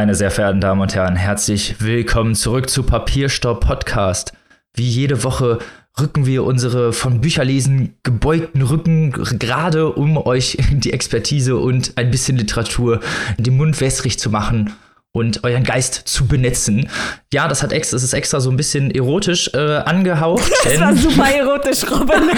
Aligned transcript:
Meine 0.00 0.14
sehr 0.14 0.30
verehrten 0.30 0.62
Damen 0.62 0.80
und 0.80 0.94
Herren, 0.94 1.14
herzlich 1.14 1.74
willkommen 1.82 2.34
zurück 2.34 2.70
zu 2.70 2.84
Papierstaub 2.84 3.60
Podcast. 3.60 4.32
Wie 4.72 4.88
jede 4.88 5.24
Woche 5.24 5.58
rücken 6.00 6.24
wir 6.24 6.44
unsere 6.44 6.94
von 6.94 7.20
Bücherlesen 7.20 7.98
gebeugten 8.02 8.62
Rücken 8.62 9.12
gerade, 9.12 9.92
um 9.92 10.16
euch 10.16 10.56
die 10.70 10.94
Expertise 10.94 11.58
und 11.58 11.98
ein 11.98 12.10
bisschen 12.10 12.38
Literatur 12.38 13.00
in 13.36 13.44
den 13.44 13.58
Mund 13.58 13.78
wässrig 13.78 14.18
zu 14.18 14.30
machen 14.30 14.72
und 15.12 15.44
euren 15.44 15.64
Geist 15.64 15.96
zu 16.08 16.26
benetzen. 16.26 16.88
Ja, 17.30 17.46
das 17.46 17.62
hat 17.62 17.74
extra, 17.74 17.96
das 17.96 18.02
ist 18.02 18.14
extra 18.14 18.40
so 18.40 18.50
ein 18.50 18.56
bisschen 18.56 18.90
erotisch 18.90 19.50
äh, 19.52 19.82
angehaucht. 19.84 20.50
Das 20.64 20.80
war 20.80 20.96
super 20.96 21.28
erotisch, 21.30 21.84
Robin. 21.90 22.30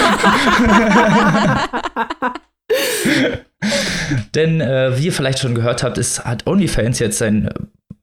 Denn 4.35 4.61
äh, 4.61 4.99
wie 4.99 5.07
ihr 5.07 5.13
vielleicht 5.13 5.39
schon 5.39 5.55
gehört 5.55 5.83
habt, 5.83 5.99
ist, 5.99 6.25
hat 6.25 6.47
OnlyFans 6.47 6.99
jetzt 6.99 7.19
seinen 7.19 7.47
äh, 7.47 7.55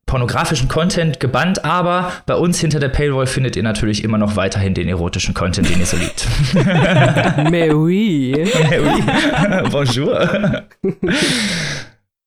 pornografischen 0.06 0.68
Content 0.68 1.20
gebannt, 1.20 1.64
aber 1.64 2.12
bei 2.26 2.34
uns 2.34 2.60
hinter 2.60 2.80
der 2.80 2.90
Paywall 2.90 3.28
findet 3.28 3.56
ihr 3.56 3.62
natürlich 3.64 4.04
immer 4.04 4.18
noch 4.18 4.36
weiterhin 4.36 4.74
den 4.74 4.88
erotischen 4.88 5.36
Content, 5.36 5.70
den 5.70 5.80
ihr 5.80 5.86
so 5.86 5.98
liebt. 5.98 6.28
Mais 7.52 7.72
oui. 7.74 8.34
Mais 8.36 8.82
oui. 8.82 9.70
Bonjour. 9.72 10.64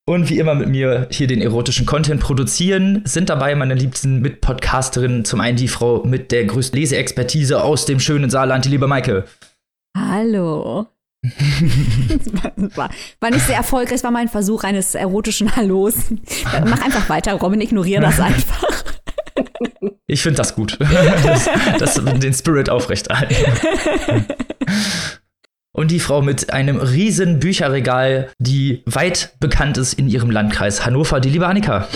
Und 0.04 0.30
wie 0.30 0.38
immer 0.38 0.54
mit 0.54 0.68
mir 0.68 1.08
hier 1.10 1.26
den 1.26 1.40
erotischen 1.40 1.84
Content 1.84 2.20
produzieren, 2.20 3.02
sind 3.04 3.30
dabei 3.30 3.54
meine 3.56 3.74
liebsten 3.74 4.20
Mitpodcasterinnen. 4.20 5.24
Zum 5.24 5.40
einen 5.40 5.56
die 5.56 5.68
Frau 5.68 6.04
mit 6.04 6.30
der 6.30 6.44
größten 6.44 6.78
Leseexpertise 6.78 7.62
aus 7.62 7.84
dem 7.86 7.98
schönen 7.98 8.30
Saarland, 8.30 8.64
die 8.64 8.70
liebe 8.70 8.86
Maike. 8.86 9.24
Hallo. 9.96 10.86
war, 12.74 12.90
war 13.20 13.30
nicht 13.30 13.46
sehr 13.46 13.56
erfolgreich, 13.56 14.02
war 14.02 14.10
mein 14.10 14.28
Versuch 14.28 14.64
eines 14.64 14.94
erotischen 14.96 15.54
Hallos. 15.54 15.94
Mach 16.64 16.84
einfach 16.84 17.08
weiter, 17.08 17.34
Robin, 17.34 17.60
ignoriere 17.60 18.02
das 18.02 18.18
einfach. 18.20 18.84
Ich 20.06 20.22
finde 20.22 20.38
das 20.38 20.54
gut. 20.54 20.78
Das, 20.80 21.48
das, 21.78 21.94
den 22.18 22.34
Spirit 22.34 22.68
aufrechterhalten. 22.68 23.36
Und 25.72 25.90
die 25.90 26.00
Frau 26.00 26.22
mit 26.22 26.52
einem 26.52 26.78
riesen 26.78 27.38
Bücherregal, 27.38 28.30
die 28.38 28.82
weit 28.84 29.34
bekannt 29.40 29.78
ist 29.78 29.94
in 29.94 30.08
ihrem 30.08 30.30
Landkreis 30.30 30.84
Hannover, 30.84 31.20
die 31.20 31.30
liebe 31.30 31.46
Annika. 31.46 31.88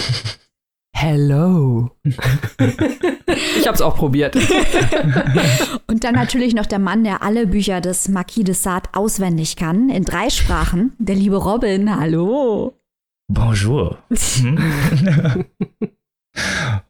Hello. 0.99 1.91
ich 2.05 3.69
hab's 3.69 3.83
auch 3.83 3.97
probiert. 3.97 4.35
Und 5.87 6.05
dann 6.05 6.15
natürlich 6.15 6.55
noch 6.55 6.65
der 6.65 6.79
Mann, 6.79 7.05
der 7.05 7.23
alle 7.23 7.47
Bücher 7.47 7.83
des 7.83 8.09
Marquis 8.09 8.45
de 8.45 8.55
Sade 8.55 8.89
auswendig 8.95 9.57
kann, 9.57 9.91
in 9.91 10.05
drei 10.05 10.31
Sprachen, 10.31 10.95
der 10.99 11.17
liebe 11.17 11.37
Robin. 11.37 11.95
Hallo. 11.95 12.81
Bonjour. 13.29 13.99
Hm? 14.41 15.45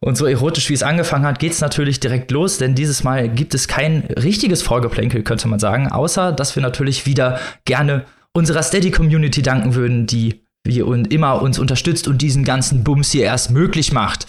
Und 0.00 0.16
so 0.16 0.26
erotisch 0.26 0.70
wie 0.70 0.74
es 0.74 0.82
angefangen 0.82 1.24
hat, 1.24 1.38
geht 1.38 1.52
es 1.52 1.60
natürlich 1.60 2.00
direkt 2.00 2.32
los, 2.32 2.58
denn 2.58 2.74
dieses 2.74 3.04
Mal 3.04 3.28
gibt 3.28 3.54
es 3.54 3.68
kein 3.68 4.02
richtiges 4.18 4.62
Vorgeplänkel, 4.62 5.22
könnte 5.22 5.46
man 5.46 5.60
sagen, 5.60 5.86
außer 5.86 6.32
dass 6.32 6.56
wir 6.56 6.62
natürlich 6.64 7.06
wieder 7.06 7.38
gerne 7.64 8.06
unserer 8.32 8.64
Steady-Community 8.64 9.42
danken 9.42 9.76
würden, 9.76 10.08
die 10.08 10.45
wie 10.66 10.82
und 10.82 11.12
immer 11.12 11.42
uns 11.42 11.58
unterstützt 11.58 12.08
und 12.08 12.22
diesen 12.22 12.44
ganzen 12.44 12.84
Bums 12.84 13.10
hier 13.10 13.24
erst 13.24 13.50
möglich 13.50 13.92
macht. 13.92 14.26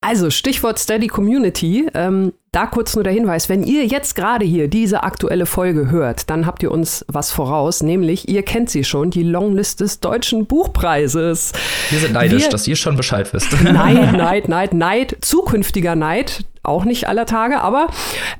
Also 0.00 0.30
Stichwort 0.30 0.78
Steady 0.78 1.08
Community. 1.08 1.88
Ähm, 1.92 2.32
da 2.52 2.66
kurz 2.66 2.94
nur 2.94 3.02
der 3.02 3.12
Hinweis, 3.12 3.48
wenn 3.48 3.64
ihr 3.64 3.84
jetzt 3.84 4.14
gerade 4.14 4.44
hier 4.44 4.68
diese 4.68 5.02
aktuelle 5.02 5.44
Folge 5.44 5.90
hört, 5.90 6.30
dann 6.30 6.46
habt 6.46 6.62
ihr 6.62 6.70
uns 6.70 7.04
was 7.08 7.32
voraus, 7.32 7.82
nämlich 7.82 8.28
ihr 8.28 8.42
kennt 8.42 8.70
sie 8.70 8.84
schon, 8.84 9.10
die 9.10 9.24
Longlist 9.24 9.80
des 9.80 9.98
Deutschen 10.00 10.46
Buchpreises. 10.46 11.52
Wir 11.90 11.98
sind 11.98 12.12
neidisch, 12.12 12.44
Wir, 12.44 12.50
dass 12.50 12.68
ihr 12.68 12.76
schon 12.76 12.96
Bescheid 12.96 13.32
wisst. 13.32 13.60
Neid, 13.62 14.12
Neid, 14.16 14.48
Neid, 14.48 14.72
Neid, 14.72 15.16
zukünftiger 15.20 15.96
Neid 15.96 16.44
auch 16.62 16.84
nicht 16.84 17.08
aller 17.08 17.26
Tage, 17.26 17.60
aber 17.60 17.88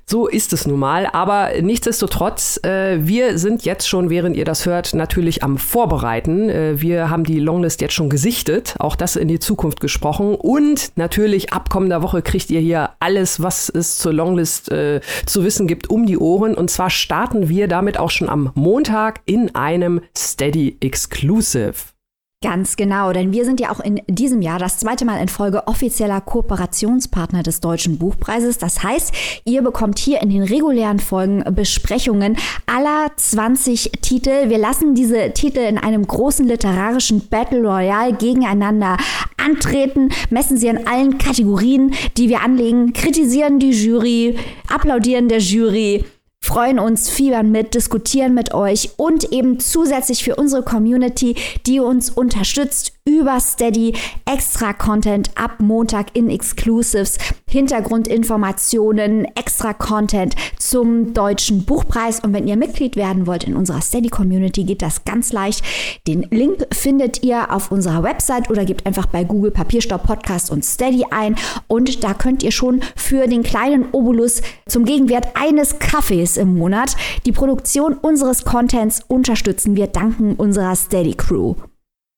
so 0.07 0.27
ist 0.27 0.53
es 0.53 0.67
nun 0.67 0.79
mal. 0.79 1.07
Aber 1.13 1.51
nichtsdestotrotz, 1.61 2.61
äh, 2.65 2.99
wir 3.01 3.39
sind 3.39 3.65
jetzt 3.65 3.89
schon, 3.89 4.11
während 4.11 4.37
ihr 4.37 4.45
das 4.45 4.67
hört, 4.67 4.95
natürlich 4.95 5.43
am 5.43 5.59
Vorbereiten. 5.59 6.49
Äh, 6.49 6.81
wir 6.81 7.11
haben 7.11 7.25
die 7.25 7.39
Longlist 7.41 7.81
jetzt 7.81 7.95
schon 7.95 8.11
gesichtet, 8.11 8.75
auch 8.79 8.97
das 8.97 9.17
in 9.17 9.29
die 9.29 9.39
Zukunft 9.39 9.81
gesprochen. 9.81 10.35
Und 10.35 10.93
natürlich 10.97 11.53
ab 11.53 11.71
kommender 11.71 12.03
Woche 12.03 12.23
kriegt 12.23 12.51
ihr 12.51 12.61
hier 12.61 12.91
alles, 13.01 13.43
was 13.43 13.69
es 13.69 13.99
zur 13.99 14.13
Longlist 14.13 14.71
äh, 14.71 15.01
zu 15.27 15.45
wissen 15.45 15.67
gibt, 15.67 15.91
um 15.91 16.07
die 16.07 16.19
Ohren. 16.19 16.55
Und 16.55 16.71
zwar 16.71 16.91
starten 16.91 17.49
wir 17.49 17.69
damit 17.69 17.99
auch 17.99 18.11
schon 18.11 18.29
am 18.29 18.51
Montag 18.55 19.21
in 19.27 19.55
einem 19.55 20.01
Steady 20.17 20.77
Exclusive. 20.81 21.98
Ganz 22.41 22.77
genau, 22.77 23.13
denn 23.13 23.33
wir 23.33 23.45
sind 23.45 23.59
ja 23.59 23.73
auch 23.73 23.81
in 23.81 24.01
diesem 24.07 24.43
Jahr 24.43 24.61
das 24.61 24.79
zweite 24.79 25.05
Mal 25.05 25.21
in 25.21 25.27
Folge 25.27 25.67
offizieller 25.67 26.21
Kooperationspartner 26.21 27.43
des 27.43 27.59
Deutschen 27.59 27.99
Buchpreises. 27.99 28.59
Das 28.59 28.85
heißt, 28.85 29.13
ihr 29.45 29.61
bekommt 29.61 29.99
hier 29.99 30.23
in 30.23 30.31
den 30.31 30.45
regulären 30.45 31.01
Folgen 31.01 31.43
Besprechungen 31.53 32.37
aller 32.67 33.11
20 33.17 33.91
Titel. 34.03 34.51
Wir 34.51 34.59
lassen 34.59 34.95
diese 34.95 35.33
Titel 35.33 35.59
in 35.59 35.79
einem 35.79 36.07
großen 36.07 36.47
literarischen 36.47 37.27
Battle 37.27 37.63
Royale 37.63 38.13
gegeneinander 38.13 38.99
antreten, 39.37 40.11
messen 40.31 40.59
sie 40.59 40.69
in 40.69 40.87
allen 40.87 41.19
Kategorien, 41.19 41.93
die 42.17 42.29
wir 42.29 42.43
anlegen, 42.43 42.93
kritisieren 42.93 43.59
die 43.59 43.73
Jury, 43.73 44.39
applaudieren 44.69 45.29
der 45.29 45.41
Jury 45.41 46.05
freuen 46.41 46.79
uns, 46.79 47.09
fiebern 47.09 47.51
mit, 47.51 47.75
diskutieren 47.75 48.35
mit 48.35 48.55
euch 48.55 48.91
und 48.97 49.33
eben 49.33 49.61
zusätzlich 49.61 50.25
für 50.25 50.37
unsere 50.37 50.63
Community, 50.63 51.37
die 51.67 51.81
uns 51.81 52.11
unterstützt 52.11 52.98
über 53.09 53.41
Steady, 53.41 53.95
extra 54.27 54.73
Content 54.75 55.31
ab 55.35 55.61
Montag 55.61 56.15
in 56.15 56.29
Exclusives, 56.29 57.17
Hintergrundinformationen, 57.49 59.27
extra 59.35 59.73
Content 59.73 60.35
zum 60.59 61.15
deutschen 61.15 61.65
Buchpreis. 61.65 62.21
Und 62.21 62.35
wenn 62.35 62.47
ihr 62.47 62.57
Mitglied 62.57 62.97
werden 62.97 63.27
wollt 63.27 63.45
in 63.45 63.57
unserer 63.57 63.81
Steady 63.81 64.11
Community, 64.11 64.65
geht 64.65 64.83
das 64.83 65.05
ganz 65.05 65.33
leicht. 65.33 65.65
Den 66.07 66.27
Link 66.31 66.67
findet 66.73 67.23
ihr 67.23 67.53
auf 67.53 67.73
unserer 67.73 68.03
Website 68.03 68.51
oder 68.51 68.67
gebt 68.67 68.87
einfach 68.87 69.07
bei 69.07 69.25
Google 69.25 69.51
Papierstopp 69.51 70.07
Podcast 70.07 70.51
und 70.51 70.65
Steady 70.65 71.07
ein. 71.11 71.37
Und 71.67 72.05
da 72.05 72.13
könnt 72.13 72.43
ihr 72.43 72.53
schon 72.53 72.83
für 72.95 73.27
den 73.27 73.43
kleinen 73.43 73.87
Obolus 73.93 74.43
zum 74.67 74.85
Gegenwert 74.85 75.29
eines 75.35 75.79
Kaffees 75.79 76.37
im 76.37 76.59
Monat 76.59 76.97
die 77.25 77.33
Produktion 77.33 77.95
unseres 77.95 78.45
Contents 78.45 79.01
unterstützen. 79.09 79.77
Wir 79.77 79.87
danken 79.87 80.35
unserer 80.35 80.77
Steady 80.77 81.15
Crew. 81.15 81.55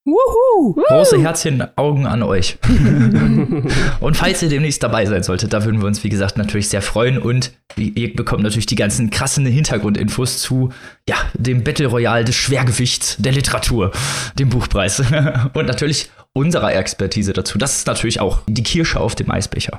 Wuhu! 0.06 0.74
Große 0.88 1.20
Herzchen, 1.20 1.62
Augen 1.76 2.06
an 2.06 2.22
euch. 2.22 2.58
und 4.00 4.16
falls 4.16 4.42
ihr 4.42 4.48
demnächst 4.48 4.82
dabei 4.82 5.04
sein 5.04 5.22
solltet, 5.22 5.52
da 5.52 5.64
würden 5.64 5.80
wir 5.80 5.86
uns, 5.86 6.02
wie 6.02 6.08
gesagt, 6.08 6.38
natürlich 6.38 6.68
sehr 6.68 6.80
freuen. 6.80 7.18
Und 7.18 7.52
ihr 7.76 8.14
bekommt 8.14 8.42
natürlich 8.42 8.66
die 8.66 8.76
ganzen 8.76 9.10
krassen 9.10 9.44
Hintergrundinfos 9.44 10.38
zu 10.38 10.70
ja, 11.06 11.16
dem 11.34 11.64
Battle 11.64 11.86
Royale 11.86 12.24
des 12.24 12.34
Schwergewichts 12.34 13.16
der 13.18 13.32
Literatur, 13.32 13.92
dem 14.38 14.48
Buchpreis. 14.48 15.00
und 15.52 15.66
natürlich 15.66 16.10
unserer 16.32 16.74
Expertise 16.74 17.34
dazu. 17.34 17.58
Das 17.58 17.76
ist 17.76 17.86
natürlich 17.86 18.20
auch 18.20 18.40
die 18.48 18.62
Kirsche 18.62 18.98
auf 19.00 19.14
dem 19.14 19.30
Eisbecher. 19.30 19.78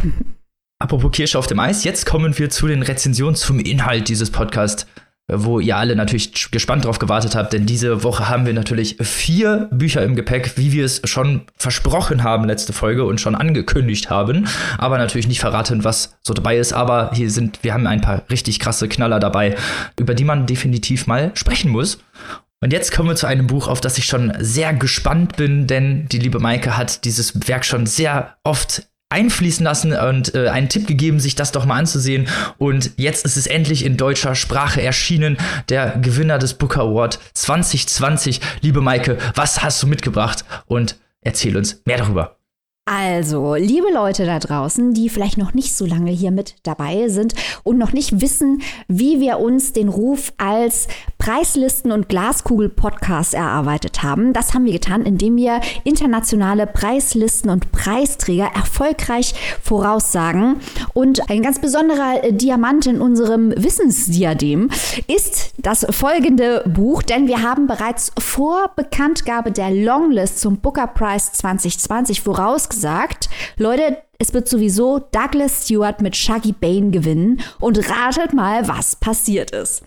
Apropos 0.78 1.10
Kirsche 1.12 1.38
auf 1.38 1.46
dem 1.46 1.58
Eis, 1.58 1.84
jetzt 1.84 2.04
kommen 2.04 2.38
wir 2.38 2.50
zu 2.50 2.66
den 2.66 2.82
Rezensionen 2.82 3.34
zum 3.34 3.58
Inhalt 3.58 4.10
dieses 4.10 4.30
Podcasts 4.30 4.86
wo 5.28 5.58
ihr 5.58 5.76
alle 5.76 5.96
natürlich 5.96 6.50
gespannt 6.50 6.84
drauf 6.84 6.98
gewartet 6.98 7.34
habt, 7.34 7.52
denn 7.52 7.66
diese 7.66 8.04
Woche 8.04 8.28
haben 8.28 8.46
wir 8.46 8.52
natürlich 8.52 8.96
vier 9.00 9.68
Bücher 9.72 10.04
im 10.04 10.14
Gepäck, 10.14 10.56
wie 10.56 10.72
wir 10.72 10.84
es 10.84 11.02
schon 11.04 11.42
versprochen 11.56 12.22
haben 12.22 12.44
letzte 12.44 12.72
Folge 12.72 13.04
und 13.04 13.20
schon 13.20 13.34
angekündigt 13.34 14.08
haben, 14.08 14.46
aber 14.78 14.98
natürlich 14.98 15.26
nicht 15.26 15.40
verraten, 15.40 15.82
was 15.82 16.16
so 16.22 16.32
dabei 16.32 16.58
ist, 16.58 16.72
aber 16.72 17.10
hier 17.12 17.30
sind 17.30 17.58
wir 17.62 17.74
haben 17.74 17.86
ein 17.86 18.00
paar 18.00 18.22
richtig 18.30 18.60
krasse 18.60 18.88
Knaller 18.88 19.18
dabei, 19.18 19.56
über 19.98 20.14
die 20.14 20.24
man 20.24 20.46
definitiv 20.46 21.06
mal 21.06 21.32
sprechen 21.34 21.70
muss. 21.70 21.98
Und 22.62 22.72
jetzt 22.72 22.92
kommen 22.92 23.08
wir 23.08 23.16
zu 23.16 23.26
einem 23.26 23.46
Buch, 23.46 23.68
auf 23.68 23.80
das 23.80 23.98
ich 23.98 24.06
schon 24.06 24.32
sehr 24.38 24.72
gespannt 24.72 25.36
bin, 25.36 25.66
denn 25.66 26.06
die 26.08 26.18
liebe 26.18 26.38
Maike 26.38 26.76
hat 26.76 27.04
dieses 27.04 27.48
Werk 27.48 27.64
schon 27.64 27.84
sehr 27.86 28.36
oft 28.44 28.86
einfließen 29.08 29.64
lassen 29.64 29.92
und 29.92 30.34
äh, 30.34 30.48
einen 30.48 30.68
Tipp 30.68 30.86
gegeben, 30.86 31.20
sich 31.20 31.34
das 31.34 31.52
doch 31.52 31.64
mal 31.64 31.78
anzusehen. 31.78 32.28
Und 32.58 32.92
jetzt 32.96 33.24
ist 33.24 33.36
es 33.36 33.46
endlich 33.46 33.84
in 33.84 33.96
deutscher 33.96 34.34
Sprache 34.34 34.82
erschienen, 34.82 35.36
der 35.68 35.98
Gewinner 35.98 36.38
des 36.38 36.54
Booker 36.54 36.82
Award 36.82 37.18
2020. 37.34 38.40
Liebe 38.62 38.80
Maike, 38.80 39.18
was 39.34 39.62
hast 39.62 39.82
du 39.82 39.86
mitgebracht? 39.86 40.44
Und 40.66 40.96
erzähl 41.20 41.56
uns 41.56 41.82
mehr 41.84 41.98
darüber. 41.98 42.36
Also, 42.88 43.56
liebe 43.56 43.92
Leute 43.92 44.26
da 44.26 44.38
draußen, 44.38 44.94
die 44.94 45.08
vielleicht 45.08 45.38
noch 45.38 45.54
nicht 45.54 45.74
so 45.74 45.84
lange 45.84 46.12
hier 46.12 46.30
mit 46.30 46.54
dabei 46.62 47.08
sind 47.08 47.34
und 47.64 47.78
noch 47.78 47.92
nicht 47.92 48.20
wissen, 48.20 48.62
wie 48.86 49.18
wir 49.18 49.40
uns 49.40 49.72
den 49.72 49.88
Ruf 49.88 50.32
als 50.36 50.86
Preislisten- 51.18 51.90
und 51.90 52.08
Glaskugel-Podcast 52.08 53.34
erarbeitet 53.34 54.04
haben, 54.04 54.32
das 54.32 54.54
haben 54.54 54.66
wir 54.66 54.72
getan, 54.72 55.02
indem 55.02 55.36
wir 55.36 55.60
internationale 55.82 56.68
Preislisten 56.68 57.50
und 57.50 57.72
Preisträger 57.72 58.50
erfolgreich 58.54 59.34
voraussagen. 59.60 60.60
Und 60.94 61.28
ein 61.28 61.42
ganz 61.42 61.60
besonderer 61.60 62.30
Diamant 62.30 62.86
in 62.86 63.00
unserem 63.00 63.52
Wissensdiadem 63.56 64.70
ist 65.08 65.54
das 65.58 65.84
folgende 65.90 66.62
Buch, 66.72 67.02
denn 67.02 67.26
wir 67.26 67.42
haben 67.42 67.66
bereits 67.66 68.12
vor 68.16 68.70
Bekanntgabe 68.76 69.50
der 69.50 69.72
Longlist 69.72 70.38
zum 70.38 70.58
Booker 70.58 70.86
Prize 70.86 71.32
2020 71.32 72.20
vorausgesagt, 72.20 72.75
gesagt, 72.76 73.28
Leute, 73.56 73.98
es 74.18 74.32
wird 74.32 74.48
sowieso 74.48 74.98
Douglas 74.98 75.64
Stewart 75.64 76.00
mit 76.00 76.16
Shaggy 76.16 76.52
Bane 76.52 76.90
gewinnen 76.90 77.40
und 77.60 77.78
ratet 77.90 78.32
mal, 78.32 78.68
was 78.68 78.96
passiert 78.96 79.50
ist. 79.50 79.82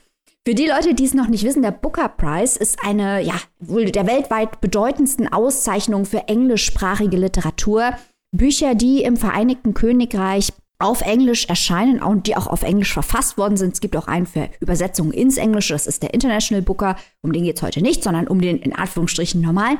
Für 0.47 0.55
die 0.55 0.67
Leute, 0.67 0.93
die 0.95 1.05
es 1.05 1.13
noch 1.13 1.27
nicht 1.27 1.43
wissen, 1.43 1.61
der 1.61 1.71
Booker 1.71 2.09
Prize 2.09 2.57
ist 2.57 2.79
eine, 2.83 3.21
ja, 3.21 3.35
wohl 3.59 3.85
der 3.85 4.07
weltweit 4.07 4.61
bedeutendsten 4.61 5.31
Auszeichnung 5.31 6.05
für 6.05 6.27
englischsprachige 6.27 7.17
Literatur. 7.17 7.93
Bücher, 8.35 8.75
die 8.75 9.03
im 9.03 9.17
Vereinigten 9.17 9.73
Königreich 9.73 10.53
auf 10.79 11.01
Englisch 11.01 11.45
erscheinen 11.45 12.01
und 12.01 12.25
die 12.25 12.37
auch 12.37 12.47
auf 12.47 12.63
Englisch 12.63 12.93
verfasst 12.93 13.37
worden 13.37 13.57
sind. 13.57 13.73
Es 13.73 13.81
gibt 13.81 13.97
auch 13.97 14.07
einen 14.07 14.25
für 14.25 14.49
Übersetzungen 14.61 15.11
ins 15.11 15.35
Englische, 15.35 15.73
das 15.73 15.87
ist 15.87 16.01
der 16.01 16.13
International 16.13 16.61
Booker, 16.61 16.95
um 17.21 17.33
den 17.33 17.43
geht 17.43 17.57
es 17.57 17.61
heute 17.61 17.81
nicht, 17.81 18.01
sondern 18.01 18.29
um 18.29 18.39
den 18.39 18.59
in 18.59 18.73
Anführungsstrichen 18.73 19.41
normalen. 19.41 19.77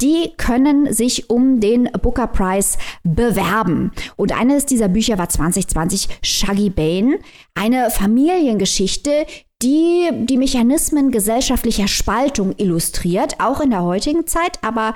Die 0.00 0.30
können 0.36 0.92
sich 0.92 1.30
um 1.30 1.58
den 1.58 1.90
Booker 2.00 2.28
Prize 2.28 2.78
bewerben. 3.02 3.90
Und 4.14 4.38
eines 4.38 4.66
dieser 4.66 4.86
Bücher 4.86 5.18
war 5.18 5.28
2020 5.28 6.08
Shaggy 6.22 6.70
Bane, 6.70 7.18
eine 7.54 7.90
Familiengeschichte, 7.90 9.26
die 9.62 10.10
die 10.12 10.36
Mechanismen 10.36 11.10
gesellschaftlicher 11.10 11.88
Spaltung 11.88 12.54
illustriert, 12.56 13.40
auch 13.40 13.60
in 13.60 13.70
der 13.70 13.82
heutigen 13.82 14.28
Zeit, 14.28 14.62
aber 14.62 14.94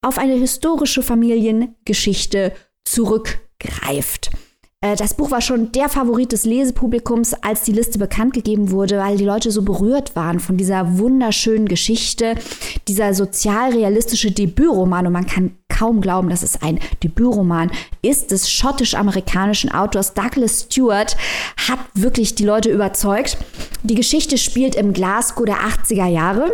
auf 0.00 0.16
eine 0.16 0.34
historische 0.34 1.02
Familiengeschichte 1.02 2.52
zurückgreift. 2.84 4.30
Äh, 4.80 4.94
das 4.94 5.14
Buch 5.14 5.30
war 5.30 5.40
schon 5.40 5.72
der 5.72 5.88
Favorit 5.88 6.30
des 6.30 6.44
Lesepublikums, 6.44 7.34
als 7.34 7.62
die 7.62 7.72
Liste 7.72 7.98
bekannt 7.98 8.34
gegeben 8.34 8.70
wurde, 8.70 8.98
weil 8.98 9.16
die 9.16 9.24
Leute 9.24 9.50
so 9.50 9.62
berührt 9.62 10.14
waren 10.14 10.38
von 10.38 10.56
dieser 10.56 10.98
wunderschönen 10.98 11.66
Geschichte, 11.66 12.36
dieser 12.86 13.12
sozialrealistische 13.12 14.30
Debütroman. 14.30 15.06
Und 15.06 15.12
man 15.12 15.26
kann 15.26 15.56
kaum 15.68 16.00
glauben, 16.00 16.28
dass 16.28 16.42
es 16.42 16.62
ein 16.62 16.78
Debütroman 17.02 17.72
ist 18.02 18.30
des 18.30 18.50
schottisch-amerikanischen 18.50 19.72
Autors 19.72 20.14
Douglas 20.14 20.62
Stewart, 20.62 21.16
hat 21.68 21.80
wirklich 21.94 22.36
die 22.36 22.44
Leute 22.44 22.70
überzeugt. 22.70 23.36
Die 23.82 23.94
Geschichte 23.96 24.38
spielt 24.38 24.76
im 24.76 24.92
Glasgow 24.92 25.44
der 25.44 25.58
80er 25.58 26.06
Jahre. 26.06 26.52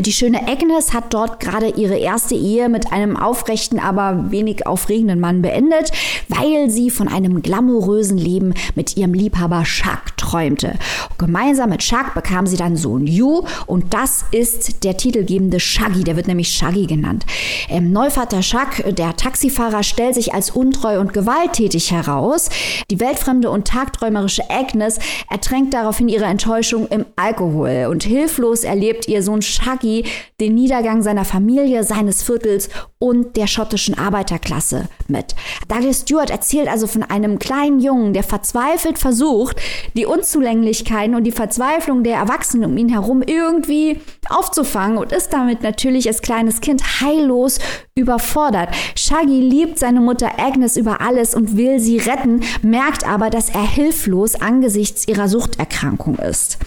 Die 0.00 0.12
schöne 0.12 0.48
Agnes 0.48 0.94
hat 0.94 1.12
dort 1.12 1.38
gerade 1.38 1.68
ihre 1.68 1.98
erste 1.98 2.34
Ehe 2.34 2.70
mit 2.70 2.92
einem 2.92 3.14
aufrechten, 3.14 3.78
aber 3.78 4.30
wenig 4.30 4.66
aufregenden 4.66 5.20
Mann 5.20 5.42
beendet, 5.42 5.92
weil 6.28 6.70
sie 6.70 6.88
von 6.88 7.08
einem 7.08 7.42
glamourösen 7.42 8.16
Leben 8.16 8.54
mit 8.74 8.96
ihrem 8.96 9.12
Liebhaber 9.12 9.64
Chuck 9.64 10.16
träumte. 10.16 10.78
gemeinsam 11.18 11.70
mit 11.70 11.80
Chuck 11.80 12.14
bekam 12.14 12.46
sie 12.46 12.56
dann 12.56 12.76
Sohn 12.76 13.06
Yu 13.06 13.42
und 13.66 13.92
das 13.92 14.24
ist 14.30 14.82
der 14.82 14.96
titelgebende 14.96 15.60
Shaggy, 15.60 16.04
der 16.04 16.16
wird 16.16 16.26
nämlich 16.26 16.48
Shaggy 16.48 16.86
genannt. 16.86 17.26
Ähm, 17.68 17.92
Neuvater 17.92 18.40
Chuck, 18.40 18.82
der 18.96 19.14
Taxifahrer, 19.16 19.82
stellt 19.82 20.14
sich 20.14 20.32
als 20.32 20.50
untreu 20.50 21.00
und 21.00 21.12
gewalttätig 21.12 21.92
heraus. 21.92 22.48
Die 22.90 22.98
weltfremde 22.98 23.50
und 23.50 23.68
tagträumerische 23.68 24.48
Agnes 24.48 24.98
ertränkt 25.28 25.74
daraufhin 25.74 26.08
ihre 26.08 26.24
Enttäuschung 26.24 26.88
im 26.88 27.04
Alkohol 27.16 27.88
und 27.90 28.04
hilflos 28.04 28.64
erlebt 28.64 29.06
ihr 29.06 29.22
Sohn 29.22 29.42
Shaggy 29.82 30.04
den 30.40 30.54
Niedergang 30.54 31.02
seiner 31.02 31.24
Familie, 31.24 31.84
seines 31.84 32.22
Viertels 32.22 32.68
und 32.98 33.36
der 33.36 33.46
schottischen 33.46 33.98
Arbeiterklasse 33.98 34.88
mit. 35.08 35.34
Douglas 35.68 36.00
Stewart 36.00 36.30
erzählt 36.30 36.68
also 36.68 36.86
von 36.86 37.02
einem 37.02 37.38
kleinen 37.38 37.80
Jungen, 37.80 38.12
der 38.12 38.22
verzweifelt 38.22 38.98
versucht, 38.98 39.56
die 39.94 40.06
Unzulänglichkeiten 40.06 41.14
und 41.14 41.24
die 41.24 41.32
Verzweiflung 41.32 42.04
der 42.04 42.16
Erwachsenen 42.16 42.70
um 42.70 42.76
ihn 42.76 42.88
herum 42.88 43.22
irgendwie 43.22 44.00
aufzufangen 44.28 44.98
und 44.98 45.12
ist 45.12 45.32
damit 45.32 45.62
natürlich 45.62 46.06
als 46.06 46.22
kleines 46.22 46.60
Kind 46.60 47.00
heillos 47.00 47.58
überfordert. 47.94 48.70
Shaggy 48.96 49.40
liebt 49.40 49.78
seine 49.78 50.00
Mutter 50.00 50.38
Agnes 50.38 50.76
über 50.76 51.00
alles 51.00 51.34
und 51.34 51.56
will 51.56 51.78
sie 51.78 51.98
retten, 51.98 52.42
merkt 52.62 53.06
aber, 53.06 53.30
dass 53.30 53.50
er 53.50 53.66
hilflos 53.66 54.34
angesichts 54.36 55.06
ihrer 55.08 55.28
Suchterkrankung 55.28 56.16
ist. 56.16 56.58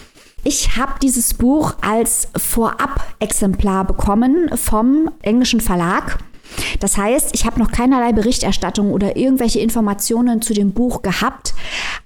Ich 0.46 0.76
habe 0.76 0.92
dieses 1.02 1.34
Buch 1.34 1.74
als 1.80 2.28
Vorab-Exemplar 2.36 3.84
bekommen 3.84 4.48
vom 4.54 5.10
englischen 5.22 5.60
Verlag. 5.60 6.18
Das 6.78 6.96
heißt, 6.96 7.30
ich 7.34 7.46
habe 7.46 7.58
noch 7.58 7.72
keinerlei 7.72 8.12
Berichterstattung 8.12 8.92
oder 8.92 9.16
irgendwelche 9.16 9.58
Informationen 9.58 10.42
zu 10.42 10.54
dem 10.54 10.72
Buch 10.72 11.02
gehabt, 11.02 11.52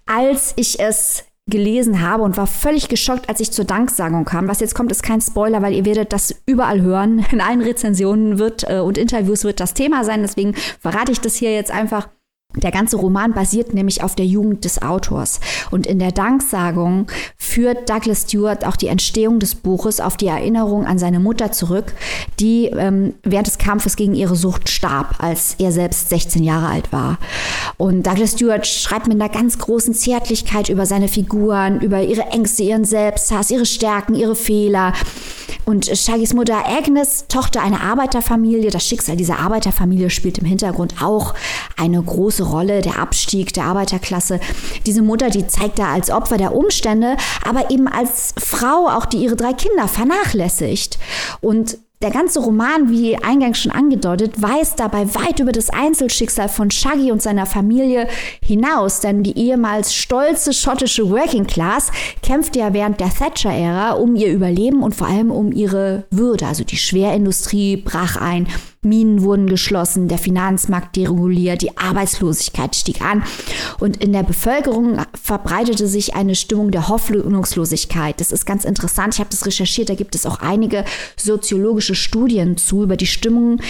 als 0.07 0.55
ich 0.57 0.81
es 0.81 1.25
gelesen 1.49 2.01
habe 2.01 2.23
und 2.23 2.39
war 2.39 2.47
völlig 2.47 2.89
geschockt, 2.89 3.29
als 3.29 3.41
ich 3.41 3.51
zur 3.51 3.67
Danksagung 3.67 4.25
kam. 4.25 4.49
Was 4.49 4.61
jetzt 4.61 4.75
kommt, 4.75 4.91
ist 4.91 5.03
kein 5.03 5.21
Spoiler, 5.21 5.61
weil 5.61 5.75
ihr 5.75 5.85
werdet 5.85 6.15
das 6.15 6.35
überall 6.47 6.81
hören. 6.81 7.27
In 7.33 7.43
allen 7.43 7.61
Rezensionen 7.61 8.39
wird 8.39 8.65
äh, 8.71 8.79
und 8.79 8.97
Interviews 8.97 9.45
wird 9.45 9.61
das 9.61 9.75
Thema 9.75 10.03
sein. 10.03 10.23
Deswegen 10.23 10.55
verrate 10.81 11.13
ich 11.13 11.21
das 11.21 11.37
hier 11.37 11.53
jetzt 11.53 11.71
einfach. 11.71 12.09
Der 12.57 12.73
ganze 12.73 12.97
Roman 12.97 13.33
basiert 13.33 13.75
nämlich 13.75 14.03
auf 14.03 14.17
der 14.17 14.27
Jugend 14.27 14.65
des 14.65 14.83
Autors. 14.83 15.39
Und 15.71 15.87
in 15.87 16.01
der 16.01 16.11
Danksagung 16.11 17.07
führt 17.37 17.89
Douglas 17.89 18.23
Stewart 18.23 18.67
auch 18.67 18.75
die 18.75 18.89
Entstehung 18.89 19.39
des 19.39 19.55
Buches 19.55 20.01
auf 20.01 20.17
die 20.17 20.27
Erinnerung 20.27 20.85
an 20.85 20.99
seine 20.99 21.21
Mutter 21.21 21.53
zurück, 21.53 21.95
die 22.41 22.67
ähm, 22.67 23.15
während 23.23 23.47
des 23.47 23.59
Kampfes 23.59 23.95
gegen 23.95 24.15
ihre 24.15 24.35
Sucht 24.35 24.69
starb, 24.69 25.23
als 25.23 25.55
er 25.59 25.71
selbst 25.71 26.09
16 26.09 26.43
Jahre 26.43 26.67
alt 26.67 26.93
war. 26.93 27.19
Und 27.77 28.07
Douglas 28.07 28.33
Stewart 28.33 28.67
schreibt 28.67 29.07
mit 29.07 29.21
einer 29.21 29.33
ganz 29.33 29.59
großen 29.59 29.95
Zärtlichkeit 29.95 30.69
über 30.69 30.87
seine 30.87 31.07
Figuren, 31.07 31.81
über 31.81 32.03
ihre 32.03 32.27
Ängste, 32.33 32.65
ihren 32.65 32.85
Selbsthass, 32.85 33.51
ihre 33.51 33.67
Stärken, 33.67 34.17
ihre 34.17 34.35
Fehler. 34.35 34.93
Und 35.65 35.87
Shaggys 35.87 36.35
Mutter 36.35 36.67
Agnes, 36.67 37.27
Tochter 37.29 37.63
einer 37.63 37.83
Arbeiterfamilie, 37.83 38.71
das 38.71 38.87
Schicksal 38.87 39.17
dieser 39.17 39.39
Arbeiterfamilie 39.39 40.11
spielt 40.11 40.39
im 40.39 40.47
Hintergrund 40.47 41.03
auch 41.03 41.35
eine 41.77 42.03
große 42.03 42.40
Rolle, 42.43 42.81
der 42.81 42.99
Abstieg 42.99 43.53
der 43.53 43.65
Arbeiterklasse. 43.65 44.41
Diese 44.87 45.03
Mutter, 45.03 45.31
die 45.31 45.47
zeigt 45.47 45.79
da 45.79 45.93
als 45.93 46.11
Opfer 46.11 46.37
der 46.37 46.55
Umstände, 46.55 47.17
aber 47.45 47.71
eben 47.71 47.89
als 47.89 48.35
Frau 48.39 48.89
auch, 48.89 49.07
die 49.07 49.19
ihre 49.19 49.37
drei 49.37 49.53
Kinder 49.53 49.89
vernachlässigt. 49.89 50.99
Und 51.41 51.79
der 52.03 52.11
ganze 52.11 52.41
Roman, 52.41 52.89
wie 52.89 53.17
eingangs 53.17 53.59
schon 53.59 53.73
angedeutet, 53.73 54.41
weist 54.41 54.81
dabei 54.81 55.15
weit 55.15 55.39
über 55.39 55.53
das 55.53 55.69
Einzelschicksal 55.69 56.49
von 56.49 56.71
Shaggy 56.71 57.13
und 57.13 57.21
seiner 57.21 57.45
Familie 57.45 58.09
hinaus, 58.43 59.01
denn 59.01 59.23
die 59.23 59.37
ehemals 59.37 59.95
stolze 59.95 60.55
schottische 60.55 61.11
Working 61.11 61.47
Class 61.47 61.93
kämpfte 62.23 62.61
ja 62.61 62.73
während 62.73 63.01
der 63.01 63.11
Thatcher-Ära 63.11 63.93
um 63.93 64.17
ihr 64.17 64.33
Überleben 64.33 64.83
und 64.83 64.95
vor 64.95 65.09
allem 65.09 65.31
um 65.31 65.53
ihre 65.53 66.05
Würde. 66.11 66.47
Also 66.47 66.65
die 66.65 66.79
Schwerindustrie 66.79 67.77
brach 67.77 68.17
ein, 68.17 68.47
Minen 68.83 69.23
wurden 69.23 69.47
geschlossen, 69.47 70.09
der 70.09 70.17
Finanzmarkt 70.17 70.97
dereguliert, 70.97 71.61
die 71.61 71.77
Arbeitslosigkeit 71.77 72.75
stieg 72.75 73.03
an 73.03 73.23
und 73.79 73.99
in 74.03 74.15
der 74.15 74.23
Bevölkerung 74.23 74.97
verbreitete 75.23 75.87
sich 75.87 76.15
eine 76.15 76.35
Stimmung 76.35 76.71
der 76.71 76.89
Hoffnungslosigkeit. 76.89 78.19
Das 78.19 78.33
ist 78.33 78.47
ganz 78.47 78.65
interessant. 78.65 79.13
Ich 79.13 79.21
habe 79.21 79.29
das 79.29 79.45
recherchiert. 79.45 79.91
Da 79.91 79.95
gibt 79.95 80.15
es 80.15 80.25
auch 80.25 80.41
einige 80.41 80.87
soziologische 81.19 81.95
Studien 81.95 82.57
zu 82.57 82.85
über 82.85 82.97
die 82.97 83.07
Stimmung 83.07 83.61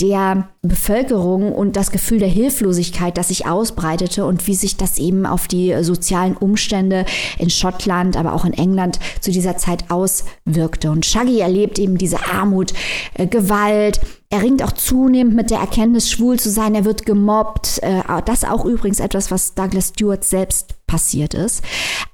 der 0.00 0.48
Bevölkerung 0.62 1.52
und 1.52 1.74
das 1.74 1.90
Gefühl 1.90 2.20
der 2.20 2.28
Hilflosigkeit, 2.28 3.18
das 3.18 3.28
sich 3.28 3.46
ausbreitete 3.46 4.24
und 4.24 4.46
wie 4.46 4.54
sich 4.54 4.76
das 4.76 4.98
eben 4.98 5.26
auf 5.26 5.48
die 5.48 5.74
sozialen 5.82 6.36
Umstände 6.36 7.06
in 7.38 7.50
Schottland, 7.50 8.16
aber 8.16 8.32
auch 8.32 8.44
in 8.44 8.52
England 8.52 9.00
zu 9.20 9.32
dieser 9.32 9.56
Zeit 9.56 9.90
auswirkte. 9.90 10.92
Und 10.92 11.04
Shaggy 11.04 11.40
erlebt 11.40 11.80
eben 11.80 11.98
diese 11.98 12.24
Armut, 12.24 12.72
äh, 13.14 13.26
Gewalt, 13.26 14.00
er 14.30 14.42
ringt 14.42 14.62
auch 14.62 14.72
zunehmend 14.72 15.34
mit 15.34 15.50
der 15.50 15.58
Erkenntnis, 15.58 16.10
schwul 16.10 16.38
zu 16.38 16.50
sein. 16.50 16.74
Er 16.74 16.84
wird 16.84 17.06
gemobbt. 17.06 17.80
Äh, 17.82 18.02
das 18.24 18.44
auch 18.44 18.64
übrigens 18.64 19.00
etwas, 19.00 19.30
was 19.30 19.54
Douglas 19.54 19.88
Stewart 19.90 20.24
selbst 20.24 20.74
passiert 20.86 21.34
ist. 21.34 21.62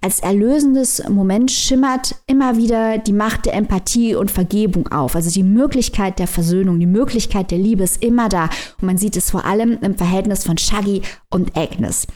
Als 0.00 0.20
erlösendes 0.20 1.02
Moment 1.08 1.50
schimmert 1.50 2.16
immer 2.26 2.56
wieder 2.56 2.98
die 2.98 3.12
Macht 3.12 3.46
der 3.46 3.54
Empathie 3.54 4.14
und 4.14 4.30
Vergebung 4.30 4.88
auf. 4.88 5.14
Also 5.14 5.30
die 5.30 5.42
Möglichkeit 5.42 6.18
der 6.18 6.26
Versöhnung, 6.26 6.78
die 6.78 6.86
Möglichkeit 6.86 7.50
der 7.50 7.58
Liebe 7.58 7.84
ist 7.84 8.02
immer 8.02 8.28
da. 8.28 8.44
Und 8.80 8.86
man 8.86 8.98
sieht 8.98 9.16
es 9.16 9.30
vor 9.30 9.44
allem 9.44 9.78
im 9.80 9.96
Verhältnis 9.96 10.44
von 10.44 10.58
Shaggy 10.58 11.02
und 11.30 11.56
Agnes. 11.56 12.06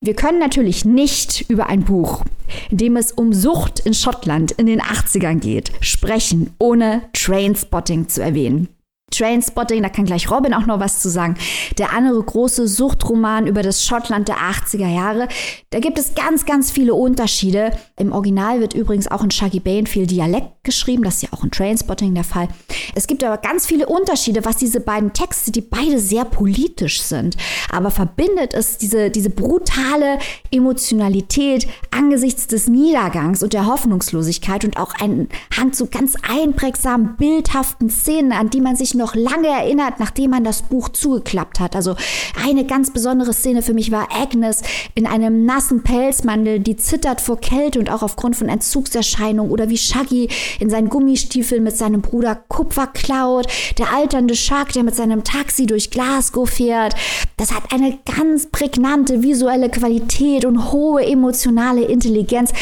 Wir 0.00 0.14
können 0.14 0.38
natürlich 0.38 0.84
nicht 0.84 1.46
über 1.48 1.66
ein 1.66 1.82
Buch, 1.82 2.24
in 2.70 2.76
dem 2.76 2.96
es 2.96 3.10
um 3.10 3.32
Sucht 3.32 3.80
in 3.80 3.94
Schottland 3.94 4.52
in 4.52 4.66
den 4.66 4.80
80ern 4.80 5.40
geht, 5.40 5.72
sprechen, 5.80 6.54
ohne 6.60 7.02
Trainspotting 7.12 8.08
zu 8.08 8.22
erwähnen. 8.22 8.68
Trainspotting, 9.10 9.82
da 9.82 9.88
kann 9.88 10.04
gleich 10.04 10.30
Robin 10.30 10.54
auch 10.54 10.66
noch 10.66 10.80
was 10.80 11.00
zu 11.00 11.08
sagen. 11.08 11.36
Der 11.78 11.92
andere 11.92 12.22
große 12.22 12.68
Suchtroman 12.68 13.46
über 13.46 13.62
das 13.62 13.84
Schottland 13.84 14.28
der 14.28 14.36
80er 14.36 14.88
Jahre. 14.88 15.28
Da 15.70 15.80
gibt 15.80 15.98
es 15.98 16.14
ganz, 16.14 16.44
ganz 16.46 16.70
viele 16.70 16.94
Unterschiede. 16.94 17.72
Im 17.98 18.12
Original 18.12 18.60
wird 18.60 18.74
übrigens 18.74 19.10
auch 19.10 19.24
in 19.24 19.30
Shaggy 19.30 19.60
Bane 19.60 19.86
viel 19.86 20.06
Dialekt 20.06 20.64
geschrieben. 20.64 21.02
Das 21.02 21.16
ist 21.16 21.22
ja 21.22 21.28
auch 21.32 21.42
in 21.42 21.50
Trainspotting 21.50 22.14
der 22.14 22.24
Fall. 22.24 22.48
Es 22.94 23.06
gibt 23.06 23.24
aber 23.24 23.38
ganz 23.38 23.66
viele 23.66 23.86
Unterschiede, 23.86 24.44
was 24.44 24.56
diese 24.56 24.80
beiden 24.80 25.12
Texte, 25.12 25.50
die 25.50 25.62
beide 25.62 25.98
sehr 25.98 26.24
politisch 26.24 27.00
sind. 27.00 27.36
Aber 27.72 27.90
verbindet 27.90 28.54
es 28.54 28.76
diese, 28.76 29.10
diese 29.10 29.30
brutale 29.30 30.18
Emotionalität 30.50 31.66
angesichts 31.90 32.46
des 32.46 32.68
Niedergangs 32.68 33.42
und 33.42 33.52
der 33.52 33.66
Hoffnungslosigkeit 33.66 34.64
und 34.64 34.76
auch 34.76 34.94
anhand 35.00 35.74
so 35.74 35.86
ganz 35.86 36.14
einprägsamen, 36.22 37.16
bildhaften 37.16 37.88
Szenen, 37.88 38.32
an 38.32 38.50
die 38.50 38.60
man 38.60 38.76
sich 38.76 38.94
noch 38.98 39.14
lange 39.14 39.48
erinnert, 39.48 39.94
nachdem 39.98 40.32
man 40.32 40.44
das 40.44 40.62
Buch 40.62 40.90
zugeklappt 40.90 41.60
hat. 41.60 41.74
Also 41.74 41.96
eine 42.44 42.66
ganz 42.66 42.92
besondere 42.92 43.32
Szene 43.32 43.62
für 43.62 43.74
mich 43.74 43.90
war 43.90 44.08
Agnes 44.14 44.62
in 44.94 45.06
einem 45.06 45.46
nassen 45.46 45.82
Pelzmantel, 45.82 46.60
die 46.60 46.76
zittert 46.76 47.20
vor 47.20 47.40
Kälte 47.40 47.78
und 47.78 47.90
auch 47.90 48.02
aufgrund 48.02 48.36
von 48.36 48.48
Entzugserscheinungen 48.48 49.50
oder 49.50 49.70
wie 49.70 49.78
Shaggy 49.78 50.28
in 50.60 50.68
seinen 50.68 50.88
Gummistiefeln 50.88 51.62
mit 51.62 51.76
seinem 51.76 52.02
Bruder 52.02 52.34
Kupfer 52.48 52.88
klaut, 52.88 53.46
der 53.78 53.94
alternde 53.94 54.34
Shark, 54.34 54.72
der 54.72 54.82
mit 54.82 54.94
seinem 54.94 55.24
Taxi 55.24 55.66
durch 55.66 55.90
Glasgow 55.90 56.48
fährt. 56.48 56.94
Das 57.36 57.54
hat 57.54 57.72
eine 57.72 57.98
ganz 58.16 58.46
prägnante 58.46 59.22
visuelle 59.22 59.70
Qualität 59.70 60.44
und 60.44 60.72
hohe 60.72 61.04
emotionale 61.04 61.82
Intelligenz. 61.82 62.52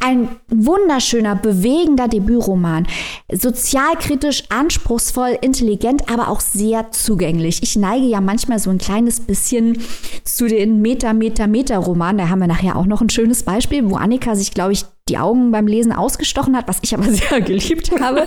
Ein 0.00 0.28
wunderschöner, 0.48 1.36
bewegender 1.36 2.06
Debütroman. 2.06 2.86
Sozialkritisch, 3.32 4.44
anspruchsvoll, 4.50 5.38
intelligent, 5.40 5.85
aber 6.08 6.28
auch 6.28 6.40
sehr 6.40 6.90
zugänglich. 6.90 7.62
Ich 7.62 7.76
neige 7.76 8.06
ja 8.06 8.20
manchmal 8.20 8.58
so 8.58 8.70
ein 8.70 8.78
kleines 8.78 9.20
bisschen 9.20 9.82
zu 10.24 10.46
den 10.46 10.82
Meta, 10.82 11.12
Meta, 11.12 11.46
Meta-Romanen. 11.46 12.18
Da 12.18 12.28
haben 12.28 12.40
wir 12.40 12.46
nachher 12.46 12.76
auch 12.76 12.86
noch 12.86 13.00
ein 13.00 13.10
schönes 13.10 13.42
Beispiel, 13.42 13.88
wo 13.88 13.96
Annika 13.96 14.34
sich, 14.34 14.52
glaube 14.52 14.72
ich, 14.72 14.84
die 15.08 15.18
Augen 15.18 15.52
beim 15.52 15.66
Lesen 15.66 15.92
ausgestochen 15.92 16.56
hat, 16.56 16.66
was 16.66 16.78
ich 16.82 16.94
aber 16.94 17.04
sehr 17.12 17.40
geliebt 17.40 17.92
habe. 18.00 18.26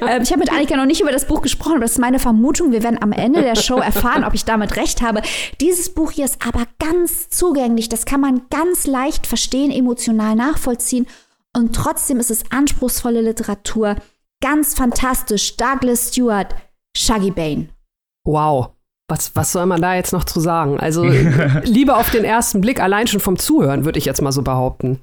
ähm, 0.00 0.22
ich 0.22 0.30
habe 0.30 0.40
mit 0.40 0.52
Annika 0.52 0.76
noch 0.76 0.86
nicht 0.86 1.00
über 1.00 1.12
das 1.12 1.26
Buch 1.26 1.42
gesprochen, 1.42 1.74
aber 1.74 1.82
das 1.82 1.92
ist 1.92 2.00
meine 2.00 2.18
Vermutung. 2.18 2.72
Wir 2.72 2.82
werden 2.82 3.00
am 3.00 3.12
Ende 3.12 3.42
der 3.42 3.56
Show 3.56 3.76
erfahren, 3.76 4.24
ob 4.24 4.34
ich 4.34 4.44
damit 4.44 4.76
recht 4.76 5.02
habe. 5.02 5.22
Dieses 5.60 5.94
Buch 5.94 6.10
hier 6.10 6.24
ist 6.24 6.44
aber 6.46 6.64
ganz 6.78 7.28
zugänglich. 7.28 7.88
Das 7.88 8.04
kann 8.04 8.20
man 8.20 8.42
ganz 8.50 8.86
leicht 8.86 9.26
verstehen, 9.26 9.70
emotional 9.70 10.34
nachvollziehen. 10.34 11.06
Und 11.56 11.74
trotzdem 11.74 12.18
ist 12.18 12.30
es 12.30 12.50
anspruchsvolle 12.50 13.22
Literatur. 13.22 13.96
Ganz 14.42 14.74
fantastisch. 14.74 15.56
Douglas 15.56 16.08
Stewart, 16.08 16.54
Shaggy 16.96 17.30
Bane. 17.30 17.68
Wow. 18.24 18.72
Was, 19.08 19.36
was 19.36 19.52
soll 19.52 19.66
man 19.66 19.80
da 19.80 19.94
jetzt 19.94 20.12
noch 20.12 20.24
zu 20.24 20.40
sagen? 20.40 20.80
Also, 20.80 21.04
lieber 21.62 21.98
auf 21.98 22.10
den 22.10 22.24
ersten 22.24 22.60
Blick, 22.60 22.80
allein 22.80 23.06
schon 23.06 23.20
vom 23.20 23.38
Zuhören, 23.38 23.84
würde 23.84 23.98
ich 23.98 24.04
jetzt 24.04 24.20
mal 24.20 24.32
so 24.32 24.42
behaupten. 24.42 25.00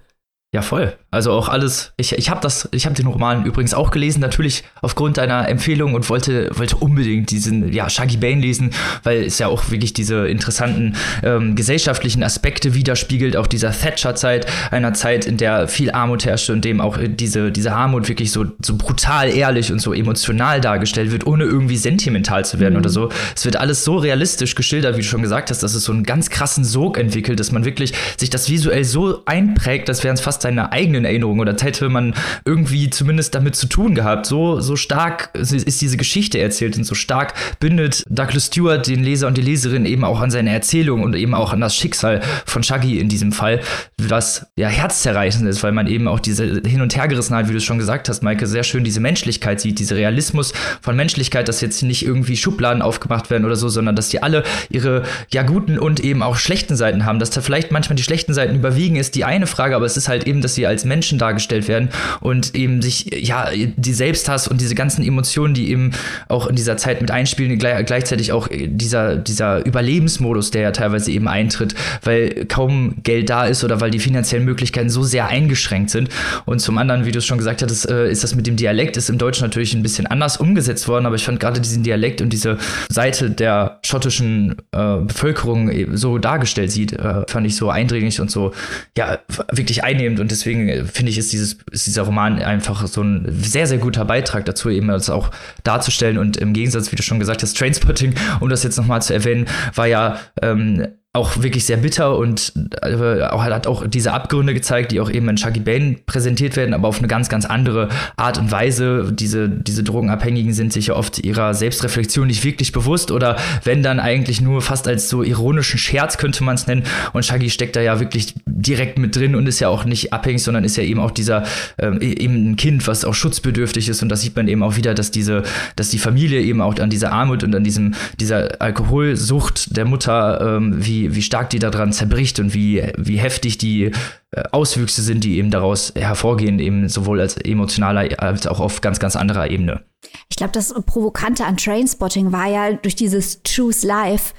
Ja, 0.53 0.61
voll. 0.61 0.97
Also 1.13 1.31
auch 1.31 1.47
alles. 1.47 1.93
Ich, 1.97 2.13
ich 2.13 2.29
habe 2.29 2.41
das, 2.41 2.67
ich 2.71 2.85
habe 2.85 2.95
den 2.95 3.07
Roman 3.07 3.45
übrigens 3.45 3.73
auch 3.73 3.91
gelesen, 3.91 4.19
natürlich 4.19 4.63
aufgrund 4.81 5.17
deiner 5.17 5.47
Empfehlung 5.47 5.93
und 5.93 6.09
wollte, 6.09 6.49
wollte 6.57 6.75
unbedingt 6.77 7.31
diesen, 7.31 7.71
ja, 7.71 7.89
Shaggy 7.89 8.17
Bane 8.17 8.41
lesen, 8.41 8.71
weil 9.03 9.23
es 9.23 9.39
ja 9.39 9.47
auch 9.47 9.71
wirklich 9.71 9.93
diese 9.93 10.27
interessanten 10.27 10.95
ähm, 11.23 11.55
gesellschaftlichen 11.55 12.23
Aspekte 12.23 12.73
widerspiegelt, 12.73 13.37
auch 13.37 13.47
dieser 13.47 13.71
Thatcher-Zeit, 13.71 14.47
einer 14.71 14.93
Zeit, 14.93 15.25
in 15.25 15.37
der 15.37 15.67
viel 15.67 15.91
Armut 15.91 16.25
herrschte 16.25 16.53
und 16.53 16.65
dem 16.65 16.81
auch 16.81 16.97
diese, 16.99 17.51
diese 17.51 17.73
Armut 17.73 18.09
wirklich 18.09 18.31
so, 18.31 18.45
so 18.61 18.75
brutal 18.75 19.29
ehrlich 19.29 19.71
und 19.71 19.79
so 19.79 19.93
emotional 19.93 20.61
dargestellt 20.61 21.11
wird, 21.11 21.27
ohne 21.27 21.43
irgendwie 21.43 21.77
sentimental 21.77 22.45
zu 22.45 22.59
werden 22.59 22.73
mhm. 22.73 22.79
oder 22.79 22.89
so. 22.89 23.09
Es 23.35 23.45
wird 23.45 23.57
alles 23.57 23.83
so 23.83 23.97
realistisch 23.97 24.55
geschildert, 24.55 24.97
wie 24.97 25.01
du 25.01 25.07
schon 25.07 25.21
gesagt 25.21 25.49
hast, 25.49 25.63
dass 25.63 25.75
es 25.75 25.83
so 25.83 25.91
einen 25.91 26.03
ganz 26.03 26.29
krassen 26.29 26.63
Sog 26.63 26.97
entwickelt, 26.97 27.39
dass 27.39 27.51
man 27.51 27.65
wirklich 27.65 27.93
sich 28.17 28.29
das 28.29 28.49
visuell 28.49 28.83
so 28.83 29.23
einprägt, 29.25 29.89
dass 29.89 30.03
wären 30.03 30.15
es 30.15 30.21
fast 30.21 30.41
seine 30.41 30.71
eigenen 30.71 31.02
Erinnerungen 31.05 31.41
oder 31.41 31.55
hätte 31.63 31.89
man 31.89 32.13
irgendwie 32.45 32.89
zumindest 32.89 33.35
damit 33.35 33.55
zu 33.55 33.67
tun 33.67 33.95
gehabt. 33.95 34.25
So, 34.25 34.59
so 34.59 34.75
stark 34.75 35.29
ist 35.33 35.81
diese 35.81 35.97
Geschichte 35.97 36.39
erzählt 36.39 36.77
und 36.77 36.83
so 36.83 36.95
stark 36.95 37.33
bindet 37.59 38.03
Douglas 38.09 38.47
Stewart 38.47 38.87
den 38.87 39.03
Leser 39.03 39.27
und 39.27 39.37
die 39.37 39.41
Leserin 39.41 39.85
eben 39.85 40.03
auch 40.03 40.21
an 40.21 40.31
seine 40.31 40.51
Erzählung 40.51 41.01
und 41.01 41.15
eben 41.15 41.33
auch 41.33 41.53
an 41.53 41.61
das 41.61 41.75
Schicksal 41.75 42.21
von 42.45 42.63
Shaggy 42.63 42.99
in 42.99 43.09
diesem 43.09 43.31
Fall, 43.31 43.61
was 43.97 44.45
ja 44.55 44.67
herzzerreißend 44.67 45.47
ist, 45.49 45.63
weil 45.63 45.71
man 45.71 45.87
eben 45.87 46.07
auch 46.07 46.19
diese 46.19 46.45
Hin- 46.45 46.81
und 46.81 46.95
Hergerissenheit, 46.95 47.47
wie 47.47 47.53
du 47.53 47.57
es 47.57 47.63
schon 47.63 47.79
gesagt 47.79 48.09
hast, 48.09 48.23
Maike, 48.23 48.45
sehr 48.45 48.63
schön 48.63 48.83
diese 48.83 48.99
Menschlichkeit 48.99 49.59
sieht, 49.59 49.79
diese 49.79 49.95
Realismus 49.95 50.53
von 50.81 50.95
Menschlichkeit, 50.95 51.47
dass 51.47 51.61
jetzt 51.61 51.81
nicht 51.81 52.05
irgendwie 52.05 52.37
Schubladen 52.37 52.81
aufgemacht 52.81 53.29
werden 53.29 53.45
oder 53.45 53.55
so, 53.55 53.69
sondern 53.69 53.95
dass 53.95 54.09
die 54.09 54.21
alle 54.21 54.43
ihre 54.69 55.03
ja 55.31 55.43
guten 55.43 55.79
und 55.79 55.99
eben 55.99 56.21
auch 56.21 56.35
schlechten 56.35 56.75
Seiten 56.75 57.05
haben, 57.05 57.19
dass 57.19 57.31
da 57.31 57.41
vielleicht 57.41 57.71
manchmal 57.71 57.95
die 57.95 58.03
schlechten 58.03 58.33
Seiten 58.33 58.55
überwiegen 58.55 58.95
ist, 58.95 59.15
die 59.15 59.25
eine 59.25 59.47
Frage, 59.47 59.75
aber 59.75 59.85
es 59.85 59.97
ist 59.97 60.09
halt 60.09 60.27
eben 60.27 60.41
dass 60.43 60.55
sie 60.55 60.67
als 60.67 60.85
Menschen 60.93 61.17
dargestellt 61.17 61.67
werden 61.67 61.89
und 62.21 62.53
eben 62.53 62.83
sich, 62.83 63.09
ja, 63.11 63.49
die 63.51 63.93
Selbsthass 63.93 64.47
und 64.47 64.61
diese 64.61 64.75
ganzen 64.75 65.03
Emotionen, 65.03 65.55
die 65.55 65.71
eben 65.71 65.91
auch 66.27 66.45
in 66.45 66.55
dieser 66.55 66.77
Zeit 66.77 67.01
mit 67.01 67.09
einspielen, 67.09 67.57
gleich, 67.57 67.83
gleichzeitig 67.87 68.31
auch 68.31 68.47
dieser, 68.51 69.15
dieser 69.15 69.65
Überlebensmodus, 69.65 70.51
der 70.51 70.61
ja 70.61 70.71
teilweise 70.71 71.11
eben 71.11 71.27
eintritt, 71.27 71.73
weil 72.03 72.45
kaum 72.45 72.95
Geld 73.01 73.31
da 73.31 73.45
ist 73.45 73.63
oder 73.63 73.81
weil 73.81 73.89
die 73.89 73.99
finanziellen 73.99 74.45
Möglichkeiten 74.45 74.91
so 74.91 75.01
sehr 75.01 75.27
eingeschränkt 75.27 75.89
sind. 75.89 76.09
Und 76.45 76.59
zum 76.59 76.77
anderen, 76.77 77.05
wie 77.05 77.11
du 77.11 77.17
es 77.17 77.25
schon 77.25 77.39
gesagt 77.39 77.63
hattest, 77.63 77.89
äh, 77.89 78.11
ist 78.11 78.23
das 78.23 78.35
mit 78.35 78.45
dem 78.45 78.55
Dialekt, 78.55 78.95
ist 78.95 79.09
im 79.09 79.17
Deutschen 79.17 79.43
natürlich 79.43 79.73
ein 79.73 79.81
bisschen 79.81 80.05
anders 80.05 80.37
umgesetzt 80.37 80.87
worden, 80.87 81.07
aber 81.07 81.15
ich 81.15 81.25
fand 81.25 81.39
gerade 81.39 81.59
diesen 81.59 81.81
Dialekt 81.81 82.21
und 82.21 82.29
diese 82.29 82.59
Seite 82.89 83.31
der 83.31 83.79
schottischen 83.83 84.57
äh, 84.71 84.97
Bevölkerung 84.97 85.71
so 85.97 86.19
dargestellt 86.19 86.71
sieht, 86.71 86.93
äh, 86.93 87.23
fand 87.27 87.47
ich 87.47 87.55
so 87.55 87.71
eindringlich 87.71 88.21
und 88.21 88.29
so, 88.29 88.53
ja, 88.95 89.17
wirklich 89.51 89.83
einnehmend 89.83 90.19
und 90.19 90.29
deswegen 90.29 90.69
äh, 90.69 90.82
finde 90.85 91.11
ich, 91.11 91.17
ist, 91.17 91.31
dieses, 91.31 91.57
ist 91.71 91.87
dieser 91.87 92.03
Roman 92.03 92.41
einfach 92.41 92.85
so 92.87 93.01
ein 93.01 93.27
sehr, 93.29 93.67
sehr 93.67 93.77
guter 93.77 94.05
Beitrag 94.05 94.45
dazu, 94.45 94.69
eben 94.69 94.87
das 94.87 95.09
auch 95.09 95.31
darzustellen. 95.63 96.17
Und 96.17 96.37
im 96.37 96.53
Gegensatz, 96.53 96.91
wie 96.91 96.95
du 96.95 97.03
schon 97.03 97.19
gesagt 97.19 97.43
hast, 97.43 97.57
Trainspotting, 97.57 98.15
um 98.39 98.49
das 98.49 98.63
jetzt 98.63 98.77
nochmal 98.77 99.01
zu 99.01 99.13
erwähnen, 99.13 99.47
war 99.75 99.87
ja 99.87 100.19
ähm, 100.41 100.87
auch 101.15 101.43
wirklich 101.43 101.65
sehr 101.65 101.77
bitter 101.77 102.17
und 102.17 102.53
äh, 102.81 103.21
hat 103.21 103.67
auch 103.67 103.85
diese 103.85 104.13
Abgründe 104.13 104.55
gezeigt, 104.55 104.91
die 104.91 104.99
auch 104.99 105.11
eben 105.11 105.29
in 105.29 105.37
Shaggy 105.37 105.59
Bane 105.59 105.97
präsentiert 106.07 106.55
werden, 106.55 106.73
aber 106.73 106.87
auf 106.87 106.97
eine 106.97 107.07
ganz, 107.07 107.29
ganz 107.29 107.45
andere 107.45 107.89
Art 108.15 108.39
und 108.39 108.51
Weise. 108.51 109.13
Diese, 109.13 109.47
diese 109.47 109.83
Drogenabhängigen 109.83 110.53
sind 110.53 110.73
sich 110.73 110.87
ja 110.87 110.95
oft 110.95 111.19
ihrer 111.19 111.53
Selbstreflexion 111.53 112.25
nicht 112.25 112.43
wirklich 112.43 112.71
bewusst 112.71 113.11
oder 113.11 113.35
wenn 113.63 113.83
dann 113.83 113.99
eigentlich 113.99 114.41
nur 114.41 114.63
fast 114.63 114.87
als 114.87 115.07
so 115.07 115.21
ironischen 115.21 115.77
Scherz 115.77 116.17
könnte 116.17 116.43
man 116.43 116.55
es 116.55 116.65
nennen. 116.65 116.81
Und 117.13 117.23
Shaggy 117.23 117.51
steckt 117.51 117.75
da 117.75 117.81
ja 117.81 117.99
wirklich 117.99 118.33
direkt 118.47 118.97
mit 118.97 119.15
drin 119.15 119.35
und 119.35 119.45
ist 119.45 119.59
ja 119.59 119.69
auch 119.69 119.85
nicht 119.85 120.13
abhängig, 120.13 120.41
sondern 120.41 120.63
ist 120.63 120.77
ja 120.77 120.83
eben 120.83 120.99
auch 120.99 121.11
dieser 121.11 121.43
ähm, 121.77 121.99
e-, 122.01 122.13
eben 122.13 122.53
ein 122.53 122.55
Kind, 122.55 122.87
was 122.87 123.05
auch 123.05 123.13
schutzbedürftig 123.13 123.87
ist. 123.87 124.01
Und 124.01 124.09
das 124.09 124.21
sieht 124.21 124.35
man 124.35 124.47
eben 124.47 124.63
auch 124.63 124.77
wieder, 124.77 124.95
dass 124.95 125.11
diese, 125.11 125.43
dass 125.75 125.89
die 125.89 125.99
Familie 125.99 126.41
eben 126.41 126.59
auch 126.59 126.79
an 126.79 126.89
dieser 126.89 127.11
Armut 127.11 127.43
und 127.43 127.55
an 127.55 127.63
diesem, 127.63 127.93
dieser 128.19 128.59
Alkoholsucht 128.59 129.77
der 129.77 129.85
Mutter, 129.85 130.57
ähm, 130.57 130.83
wie 130.83 131.02
wie, 131.11 131.21
stark 131.21 131.49
die 131.49 131.59
daran 131.59 131.93
zerbricht 131.93 132.39
und 132.39 132.53
wie, 132.53 132.83
wie 132.97 133.17
heftig 133.17 133.57
die 133.57 133.91
äh, 134.31 134.43
Auswüchse 134.51 135.01
sind, 135.01 135.23
die 135.23 135.37
eben 135.37 135.51
daraus 135.51 135.93
hervorgehen, 135.95 136.59
eben 136.59 136.89
sowohl 136.89 137.19
als 137.19 137.37
emotionaler 137.37 138.21
als 138.21 138.47
auch 138.47 138.59
auf 138.59 138.81
ganz, 138.81 138.99
ganz 138.99 139.15
anderer 139.15 139.49
Ebene. 139.49 139.83
Ich 140.29 140.35
glaube, 140.35 140.53
das 140.53 140.73
Provokante 140.85 141.45
an 141.45 141.57
Trainspotting 141.57 142.31
war 142.31 142.47
ja 142.47 142.73
durch 142.73 142.95
dieses 142.95 143.41
Choose 143.43 143.85
Life, 143.85 144.33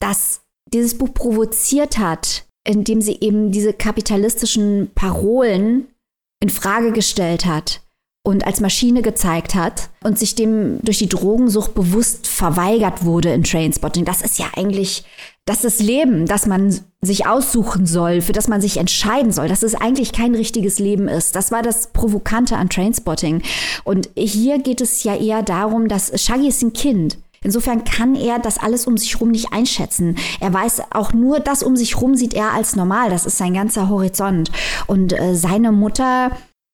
dass 0.00 0.42
dieses 0.72 0.96
Buch 0.96 1.12
provoziert 1.12 1.98
hat, 1.98 2.44
indem 2.66 3.00
sie 3.00 3.18
eben 3.20 3.52
diese 3.52 3.72
kapitalistischen 3.72 4.90
Parolen 4.94 5.88
in 6.40 6.48
Frage 6.50 6.92
gestellt 6.92 7.46
hat 7.46 7.81
und 8.24 8.46
als 8.46 8.60
Maschine 8.60 9.02
gezeigt 9.02 9.54
hat 9.54 9.88
und 10.04 10.18
sich 10.18 10.34
dem 10.34 10.78
durch 10.82 10.98
die 10.98 11.08
Drogensucht 11.08 11.74
bewusst 11.74 12.26
verweigert 12.26 13.04
wurde 13.04 13.32
in 13.32 13.42
Trainspotting. 13.42 14.04
Das 14.04 14.22
ist 14.22 14.38
ja 14.38 14.46
eigentlich 14.56 15.04
das 15.44 15.64
ist 15.64 15.80
Leben, 15.80 16.26
das 16.26 16.46
man 16.46 16.78
sich 17.00 17.26
aussuchen 17.26 17.84
soll, 17.84 18.20
für 18.20 18.32
das 18.32 18.46
man 18.46 18.60
sich 18.60 18.76
entscheiden 18.76 19.32
soll, 19.32 19.48
dass 19.48 19.64
es 19.64 19.74
eigentlich 19.74 20.12
kein 20.12 20.36
richtiges 20.36 20.78
Leben 20.78 21.08
ist. 21.08 21.34
Das 21.34 21.50
war 21.50 21.62
das 21.62 21.88
Provokante 21.88 22.56
an 22.56 22.68
Trainspotting. 22.68 23.42
Und 23.82 24.08
hier 24.16 24.60
geht 24.60 24.80
es 24.80 25.02
ja 25.02 25.16
eher 25.16 25.42
darum, 25.42 25.88
dass 25.88 26.12
Shaggy 26.22 26.46
ist 26.46 26.62
ein 26.62 26.72
Kind. 26.72 27.18
Insofern 27.42 27.82
kann 27.82 28.14
er 28.14 28.38
das 28.38 28.58
alles 28.58 28.86
um 28.86 28.96
sich 28.96 29.20
rum 29.20 29.32
nicht 29.32 29.52
einschätzen. 29.52 30.16
Er 30.38 30.54
weiß 30.54 30.82
auch 30.92 31.12
nur, 31.12 31.40
das 31.40 31.64
um 31.64 31.76
sich 31.76 32.00
rum 32.00 32.14
sieht 32.14 32.34
er 32.34 32.52
als 32.52 32.76
normal. 32.76 33.10
Das 33.10 33.26
ist 33.26 33.36
sein 33.36 33.54
ganzer 33.54 33.88
Horizont. 33.88 34.52
Und 34.86 35.12
äh, 35.12 35.34
seine 35.34 35.72
Mutter 35.72 36.30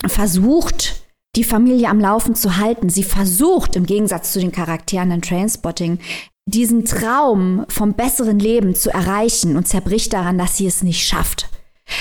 versucht, 0.06 1.07
die 1.36 1.44
Familie 1.44 1.88
am 1.88 2.00
Laufen 2.00 2.34
zu 2.34 2.56
halten. 2.56 2.88
Sie 2.88 3.04
versucht, 3.04 3.76
im 3.76 3.86
Gegensatz 3.86 4.32
zu 4.32 4.40
den 4.40 4.52
Charakteren 4.52 5.10
in 5.10 5.22
Trainspotting, 5.22 5.98
diesen 6.46 6.84
Traum 6.84 7.66
vom 7.68 7.94
besseren 7.94 8.38
Leben 8.38 8.74
zu 8.74 8.90
erreichen 8.90 9.56
und 9.56 9.68
zerbricht 9.68 10.12
daran, 10.12 10.38
dass 10.38 10.56
sie 10.56 10.66
es 10.66 10.82
nicht 10.82 11.06
schafft. 11.06 11.48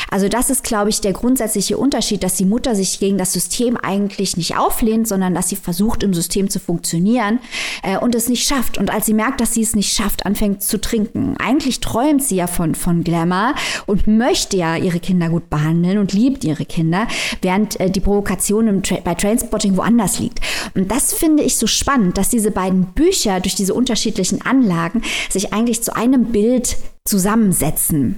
Also 0.10 0.30
das 0.30 0.50
ist, 0.50 0.64
glaube 0.64 0.90
ich, 0.90 1.02
der 1.02 1.14
grundsätzliche 1.14 1.78
Unterschied, 1.78 2.24
dass 2.24 2.36
die 2.36 2.46
Mutter 2.46 2.76
sich 2.76 3.00
gegen 3.00 3.18
das 3.18 3.34
System 3.34 3.78
eigentlich 3.78 4.38
nicht 4.38 4.58
auflehnt, 4.58 5.08
sondern 5.08 5.34
dass 5.34 5.50
sie 5.50 5.56
versucht, 5.56 6.04
im 6.04 6.14
System 6.14 6.50
zu 6.50 6.60
funktionieren 6.60 7.40
äh, 7.84 7.98
und 7.98 8.16
es 8.16 8.30
nicht 8.30 8.48
schafft. 8.48 8.78
Und 8.78 8.90
als 8.90 9.06
sie 9.06 9.14
merkt, 9.14 9.42
dass 9.42 9.54
sie 9.54 9.62
es 9.62 9.76
nicht 9.76 9.94
schafft, 9.94 10.26
anfängt 10.26 10.64
zu 10.64 10.80
trinken. 10.80 11.36
Eigentlich 11.38 11.80
träumt 11.80 12.24
sie 12.24 12.36
ja 12.36 12.48
von, 12.48 12.76
von 12.76 13.04
Glamour 13.04 13.54
und 13.86 14.08
möchte 14.08 14.58
ja 14.58 14.76
ihre 14.76 15.00
Kinder 15.00 15.30
gut 15.30 15.50
behandeln 15.50 15.98
und 15.98 16.14
liebt 16.14 16.44
ihre 16.44 16.66
Kinder, 16.66 17.08
während 17.42 17.80
äh, 17.80 17.90
die 17.90 18.00
Provokation 18.00 18.68
im 18.68 18.84
Tra 18.84 18.98
bei 19.04 19.16
Trainspotting 19.16 19.78
woanders 19.78 20.20
liegt. 20.20 20.40
Und 20.76 20.92
das 20.92 21.14
finde 21.14 21.44
ich 21.44 21.58
so 21.58 21.68
spannend, 21.68 22.18
dass 22.18 22.30
diese 22.30 22.52
beiden 22.52 22.86
Bücher 22.94 23.40
durch 23.40 23.56
diese 23.56 23.74
unterschiedlichen 23.74 24.42
Anlagen 24.42 25.02
sich 25.30 25.54
eigentlich 25.54 25.84
zu 25.84 25.96
einem 25.96 26.26
Bild 26.26 26.78
zusammensetzen. 27.06 28.18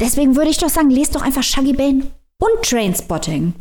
Deswegen 0.00 0.36
würde 0.36 0.50
ich 0.50 0.58
doch 0.58 0.68
sagen, 0.68 0.90
lest 0.90 1.14
doch 1.14 1.22
einfach 1.22 1.42
Shaggy 1.42 1.72
Bane 1.72 2.02
und 2.38 2.62
Trainspotting. 2.62 3.54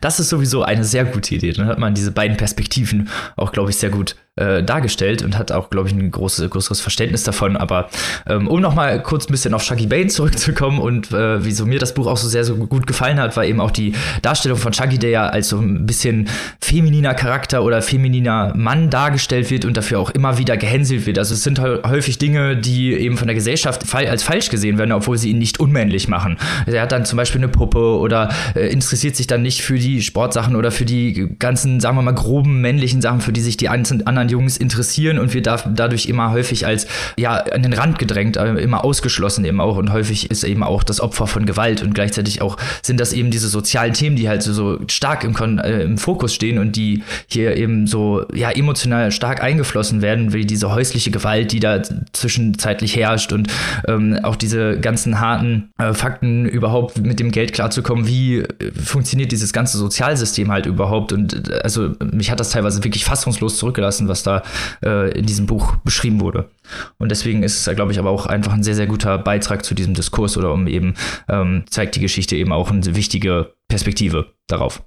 Das 0.00 0.20
ist 0.20 0.28
sowieso 0.28 0.62
eine 0.62 0.84
sehr 0.84 1.04
gute 1.04 1.34
Idee. 1.34 1.52
Dann 1.52 1.66
hat 1.66 1.78
man 1.78 1.94
diese 1.94 2.10
beiden 2.12 2.36
Perspektiven 2.36 3.08
auch, 3.36 3.52
glaube 3.52 3.70
ich, 3.70 3.76
sehr 3.76 3.90
gut 3.90 4.16
äh, 4.40 4.62
dargestellt 4.62 5.22
und 5.22 5.38
hat 5.38 5.52
auch, 5.52 5.70
glaube 5.70 5.88
ich, 5.88 5.94
ein 5.94 6.10
großes, 6.10 6.50
größeres 6.50 6.80
Verständnis 6.80 7.22
davon. 7.22 7.56
Aber 7.56 7.88
ähm, 8.26 8.48
um 8.48 8.60
noch 8.60 8.74
mal 8.74 9.02
kurz 9.02 9.28
ein 9.28 9.32
bisschen 9.32 9.54
auf 9.54 9.62
Shaggy 9.62 9.86
Bane 9.86 10.08
zurückzukommen 10.08 10.78
und 10.78 11.12
äh, 11.12 11.44
wieso 11.44 11.66
mir 11.66 11.78
das 11.78 11.94
Buch 11.94 12.06
auch 12.06 12.16
so 12.16 12.28
sehr 12.28 12.44
so 12.44 12.56
gut 12.56 12.86
gefallen 12.86 13.20
hat, 13.20 13.36
war 13.36 13.44
eben 13.44 13.60
auch 13.60 13.70
die 13.70 13.94
Darstellung 14.22 14.58
von 14.58 14.72
Shaggy, 14.72 14.98
der 14.98 15.10
ja 15.10 15.26
als 15.26 15.50
so 15.50 15.58
ein 15.58 15.86
bisschen 15.86 16.28
femininer 16.60 17.14
Charakter 17.14 17.62
oder 17.62 17.82
femininer 17.82 18.52
Mann 18.56 18.90
dargestellt 18.90 19.50
wird 19.50 19.64
und 19.64 19.76
dafür 19.76 20.00
auch 20.00 20.10
immer 20.10 20.38
wieder 20.38 20.56
gehänselt 20.56 21.06
wird. 21.06 21.18
Also 21.18 21.34
es 21.34 21.42
sind 21.42 21.60
häufig 21.60 22.18
Dinge, 22.18 22.56
die 22.56 22.94
eben 22.94 23.16
von 23.16 23.26
der 23.26 23.34
Gesellschaft 23.34 23.94
als 23.94 24.22
falsch 24.22 24.48
gesehen 24.48 24.78
werden, 24.78 24.92
obwohl 24.92 25.18
sie 25.18 25.30
ihn 25.30 25.38
nicht 25.38 25.60
unmännlich 25.60 26.08
machen. 26.08 26.38
Er 26.66 26.82
hat 26.82 26.92
dann 26.92 27.04
zum 27.04 27.16
Beispiel 27.16 27.40
eine 27.40 27.48
Puppe 27.48 27.98
oder 27.98 28.30
äh, 28.54 28.68
interessiert 28.72 29.16
sich 29.16 29.26
dann 29.26 29.42
nicht 29.42 29.62
für 29.62 29.78
die 29.78 30.02
Sportsachen 30.02 30.56
oder 30.56 30.70
für 30.70 30.84
die 30.84 31.28
ganzen, 31.38 31.80
sagen 31.80 31.96
wir 31.96 32.02
mal, 32.02 32.14
groben 32.14 32.60
männlichen 32.60 33.00
Sachen, 33.02 33.20
für 33.20 33.32
die 33.32 33.40
sich 33.40 33.56
die 33.56 33.68
anderen 33.68 34.06
Jungs 34.30 34.56
interessieren 34.56 35.18
und 35.18 35.34
wir 35.34 35.42
dadurch 35.42 36.06
immer 36.06 36.32
häufig 36.32 36.66
als 36.66 36.86
ja 37.16 37.34
an 37.34 37.62
den 37.62 37.72
Rand 37.72 37.98
gedrängt, 37.98 38.36
immer 38.36 38.84
ausgeschlossen 38.84 39.44
eben 39.44 39.60
auch. 39.60 39.76
Und 39.76 39.92
häufig 39.92 40.30
ist 40.30 40.44
eben 40.44 40.62
auch 40.62 40.82
das 40.82 41.00
Opfer 41.00 41.26
von 41.26 41.46
Gewalt 41.46 41.82
und 41.82 41.94
gleichzeitig 41.94 42.42
auch 42.42 42.56
sind 42.82 43.00
das 43.00 43.12
eben 43.12 43.30
diese 43.30 43.48
sozialen 43.48 43.92
Themen, 43.92 44.16
die 44.16 44.28
halt 44.28 44.42
so, 44.42 44.52
so 44.52 44.78
stark 44.88 45.24
im, 45.24 45.36
äh, 45.58 45.82
im 45.82 45.98
Fokus 45.98 46.34
stehen 46.34 46.58
und 46.58 46.76
die 46.76 47.02
hier 47.26 47.56
eben 47.56 47.86
so 47.86 48.24
ja 48.34 48.50
emotional 48.50 49.12
stark 49.12 49.42
eingeflossen 49.42 50.02
werden, 50.02 50.32
wie 50.32 50.46
diese 50.46 50.72
häusliche 50.72 51.10
Gewalt, 51.10 51.52
die 51.52 51.60
da 51.60 51.82
zwischenzeitlich 52.12 52.96
herrscht 52.96 53.32
und 53.32 53.48
ähm, 53.88 54.18
auch 54.22 54.36
diese 54.36 54.78
ganzen 54.78 55.20
harten 55.20 55.70
äh, 55.78 55.94
Fakten 55.94 56.46
überhaupt 56.46 56.98
mit 56.98 57.20
dem 57.20 57.30
Geld 57.30 57.52
klarzukommen, 57.52 58.06
wie 58.06 58.38
äh, 58.38 58.46
funktioniert 58.82 59.32
dieses 59.32 59.52
ganze 59.52 59.78
Sozialsystem 59.78 60.50
halt 60.50 60.66
überhaupt? 60.66 61.12
Und 61.12 61.48
äh, 61.48 61.60
also 61.62 61.92
mich 62.12 62.30
hat 62.30 62.40
das 62.40 62.50
teilweise 62.50 62.84
wirklich 62.84 63.04
fassungslos 63.04 63.56
zurückgelassen, 63.56 64.08
was 64.10 64.22
da 64.22 64.42
äh, 64.84 65.10
in 65.18 65.24
diesem 65.24 65.46
Buch 65.46 65.76
beschrieben 65.76 66.20
wurde. 66.20 66.50
Und 66.98 67.10
deswegen 67.10 67.42
ist 67.42 67.66
es, 67.66 67.74
glaube 67.74 67.92
ich, 67.92 67.98
aber 67.98 68.10
auch 68.10 68.26
einfach 68.26 68.52
ein 68.52 68.62
sehr, 68.62 68.74
sehr 68.74 68.86
guter 68.86 69.16
Beitrag 69.16 69.64
zu 69.64 69.74
diesem 69.74 69.94
Diskurs 69.94 70.36
oder 70.36 70.52
um 70.52 70.66
eben 70.66 70.94
ähm, 71.28 71.64
zeigt 71.70 71.96
die 71.96 72.00
Geschichte 72.00 72.36
eben 72.36 72.52
auch 72.52 72.70
eine 72.70 72.94
wichtige 72.94 73.54
Perspektive 73.68 74.34
darauf. 74.46 74.82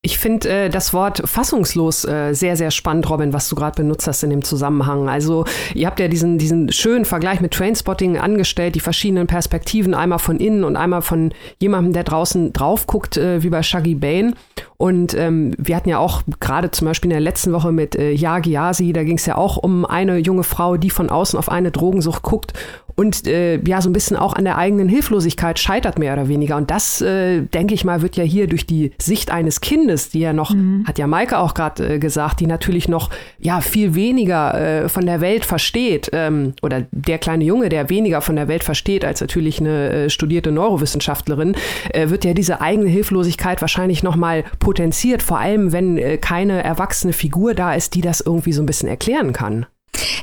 Ich 0.00 0.18
finde 0.18 0.48
äh, 0.48 0.68
das 0.70 0.94
Wort 0.94 1.22
fassungslos 1.24 2.04
äh, 2.04 2.32
sehr, 2.32 2.56
sehr 2.56 2.70
spannend, 2.70 3.10
Robin, 3.10 3.32
was 3.32 3.48
du 3.48 3.56
gerade 3.56 3.82
benutzt 3.82 4.06
hast 4.06 4.22
in 4.22 4.30
dem 4.30 4.44
Zusammenhang. 4.44 5.08
Also 5.08 5.44
ihr 5.74 5.88
habt 5.88 5.98
ja 5.98 6.06
diesen, 6.06 6.38
diesen 6.38 6.70
schönen 6.70 7.04
Vergleich 7.04 7.40
mit 7.40 7.52
Trainspotting 7.52 8.16
angestellt, 8.16 8.76
die 8.76 8.80
verschiedenen 8.80 9.26
Perspektiven, 9.26 9.94
einmal 9.94 10.20
von 10.20 10.38
innen 10.38 10.62
und 10.62 10.76
einmal 10.76 11.02
von 11.02 11.34
jemandem, 11.60 11.94
der 11.94 12.04
draußen 12.04 12.52
drauf 12.52 12.86
guckt, 12.86 13.16
äh, 13.16 13.42
wie 13.42 13.50
bei 13.50 13.64
Shaggy 13.64 13.96
Bane. 13.96 14.34
Und 14.76 15.14
ähm, 15.14 15.54
wir 15.58 15.74
hatten 15.74 15.88
ja 15.88 15.98
auch 15.98 16.22
gerade 16.38 16.70
zum 16.70 16.86
Beispiel 16.86 17.10
in 17.10 17.16
der 17.16 17.20
letzten 17.20 17.52
Woche 17.52 17.72
mit 17.72 17.96
äh, 17.96 18.12
Yagi 18.12 18.52
Yasi, 18.52 18.92
da 18.92 19.02
ging 19.02 19.16
es 19.16 19.26
ja 19.26 19.36
auch 19.36 19.56
um 19.56 19.84
eine 19.84 20.18
junge 20.18 20.44
Frau, 20.44 20.76
die 20.76 20.90
von 20.90 21.10
außen 21.10 21.36
auf 21.36 21.48
eine 21.48 21.72
Drogensucht 21.72 22.22
guckt 22.22 22.52
und 22.98 23.28
äh, 23.28 23.62
ja 23.64 23.80
so 23.80 23.88
ein 23.88 23.92
bisschen 23.92 24.16
auch 24.16 24.32
an 24.32 24.44
der 24.44 24.58
eigenen 24.58 24.88
Hilflosigkeit 24.88 25.60
scheitert 25.60 26.00
mehr 26.00 26.14
oder 26.14 26.26
weniger. 26.26 26.56
Und 26.56 26.68
das, 26.68 27.00
äh, 27.00 27.42
denke 27.42 27.72
ich 27.72 27.84
mal, 27.84 28.02
wird 28.02 28.16
ja 28.16 28.24
hier 28.24 28.48
durch 28.48 28.66
die 28.66 28.90
Sicht 29.00 29.30
eines 29.30 29.60
Kindes, 29.60 30.10
die 30.10 30.18
ja 30.18 30.32
noch, 30.32 30.52
mhm. 30.52 30.84
hat 30.84 30.98
ja 30.98 31.06
Maike 31.06 31.38
auch 31.38 31.54
gerade 31.54 31.94
äh, 31.94 31.98
gesagt, 32.00 32.40
die 32.40 32.48
natürlich 32.48 32.88
noch 32.88 33.10
ja 33.38 33.60
viel 33.60 33.94
weniger 33.94 34.82
äh, 34.84 34.88
von 34.88 35.06
der 35.06 35.20
Welt 35.20 35.44
versteht 35.44 36.10
ähm, 36.12 36.54
oder 36.60 36.86
der 36.90 37.18
kleine 37.18 37.44
Junge, 37.44 37.68
der 37.68 37.88
weniger 37.88 38.20
von 38.20 38.34
der 38.34 38.48
Welt 38.48 38.64
versteht 38.64 39.04
als 39.04 39.20
natürlich 39.20 39.60
eine 39.60 39.90
äh, 39.90 40.10
studierte 40.10 40.50
Neurowissenschaftlerin, 40.50 41.54
äh, 41.90 42.10
wird 42.10 42.24
ja 42.24 42.34
diese 42.34 42.60
eigene 42.60 42.88
Hilflosigkeit 42.88 43.60
wahrscheinlich 43.60 44.02
noch 44.02 44.16
mal 44.16 44.42
potenziert, 44.58 45.22
vor 45.22 45.38
allem 45.38 45.70
wenn 45.70 45.98
äh, 45.98 46.18
keine 46.18 46.64
erwachsene 46.64 47.12
Figur 47.12 47.54
da 47.54 47.74
ist, 47.74 47.94
die 47.94 48.00
das 48.00 48.20
irgendwie 48.20 48.52
so 48.52 48.60
ein 48.60 48.66
bisschen 48.66 48.88
erklären 48.88 49.32
kann. 49.32 49.66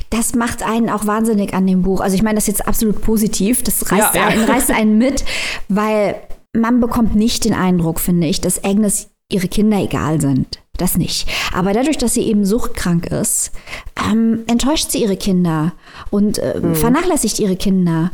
Das 0.10 0.36
macht 0.36 0.64
einen 0.64 0.90
auch 0.90 1.06
wahnsinnig 1.08 1.54
an 1.54 1.68
dem 1.68 1.82
Buch. 1.82 2.02
Also 2.02 2.16
ich 2.16 2.24
meine 2.24 2.36
das 2.36 2.48
jetzt 2.48 2.68
absolut 2.68 3.02
positiv. 3.02 3.64
Das 3.64 3.92
reißt, 3.92 4.16
ja, 4.16 4.28
einen, 4.28 4.44
reißt 4.44 4.72
einen 4.72 4.98
mit, 4.98 5.26
weil 5.68 6.16
man 6.54 6.80
bekommt 6.80 7.16
nicht 7.16 7.46
den 7.46 7.54
Eindruck, 7.54 8.00
finde 8.00 8.28
ich, 8.28 8.42
dass 8.42 8.64
Agnes 8.64 9.10
ihre 9.30 9.48
Kinder 9.48 9.78
egal 9.78 10.22
sind. 10.22 10.60
Das 10.78 10.98
nicht. 10.98 11.28
Aber 11.54 11.72
dadurch, 11.72 11.98
dass 11.98 12.14
sie 12.14 12.24
eben 12.24 12.46
suchtkrank 12.46 13.08
ist, 13.08 13.52
ähm, 14.12 14.44
enttäuscht 14.48 14.92
sie 14.92 15.02
ihre 15.02 15.16
Kinder 15.16 15.72
und 16.10 16.38
äh, 16.38 16.60
mhm. 16.60 16.76
vernachlässigt 16.76 17.40
ihre 17.40 17.56
Kinder. 17.56 18.12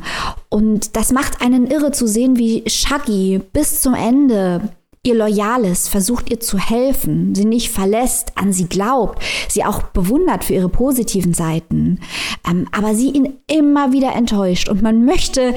Und 0.49 0.95
das 0.95 1.11
macht 1.11 1.41
einen 1.41 1.65
irre 1.67 1.91
zu 1.91 2.07
sehen, 2.07 2.37
wie 2.37 2.63
Shaggy 2.67 3.41
bis 3.51 3.81
zum 3.81 3.95
Ende 3.95 4.69
ihr 5.03 5.15
loyal 5.15 5.65
ist, 5.65 5.89
versucht 5.89 6.29
ihr 6.29 6.39
zu 6.39 6.57
helfen, 6.59 7.33
sie 7.33 7.45
nicht 7.45 7.71
verlässt, 7.71 8.33
an 8.35 8.53
sie 8.53 8.67
glaubt, 8.67 9.21
sie 9.49 9.63
auch 9.63 9.81
bewundert 9.83 10.43
für 10.43 10.53
ihre 10.53 10.69
positiven 10.69 11.33
Seiten, 11.33 11.99
ähm, 12.47 12.67
aber 12.71 12.93
sie 12.93 13.09
ihn 13.09 13.37
immer 13.47 13.91
wieder 13.93 14.13
enttäuscht 14.13 14.69
und 14.69 14.81
man 14.83 15.05
möchte 15.05 15.55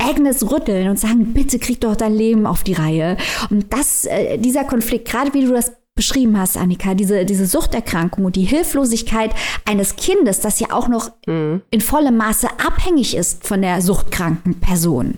Agnes 0.00 0.50
rütteln 0.50 0.88
und 0.88 0.98
sagen, 0.98 1.34
bitte 1.34 1.58
krieg 1.58 1.80
doch 1.82 1.94
dein 1.94 2.14
Leben 2.14 2.46
auf 2.46 2.64
die 2.64 2.72
Reihe. 2.72 3.18
Und 3.50 3.70
das, 3.70 4.06
äh, 4.06 4.38
dieser 4.38 4.64
Konflikt, 4.64 5.06
gerade 5.06 5.34
wie 5.34 5.44
du 5.44 5.52
das 5.52 5.72
beschrieben 6.00 6.38
hast, 6.40 6.56
Annika, 6.56 6.94
diese, 6.94 7.26
diese 7.26 7.44
Suchterkrankung 7.44 8.24
und 8.24 8.34
die 8.34 8.44
Hilflosigkeit 8.44 9.34
eines 9.66 9.96
Kindes, 9.96 10.40
das 10.40 10.58
ja 10.58 10.68
auch 10.70 10.88
noch 10.88 11.10
mhm. 11.26 11.60
in 11.70 11.82
vollem 11.82 12.16
Maße 12.16 12.48
abhängig 12.58 13.14
ist 13.14 13.46
von 13.46 13.60
der 13.60 13.82
suchtkranken 13.82 14.60
Person. 14.60 15.16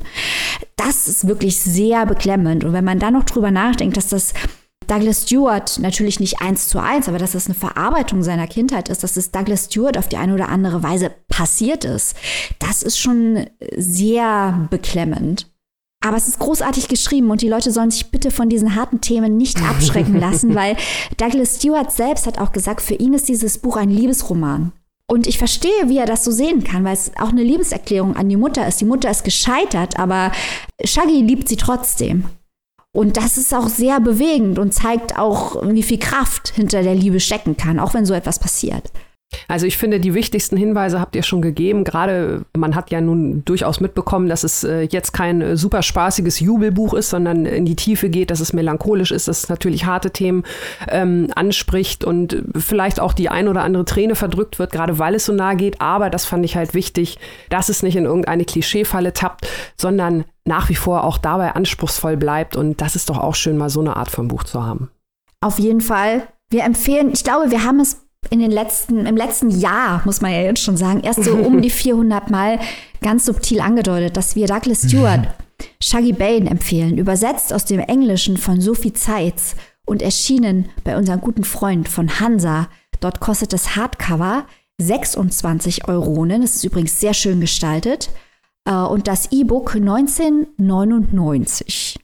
Das 0.75 1.07
ist 1.07 1.29
wirklich 1.29 1.61
sehr 1.61 2.05
beklemmend. 2.05 2.65
Und 2.65 2.73
wenn 2.73 2.85
man 2.85 2.99
dann 2.99 3.15
noch 3.15 3.23
drüber 3.23 3.53
nachdenkt, 3.53 3.97
dass 3.97 4.09
das 4.09 4.35
Douglas 4.89 5.23
Stewart 5.23 5.79
natürlich 5.79 6.19
nicht 6.19 6.41
eins 6.41 6.67
zu 6.67 6.81
eins, 6.81 7.09
aber 7.09 7.19
dass 7.19 7.31
das 7.31 7.47
eine 7.47 7.55
Verarbeitung 7.55 8.25
seiner 8.25 8.49
Kindheit 8.49 8.89
ist, 8.89 9.05
dass 9.05 9.17
es 9.17 9.31
Douglas 9.31 9.67
Stewart 9.67 9.97
auf 9.97 10.09
die 10.09 10.17
eine 10.17 10.35
oder 10.35 10.49
andere 10.49 10.83
Weise 10.83 11.13
passiert 11.29 11.85
ist, 11.85 12.17
das 12.59 12.83
ist 12.83 12.99
schon 12.99 13.47
sehr 13.77 14.67
beklemmend. 14.69 15.47
Aber 16.03 16.17
es 16.17 16.29
ist 16.29 16.39
großartig 16.39 16.89
geschrieben 16.89 17.31
und 17.31 17.43
die 17.43 17.49
Leute 17.49 17.71
sollen 17.71 17.91
sich 17.91 18.11
bitte 18.11 18.31
von 18.31 18.49
diesen 18.49 18.75
harten 18.75 19.01
Themen 19.01 19.37
nicht 19.37 19.63
abschrecken 19.71 20.19
lassen, 20.19 20.55
weil 20.55 20.77
Douglas 21.17 21.57
Stewart 21.57 21.93
selbst 21.93 22.27
hat 22.27 22.39
auch 22.39 22.53
gesagt, 22.53 22.83
für 22.83 22.95
ihn 22.95 23.15
ist 23.15 23.29
dieses 23.29 23.59
Buch 23.59 23.77
ein 23.77 23.91
Liebesroman. 23.91 24.73
Und 25.07 25.27
ich 25.27 25.39
verstehe, 25.39 25.89
wie 25.89 25.99
er 25.99 26.07
das 26.07 26.25
so 26.25 26.31
sehen 26.31 26.65
kann, 26.65 26.85
weil 26.85 26.95
es 26.95 27.13
auch 27.19 27.31
eine 27.31 27.43
Liebeserklärung 27.43 28.17
an 28.17 28.29
die 28.29 28.37
Mutter 28.37 28.67
ist. 28.67 28.81
Die 28.81 28.87
Mutter 28.87 29.11
ist 29.11 29.25
gescheitert, 29.25 29.99
aber 29.99 30.33
Shaggy 30.85 31.21
liebt 31.21 31.49
sie 31.49 31.57
trotzdem. 31.57 32.25
Und 32.95 33.17
das 33.17 33.39
ist 33.39 33.55
auch 33.55 33.69
sehr 33.69 34.01
bewegend 34.01 34.59
und 34.59 34.73
zeigt 34.75 35.19
auch, 35.19 35.63
wie 35.67 35.83
viel 35.83 35.99
Kraft 35.99 36.53
hinter 36.55 36.83
der 36.83 36.95
Liebe 36.95 37.21
stecken 37.21 37.57
kann, 37.57 37.79
auch 37.79 37.95
wenn 37.95 38.07
so 38.07 38.15
etwas 38.15 38.39
passiert. 38.39 38.91
Also 39.49 39.67
ich 39.67 39.77
finde, 39.77 40.01
die 40.01 40.15
wichtigsten 40.15 40.57
Hinweise 40.57 41.01
habt 41.01 41.17
ihr 41.17 41.23
schon 41.23 41.43
gegeben. 41.43 41.85
Gerade 41.85 42.45
man 42.57 42.75
hat 42.75 42.91
ja 42.91 43.01
nun 43.01 43.45
durchaus 43.45 43.81
mitbekommen, 43.81 44.29
dass 44.29 44.45
es 44.45 44.65
äh, 44.65 44.83
jetzt 44.83 45.13
kein 45.13 45.41
äh, 45.41 45.57
super 45.57 45.83
spaßiges 45.83 46.41
Jubelbuch 46.41 46.95
ist, 46.95 47.11
sondern 47.11 47.47
in 47.47 47.65
die 47.65 47.77
Tiefe 47.77 48.09
geht, 48.09 48.31
dass 48.31 48.41
es 48.41 48.53
melancholisch 48.53 49.11
ist, 49.11 49.29
dass 49.29 49.45
es 49.45 49.49
natürlich 49.49 49.87
harte 49.87 50.11
Themen 50.11 50.45
ähm, 50.89 51.29
anspricht 51.35 52.05
und 52.05 52.43
vielleicht 52.57 53.01
auch 53.01 53.13
die 53.13 53.29
ein 53.29 53.49
oder 53.49 53.63
andere 53.63 53.85
Träne 53.85 54.15
verdrückt 54.15 54.59
wird, 54.59 54.73
gerade 54.73 54.99
weil 54.99 55.15
es 55.15 55.27
so 55.27 55.33
nahe 55.33 55.57
geht. 55.57 55.81
Aber 55.81 56.11
das 56.11 56.25
fand 56.25 56.45
ich 56.45 56.57
halt 56.57 56.75
wichtig, 56.75 57.19
dass 57.49 57.69
es 57.69 57.83
nicht 57.83 57.97
in 57.97 58.05
irgendeine 58.05 58.45
Klischeefalle 58.45 59.13
tappt, 59.13 59.49
sondern 59.77 60.25
nach 60.45 60.69
wie 60.69 60.75
vor 60.75 61.05
auch 61.05 61.19
dabei 61.19 61.53
anspruchsvoll 61.53 62.17
bleibt. 62.17 62.57
Und 62.57 62.81
das 62.81 62.97
ist 62.97 63.11
doch 63.11 63.19
auch 63.19 63.35
schön, 63.35 63.57
mal 63.57 63.71
so 63.71 63.81
eine 63.81 63.97
Art 63.97 64.11
von 64.11 64.29
Buch 64.29 64.45
zu 64.45 64.65
haben. 64.65 64.91
Auf 65.41 65.59
jeden 65.59 65.81
Fall. 65.81 66.27
Wir 66.51 66.65
empfehlen, 66.65 67.11
ich 67.13 67.25
glaube, 67.25 67.51
wir 67.51 67.65
haben 67.65 67.81
es 67.81 68.02
in 68.33 68.41
den 68.41 68.51
letzten, 68.51 69.05
im 69.05 69.17
letzten 69.17 69.51
Jahr, 69.51 70.01
muss 70.07 70.23
man 70.23 70.33
ja 70.33 70.41
jetzt 70.41 70.63
schon 70.63 70.79
sagen, 70.79 71.03
erst 71.03 71.23
so 71.23 71.35
um 71.37 71.61
die 71.61 71.69
400 71.71 72.31
Mal 72.31 72.59
ganz 73.03 73.27
subtil 73.27 73.61
angedeutet, 73.61 74.17
dass 74.17 74.35
wir 74.35 74.47
Douglas 74.47 74.89
Stewart 74.89 75.29
Shaggy 75.81 76.15
Bane 76.15 76.49
empfehlen, 76.51 76.97
übersetzt 76.97 77.53
aus 77.53 77.67
dem 77.67 77.81
Englischen 77.81 78.39
von 78.39 78.59
Sophie 78.61 78.95
Zeitz 78.95 79.55
und 79.85 80.01
erschienen 80.01 80.71
bei 80.83 80.97
unserem 80.97 81.21
guten 81.21 81.45
Freund 81.45 81.91
von 81.91 82.21
Hansa. 82.21 82.69
Dort 83.01 83.21
kostet 83.21 83.53
das 83.53 83.77
Hardcover 83.77 84.47
26 84.79 85.87
Euronen. 85.89 86.41
Das 86.41 86.57
ist 86.57 86.65
übrigens 86.65 86.99
sehr 86.99 87.13
schön 87.15 87.41
gestaltet. 87.41 88.09
äh, 88.65 88.73
und 88.73 89.09
das 89.09 89.31
E-Book 89.33 89.75
1999. 89.75 91.99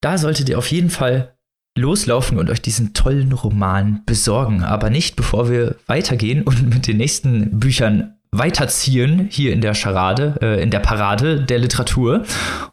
Da 0.00 0.16
solltet 0.18 0.48
ihr 0.48 0.58
auf 0.58 0.72
jeden 0.72 0.90
Fall 0.90 1.37
loslaufen 1.78 2.38
und 2.38 2.50
euch 2.50 2.60
diesen 2.60 2.94
tollen 2.94 3.32
Roman 3.32 4.02
besorgen. 4.06 4.62
Aber 4.62 4.90
nicht, 4.90 5.16
bevor 5.16 5.48
wir 5.50 5.76
weitergehen 5.86 6.42
und 6.42 6.68
mit 6.68 6.86
den 6.86 6.98
nächsten 6.98 7.58
Büchern 7.58 8.14
weiterziehen 8.30 9.28
hier 9.30 9.52
in 9.52 9.60
der 9.60 9.74
Charade, 9.74 10.38
äh, 10.42 10.62
in 10.62 10.70
der 10.70 10.80
Parade 10.80 11.40
der 11.40 11.58
Literatur. 11.58 12.24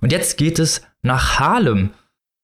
Und 0.02 0.12
jetzt 0.12 0.38
geht 0.38 0.60
es 0.60 0.82
nach 1.02 1.40
Harlem. 1.40 1.92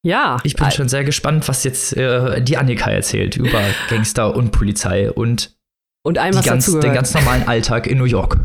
Ja. 0.03 0.37
Ich 0.43 0.55
bin 0.55 0.71
schon 0.71 0.89
sehr 0.89 1.03
gespannt, 1.03 1.47
was 1.47 1.63
jetzt 1.63 1.95
äh, 1.95 2.41
die 2.41 2.57
Annika 2.57 2.89
erzählt 2.89 3.37
über 3.37 3.61
Gangster 3.89 4.35
und 4.35 4.51
Polizei 4.51 5.11
und 5.11 5.55
und 6.03 6.17
allem, 6.17 6.33
was 6.33 6.45
ganz, 6.45 6.65
dazu 6.65 6.79
den 6.79 6.93
ganz 6.93 7.13
normalen 7.13 7.47
Alltag 7.47 7.85
in 7.85 7.99
New 7.99 8.05
York. 8.05 8.37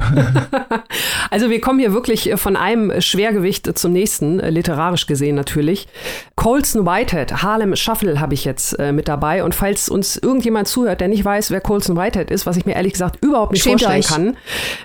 also 1.31 1.49
wir 1.49 1.59
kommen 1.63 1.79
hier 1.79 1.95
wirklich 1.95 2.31
von 2.37 2.55
einem 2.55 3.01
Schwergewicht 3.01 3.79
zum 3.79 3.95
nächsten, 3.95 4.41
äh, 4.41 4.51
literarisch 4.51 5.07
gesehen 5.07 5.37
natürlich. 5.37 5.89
Colson 6.35 6.85
Whitehead, 6.85 7.43
Harlem 7.43 7.75
Shuffle 7.75 8.21
habe 8.21 8.35
ich 8.35 8.45
jetzt 8.45 8.79
äh, 8.79 8.93
mit 8.93 9.09
dabei. 9.09 9.43
Und 9.43 9.55
falls 9.55 9.89
uns 9.89 10.19
irgendjemand 10.19 10.69
zuhört, 10.69 11.01
der 11.01 11.09
nicht 11.09 11.25
weiß, 11.25 11.51
wer 11.51 11.63
Colson 11.63 11.97
Whitehead 11.97 12.31
ist, 12.31 12.45
was 12.45 12.59
ich 12.59 12.67
mir 12.67 12.75
ehrlich 12.75 12.93
gesagt 12.93 13.25
überhaupt 13.25 13.53
nicht 13.53 13.63
Schämt 13.63 13.81
vorstellen 13.81 14.01
euch. 14.01 14.09
kann, 14.09 14.37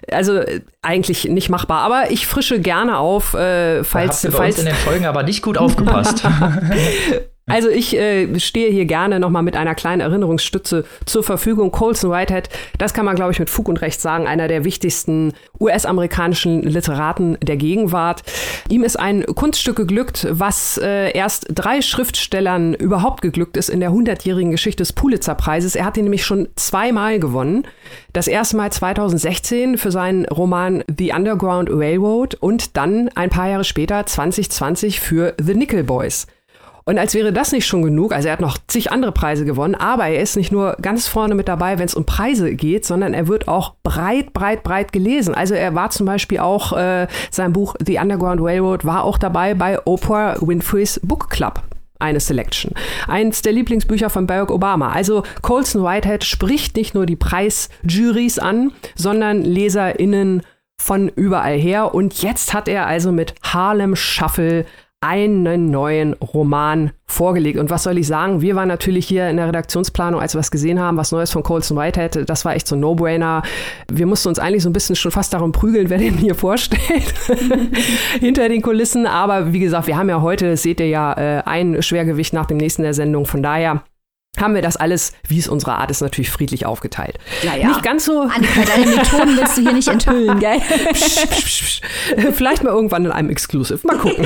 also 0.09 0.37
äh, 0.37 0.61
eigentlich 0.81 1.25
nicht 1.25 1.49
machbar. 1.49 1.81
Aber 1.81 2.09
ich 2.09 2.25
frische 2.25 2.61
gerne 2.61 2.99
auf, 2.99 3.33
äh, 3.33 3.83
falls, 3.83 4.21
da 4.21 4.29
habt 4.29 4.35
ihr 4.35 4.39
bei 4.39 4.45
uns 4.45 4.55
falls 4.55 4.59
in 4.59 4.65
den 4.67 4.75
Folgen 4.75 5.05
aber 5.05 5.23
nicht 5.23 5.41
gut 5.41 5.57
aufgepasst. 5.57 6.23
Also 7.47 7.69
ich 7.69 7.97
äh, 7.97 8.39
stehe 8.39 8.71
hier 8.71 8.85
gerne 8.85 9.19
nochmal 9.19 9.43
mit 9.43 9.57
einer 9.57 9.75
kleinen 9.75 9.99
Erinnerungsstütze 9.99 10.85
zur 11.05 11.23
Verfügung. 11.23 11.71
Colson 11.71 12.11
Whitehead, 12.11 12.49
das 12.77 12.93
kann 12.93 13.03
man, 13.03 13.15
glaube 13.15 13.31
ich, 13.31 13.39
mit 13.39 13.49
Fug 13.49 13.67
und 13.67 13.81
Recht 13.81 13.99
sagen, 13.99 14.27
einer 14.27 14.47
der 14.47 14.63
wichtigsten 14.63 15.33
US-amerikanischen 15.59 16.61
Literaten 16.61 17.37
der 17.41 17.57
Gegenwart. 17.57 18.23
Ihm 18.69 18.83
ist 18.83 18.97
ein 18.97 19.25
Kunststück 19.25 19.75
geglückt, 19.75 20.27
was 20.29 20.77
äh, 20.77 21.11
erst 21.11 21.47
drei 21.49 21.81
Schriftstellern 21.81 22.73
überhaupt 22.73 23.21
geglückt 23.21 23.57
ist 23.57 23.69
in 23.69 23.79
der 23.79 23.91
hundertjährigen 23.91 24.51
Geschichte 24.51 24.83
des 24.83 24.93
Pulitzer-Preises. 24.93 25.75
Er 25.75 25.85
hat 25.85 25.97
ihn 25.97 26.03
nämlich 26.03 26.23
schon 26.23 26.47
zweimal 26.55 27.19
gewonnen. 27.19 27.67
Das 28.13 28.27
erste 28.27 28.55
Mal 28.55 28.71
2016 28.71 29.77
für 29.77 29.91
seinen 29.91 30.25
Roman 30.25 30.83
The 30.95 31.11
Underground 31.13 31.69
Railroad 31.71 32.35
und 32.35 32.77
dann 32.77 33.09
ein 33.15 33.29
paar 33.29 33.49
Jahre 33.49 33.63
später 33.63 34.05
2020 34.05 34.99
für 34.99 35.33
The 35.41 35.55
Nickel 35.55 35.83
Boys. 35.83 36.27
Und 36.91 36.97
als 36.97 37.13
wäre 37.13 37.31
das 37.31 37.53
nicht 37.53 37.65
schon 37.65 37.83
genug, 37.83 38.11
also 38.11 38.27
er 38.27 38.33
hat 38.33 38.41
noch 38.41 38.57
zig 38.67 38.91
andere 38.91 39.13
Preise 39.13 39.45
gewonnen, 39.45 39.75
aber 39.75 40.07
er 40.07 40.21
ist 40.21 40.35
nicht 40.35 40.51
nur 40.51 40.75
ganz 40.81 41.07
vorne 41.07 41.35
mit 41.35 41.47
dabei, 41.47 41.79
wenn 41.79 41.85
es 41.85 41.95
um 41.95 42.05
Preise 42.05 42.53
geht, 42.53 42.85
sondern 42.85 43.13
er 43.13 43.29
wird 43.29 43.47
auch 43.47 43.75
breit, 43.81 44.33
breit, 44.33 44.63
breit 44.63 44.91
gelesen. 44.91 45.33
Also 45.33 45.53
er 45.53 45.73
war 45.73 45.89
zum 45.91 46.05
Beispiel 46.05 46.39
auch, 46.39 46.73
äh, 46.73 47.07
sein 47.29 47.53
Buch 47.53 47.75
The 47.79 47.97
Underground 47.97 48.41
Railroad 48.41 48.83
war 48.83 49.05
auch 49.05 49.17
dabei 49.17 49.53
bei 49.53 49.79
Oprah 49.85 50.35
Winfrey's 50.41 50.99
Book 51.01 51.29
Club 51.29 51.61
eine 51.99 52.19
Selection. 52.19 52.73
Eins 53.07 53.41
der 53.41 53.53
Lieblingsbücher 53.53 54.09
von 54.09 54.27
Barack 54.27 54.51
Obama. 54.51 54.91
Also 54.91 55.23
Colson 55.41 55.85
Whitehead 55.85 56.25
spricht 56.25 56.75
nicht 56.75 56.93
nur 56.93 57.05
die 57.05 57.15
Preisjurys 57.15 58.37
an, 58.37 58.73
sondern 58.95 59.43
LeserInnen 59.43 60.41
von 60.77 61.07
überall 61.07 61.57
her. 61.57 61.95
Und 61.95 62.21
jetzt 62.21 62.53
hat 62.53 62.67
er 62.67 62.85
also 62.85 63.13
mit 63.13 63.33
Harlem 63.43 63.95
Shuffle 63.95 64.65
einen 65.01 65.71
neuen 65.71 66.13
Roman 66.13 66.91
vorgelegt. 67.07 67.57
Und 67.59 67.71
was 67.71 67.83
soll 67.83 67.97
ich 67.97 68.05
sagen? 68.05 68.41
Wir 68.41 68.55
waren 68.55 68.67
natürlich 68.67 69.07
hier 69.07 69.29
in 69.29 69.37
der 69.37 69.47
Redaktionsplanung, 69.47 70.21
als 70.21 70.35
wir 70.35 70.39
was 70.39 70.51
gesehen 70.51 70.79
haben, 70.79 70.95
was 70.95 71.11
Neues 71.11 71.31
von 71.31 71.41
Colson 71.41 71.75
Whitehead. 71.75 72.29
Das 72.29 72.45
war 72.45 72.55
echt 72.55 72.67
so 72.67 72.75
ein 72.75 72.81
No-Brainer. 72.81 73.41
Wir 73.91 74.05
mussten 74.05 74.29
uns 74.29 74.37
eigentlich 74.37 74.61
so 74.61 74.69
ein 74.69 74.73
bisschen 74.73 74.95
schon 74.95 75.11
fast 75.11 75.33
darum 75.33 75.51
prügeln, 75.51 75.89
wer 75.89 75.97
den 75.97 76.17
hier 76.17 76.35
vorstellt. 76.35 77.13
Hinter 78.19 78.47
den 78.47 78.61
Kulissen. 78.61 79.07
Aber 79.07 79.51
wie 79.51 79.59
gesagt, 79.59 79.87
wir 79.87 79.97
haben 79.97 80.07
ja 80.07 80.21
heute, 80.21 80.51
das 80.51 80.61
seht 80.61 80.79
ihr 80.79 80.87
ja, 80.87 81.13
äh, 81.13 81.43
ein 81.45 81.81
Schwergewicht 81.81 82.33
nach 82.33 82.45
dem 82.45 82.57
nächsten 82.57 82.83
der 82.83 82.93
Sendung. 82.93 83.25
Von 83.25 83.41
daher 83.41 83.83
haben 84.39 84.55
wir 84.55 84.61
das 84.61 84.77
alles, 84.77 85.11
wie 85.27 85.39
es 85.39 85.49
unsere 85.49 85.73
Art 85.73 85.91
ist, 85.91 86.01
natürlich 86.01 86.31
friedlich 86.31 86.65
aufgeteilt. 86.65 87.17
Ja, 87.43 87.55
ja. 87.55 87.67
Nicht 87.67 87.83
ganz 87.83 88.05
so. 88.05 88.21
Annika, 88.21 88.61
deine 88.65 88.87
Methoden 88.87 89.37
willst 89.37 89.57
du 89.57 89.61
hier 89.61 89.73
nicht 89.73 89.87
enthüllen, 89.89 90.39
gell? 90.39 90.59
Psch, 90.93 91.27
psch, 91.27 91.29
psch, 91.29 91.61
psch. 91.63 91.81
Vielleicht 92.31 92.63
mal 92.63 92.69
irgendwann 92.69 93.05
in 93.05 93.11
einem 93.11 93.29
Exclusive. 93.29 93.85
Mal 93.85 93.97
gucken. 93.97 94.25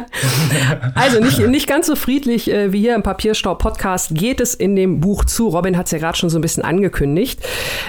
also 0.94 1.20
nicht, 1.20 1.38
nicht 1.46 1.66
ganz 1.66 1.86
so 1.86 1.96
friedlich 1.96 2.50
äh, 2.50 2.72
wie 2.72 2.80
hier 2.80 2.94
im 2.94 3.02
Papierstau-Podcast 3.02 4.14
geht 4.14 4.40
es 4.40 4.54
in 4.54 4.74
dem 4.74 5.00
Buch 5.00 5.26
zu. 5.26 5.48
Robin 5.48 5.76
hat 5.76 5.86
es 5.86 5.92
ja 5.92 5.98
gerade 5.98 6.16
schon 6.16 6.30
so 6.30 6.38
ein 6.38 6.42
bisschen 6.42 6.64
angekündigt. 6.64 7.40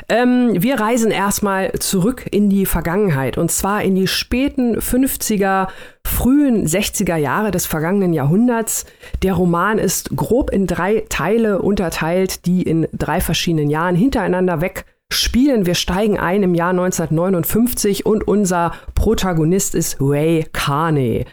Ähm, 0.10 0.62
wir 0.62 0.82
reisen 0.82 1.12
erstmal 1.12 1.72
zurück 1.80 2.26
in 2.30 2.50
die 2.50 2.66
Vergangenheit 2.66 3.38
und 3.38 3.52
zwar 3.52 3.84
in 3.84 3.96
die 3.96 4.08
späten 4.08 4.78
50er, 4.78 5.68
frühen 6.04 6.68
60er 6.68 7.16
Jahre 7.16 7.52
des 7.52 7.66
vergangenen 7.66 8.14
Jahrhunderts. 8.14 8.86
Der 9.24 9.34
Roman 9.34 9.78
ist 9.78 10.16
grob 10.16 10.50
in 10.50 10.68
drei 10.68 11.06
Teile 11.22 11.62
unterteilt, 11.62 12.48
die 12.48 12.64
in 12.64 12.88
drei 12.94 13.22
verschiedenen 13.22 13.70
Jahren 13.70 13.96
hintereinander 13.96 14.60
weg 14.60 14.86
spielen. 15.14 15.68
Wir 15.68 15.76
steigen 15.76 16.18
ein 16.18 16.42
im 16.42 16.56
Jahr 16.56 16.72
1959 16.72 18.08
und 18.08 18.28
unser 18.28 18.74
Protagonist 18.96 19.76
ist 19.76 19.98
Ray 20.00 20.48
Carney. 20.52 21.26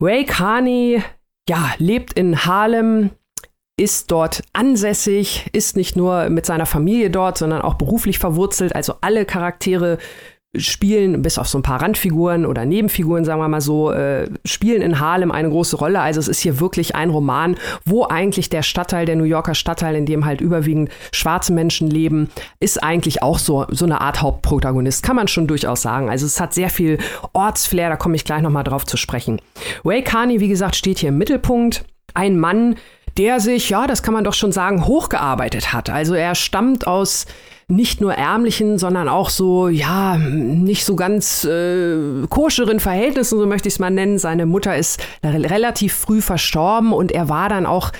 Ray 0.00 0.24
Carney, 0.24 1.04
ja, 1.48 1.70
lebt 1.78 2.14
in 2.14 2.44
Harlem, 2.44 3.10
ist 3.78 4.10
dort 4.10 4.42
ansässig, 4.54 5.48
ist 5.52 5.76
nicht 5.76 5.94
nur 5.94 6.28
mit 6.28 6.44
seiner 6.44 6.66
Familie 6.66 7.08
dort, 7.08 7.38
sondern 7.38 7.62
auch 7.62 7.74
beruflich 7.74 8.18
verwurzelt. 8.18 8.74
Also 8.74 8.94
alle 9.02 9.24
Charaktere 9.24 9.98
spielen, 10.56 11.22
bis 11.22 11.38
auf 11.38 11.48
so 11.48 11.58
ein 11.58 11.62
paar 11.62 11.80
Randfiguren 11.80 12.44
oder 12.44 12.66
Nebenfiguren, 12.66 13.24
sagen 13.24 13.40
wir 13.40 13.48
mal 13.48 13.62
so, 13.62 13.90
äh, 13.90 14.28
spielen 14.44 14.82
in 14.82 15.00
Harlem 15.00 15.30
eine 15.30 15.48
große 15.48 15.76
Rolle. 15.76 16.00
Also 16.00 16.20
es 16.20 16.28
ist 16.28 16.40
hier 16.40 16.60
wirklich 16.60 16.94
ein 16.94 17.08
Roman, 17.08 17.56
wo 17.86 18.06
eigentlich 18.06 18.50
der 18.50 18.62
Stadtteil, 18.62 19.06
der 19.06 19.16
New 19.16 19.24
Yorker 19.24 19.54
Stadtteil, 19.54 19.96
in 19.96 20.04
dem 20.04 20.26
halt 20.26 20.42
überwiegend 20.42 20.90
schwarze 21.10 21.54
Menschen 21.54 21.88
leben, 21.88 22.28
ist 22.60 22.82
eigentlich 22.82 23.22
auch 23.22 23.38
so, 23.38 23.66
so 23.70 23.86
eine 23.86 24.02
Art 24.02 24.20
Hauptprotagonist, 24.20 25.02
kann 25.02 25.16
man 25.16 25.26
schon 25.28 25.46
durchaus 25.46 25.80
sagen. 25.80 26.10
Also 26.10 26.26
es 26.26 26.38
hat 26.38 26.52
sehr 26.52 26.68
viel 26.68 26.98
Ortsflair, 27.32 27.88
da 27.88 27.96
komme 27.96 28.16
ich 28.16 28.24
gleich 28.26 28.42
nochmal 28.42 28.64
drauf 28.64 28.84
zu 28.84 28.98
sprechen. 28.98 29.40
Ray 29.86 30.02
Carney, 30.02 30.40
wie 30.40 30.48
gesagt, 30.48 30.76
steht 30.76 30.98
hier 30.98 31.08
im 31.08 31.18
Mittelpunkt. 31.18 31.84
Ein 32.12 32.38
Mann, 32.38 32.76
der 33.16 33.40
sich, 33.40 33.70
ja, 33.70 33.86
das 33.86 34.02
kann 34.02 34.12
man 34.12 34.24
doch 34.24 34.34
schon 34.34 34.52
sagen, 34.52 34.86
hochgearbeitet 34.86 35.72
hat. 35.72 35.88
Also 35.88 36.14
er 36.14 36.34
stammt 36.34 36.86
aus 36.86 37.24
nicht 37.68 38.00
nur 38.00 38.14
ärmlichen, 38.14 38.78
sondern 38.78 39.08
auch 39.08 39.30
so, 39.30 39.68
ja, 39.68 40.16
nicht 40.16 40.84
so 40.84 40.96
ganz 40.96 41.44
äh, 41.44 42.26
koscheren 42.28 42.80
Verhältnissen, 42.80 43.38
so 43.38 43.46
möchte 43.46 43.68
ich 43.68 43.74
es 43.74 43.78
mal 43.78 43.90
nennen. 43.90 44.18
Seine 44.18 44.46
Mutter 44.46 44.76
ist 44.76 45.00
re 45.24 45.50
relativ 45.50 45.94
früh 45.94 46.20
verstorben 46.20 46.92
und 46.92 47.12
er 47.12 47.28
war 47.28 47.48
dann 47.48 47.66
auch 47.66 47.92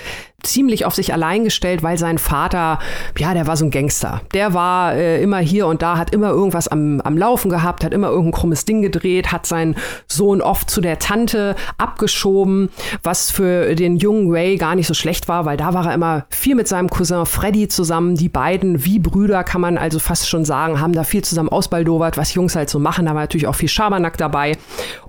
ziemlich 0.43 0.85
auf 0.85 0.93
sich 0.93 1.13
allein 1.13 1.43
gestellt, 1.43 1.83
weil 1.83 1.97
sein 1.97 2.17
Vater, 2.17 2.79
ja, 3.17 3.33
der 3.33 3.47
war 3.47 3.57
so 3.57 3.65
ein 3.65 3.71
Gangster. 3.71 4.21
Der 4.33 4.53
war 4.53 4.93
äh, 4.93 5.21
immer 5.21 5.39
hier 5.39 5.67
und 5.67 5.81
da, 5.81 5.97
hat 5.97 6.13
immer 6.13 6.29
irgendwas 6.29 6.67
am, 6.67 7.01
am 7.01 7.17
Laufen 7.17 7.49
gehabt, 7.49 7.83
hat 7.83 7.93
immer 7.93 8.09
irgendein 8.09 8.33
krummes 8.33 8.65
Ding 8.65 8.81
gedreht, 8.81 9.31
hat 9.31 9.45
seinen 9.45 9.75
Sohn 10.07 10.41
oft 10.41 10.69
zu 10.69 10.81
der 10.81 10.99
Tante 10.99 11.55
abgeschoben, 11.77 12.69
was 13.01 13.31
für 13.31 13.75
den 13.75 13.97
jungen 13.97 14.31
Ray 14.31 14.57
gar 14.57 14.75
nicht 14.75 14.87
so 14.87 14.93
schlecht 14.93 15.27
war, 15.27 15.45
weil 15.45 15.57
da 15.57 15.73
war 15.73 15.87
er 15.87 15.93
immer 15.93 16.25
viel 16.29 16.55
mit 16.55 16.67
seinem 16.67 16.89
Cousin 16.89 17.25
Freddy 17.25 17.67
zusammen. 17.67 18.15
Die 18.15 18.29
beiden, 18.29 18.85
wie 18.85 18.99
Brüder, 18.99 19.43
kann 19.43 19.61
man 19.61 19.77
also 19.77 19.99
fast 19.99 20.29
schon 20.29 20.45
sagen, 20.45 20.79
haben 20.79 20.93
da 20.93 21.03
viel 21.03 21.23
zusammen 21.23 21.49
ausbaldowert, 21.49 22.17
was 22.17 22.33
Jungs 22.33 22.55
halt 22.55 22.69
so 22.69 22.79
machen. 22.79 23.05
Da 23.05 23.13
war 23.13 23.21
natürlich 23.21 23.47
auch 23.47 23.55
viel 23.55 23.69
Schabernack 23.69 24.17
dabei. 24.17 24.57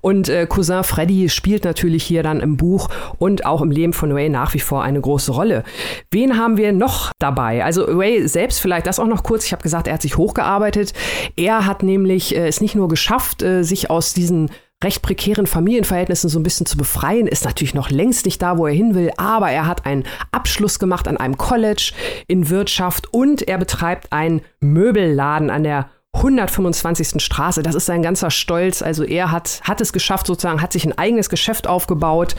Und 0.00 0.28
äh, 0.28 0.46
Cousin 0.46 0.84
Freddy 0.84 1.28
spielt 1.28 1.64
natürlich 1.64 2.04
hier 2.04 2.22
dann 2.22 2.40
im 2.40 2.56
Buch 2.56 2.88
und 3.18 3.46
auch 3.46 3.62
im 3.62 3.70
Leben 3.70 3.92
von 3.92 4.12
Ray 4.12 4.28
nach 4.28 4.54
wie 4.54 4.60
vor 4.60 4.82
eine 4.82 5.00
große 5.00 5.23
Rolle. 5.32 5.64
Wen 6.10 6.38
haben 6.38 6.56
wir 6.56 6.72
noch 6.72 7.12
dabei? 7.18 7.64
Also 7.64 7.84
Ray 7.84 8.26
selbst 8.28 8.60
vielleicht 8.60 8.86
das 8.86 8.98
auch 8.98 9.06
noch 9.06 9.22
kurz. 9.22 9.44
Ich 9.46 9.52
habe 9.52 9.62
gesagt, 9.62 9.86
er 9.86 9.94
hat 9.94 10.02
sich 10.02 10.16
hochgearbeitet. 10.16 10.92
Er 11.36 11.66
hat 11.66 11.82
nämlich 11.82 12.34
äh, 12.34 12.46
es 12.46 12.60
nicht 12.60 12.74
nur 12.74 12.88
geschafft, 12.88 13.42
äh, 13.42 13.62
sich 13.62 13.90
aus 13.90 14.14
diesen 14.14 14.50
recht 14.82 15.02
prekären 15.02 15.46
Familienverhältnissen 15.46 16.28
so 16.28 16.38
ein 16.38 16.42
bisschen 16.42 16.66
zu 16.66 16.76
befreien, 16.76 17.26
ist 17.26 17.44
natürlich 17.44 17.74
noch 17.74 17.90
längst 17.90 18.26
nicht 18.26 18.42
da, 18.42 18.58
wo 18.58 18.66
er 18.66 18.74
hin 18.74 18.94
will, 18.94 19.10
aber 19.16 19.50
er 19.50 19.66
hat 19.66 19.86
einen 19.86 20.04
Abschluss 20.30 20.78
gemacht 20.78 21.08
an 21.08 21.16
einem 21.16 21.38
College 21.38 21.92
in 22.26 22.50
Wirtschaft 22.50 23.12
und 23.12 23.48
er 23.48 23.56
betreibt 23.56 24.12
einen 24.12 24.42
Möbelladen 24.60 25.48
an 25.48 25.64
der 25.64 25.88
125. 26.14 27.20
Straße. 27.22 27.62
Das 27.62 27.74
ist 27.74 27.86
sein 27.86 28.02
ganzer 28.02 28.30
Stolz. 28.30 28.82
Also 28.82 29.04
er 29.04 29.30
hat, 29.30 29.60
hat 29.64 29.80
es 29.80 29.92
geschafft, 29.92 30.26
sozusagen, 30.26 30.62
hat 30.62 30.72
sich 30.72 30.84
ein 30.84 30.96
eigenes 30.96 31.28
Geschäft 31.28 31.66
aufgebaut. 31.66 32.34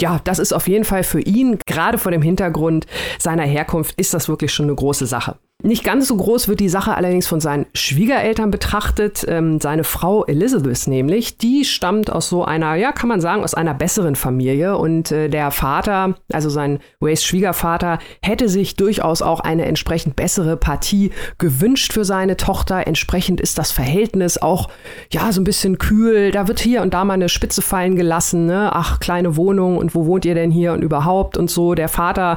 Ja, 0.00 0.20
das 0.24 0.38
ist 0.38 0.52
auf 0.52 0.68
jeden 0.68 0.84
Fall 0.84 1.04
für 1.04 1.20
ihn, 1.20 1.58
gerade 1.66 1.98
vor 1.98 2.12
dem 2.12 2.22
Hintergrund 2.22 2.86
seiner 3.18 3.44
Herkunft, 3.44 3.98
ist 3.98 4.12
das 4.12 4.28
wirklich 4.28 4.52
schon 4.52 4.66
eine 4.66 4.74
große 4.74 5.06
Sache. 5.06 5.36
Nicht 5.64 5.84
ganz 5.84 6.08
so 6.08 6.16
groß 6.16 6.48
wird 6.48 6.58
die 6.58 6.68
Sache 6.68 6.96
allerdings 6.96 7.28
von 7.28 7.40
seinen 7.40 7.66
Schwiegereltern 7.72 8.50
betrachtet. 8.50 9.24
Ähm, 9.28 9.60
seine 9.60 9.84
Frau 9.84 10.24
Elizabeth 10.24 10.88
nämlich, 10.88 11.38
die 11.38 11.64
stammt 11.64 12.10
aus 12.10 12.28
so 12.28 12.44
einer, 12.44 12.74
ja, 12.74 12.90
kann 12.90 13.08
man 13.08 13.20
sagen, 13.20 13.44
aus 13.44 13.54
einer 13.54 13.72
besseren 13.72 14.16
Familie. 14.16 14.76
Und 14.76 15.12
äh, 15.12 15.28
der 15.28 15.52
Vater, 15.52 16.16
also 16.32 16.50
sein 16.50 16.80
Ways 16.98 17.24
Schwiegervater, 17.24 18.00
hätte 18.22 18.48
sich 18.48 18.74
durchaus 18.74 19.22
auch 19.22 19.38
eine 19.38 19.64
entsprechend 19.66 20.16
bessere 20.16 20.56
Partie 20.56 21.12
gewünscht 21.38 21.92
für 21.92 22.04
seine 22.04 22.36
Tochter. 22.36 22.88
Entsprechend 22.88 23.40
ist 23.40 23.56
das 23.56 23.70
Verhältnis 23.70 24.38
auch, 24.38 24.68
ja, 25.12 25.30
so 25.30 25.40
ein 25.40 25.44
bisschen 25.44 25.78
kühl. 25.78 26.32
Da 26.32 26.48
wird 26.48 26.58
hier 26.58 26.82
und 26.82 26.92
da 26.92 27.04
mal 27.04 27.14
eine 27.14 27.28
Spitze 27.28 27.62
fallen 27.62 27.94
gelassen. 27.94 28.46
Ne? 28.46 28.70
Ach, 28.72 28.98
kleine 28.98 29.36
Wohnung 29.36 29.78
und 29.78 29.94
wo 29.94 30.06
wohnt 30.06 30.24
ihr 30.24 30.34
denn 30.34 30.50
hier 30.50 30.72
und 30.72 30.82
überhaupt 30.82 31.36
und 31.36 31.50
so. 31.50 31.74
Der 31.74 31.88
Vater, 31.88 32.36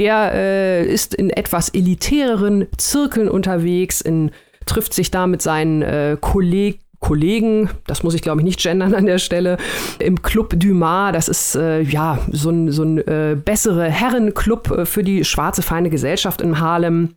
der 0.00 0.32
äh, 0.34 0.84
ist 0.84 1.14
in 1.14 1.30
etwas 1.30 1.68
elitäreren 1.68 2.63
Zirkeln 2.76 3.28
unterwegs, 3.28 4.00
in, 4.00 4.30
trifft 4.66 4.94
sich 4.94 5.10
da 5.10 5.26
mit 5.26 5.42
seinen 5.42 5.82
äh, 5.82 6.16
Kollegen. 6.20 6.78
Kollegen, 7.00 7.68
das 7.86 8.02
muss 8.02 8.14
ich 8.14 8.22
glaube 8.22 8.40
ich 8.40 8.46
nicht 8.46 8.62
gendern 8.62 8.94
an 8.94 9.04
der 9.04 9.18
Stelle, 9.18 9.58
im 9.98 10.22
Club 10.22 10.54
Dumas, 10.58 11.12
das 11.12 11.28
ist 11.28 11.54
äh, 11.54 11.82
ja 11.82 12.18
so 12.32 12.48
ein, 12.48 12.72
so 12.72 12.82
ein 12.82 12.96
äh, 12.96 13.36
bessere 13.36 13.90
Herrenclub 13.90 14.70
äh, 14.70 14.86
für 14.86 15.04
die 15.04 15.22
schwarze 15.22 15.60
feine 15.60 15.90
Gesellschaft 15.90 16.40
in 16.40 16.60
Harlem. 16.60 17.16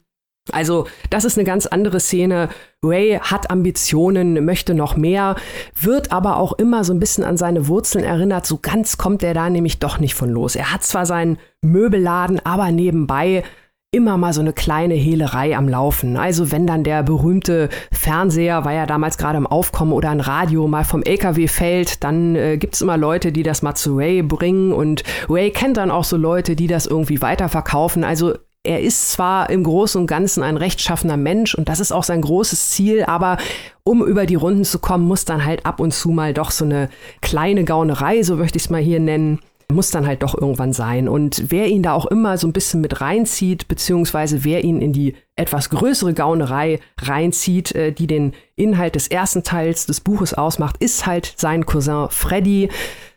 Also, 0.52 0.88
das 1.10 1.26
ist 1.26 1.38
eine 1.38 1.46
ganz 1.46 1.66
andere 1.68 2.00
Szene. 2.00 2.50
Ray 2.84 3.20
hat 3.22 3.50
Ambitionen, 3.50 4.46
möchte 4.46 4.74
noch 4.74 4.96
mehr, 4.96 5.36
wird 5.80 6.12
aber 6.12 6.38
auch 6.38 6.54
immer 6.54 6.84
so 6.84 6.94
ein 6.94 7.00
bisschen 7.00 7.24
an 7.24 7.38
seine 7.38 7.68
Wurzeln 7.68 8.04
erinnert. 8.04 8.46
So 8.46 8.60
ganz 8.62 8.98
kommt 8.98 9.24
er 9.24 9.34
da 9.34 9.50
nämlich 9.50 9.80
doch 9.80 10.00
nicht 10.00 10.16
von 10.16 10.30
los. 10.30 10.56
Er 10.56 10.72
hat 10.74 10.84
zwar 10.84 11.06
seinen 11.06 11.38
Möbelladen, 11.62 12.40
aber 12.46 12.72
nebenbei 12.72 13.44
immer 13.92 14.18
mal 14.18 14.34
so 14.34 14.42
eine 14.42 14.52
kleine 14.52 14.96
Hehlerei 14.96 15.56
am 15.56 15.70
Laufen. 15.70 16.18
Also 16.18 16.52
wenn 16.52 16.68
dann 16.68 16.84
der 16.84 17.04
berühmte 17.04 17.70
Fernseher, 17.92 18.66
war 18.66 18.74
ja 18.74 18.86
damals 18.86 19.18
gerade 19.18 19.38
im 19.38 19.48
Aufkommen, 19.48 19.94
oder 19.94 20.10
ein 20.10 20.20
Radio 20.20 20.68
mal 20.68 20.84
vom 20.84 21.04
LKW 21.04 21.48
fällt, 21.48 22.04
dann 22.04 22.36
äh, 22.36 22.58
gibt's 22.58 22.82
immer 22.82 22.98
Leute, 22.98 23.32
die 23.32 23.44
das 23.44 23.62
mal 23.62 23.76
zu 23.76 23.96
Ray 23.96 24.24
bringen 24.24 24.74
und 24.74 25.04
Ray 25.30 25.52
kennt 25.52 25.78
dann 25.78 25.92
auch 25.92 26.04
so 26.04 26.18
Leute, 26.18 26.58
die 26.58 26.68
das 26.68 26.86
irgendwie 26.86 27.22
weiterverkaufen. 27.22 28.04
Also 28.04 28.34
er 28.64 28.82
ist 28.82 29.12
zwar 29.12 29.50
im 29.50 29.64
Großen 29.64 30.02
und 30.02 30.08
Ganzen 30.08 30.44
ein 30.44 30.58
rechtschaffener 30.58 31.16
Mensch 31.16 31.56
und 31.56 31.70
das 31.70 31.80
ist 31.80 31.94
auch 31.94 32.04
sein 32.04 32.22
großes 32.22 32.72
Ziel, 32.72 33.06
aber 33.06 33.38
um 33.86 34.06
über 34.06 34.26
die 34.26 34.36
Runden 34.36 34.66
zu 34.66 34.80
kommen, 34.80 35.08
muss 35.08 35.24
dann 35.24 35.46
halt 35.46 35.66
ab 35.66 35.80
und 35.80 35.94
zu 35.94 36.10
mal 36.10 36.34
doch 36.34 36.52
so 36.52 36.66
eine 36.66 36.90
kleine 37.22 37.64
Gaunerei, 37.64 38.22
so 38.24 38.36
möchte 38.36 38.58
ich 38.58 38.66
es 38.66 38.70
mal 38.70 38.82
hier 38.82 39.00
nennen, 39.00 39.40
muss 39.74 39.92
dann 39.92 40.08
halt 40.08 40.24
doch 40.24 40.34
irgendwann 40.34 40.72
sein. 40.72 41.10
Und 41.10 41.52
wer 41.52 41.68
ihn 41.68 41.84
da 41.84 41.92
auch 41.92 42.06
immer 42.06 42.38
so 42.38 42.48
ein 42.48 42.54
bisschen 42.54 42.80
mit 42.80 43.02
reinzieht, 43.02 43.68
beziehungsweise 43.68 44.46
wer 44.46 44.64
ihn 44.64 44.82
in 44.82 44.94
die 44.94 45.16
etwas 45.36 45.70
größere 45.70 46.14
Gaunerei 46.14 46.80
reinzieht, 47.02 47.76
äh, 47.76 47.92
die 47.92 48.08
den 48.08 48.34
Inhalt 48.56 48.96
des 48.96 49.10
ersten 49.10 49.44
Teils 49.44 49.86
des 49.86 50.00
Buches 50.00 50.34
ausmacht, 50.34 50.78
ist 50.80 51.06
halt 51.06 51.34
sein 51.36 51.66
Cousin 51.66 52.08
Freddy. 52.10 52.70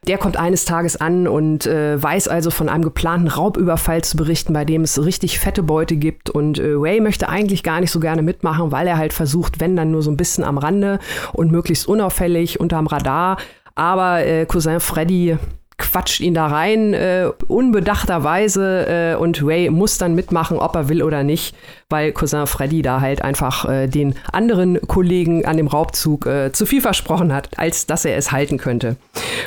Der 0.09 0.19
kommt 0.19 0.39
eines 0.39 0.65
Tages 0.65 0.97
an 0.97 1.29
und 1.29 1.67
äh, 1.67 2.03
weiß 2.03 2.27
also 2.27 2.51
von 2.51 2.69
einem 2.69 2.83
geplanten 2.83 3.29
Raubüberfall 3.29 4.03
zu 4.03 4.17
berichten, 4.17 4.53
bei 4.53 4.65
dem 4.65 4.83
es 4.83 5.03
richtig 5.05 5.39
fette 5.39 5.63
Beute 5.63 5.95
gibt. 5.95 6.31
Und 6.31 6.59
äh, 6.59 6.73
Ray 6.73 7.01
möchte 7.01 7.29
eigentlich 7.29 7.63
gar 7.63 7.81
nicht 7.81 7.93
so 7.93 8.01
gerne 8.01 8.23
mitmachen, 8.23 8.73
weil 8.73 8.89
er 8.89 8.99
halt 8.99 9.13
versucht, 9.13 9.61
wenn 9.61 9.77
dann 9.77 9.93
nur 9.93 10.03
so 10.03 10.11
ein 10.11 10.17
bisschen 10.17 10.43
am 10.43 10.59
Rande 10.59 10.99
und 11.33 11.53
möglichst 11.53 11.87
unauffällig 11.87 12.59
unterm 12.59 12.89
Radar. 12.89 13.37
Aber 13.77 14.27
äh, 14.27 14.47
Cousin 14.47 14.81
Freddy 14.81 15.39
quatscht 15.81 16.21
ihn 16.21 16.35
da 16.35 16.47
rein, 16.47 16.95
äh, 16.95 17.31
unbedachterweise, 17.49 18.87
äh, 18.87 19.15
und 19.17 19.43
Ray 19.45 19.71
muss 19.71 19.99
dann 19.99 20.15
mitmachen, 20.15 20.59
ob 20.59 20.77
er 20.77 20.89
will 20.89 21.03
oder 21.03 21.25
nicht, 21.25 21.57
weil 21.91 22.13
Cousin 22.13 22.47
Freddy 22.47 22.83
da 22.83 23.01
halt 23.01 23.23
einfach 23.23 23.69
äh, 23.69 23.87
den 23.89 24.15
anderen 24.33 24.81
Kollegen 24.87 25.45
an 25.45 25.57
dem 25.57 25.67
Raubzug 25.67 26.27
äh, 26.27 26.53
zu 26.53 26.65
viel 26.65 26.81
versprochen 26.81 27.33
hat, 27.33 27.51
als 27.59 27.87
dass 27.87 28.05
er 28.05 28.17
es 28.17 28.33
halten 28.33 28.59
könnte. 28.59 28.97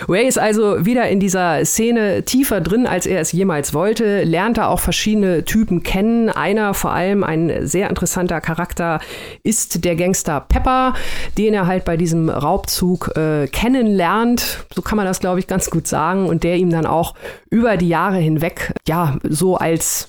Ray 0.08 0.28
ist 0.28 0.38
also 0.38 0.86
wieder 0.86 1.08
in 1.08 1.20
dieser 1.20 1.66
Szene 1.66 2.24
tiefer 2.24 2.62
drin, 2.62 2.88
als 2.88 3.06
er 3.06 3.22
es 3.22 3.32
jemals 3.32 3.74
wollte, 3.74 4.24
lernt 4.24 4.58
da 4.58 4.68
auch 4.68 4.80
verschiedene 4.80 5.46
Typen 5.46 5.84
kennen. 5.84 6.30
Einer, 6.30 6.74
vor 6.74 6.92
allem 6.92 7.24
ein 7.24 7.66
sehr 7.66 7.90
interessanter 7.90 8.42
Charakter, 8.42 9.00
ist 9.44 9.86
der 9.86 9.96
Gangster 9.96 10.42
Pepper, 10.42 10.94
den 11.38 11.54
er 11.54 11.68
halt 11.68 11.86
bei 11.86 11.98
diesem 11.98 12.30
Raubzug 12.30 13.16
äh, 13.16 13.48
kennenlernt. 13.48 14.66
So 14.74 14.82
kann 14.82 14.98
man 14.98 15.06
das, 15.06 15.20
glaube 15.20 15.40
ich, 15.40 15.48
ganz 15.48 15.70
gut 15.70 15.88
sagen. 15.88 16.28
Und 16.28 16.44
der 16.44 16.58
ihm 16.58 16.70
dann 16.70 16.86
auch 16.86 17.14
über 17.50 17.78
die 17.78 17.88
Jahre 17.88 18.18
hinweg, 18.18 18.74
ja, 18.88 19.18
so 19.24 19.56
als 19.56 20.08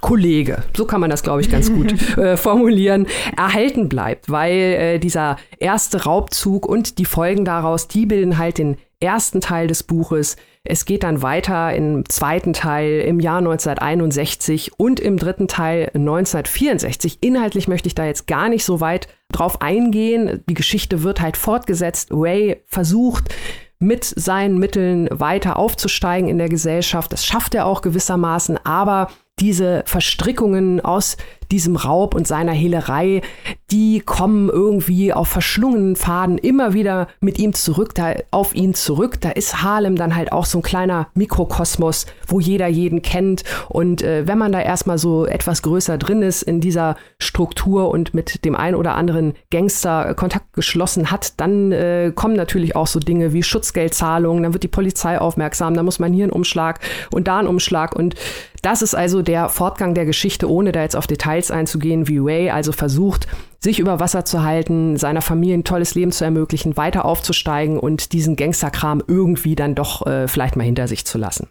Kollege, 0.00 0.62
so 0.76 0.84
kann 0.84 1.00
man 1.00 1.10
das, 1.10 1.22
glaube 1.22 1.40
ich, 1.40 1.50
ganz 1.50 1.72
gut 1.72 1.92
äh, 2.18 2.36
formulieren, 2.36 3.06
erhalten 3.36 3.88
bleibt, 3.88 4.30
weil 4.30 4.52
äh, 4.52 4.98
dieser 4.98 5.36
erste 5.58 6.04
Raubzug 6.04 6.66
und 6.66 6.98
die 6.98 7.04
Folgen 7.04 7.44
daraus, 7.44 7.88
die 7.88 8.06
bilden 8.06 8.38
halt 8.38 8.58
den 8.58 8.76
ersten 9.00 9.40
Teil 9.40 9.66
des 9.66 9.82
Buches. 9.82 10.36
Es 10.64 10.84
geht 10.84 11.02
dann 11.02 11.22
weiter 11.22 11.74
im 11.74 12.08
zweiten 12.08 12.52
Teil 12.52 13.00
im 13.00 13.20
Jahr 13.20 13.38
1961 13.38 14.78
und 14.78 15.00
im 15.00 15.16
dritten 15.16 15.48
Teil 15.48 15.90
1964. 15.94 17.18
Inhaltlich 17.20 17.68
möchte 17.68 17.88
ich 17.88 17.94
da 17.94 18.04
jetzt 18.04 18.26
gar 18.26 18.48
nicht 18.48 18.64
so 18.64 18.80
weit 18.80 19.08
drauf 19.30 19.60
eingehen. 19.60 20.42
Die 20.48 20.54
Geschichte 20.54 21.02
wird 21.02 21.20
halt 21.20 21.36
fortgesetzt. 21.36 22.08
Ray 22.10 22.62
versucht, 22.66 23.34
mit 23.78 24.04
seinen 24.04 24.58
Mitteln 24.58 25.08
weiter 25.10 25.56
aufzusteigen 25.56 26.28
in 26.28 26.38
der 26.38 26.48
Gesellschaft. 26.48 27.12
Das 27.12 27.24
schafft 27.24 27.54
er 27.54 27.66
auch 27.66 27.82
gewissermaßen, 27.82 28.58
aber 28.64 29.10
diese 29.38 29.82
Verstrickungen 29.86 30.80
aus 30.80 31.18
diesem 31.50 31.76
Raub 31.76 32.14
und 32.14 32.26
seiner 32.26 32.52
Hehlerei, 32.52 33.22
die 33.70 34.00
kommen 34.00 34.48
irgendwie 34.48 35.12
auf 35.12 35.28
verschlungenen 35.28 35.96
Faden 35.96 36.38
immer 36.38 36.72
wieder 36.72 37.08
mit 37.20 37.38
ihm 37.38 37.52
zurück, 37.52 37.94
da, 37.94 38.14
auf 38.30 38.54
ihn 38.54 38.74
zurück. 38.74 39.20
Da 39.20 39.30
ist 39.30 39.62
Harlem 39.62 39.96
dann 39.96 40.14
halt 40.14 40.32
auch 40.32 40.44
so 40.44 40.58
ein 40.58 40.62
kleiner 40.62 41.08
Mikrokosmos, 41.14 42.06
wo 42.26 42.40
jeder 42.40 42.68
jeden 42.68 43.02
kennt. 43.02 43.42
Und 43.68 44.02
äh, 44.02 44.26
wenn 44.26 44.38
man 44.38 44.52
da 44.52 44.60
erstmal 44.60 44.98
so 44.98 45.26
etwas 45.26 45.62
größer 45.62 45.98
drin 45.98 46.22
ist 46.22 46.42
in 46.42 46.60
dieser 46.60 46.96
Struktur 47.18 47.90
und 47.90 48.14
mit 48.14 48.44
dem 48.44 48.54
einen 48.54 48.76
oder 48.76 48.94
anderen 48.94 49.34
Gangster 49.50 50.14
Kontakt 50.14 50.52
geschlossen 50.52 51.10
hat, 51.10 51.40
dann 51.40 51.72
äh, 51.72 52.12
kommen 52.14 52.36
natürlich 52.36 52.76
auch 52.76 52.86
so 52.86 53.00
Dinge 53.00 53.32
wie 53.32 53.42
Schutzgeldzahlungen, 53.42 54.42
dann 54.42 54.52
wird 54.52 54.62
die 54.62 54.68
Polizei 54.68 55.20
aufmerksam, 55.20 55.74
dann 55.74 55.84
muss 55.84 55.98
man 55.98 56.12
hier 56.12 56.24
einen 56.24 56.32
Umschlag 56.32 56.80
und 57.12 57.28
da 57.28 57.38
einen 57.38 57.48
Umschlag. 57.48 57.96
Und 57.96 58.14
das 58.62 58.82
ist 58.82 58.94
also 58.94 59.22
der 59.22 59.48
Fortgang 59.48 59.94
der 59.94 60.06
Geschichte, 60.06 60.50
ohne 60.50 60.72
da 60.72 60.82
jetzt 60.82 60.96
auf 60.96 61.06
Details 61.06 61.35
einzugehen, 61.50 62.08
wie 62.08 62.18
Ray 62.18 62.50
also 62.50 62.72
versucht, 62.72 63.26
sich 63.58 63.78
über 63.78 64.00
Wasser 64.00 64.24
zu 64.24 64.42
halten, 64.42 64.96
seiner 64.96 65.22
Familie 65.22 65.56
ein 65.56 65.64
tolles 65.64 65.94
Leben 65.94 66.12
zu 66.12 66.24
ermöglichen, 66.24 66.76
weiter 66.76 67.04
aufzusteigen 67.04 67.78
und 67.78 68.12
diesen 68.12 68.36
Gangsterkram 68.36 69.02
irgendwie 69.06 69.54
dann 69.54 69.74
doch 69.74 70.06
äh, 70.06 70.28
vielleicht 70.28 70.56
mal 70.56 70.64
hinter 70.64 70.88
sich 70.88 71.04
zu 71.04 71.18
lassen. 71.18 71.48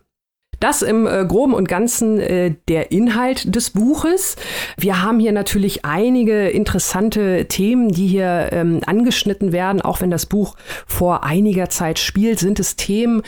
Das 0.60 0.82
im 0.82 1.06
äh, 1.06 1.26
groben 1.26 1.54
und 1.54 1.68
ganzen 1.68 2.20
äh, 2.20 2.56
der 2.68 2.92
Inhalt 2.92 3.56
des 3.56 3.72
Buches. 3.72 4.36
Wir 4.78 5.02
haben 5.02 5.20
hier 5.20 5.32
natürlich 5.32 5.86
einige 5.86 6.48
interessante 6.48 7.46
Themen, 7.48 7.90
die 7.90 8.08
hier 8.08 8.50
ähm, 8.52 8.82
angeschnitten 8.86 9.52
werden. 9.52 9.82
Auch 9.82 10.02
wenn 10.02 10.12
das 10.12 10.26
Buch 10.26 10.56
vor 10.88 11.24
einiger 11.24 11.70
Zeit 11.70 12.00
spielt, 12.00 12.40
sind 12.40 12.60
es 12.60 12.76
Themen, 12.76 13.22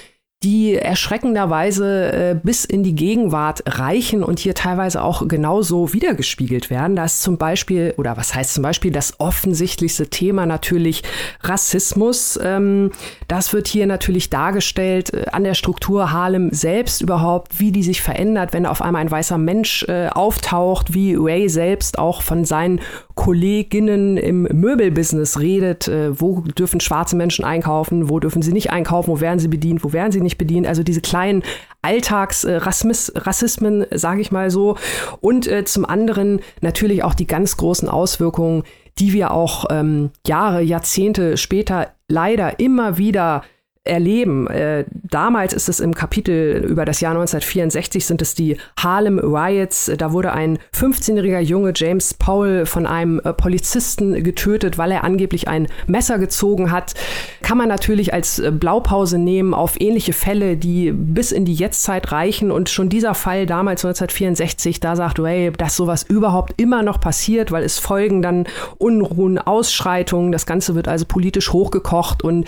die 0.43 0.75
erschreckenderweise 0.75 2.11
äh, 2.11 2.39
bis 2.41 2.63
in 2.63 2.83
die 2.83 2.93
Gegenwart 2.93 3.63
reichen 3.65 4.23
und 4.23 4.37
hier 4.37 4.53
teilweise 4.53 5.01
auch 5.01 5.27
genauso 5.27 5.93
wiedergespiegelt 5.93 6.69
werden. 6.69 6.95
Da 6.95 7.05
ist 7.05 7.23
zum 7.23 7.39
Beispiel, 7.39 7.95
oder 7.97 8.17
was 8.17 8.35
heißt 8.35 8.53
zum 8.53 8.61
Beispiel, 8.61 8.91
das 8.91 9.19
offensichtlichste 9.19 10.09
Thema 10.09 10.45
natürlich 10.45 11.01
Rassismus. 11.41 12.39
Ähm, 12.43 12.91
das 13.27 13.51
wird 13.51 13.67
hier 13.67 13.87
natürlich 13.87 14.29
dargestellt 14.29 15.11
äh, 15.11 15.25
an 15.31 15.43
der 15.43 15.55
Struktur 15.55 16.11
Harlem 16.11 16.51
selbst 16.51 17.01
überhaupt, 17.01 17.59
wie 17.59 17.71
die 17.71 17.83
sich 17.83 18.03
verändert, 18.03 18.53
wenn 18.53 18.67
auf 18.67 18.83
einmal 18.83 19.01
ein 19.01 19.09
weißer 19.09 19.39
Mensch 19.39 19.85
äh, 19.87 20.09
auftaucht, 20.09 20.93
wie 20.93 21.15
Ray 21.15 21.49
selbst 21.49 21.97
auch 21.97 22.21
von 22.21 22.45
seinen 22.45 22.79
Kolleginnen 23.15 24.17
im 24.17 24.43
Möbelbusiness 24.43 25.39
redet. 25.39 25.87
Äh, 25.87 26.21
wo 26.21 26.41
dürfen 26.41 26.79
schwarze 26.79 27.15
Menschen 27.15 27.43
einkaufen, 27.43 28.11
wo 28.11 28.19
dürfen 28.19 28.43
sie 28.43 28.53
nicht 28.53 28.69
einkaufen, 28.69 29.09
wo 29.09 29.19
werden 29.19 29.39
sie 29.39 29.47
bedient, 29.47 29.83
wo 29.83 29.93
werden 29.93 30.11
sie 30.11 30.21
nicht 30.21 30.26
nicht 30.27 30.37
bedient. 30.37 30.67
Also 30.67 30.83
diese 30.83 31.01
kleinen 31.01 31.43
Alltagsrassismen, 31.81 33.85
sage 33.91 34.21
ich 34.21 34.31
mal 34.31 34.51
so. 34.51 34.77
Und 35.21 35.47
äh, 35.47 35.65
zum 35.65 35.85
anderen 35.85 36.41
natürlich 36.61 37.03
auch 37.03 37.13
die 37.13 37.27
ganz 37.27 37.57
großen 37.57 37.89
Auswirkungen, 37.89 38.63
die 38.99 39.13
wir 39.13 39.31
auch 39.31 39.65
ähm, 39.69 40.11
Jahre, 40.25 40.61
Jahrzehnte 40.61 41.37
später 41.37 41.93
leider 42.07 42.59
immer 42.59 42.97
wieder 42.97 43.43
erleben. 43.87 44.47
Äh, 44.47 44.85
damals 44.91 45.53
ist 45.53 45.69
es 45.69 45.79
im 45.79 45.93
Kapitel 45.93 46.65
über 46.67 46.85
das 46.85 47.01
Jahr 47.01 47.11
1964 47.11 48.05
sind 48.05 48.21
es 48.21 48.35
die 48.35 48.57
Harlem 48.77 49.19
Riots. 49.19 49.91
Da 49.97 50.11
wurde 50.11 50.33
ein 50.33 50.59
15-jähriger 50.75 51.39
Junge 51.39 51.73
James 51.75 52.13
Powell 52.13 52.65
von 52.65 52.85
einem 52.85 53.19
äh, 53.23 53.33
Polizisten 53.33 54.23
getötet, 54.23 54.77
weil 54.77 54.91
er 54.91 55.03
angeblich 55.03 55.47
ein 55.47 55.67
Messer 55.87 56.19
gezogen 56.19 56.71
hat. 56.71 56.93
Kann 57.41 57.57
man 57.57 57.69
natürlich 57.69 58.13
als 58.13 58.39
äh, 58.39 58.51
Blaupause 58.51 59.17
nehmen 59.17 59.53
auf 59.53 59.79
ähnliche 59.79 60.13
Fälle, 60.13 60.57
die 60.57 60.91
bis 60.91 61.31
in 61.31 61.45
die 61.45 61.53
Jetztzeit 61.53 62.11
reichen. 62.11 62.51
Und 62.51 62.69
schon 62.69 62.89
dieser 62.89 63.15
Fall 63.15 63.45
damals 63.45 63.85
1964, 63.85 64.79
da 64.79 64.95
sagt 64.95 65.19
Ray, 65.19 65.51
dass 65.51 65.75
sowas 65.75 66.03
überhaupt 66.03 66.59
immer 66.59 66.83
noch 66.83 66.99
passiert, 66.99 67.51
weil 67.51 67.63
es 67.63 67.79
folgen 67.79 68.21
dann 68.21 68.45
Unruhen, 68.77 69.37
Ausschreitungen. 69.37 70.31
Das 70.31 70.45
Ganze 70.45 70.75
wird 70.75 70.87
also 70.87 71.05
politisch 71.05 71.53
hochgekocht. 71.53 72.23
Und 72.23 72.47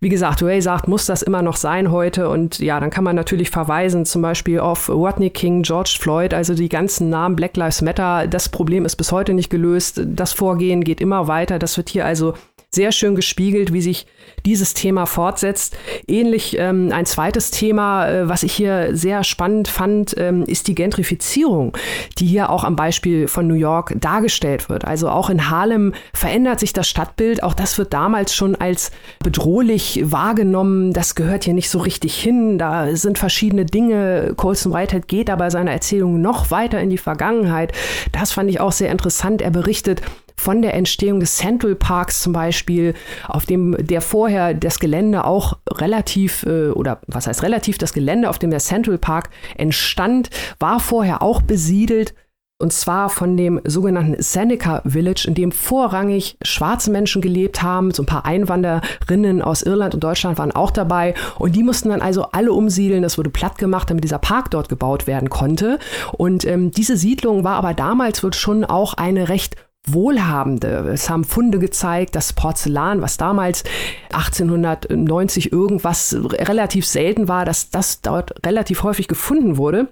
wie 0.00 0.08
gesagt, 0.08 0.42
Ray 0.42 0.60
sagt, 0.60 0.79
muss 0.86 1.06
das 1.06 1.22
immer 1.22 1.42
noch 1.42 1.56
sein 1.56 1.90
heute? 1.90 2.28
Und 2.28 2.58
ja, 2.58 2.80
dann 2.80 2.90
kann 2.90 3.04
man 3.04 3.16
natürlich 3.16 3.50
verweisen, 3.50 4.04
zum 4.06 4.22
Beispiel 4.22 4.60
auf 4.60 4.88
Rodney 4.88 5.30
King, 5.30 5.62
George 5.62 5.96
Floyd, 5.98 6.34
also 6.34 6.54
die 6.54 6.68
ganzen 6.68 7.10
Namen 7.10 7.36
Black 7.36 7.56
Lives 7.56 7.82
Matter. 7.82 8.26
Das 8.26 8.48
Problem 8.48 8.84
ist 8.84 8.96
bis 8.96 9.12
heute 9.12 9.34
nicht 9.34 9.50
gelöst. 9.50 10.00
Das 10.04 10.32
Vorgehen 10.32 10.84
geht 10.84 11.00
immer 11.00 11.28
weiter. 11.28 11.58
Das 11.58 11.76
wird 11.76 11.88
hier 11.88 12.06
also 12.06 12.34
sehr 12.72 12.92
schön 12.92 13.16
gespiegelt, 13.16 13.72
wie 13.72 13.80
sich 13.80 14.06
dieses 14.46 14.74
Thema 14.74 15.06
fortsetzt. 15.06 15.76
Ähnlich 16.06 16.56
ähm, 16.58 16.90
ein 16.92 17.04
zweites 17.04 17.50
Thema, 17.50 18.08
äh, 18.08 18.28
was 18.28 18.44
ich 18.44 18.52
hier 18.52 18.96
sehr 18.96 19.24
spannend 19.24 19.68
fand, 19.68 20.14
ähm, 20.16 20.44
ist 20.44 20.68
die 20.68 20.74
Gentrifizierung, 20.76 21.76
die 22.18 22.26
hier 22.26 22.50
auch 22.50 22.62
am 22.62 22.76
Beispiel 22.76 23.26
von 23.26 23.48
New 23.48 23.54
York 23.54 23.94
dargestellt 24.00 24.68
wird. 24.68 24.84
Also 24.84 25.08
auch 25.08 25.30
in 25.30 25.50
Harlem 25.50 25.94
verändert 26.14 26.60
sich 26.60 26.72
das 26.72 26.88
Stadtbild. 26.88 27.42
Auch 27.42 27.54
das 27.54 27.76
wird 27.76 27.92
damals 27.92 28.34
schon 28.34 28.54
als 28.54 28.92
bedrohlich 29.18 30.00
wahrgenommen. 30.04 30.92
Das 30.92 31.16
gehört 31.16 31.44
hier 31.44 31.54
nicht 31.54 31.70
so 31.70 31.80
richtig 31.80 32.14
hin. 32.14 32.56
Da 32.56 32.94
sind 32.94 33.18
verschiedene 33.18 33.66
Dinge. 33.66 34.34
Colson 34.36 34.72
Whitehead 34.72 35.08
geht 35.08 35.28
aber 35.28 35.50
seiner 35.50 35.72
Erzählung 35.72 36.20
noch 36.20 36.52
weiter 36.52 36.80
in 36.80 36.90
die 36.90 36.98
Vergangenheit. 36.98 37.72
Das 38.12 38.30
fand 38.30 38.48
ich 38.48 38.60
auch 38.60 38.72
sehr 38.72 38.92
interessant. 38.92 39.42
Er 39.42 39.50
berichtet 39.50 40.02
von 40.40 40.62
der 40.62 40.74
Entstehung 40.74 41.20
des 41.20 41.36
Central 41.36 41.74
Parks 41.74 42.22
zum 42.22 42.32
Beispiel, 42.32 42.94
auf 43.28 43.44
dem 43.44 43.76
der 43.78 44.00
vorher 44.00 44.54
das 44.54 44.78
Gelände 44.78 45.24
auch 45.24 45.58
relativ, 45.70 46.44
äh, 46.44 46.70
oder 46.70 47.00
was 47.06 47.26
heißt 47.26 47.42
relativ, 47.42 47.76
das 47.76 47.92
Gelände, 47.92 48.30
auf 48.30 48.38
dem 48.38 48.50
der 48.50 48.60
Central 48.60 48.96
Park 48.96 49.28
entstand, 49.56 50.30
war 50.58 50.80
vorher 50.80 51.22
auch 51.22 51.42
besiedelt. 51.42 52.14
Und 52.58 52.74
zwar 52.74 53.08
von 53.08 53.38
dem 53.38 53.60
sogenannten 53.64 54.22
Seneca 54.22 54.82
Village, 54.84 55.24
in 55.26 55.34
dem 55.34 55.50
vorrangig 55.50 56.36
schwarze 56.42 56.90
Menschen 56.90 57.22
gelebt 57.22 57.62
haben. 57.62 57.90
So 57.90 58.02
ein 58.02 58.06
paar 58.06 58.26
Einwanderinnen 58.26 59.40
aus 59.40 59.62
Irland 59.62 59.94
und 59.94 60.04
Deutschland 60.04 60.36
waren 60.36 60.52
auch 60.52 60.70
dabei. 60.70 61.14
Und 61.38 61.56
die 61.56 61.62
mussten 61.62 61.88
dann 61.88 62.02
also 62.02 62.24
alle 62.32 62.52
umsiedeln. 62.52 63.02
Das 63.02 63.16
wurde 63.16 63.30
platt 63.30 63.56
gemacht, 63.56 63.88
damit 63.88 64.04
dieser 64.04 64.18
Park 64.18 64.50
dort 64.50 64.68
gebaut 64.68 65.06
werden 65.06 65.30
konnte. 65.30 65.78
Und 66.12 66.44
ähm, 66.44 66.70
diese 66.70 66.98
Siedlung 66.98 67.44
war 67.44 67.56
aber 67.56 67.72
damals 67.72 68.22
wird 68.22 68.36
schon 68.36 68.66
auch 68.66 68.92
eine 68.92 69.30
recht 69.30 69.56
Wohlhabende. 69.86 70.90
Es 70.92 71.08
haben 71.08 71.24
Funde 71.24 71.58
gezeigt, 71.58 72.14
dass 72.14 72.32
Porzellan, 72.32 73.00
was 73.00 73.16
damals 73.16 73.64
1890 74.12 75.52
irgendwas 75.52 76.16
relativ 76.20 76.86
selten 76.86 77.28
war, 77.28 77.44
dass 77.44 77.70
das 77.70 78.00
dort 78.00 78.44
relativ 78.44 78.82
häufig 78.82 79.08
gefunden 79.08 79.56
wurde. 79.56 79.88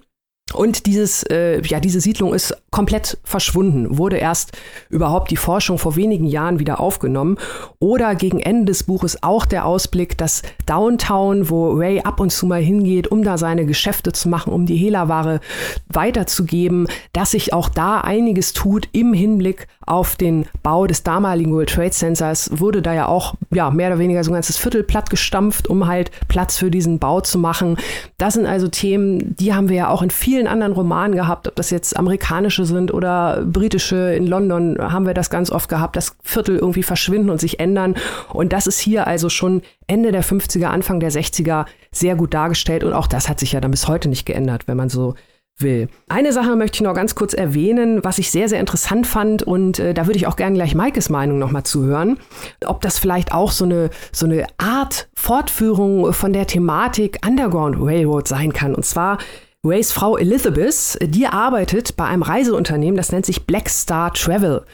Und 0.55 0.87
dieses, 0.87 1.25
äh, 1.25 1.61
ja, 1.63 1.79
diese 1.79 2.01
Siedlung 2.01 2.33
ist 2.33 2.57
komplett 2.71 3.19
verschwunden, 3.23 3.99
wurde 3.99 4.17
erst 4.17 4.57
überhaupt 4.89 5.31
die 5.31 5.37
Forschung 5.37 5.79
vor 5.79 5.95
wenigen 5.97 6.25
Jahren 6.25 6.59
wieder 6.59 6.81
aufgenommen. 6.81 7.37
Oder 7.81 8.15
gegen 8.15 8.41
Ende 8.41 8.67
des 8.67 8.85
Buches 8.85 9.23
auch 9.23 9.45
der 9.45 9.67
Ausblick, 9.67 10.17
dass 10.17 10.43
Downtown, 10.65 11.51
wo 11.51 11.73
Ray 11.73 12.01
ab 12.01 12.21
und 12.21 12.31
zu 12.31 12.47
mal 12.47 12.63
hingeht, 12.63 13.09
um 13.09 13.23
da 13.23 13.37
seine 13.37 13.67
Geschäfte 13.67 14.13
zu 14.13 14.29
machen, 14.29 14.53
um 14.53 14.65
die 14.65 14.77
Hehlerware 14.77 15.41
weiterzugeben, 15.89 16.89
dass 17.13 17.33
sich 17.33 17.53
auch 17.53 17.69
da 17.69 18.01
einiges 18.01 18.55
tut 18.55 18.89
im 18.93 19.13
Hinblick 19.13 19.67
auf 19.89 20.17
den 20.17 20.47
Bau 20.63 20.87
des 20.87 21.03
damaligen 21.03 21.53
World 21.53 21.71
Trade 21.71 21.91
Centers. 21.91 22.51
Wurde 22.53 22.83
da 22.83 22.95
ja 22.95 23.07
auch, 23.07 23.35
ja, 23.51 23.71
mehr 23.71 23.89
oder 23.89 23.99
weniger 23.99 24.23
so 24.25 24.31
ein 24.31 24.35
ganzes 24.35 24.57
Viertel 24.57 24.83
platt 24.83 25.11
gestampft, 25.11 25.69
um 25.69 25.87
halt 25.87 26.11
Platz 26.29 26.59
für 26.59 26.71
diesen 26.71 26.99
Bau 26.99 27.21
zu 27.21 27.39
machen. 27.39 27.77
Das 28.19 28.35
sind 28.35 28.47
also 28.47 28.69
Themen, 28.69 29.37
die 29.37 29.55
haben 29.55 29.69
wir 29.69 29.77
ja 29.77 29.89
auch 29.89 30.03
in 30.03 30.11
vielen 30.11 30.47
anderen 30.47 30.73
Romanen 30.73 31.17
gehabt, 31.17 31.49
ob 31.49 31.57
das 31.57 31.71
jetzt 31.71 31.97
amerikanische 31.97 32.65
sind 32.65 32.93
oder 32.93 33.43
britische. 33.45 34.15
In 34.15 34.27
London 34.27 34.79
haben 34.81 35.07
wir 35.07 35.15
das 35.15 35.31
ganz 35.31 35.51
oft 35.51 35.69
gehabt, 35.69 35.97
dass 35.97 36.17
Viertel 36.23 36.57
irgendwie 36.57 36.83
verschwinden 36.83 37.31
und 37.31 37.41
sich 37.41 37.61
ändern. 37.61 37.95
Und 38.33 38.53
das 38.53 38.67
ist 38.67 38.79
hier 38.79 39.07
also 39.07 39.29
schon 39.29 39.63
Ende 39.87 40.13
der 40.13 40.23
50er, 40.23 40.67
Anfang 40.67 41.01
der 41.01 41.11
60er 41.11 41.65
sehr 41.91 42.15
gut 42.15 42.35
dargestellt. 42.35 42.85
Und 42.85 42.93
auch 42.93 43.07
das 43.07 43.29
hat 43.29 43.41
sich 43.41 43.53
ja 43.53 43.61
dann 43.61 43.71
bis 43.71 43.89
heute 43.89 44.09
nicht 44.09 44.27
geändert, 44.27 44.69
wenn 44.69 44.77
man 44.77 44.89
so 44.89 45.15
will. 45.61 45.89
Eine 46.09 46.33
Sache 46.33 46.57
möchte 46.57 46.77
ich 46.77 46.81
noch 46.83 46.95
ganz 46.95 47.15
kurz 47.15 47.35
erwähnen, 47.35 48.05
was 48.05 48.19
ich 48.19 48.31
sehr, 48.31 48.49
sehr 48.49 48.61
interessant 48.61 49.07
fand 49.07 49.43
und 49.43 49.79
äh, 49.79 49.95
da 49.95 50.07
würde 50.07 50.19
ich 50.19 50.27
auch 50.27 50.37
gerne 50.37 50.55
gleich 50.55 50.75
Maikes 50.75 51.09
Meinung 51.09 51.39
nochmal 51.39 51.65
zuhören, 51.65 52.19
ob 52.65 52.81
das 52.81 52.99
vielleicht 52.99 53.33
auch 53.33 53.51
so 53.51 53.65
eine, 53.65 53.91
so 54.13 54.27
eine 54.27 54.47
Art 54.59 55.09
Fortführung 55.15 56.13
von 56.13 56.33
der 56.33 56.47
Thematik 56.47 57.19
Underground 57.27 57.77
Railroad 57.79 58.29
sein 58.29 58.53
kann. 58.53 58.75
Und 58.75 58.85
zwar 58.85 59.19
Rays 59.65 59.91
Frau 59.91 60.17
Elizabeth, 60.17 60.99
die 61.03 61.27
arbeitet 61.27 61.97
bei 61.97 62.05
einem 62.05 62.23
Reiseunternehmen, 62.23 62.97
das 62.97 63.11
nennt 63.11 63.27
sich 63.27 63.45
Black 63.45 63.69
Star 63.69 64.13
Travel. 64.13 64.65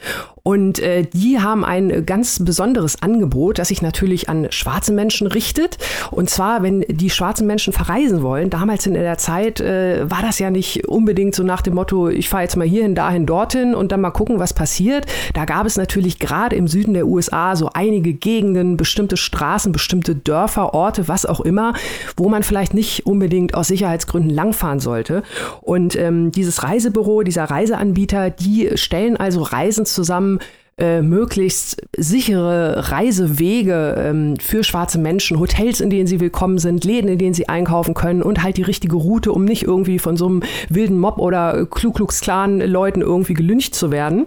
Und 0.47 0.77
äh, 0.77 1.07
die 1.11 1.39
haben 1.39 1.65
ein 1.65 2.05
ganz 2.05 2.37
besonderes 2.45 3.01
Angebot, 3.01 3.57
das 3.57 3.69
sich 3.69 3.81
natürlich 3.81 4.29
an 4.29 4.45
schwarze 4.51 4.93
Menschen 4.93 5.25
richtet. 5.25 5.79
Und 6.11 6.29
zwar, 6.29 6.61
wenn 6.61 6.81
die 6.81 7.09
schwarzen 7.09 7.47
Menschen 7.47 7.73
verreisen 7.73 8.21
wollen, 8.21 8.51
damals 8.51 8.85
in 8.85 8.93
der 8.93 9.17
Zeit 9.17 9.59
äh, 9.59 10.07
war 10.07 10.21
das 10.21 10.37
ja 10.37 10.51
nicht 10.51 10.87
unbedingt 10.87 11.33
so 11.33 11.41
nach 11.41 11.63
dem 11.63 11.73
Motto, 11.73 12.09
ich 12.09 12.29
fahre 12.29 12.43
jetzt 12.43 12.57
mal 12.57 12.67
hierhin, 12.67 12.93
dahin, 12.93 13.25
dorthin 13.25 13.73
und 13.73 13.91
dann 13.91 14.01
mal 14.01 14.11
gucken, 14.11 14.37
was 14.37 14.53
passiert. 14.53 15.07
Da 15.33 15.45
gab 15.45 15.65
es 15.65 15.77
natürlich 15.77 16.19
gerade 16.19 16.55
im 16.55 16.67
Süden 16.67 16.93
der 16.93 17.07
USA 17.07 17.55
so 17.55 17.71
einige 17.73 18.13
Gegenden, 18.13 18.77
bestimmte 18.77 19.17
Straßen, 19.17 19.71
bestimmte 19.71 20.13
Dörfer, 20.15 20.75
Orte, 20.75 21.07
was 21.07 21.25
auch 21.25 21.39
immer, 21.39 21.73
wo 22.17 22.29
man 22.29 22.43
vielleicht 22.43 22.75
nicht 22.75 23.07
unbedingt 23.07 23.55
aus 23.55 23.69
Sicherheitsgründen 23.69 24.29
langfahren 24.29 24.79
sollte. 24.79 25.23
Und 25.61 25.95
ähm, 25.95 26.31
dieses 26.31 26.61
Reisebüro, 26.61 27.23
dieser 27.23 27.45
Reiseanbieter, 27.45 28.29
die 28.29 28.69
stellen 28.75 29.17
also 29.17 29.41
Reisen 29.41 29.87
zusammen, 29.87 30.34
um, 30.35 30.47
äh, 30.77 31.01
möglichst 31.01 31.81
sichere 31.95 32.91
Reisewege 32.91 33.95
ähm, 33.97 34.35
für 34.41 34.61
schwarze 34.65 34.99
Menschen, 34.99 35.39
Hotels, 35.39 35.79
in 35.79 35.89
denen 35.89 36.05
sie 36.05 36.19
willkommen 36.19 36.57
sind, 36.57 36.83
Läden, 36.83 37.09
in 37.09 37.17
denen 37.17 37.33
sie 37.33 37.47
einkaufen 37.47 37.93
können 37.93 38.21
und 38.21 38.43
halt 38.43 38.57
die 38.57 38.63
richtige 38.63 38.97
Route, 38.97 39.31
um 39.31 39.45
nicht 39.45 39.63
irgendwie 39.63 39.99
von 39.99 40.17
so 40.17 40.27
einem 40.27 40.43
wilden 40.67 40.99
Mob 40.99 41.17
oder 41.17 41.65
Ku 41.65 41.93
Klux 41.93 42.19
Klan 42.19 42.59
Leuten 42.59 42.99
irgendwie 42.99 43.35
gelyncht 43.35 43.73
zu 43.73 43.89
werden. 43.89 44.25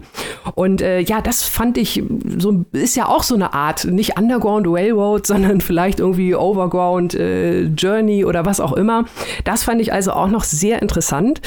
Und 0.55 0.81
äh, 0.81 1.01
ja, 1.01 1.21
das 1.21 1.43
fand 1.43 1.77
ich 1.77 2.01
so 2.39 2.65
ist 2.71 2.95
ja 2.95 3.07
auch 3.07 3.21
so 3.21 3.35
eine 3.35 3.53
Art 3.53 3.85
nicht 3.85 4.17
Underground 4.17 4.65
Railroad, 4.67 5.27
sondern 5.27 5.61
vielleicht 5.61 5.99
irgendwie 5.99 6.33
Overground 6.33 7.13
äh, 7.13 7.65
Journey 7.65 8.25
oder 8.25 8.47
was 8.47 8.59
auch 8.59 8.73
immer. 8.73 9.05
Das 9.43 9.65
fand 9.65 9.81
ich 9.81 9.93
also 9.93 10.13
auch 10.13 10.29
noch 10.29 10.43
sehr 10.43 10.81
interessant. 10.81 11.41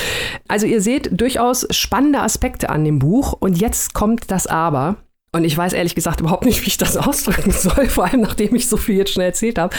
Also 0.47 0.69
ihr 0.69 0.81
seht 0.81 1.21
durchaus 1.21 1.67
spannende 1.73 2.21
Aspekte 2.21 2.71
an 2.71 2.85
dem 2.85 3.01
Buch 3.01 3.33
und 3.41 3.59
jetzt 3.59 3.95
kommt 3.95 4.31
das 4.31 4.47
Aber. 4.47 4.92
Und 5.33 5.45
ich 5.45 5.57
weiß 5.57 5.73
ehrlich 5.73 5.95
gesagt 5.95 6.21
überhaupt 6.21 6.45
nicht, 6.45 6.63
wie 6.63 6.69
ich 6.69 6.79
das 6.79 6.97
ausdrücken 6.99 7.53
soll, 7.53 7.89
vor 7.89 8.05
allem 8.05 8.21
nachdem 8.21 8.55
ich 8.55 8.69
so 8.69 8.77
viel 8.77 8.97
jetzt 8.97 9.13
schnell 9.13 9.29
erzählt 9.29 9.59
habe. 9.59 9.75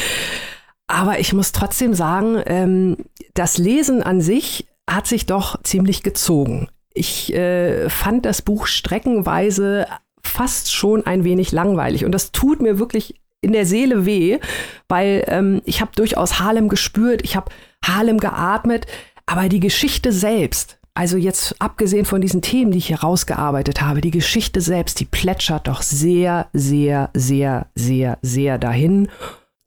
Aber 0.88 1.20
ich 1.20 1.34
muss 1.34 1.52
trotzdem 1.52 1.94
sagen, 1.94 2.42
ähm, 2.46 2.98
das 3.34 3.58
Lesen 3.58 4.04
an 4.04 4.20
sich 4.20 4.68
hat 4.90 5.08
sich 5.08 5.26
doch 5.26 5.62
ziemlich 5.64 6.04
gezogen. 6.04 6.68
Ich 6.94 7.34
äh, 7.34 7.90
fand 7.90 8.26
das 8.26 8.42
Buch 8.42 8.68
streckenweise 8.68 9.88
fast 10.22 10.74
schon 10.74 11.06
ein 11.06 11.24
wenig 11.24 11.52
langweilig. 11.52 12.06
Und 12.06 12.12
das 12.12 12.32
tut 12.32 12.62
mir 12.62 12.80
wirklich 12.80 13.16
in 13.42 13.54
der 13.54 13.66
Seele 13.66 14.06
weh, 14.06 14.40
weil 14.88 15.24
ähm, 15.28 15.62
ich 15.66 15.82
habe 15.82 15.92
durchaus 15.96 16.40
Harlem 16.40 16.70
gespürt, 16.70 17.22
ich 17.24 17.36
habe 17.36 17.52
Harlem 17.86 18.20
geatmet, 18.20 18.86
aber 19.26 19.50
die 19.50 19.60
Geschichte 19.60 20.12
selbst, 20.12 20.80
also 20.96 21.18
jetzt 21.18 21.56
abgesehen 21.60 22.06
von 22.06 22.22
diesen 22.22 22.42
Themen, 22.42 22.72
die 22.72 22.78
ich 22.78 22.88
hier 22.88 23.02
rausgearbeitet 23.02 23.82
habe, 23.82 24.02
die 24.02 24.12
Geschichte 24.12 24.62
selbst, 24.62 25.00
die 25.00 25.06
plätschert 25.06 25.68
doch 25.68 25.82
sehr, 25.82 26.48
sehr, 26.54 27.10
sehr, 27.14 27.68
sehr, 27.76 28.20
sehr 28.22 28.58
dahin. 28.60 29.10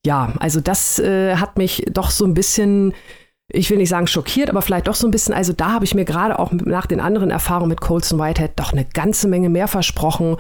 Ja, 0.04 0.32
also 0.38 0.60
das 0.60 1.00
äh, 1.00 1.36
hat 1.36 1.58
mich 1.58 1.84
doch 1.90 2.10
so 2.10 2.24
ein 2.24 2.34
bisschen 2.34 2.94
ich 3.48 3.70
will 3.70 3.78
nicht 3.78 3.90
sagen 3.90 4.06
schockiert, 4.06 4.50
aber 4.50 4.61
vielleicht 4.61 4.88
doch 4.88 4.94
so 4.94 5.06
ein 5.06 5.12
bisschen. 5.12 5.35
Also 5.35 5.52
da 5.52 5.72
habe 5.72 5.85
ich 5.85 5.94
mir 5.94 6.04
gerade 6.04 6.38
auch 6.38 6.52
nach 6.52 6.87
den 6.87 7.00
anderen 7.00 7.30
Erfahrungen 7.30 7.68
mit 7.68 7.80
Colson 7.80 8.18
Whitehead 8.18 8.52
doch 8.56 8.72
eine 8.72 8.85
ganze 8.85 9.28
Menge 9.28 9.48
mehr 9.48 9.68
versprochen. 9.68 10.37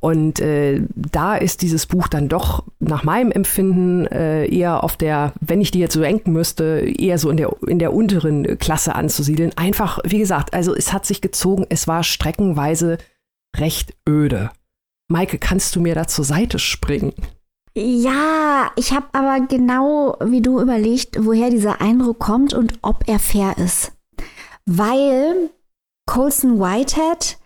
Und 0.00 0.40
äh, 0.40 0.82
da 0.94 1.36
ist 1.36 1.62
dieses 1.62 1.86
Buch 1.86 2.08
dann 2.08 2.28
doch 2.28 2.64
nach 2.78 3.02
meinem 3.02 3.30
Empfinden 3.30 4.06
äh, 4.06 4.46
eher 4.46 4.84
auf 4.84 4.96
der, 4.96 5.32
wenn 5.40 5.60
ich 5.60 5.70
die 5.70 5.80
jetzt 5.80 5.94
so 5.94 6.00
denken 6.00 6.32
müsste, 6.32 6.80
eher 6.98 7.18
so 7.18 7.28
in 7.30 7.36
der, 7.36 7.54
in 7.66 7.78
der 7.78 7.92
unteren 7.92 8.58
Klasse 8.58 8.94
anzusiedeln. 8.94 9.52
Einfach, 9.56 9.98
wie 10.04 10.18
gesagt, 10.18 10.54
also 10.54 10.74
es 10.74 10.92
hat 10.92 11.04
sich 11.04 11.20
gezogen, 11.20 11.66
es 11.68 11.88
war 11.88 12.04
streckenweise 12.04 12.98
recht 13.56 13.94
öde. 14.08 14.50
Maike, 15.08 15.38
kannst 15.38 15.76
du 15.76 15.80
mir 15.80 15.94
da 15.94 16.06
zur 16.06 16.24
Seite 16.24 16.58
springen? 16.58 17.12
Ja, 17.78 18.70
ich 18.76 18.92
habe 18.92 19.06
aber 19.12 19.46
genau 19.46 20.16
wie 20.24 20.40
du 20.40 20.60
überlegt, 20.60 21.22
woher 21.22 21.50
dieser 21.50 21.82
Eindruck 21.82 22.18
kommt 22.18 22.54
und 22.54 22.78
ob 22.80 23.06
er 23.06 23.18
fair 23.18 23.58
ist. 23.58 23.92
Weil 24.64 25.50
Colson 26.06 26.58
Whitehead 26.58 27.36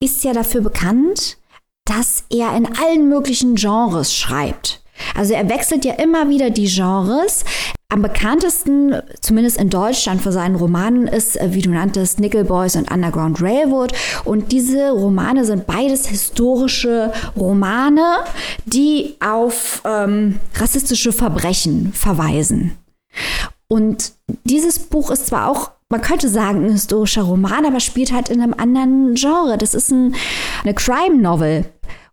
ist 0.00 0.22
ja 0.22 0.32
dafür 0.32 0.60
bekannt, 0.60 1.38
dass 1.86 2.22
er 2.30 2.56
in 2.56 2.66
allen 2.78 3.08
möglichen 3.08 3.56
Genres 3.56 4.14
schreibt. 4.14 4.80
Also 5.16 5.34
er 5.34 5.48
wechselt 5.48 5.84
ja 5.84 5.94
immer 5.94 6.28
wieder 6.28 6.50
die 6.50 6.68
Genres. 6.68 7.44
Am 7.90 8.02
bekanntesten, 8.02 8.94
zumindest 9.20 9.58
in 9.58 9.68
Deutschland, 9.68 10.22
für 10.22 10.30
seinen 10.30 10.54
Romanen 10.54 11.08
ist, 11.08 11.40
äh, 11.40 11.48
wie 11.52 11.60
du 11.60 11.70
nanntest, 11.70 12.20
Nickel 12.20 12.44
Boys 12.44 12.76
und 12.76 12.90
Underground 12.90 13.42
Railroad. 13.42 13.92
Und 14.24 14.52
diese 14.52 14.92
Romane 14.92 15.44
sind 15.44 15.66
beides 15.66 16.06
historische 16.06 17.12
Romane, 17.36 18.18
die 18.64 19.16
auf 19.20 19.82
ähm, 19.84 20.38
rassistische 20.54 21.12
Verbrechen 21.12 21.92
verweisen. 21.92 22.76
Und 23.66 24.12
dieses 24.44 24.78
Buch 24.78 25.10
ist 25.10 25.26
zwar 25.26 25.50
auch 25.50 25.72
man 25.92 26.02
könnte 26.02 26.28
sagen, 26.28 26.64
ein 26.64 26.70
historischer 26.70 27.22
Roman, 27.22 27.66
aber 27.66 27.80
spielt 27.80 28.12
halt 28.12 28.28
in 28.28 28.40
einem 28.40 28.54
anderen 28.54 29.14
Genre. 29.14 29.58
Das 29.58 29.74
ist 29.74 29.90
ein, 29.90 30.14
eine 30.62 30.72
Crime 30.72 31.20
Novel. 31.20 31.64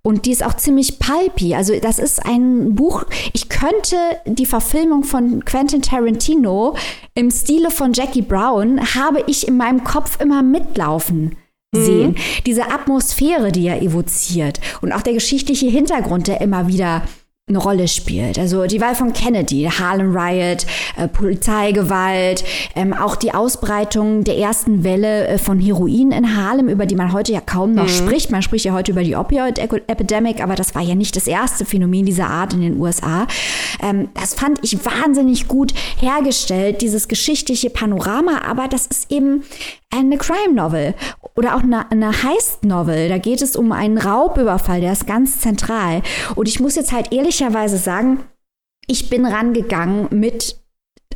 Und 0.08 0.26
die 0.26 0.32
ist 0.32 0.42
auch 0.42 0.56
ziemlich 0.56 1.00
pulpy. 1.00 1.54
Also 1.54 1.78
das 1.82 2.00
ist 2.00 2.26
ein 2.26 2.76
Buch, 2.76 3.04
ich 3.34 3.50
könnte 3.50 3.98
die 4.26 4.46
Verfilmung 4.46 5.04
von 5.04 5.44
Quentin 5.44 5.82
Tarantino 5.82 6.78
im 7.14 7.30
Stile 7.30 7.72
von 7.72 7.92
Jackie 7.92 8.22
Brown, 8.22 8.80
habe 8.96 9.22
ich 9.28 9.50
in 9.50 9.58
meinem 9.58 9.84
Kopf 9.84 10.22
immer 10.22 10.44
mitlaufen 10.44 11.36
mhm. 11.76 11.84
sehen. 11.84 12.10
Mhm. 12.12 12.16
Diese 12.46 12.72
Atmosphäre, 12.72 13.52
die 13.52 13.68
er 13.68 13.82
evoziert 13.82 14.62
und 14.80 14.94
auch 14.94 15.02
der 15.02 15.12
geschichtliche 15.12 15.68
Hintergrund, 15.68 16.28
der 16.28 16.40
immer 16.40 16.70
wieder 16.70 17.02
eine 17.50 17.60
Rolle 17.60 17.88
spielt. 17.88 18.38
Also 18.38 18.66
die 18.66 18.82
Wahl 18.82 18.94
von 18.94 19.14
Kennedy, 19.14 19.70
Harlem 19.72 20.14
Riot, 20.14 20.66
äh, 20.98 21.08
Polizeigewalt, 21.08 22.44
ähm, 22.76 22.92
auch 22.92 23.16
die 23.16 23.34
Ausbreitung 23.34 24.26
der 24.26 24.38
ersten 24.38 24.84
Welle 24.84 25.28
äh, 25.28 25.38
von 25.38 25.58
Heroin 25.58 26.12
in 26.12 26.36
Harlem, 26.36 26.68
über 26.68 26.86
die 26.86 26.98
man 26.98 27.14
heute 27.14 27.32
ja 27.32 27.40
kaum 27.40 27.74
noch 27.74 27.86
mhm. 27.86 27.90
spricht. 27.90 28.32
Man 28.32 28.42
spricht 28.42 28.66
ja 28.66 28.74
heute 28.74 28.92
über 28.92 29.02
die 29.02 29.16
Opioid-Epidemic, 29.16 30.44
aber 30.44 30.56
das 30.56 30.76
war 30.76 30.82
ja 30.82 30.94
nicht 30.94 31.16
das 31.16 31.26
erste 31.26 31.64
Phänomen 31.64 32.06
dieser 32.06 32.28
Art 32.28 32.54
in 32.54 32.60
den 32.60 32.82
USA. 32.82 33.28
Ähm, 33.82 34.10
das 34.14 34.34
fand 34.34 34.60
ich 34.62 34.86
wahnsinnig 34.86 35.48
gut 35.48 35.74
hergestellt, 36.02 36.82
dieses 36.82 37.08
geschichtliche 37.08 37.70
Panorama, 37.70 38.42
aber 38.46 38.68
das 38.68 38.88
ist 38.88 39.10
eben 39.10 39.44
eine 39.90 40.18
Crime 40.18 40.54
Novel 40.54 40.96
oder 41.36 41.56
auch 41.56 41.64
eine, 41.64 41.90
eine 41.92 42.12
Heist 42.24 42.66
Novel. 42.66 43.08
Da 43.08 43.20
geht 43.20 43.42
es 43.42 43.56
um 43.56 43.72
einen 43.72 43.98
Raubüberfall, 43.98 44.82
der 44.82 44.92
ist 44.92 45.08
ganz 45.08 45.40
zentral. 45.40 46.02
Und 46.36 46.50
ich 46.50 46.60
muss 46.60 46.76
jetzt 46.76 46.92
halt 46.92 47.14
ehrlicherweise 47.42 47.78
sagen, 47.78 48.20
ich 48.88 49.10
bin 49.10 49.26
rangegangen 49.26 50.08
mit 50.12 50.60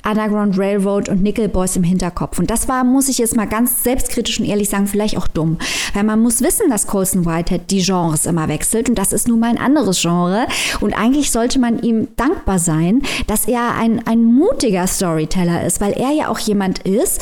Underground 0.03 0.57
Railroad 0.57 1.09
und 1.09 1.21
Nickel 1.21 1.47
Boys 1.47 1.75
im 1.75 1.83
Hinterkopf. 1.83 2.39
Und 2.39 2.49
das 2.49 2.67
war, 2.67 2.83
muss 2.83 3.07
ich 3.07 3.19
jetzt 3.19 3.35
mal 3.35 3.47
ganz 3.47 3.83
selbstkritisch 3.83 4.39
und 4.39 4.45
ehrlich 4.45 4.69
sagen, 4.69 4.87
vielleicht 4.87 5.17
auch 5.17 5.27
dumm. 5.27 5.57
Weil 5.93 6.03
man 6.03 6.19
muss 6.19 6.41
wissen, 6.41 6.69
dass 6.69 6.87
Colson 6.87 7.25
Whitehead 7.25 7.69
die 7.69 7.83
Genres 7.83 8.25
immer 8.25 8.47
wechselt 8.47 8.89
und 8.89 8.95
das 8.95 9.13
ist 9.13 9.27
nun 9.27 9.39
mal 9.39 9.49
ein 9.49 9.59
anderes 9.59 10.01
Genre. 10.01 10.47
Und 10.79 10.93
eigentlich 10.93 11.31
sollte 11.31 11.59
man 11.59 11.81
ihm 11.81 12.07
dankbar 12.17 12.57
sein, 12.59 13.03
dass 13.27 13.47
er 13.47 13.75
ein, 13.75 14.05
ein 14.07 14.23
mutiger 14.23 14.87
Storyteller 14.87 15.65
ist, 15.65 15.81
weil 15.81 15.93
er 15.93 16.11
ja 16.11 16.27
auch 16.29 16.39
jemand 16.39 16.79
ist, 16.79 17.21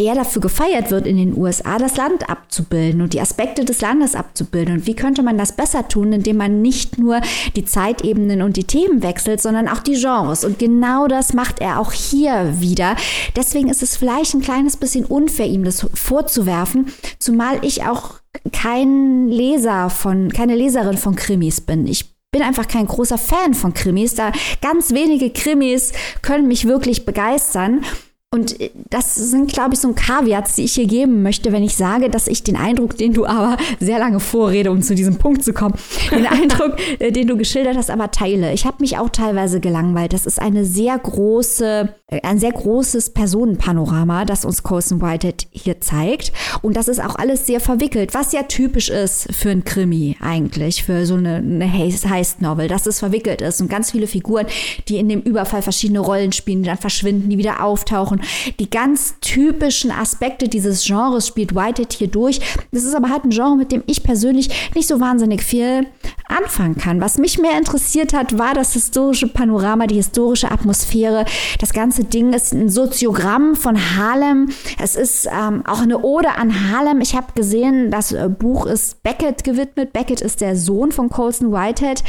der 0.00 0.14
dafür 0.14 0.40
gefeiert 0.40 0.90
wird 0.90 1.06
in 1.06 1.18
den 1.18 1.36
USA, 1.36 1.76
das 1.76 1.98
Land 1.98 2.30
abzubilden 2.30 3.02
und 3.02 3.12
die 3.12 3.20
Aspekte 3.20 3.66
des 3.66 3.82
Landes 3.82 4.14
abzubilden. 4.14 4.76
Und 4.76 4.86
wie 4.86 4.96
könnte 4.96 5.22
man 5.22 5.36
das 5.36 5.52
besser 5.52 5.88
tun, 5.88 6.14
indem 6.14 6.38
man 6.38 6.62
nicht 6.62 6.96
nur 6.98 7.20
die 7.54 7.66
Zeitebenen 7.66 8.40
und 8.40 8.56
die 8.56 8.64
Themen 8.64 9.02
wechselt, 9.02 9.42
sondern 9.42 9.68
auch 9.68 9.80
die 9.80 10.00
Genres. 10.00 10.44
Und 10.44 10.58
genau 10.58 11.06
das 11.06 11.34
macht 11.34 11.60
er 11.60 11.78
auch 11.78 11.92
hier 11.92 12.60
wieder. 12.60 12.96
Deswegen 13.36 13.68
ist 13.68 13.82
es 13.82 13.96
vielleicht 13.96 14.32
ein 14.32 14.40
kleines 14.40 14.78
bisschen 14.78 15.04
unfair, 15.04 15.46
ihm 15.46 15.64
das 15.64 15.86
vorzuwerfen, 15.92 16.86
zumal 17.18 17.58
ich 17.62 17.84
auch 17.84 18.14
kein 18.52 19.28
Leser 19.28 19.90
von, 19.90 20.32
keine 20.32 20.54
Leserin 20.54 20.96
von 20.96 21.14
Krimis 21.14 21.60
bin. 21.60 21.86
Ich 21.86 22.14
bin 22.32 22.40
einfach 22.40 22.68
kein 22.68 22.86
großer 22.86 23.18
Fan 23.18 23.52
von 23.52 23.74
Krimis. 23.74 24.14
Da 24.14 24.32
ganz 24.62 24.92
wenige 24.92 25.28
Krimis 25.30 25.92
können 26.22 26.48
mich 26.48 26.66
wirklich 26.66 27.04
begeistern. 27.04 27.84
Und 28.32 28.60
äh, 28.60 28.70
das 28.90 29.16
sind, 29.16 29.52
glaube 29.52 29.74
ich, 29.74 29.80
so 29.80 29.88
ein 29.88 29.96
Kaviats, 29.96 30.54
die 30.54 30.62
ich 30.62 30.74
hier 30.74 30.86
geben 30.86 31.22
möchte, 31.24 31.50
wenn 31.50 31.64
ich 31.64 31.74
sage, 31.74 32.08
dass 32.08 32.28
ich 32.28 32.44
den 32.44 32.54
Eindruck, 32.54 32.96
den 32.96 33.12
du 33.12 33.26
aber 33.26 33.56
sehr 33.80 33.98
lange 33.98 34.20
vorrede, 34.20 34.70
um 34.70 34.82
zu 34.82 34.94
diesem 34.94 35.16
Punkt 35.16 35.42
zu 35.42 35.52
kommen, 35.52 35.74
den 36.12 36.26
Eindruck, 36.28 36.76
äh, 37.00 37.10
den 37.10 37.26
du 37.26 37.36
geschildert 37.36 37.76
hast, 37.76 37.90
aber 37.90 38.12
teile. 38.12 38.52
Ich 38.52 38.66
habe 38.66 38.76
mich 38.78 38.98
auch 38.98 39.08
teilweise 39.08 39.58
gelangweilt. 39.58 40.12
Das 40.12 40.26
ist 40.26 40.40
eine 40.40 40.64
sehr 40.64 40.96
große, 40.96 41.92
äh, 42.06 42.20
ein 42.22 42.38
sehr 42.38 42.52
großes 42.52 43.10
Personenpanorama, 43.10 44.24
das 44.26 44.44
uns 44.44 44.62
Colson 44.62 45.02
Whitehead 45.02 45.48
hier 45.50 45.80
zeigt. 45.80 46.30
Und 46.62 46.76
das 46.76 46.86
ist 46.86 47.02
auch 47.02 47.16
alles 47.16 47.46
sehr 47.46 47.58
verwickelt, 47.58 48.14
was 48.14 48.30
ja 48.30 48.44
typisch 48.44 48.90
ist 48.90 49.34
für 49.34 49.50
ein 49.50 49.64
Krimi 49.64 50.16
eigentlich, 50.20 50.84
für 50.84 51.04
so 51.04 51.14
eine, 51.14 51.38
eine 51.38 51.72
Heist-Novel, 51.72 52.68
dass 52.68 52.86
es 52.86 53.00
verwickelt 53.00 53.42
ist 53.42 53.60
und 53.60 53.68
ganz 53.68 53.90
viele 53.90 54.06
Figuren, 54.06 54.46
die 54.86 54.98
in 54.98 55.08
dem 55.08 55.20
Überfall 55.20 55.62
verschiedene 55.62 55.98
Rollen 55.98 56.30
spielen, 56.30 56.62
die 56.62 56.68
dann 56.68 56.78
verschwinden, 56.78 57.28
die 57.28 57.38
wieder 57.38 57.64
auftauchen 57.64 58.19
die 58.58 58.70
ganz 58.70 59.14
typischen 59.20 59.90
Aspekte 59.90 60.48
dieses 60.48 60.84
Genres 60.84 61.26
spielt 61.26 61.54
Whitehead 61.54 61.92
hier 61.92 62.08
durch. 62.08 62.40
Das 62.72 62.84
ist 62.84 62.94
aber 62.94 63.10
halt 63.10 63.24
ein 63.24 63.30
Genre, 63.30 63.56
mit 63.56 63.72
dem 63.72 63.82
ich 63.86 64.02
persönlich 64.02 64.70
nicht 64.74 64.88
so 64.88 65.00
wahnsinnig 65.00 65.42
viel 65.42 65.86
anfangen 66.28 66.76
kann. 66.76 67.00
Was 67.00 67.18
mich 67.18 67.38
mehr 67.38 67.58
interessiert 67.58 68.12
hat, 68.12 68.38
war 68.38 68.54
das 68.54 68.72
historische 68.72 69.28
Panorama, 69.28 69.86
die 69.86 69.96
historische 69.96 70.50
Atmosphäre. 70.50 71.24
Das 71.58 71.72
ganze 71.72 72.04
Ding 72.04 72.32
ist 72.32 72.52
ein 72.52 72.68
Soziogramm 72.68 73.56
von 73.56 73.76
Harlem. 73.96 74.50
Es 74.78 74.96
ist 74.96 75.26
ähm, 75.26 75.64
auch 75.66 75.80
eine 75.80 76.02
Ode 76.02 76.30
an 76.36 76.70
Harlem. 76.70 77.00
Ich 77.00 77.14
habe 77.14 77.32
gesehen, 77.34 77.90
das 77.90 78.12
äh, 78.12 78.28
Buch 78.28 78.66
ist 78.66 79.02
Beckett 79.02 79.44
gewidmet. 79.44 79.92
Beckett 79.92 80.20
ist 80.20 80.40
der 80.40 80.56
Sohn 80.56 80.92
von 80.92 81.08
Colson 81.08 81.52
Whitehead. 81.52 82.02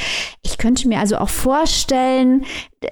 Ich 0.43 0.57
könnte 0.57 0.87
mir 0.87 0.99
also 0.99 1.17
auch 1.17 1.29
vorstellen, 1.29 2.45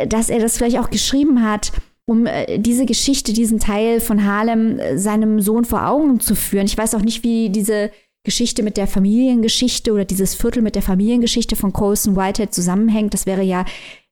dass 0.07 0.30
er 0.30 0.39
das 0.39 0.57
vielleicht 0.57 0.80
auch 0.80 0.89
geschrieben 0.89 1.43
hat, 1.43 1.72
um 2.10 2.26
äh, 2.26 2.57
diese 2.57 2.88
Geschichte, 2.88 3.34
diesen 3.34 3.60
Teil 3.60 3.99
von 3.99 4.26
Harlem 4.26 4.80
äh, 4.80 4.97
seinem 4.97 5.41
Sohn 5.41 5.64
vor 5.64 5.88
Augen 5.88 6.20
zu 6.20 6.36
führen. 6.36 6.66
Ich 6.66 6.78
weiß 6.78 6.95
auch 6.95 7.03
nicht, 7.03 7.24
wie 7.24 7.51
diese 7.51 7.91
Geschichte 8.24 8.64
mit 8.64 8.78
der 8.78 8.88
Familiengeschichte 8.88 9.93
oder 9.93 10.05
dieses 10.05 10.34
Viertel 10.34 10.64
mit 10.64 10.74
der 10.74 10.82
Familiengeschichte 10.82 11.55
von 11.55 11.72
Colson 11.72 12.16
Whitehead 12.16 12.51
zusammenhängt. 12.51 13.14
Das 13.14 13.28
wäre 13.28 13.43
ja 13.43 13.64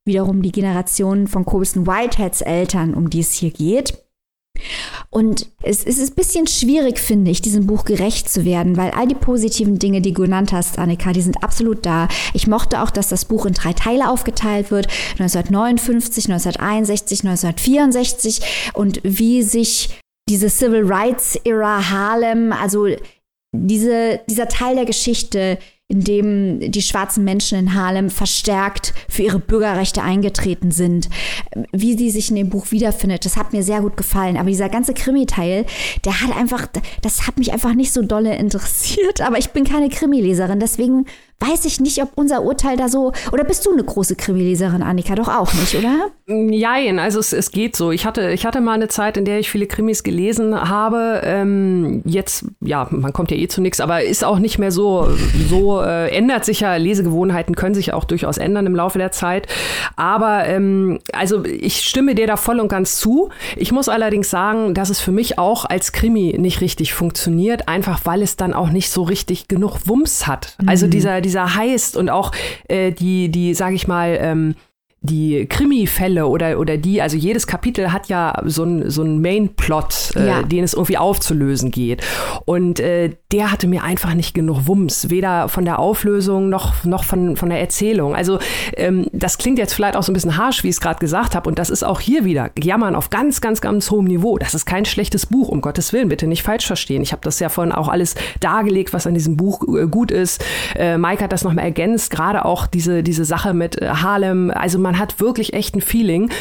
wiederum 0.05 0.43
die 0.43 0.51
Generation 0.51 1.27
von 1.27 1.43
Colson 1.43 1.87
Whiteheads 1.87 2.41
Eltern, 2.41 2.93
um 2.93 3.09
die 3.09 3.19
es 3.19 3.33
hier 3.33 3.49
geht. 3.49 3.97
Und 5.09 5.49
es, 5.63 5.83
ist 5.83 5.99
ein 5.99 6.15
bisschen 6.15 6.47
schwierig, 6.47 6.99
finde 6.99 7.31
ich, 7.31 7.41
diesem 7.41 7.67
Buch 7.67 7.85
gerecht 7.85 8.29
zu 8.29 8.45
werden, 8.45 8.77
weil 8.77 8.91
all 8.91 9.07
die 9.07 9.15
positiven 9.15 9.79
Dinge, 9.79 10.01
die 10.01 10.13
du 10.13 10.23
genannt 10.23 10.51
hast, 10.51 10.79
Annika, 10.79 11.13
die 11.13 11.21
sind 11.21 11.43
absolut 11.43 11.85
da. 11.85 12.07
Ich 12.33 12.47
mochte 12.47 12.81
auch, 12.81 12.91
dass 12.91 13.09
das 13.09 13.25
Buch 13.25 13.45
in 13.45 13.53
drei 13.53 13.73
Teile 13.73 14.09
aufgeteilt 14.09 14.71
wird, 14.71 14.87
1959, 15.19 16.25
1961, 16.25 17.23
1964 17.23 18.41
und 18.73 19.01
wie 19.03 19.43
sich 19.43 19.89
diese 20.29 20.49
Civil 20.49 20.83
Rights 20.85 21.39
Era 21.43 21.89
Harlem, 21.89 22.51
also 22.51 22.87
diese, 23.55 24.19
dieser 24.29 24.47
Teil 24.47 24.75
der 24.75 24.85
Geschichte, 24.85 25.57
in 25.89 26.03
dem 26.03 26.59
die 26.71 26.81
schwarzen 26.81 27.23
Menschen 27.23 27.57
in 27.57 27.73
Harlem 27.73 28.09
verstärkt 28.09 28.93
für 29.07 29.23
ihre 29.23 29.39
Bürgerrechte 29.39 30.03
eingetreten 30.03 30.71
sind, 30.71 31.07
wie 31.71 31.97
sie 31.97 32.09
sich 32.09 32.29
in 32.29 32.35
dem 32.35 32.49
Buch 32.49 32.71
wiederfindet. 32.71 33.23
Das 33.23 33.37
hat 33.37 33.53
mir 33.53 33.63
sehr 33.63 33.79
gut 33.79 33.95
gefallen. 33.95 34.35
Aber 34.35 34.49
dieser 34.49 34.67
ganze 34.67 34.93
Krimi-Teil, 34.93 35.65
der 36.03 36.21
hat 36.21 36.35
einfach, 36.35 36.67
das 37.01 37.25
hat 37.25 37.37
mich 37.37 37.53
einfach 37.53 37.73
nicht 37.73 37.93
so 37.93 38.01
dolle 38.01 38.35
interessiert. 38.35 39.21
Aber 39.21 39.37
ich 39.37 39.51
bin 39.51 39.63
keine 39.63 39.87
Krimileserin, 39.87 40.59
deswegen 40.59 41.05
weiß 41.39 41.65
ich 41.65 41.79
nicht, 41.79 42.01
ob 42.01 42.11
unser 42.15 42.41
Urteil 42.43 42.77
da 42.77 42.89
so. 42.89 43.11
Oder 43.31 43.43
bist 43.43 43.65
du 43.65 43.71
eine 43.71 43.83
große 43.83 44.15
Krimileserin, 44.15 44.81
Annika? 44.81 45.15
Doch 45.15 45.27
auch 45.27 45.53
nicht, 45.53 45.75
oder? 45.75 46.09
Nein, 46.25 46.99
also 46.99 47.19
es, 47.19 47.31
es 47.31 47.51
geht 47.51 47.75
so. 47.75 47.91
Ich 47.91 48.05
hatte, 48.05 48.31
ich 48.31 48.45
hatte 48.45 48.59
mal 48.59 48.73
eine 48.73 48.87
Zeit, 48.87 49.17
in 49.17 49.25
der 49.25 49.39
ich 49.39 49.49
viele 49.49 49.67
Krimis 49.67 50.03
gelesen 50.03 50.69
habe. 50.69 51.21
Ähm, 51.23 52.01
jetzt, 52.05 52.45
ja, 52.61 52.87
man 52.89 53.13
kommt 53.13 53.31
ja 53.31 53.37
eh 53.37 53.47
zu 53.47 53.61
nichts, 53.61 53.79
aber 53.79 54.03
ist 54.03 54.23
auch 54.23 54.39
nicht 54.39 54.57
mehr 54.57 54.71
so, 54.71 55.07
so 55.49 55.81
äh, 55.81 56.09
ändert 56.09 56.43
sich 56.43 56.61
ja. 56.61 56.75
Lesegewohnheiten 56.75 57.55
können 57.55 57.75
sich 57.75 57.93
auch 57.93 58.05
durchaus 58.05 58.37
ändern 58.37 58.65
im 58.65 58.75
Laufe 58.75 58.97
der 58.97 59.11
Zeit. 59.11 59.47
Aber 59.95 60.45
ähm, 60.45 60.99
also 61.13 61.45
ich 61.45 61.81
stimme 61.81 62.15
dir 62.15 62.27
da 62.27 62.37
voll 62.37 62.59
und 62.59 62.67
ganz 62.67 62.97
zu. 62.97 63.29
Ich 63.55 63.71
muss 63.71 63.89
allerdings 63.89 64.29
sagen, 64.29 64.73
dass 64.73 64.89
es 64.89 64.99
für 64.99 65.11
mich 65.11 65.37
auch 65.37 65.65
als 65.65 65.91
Krimi 65.91 66.35
nicht 66.37 66.61
richtig 66.61 66.93
funktioniert, 66.93 67.67
einfach 67.67 68.01
weil 68.05 68.21
es 68.21 68.37
dann 68.37 68.53
auch 68.53 68.69
nicht 68.69 68.89
so 68.89 69.03
richtig 69.03 69.47
genug 69.47 69.79
Wumms 69.85 70.27
hat. 70.27 70.55
Also 70.65 70.87
mhm. 70.87 70.91
dieser 70.91 71.21
dieser 71.27 71.55
Heist 71.55 71.95
und 71.97 72.09
auch 72.09 72.31
äh, 72.67 72.91
die, 72.91 73.29
die, 73.29 73.53
sag 73.53 73.73
ich 73.73 73.87
mal, 73.87 74.17
ähm, 74.19 74.55
die 75.07 75.45
Krimi-Fälle 75.47 76.27
oder, 76.27 76.59
oder 76.59 76.77
die, 76.77 77.01
also 77.01 77.17
jedes 77.17 77.47
Kapitel 77.47 77.91
hat 77.91 78.07
ja 78.09 78.41
so 78.45 78.63
einen 78.63 78.89
so 78.89 79.01
ein 79.01 79.21
Main-Plot, 79.21 80.13
äh, 80.15 80.27
ja. 80.27 80.43
den 80.43 80.63
es 80.63 80.73
irgendwie 80.73 80.97
aufzulösen 80.97 81.71
geht. 81.71 82.03
Und 82.45 82.79
äh, 82.79 83.11
der 83.31 83.51
hatte 83.51 83.67
mir 83.67 83.83
einfach 83.83 84.13
nicht 84.13 84.33
genug 84.33 84.67
Wumms, 84.67 85.09
weder 85.09 85.49
von 85.49 85.65
der 85.65 85.79
Auflösung 85.79 86.49
noch, 86.49 86.83
noch 86.83 87.03
von, 87.03 87.35
von 87.35 87.49
der 87.49 87.59
Erzählung. 87.59 88.15
Also 88.15 88.39
ähm, 88.75 89.07
das 89.11 89.37
klingt 89.37 89.57
jetzt 89.57 89.73
vielleicht 89.73 89.95
auch 89.95 90.03
so 90.03 90.11
ein 90.11 90.13
bisschen 90.13 90.37
harsch, 90.37 90.63
wie 90.63 90.69
ich 90.69 90.75
es 90.75 90.81
gerade 90.81 90.99
gesagt 90.99 91.35
habe. 91.35 91.49
Und 91.49 91.59
das 91.59 91.69
ist 91.69 91.83
auch 91.83 91.99
hier 91.99 92.25
wieder 92.25 92.51
Jammern 92.57 92.95
auf 92.95 93.09
ganz, 93.09 93.41
ganz, 93.41 93.61
ganz 93.61 93.91
hohem 93.91 94.05
Niveau. 94.05 94.37
Das 94.37 94.53
ist 94.53 94.65
kein 94.65 94.85
schlechtes 94.85 95.25
Buch, 95.25 95.49
um 95.49 95.61
Gottes 95.61 95.93
Willen, 95.93 96.09
bitte 96.09 96.27
nicht 96.27 96.43
falsch 96.43 96.67
verstehen. 96.67 97.01
Ich 97.01 97.11
habe 97.11 97.21
das 97.23 97.39
ja 97.39 97.49
vorhin 97.49 97.71
auch 97.71 97.87
alles 97.87 98.15
dargelegt, 98.39 98.93
was 98.93 99.07
an 99.07 99.13
diesem 99.13 99.37
Buch 99.37 99.63
äh, 99.67 99.87
gut 99.87 100.11
ist. 100.11 100.43
Äh, 100.75 100.97
Mike 100.97 101.23
hat 101.23 101.31
das 101.31 101.43
nochmal 101.43 101.65
ergänzt, 101.65 102.11
gerade 102.11 102.45
auch 102.45 102.67
diese, 102.67 103.03
diese 103.03 103.25
Sache 103.25 103.53
mit 103.53 103.81
äh, 103.81 103.89
Harlem. 103.89 104.51
Also 104.51 104.79
man 104.79 104.96
hat 104.97 105.19
wirklich 105.19 105.53
echt 105.53 105.75
ein 105.75 105.81
Feeling. 105.81 106.31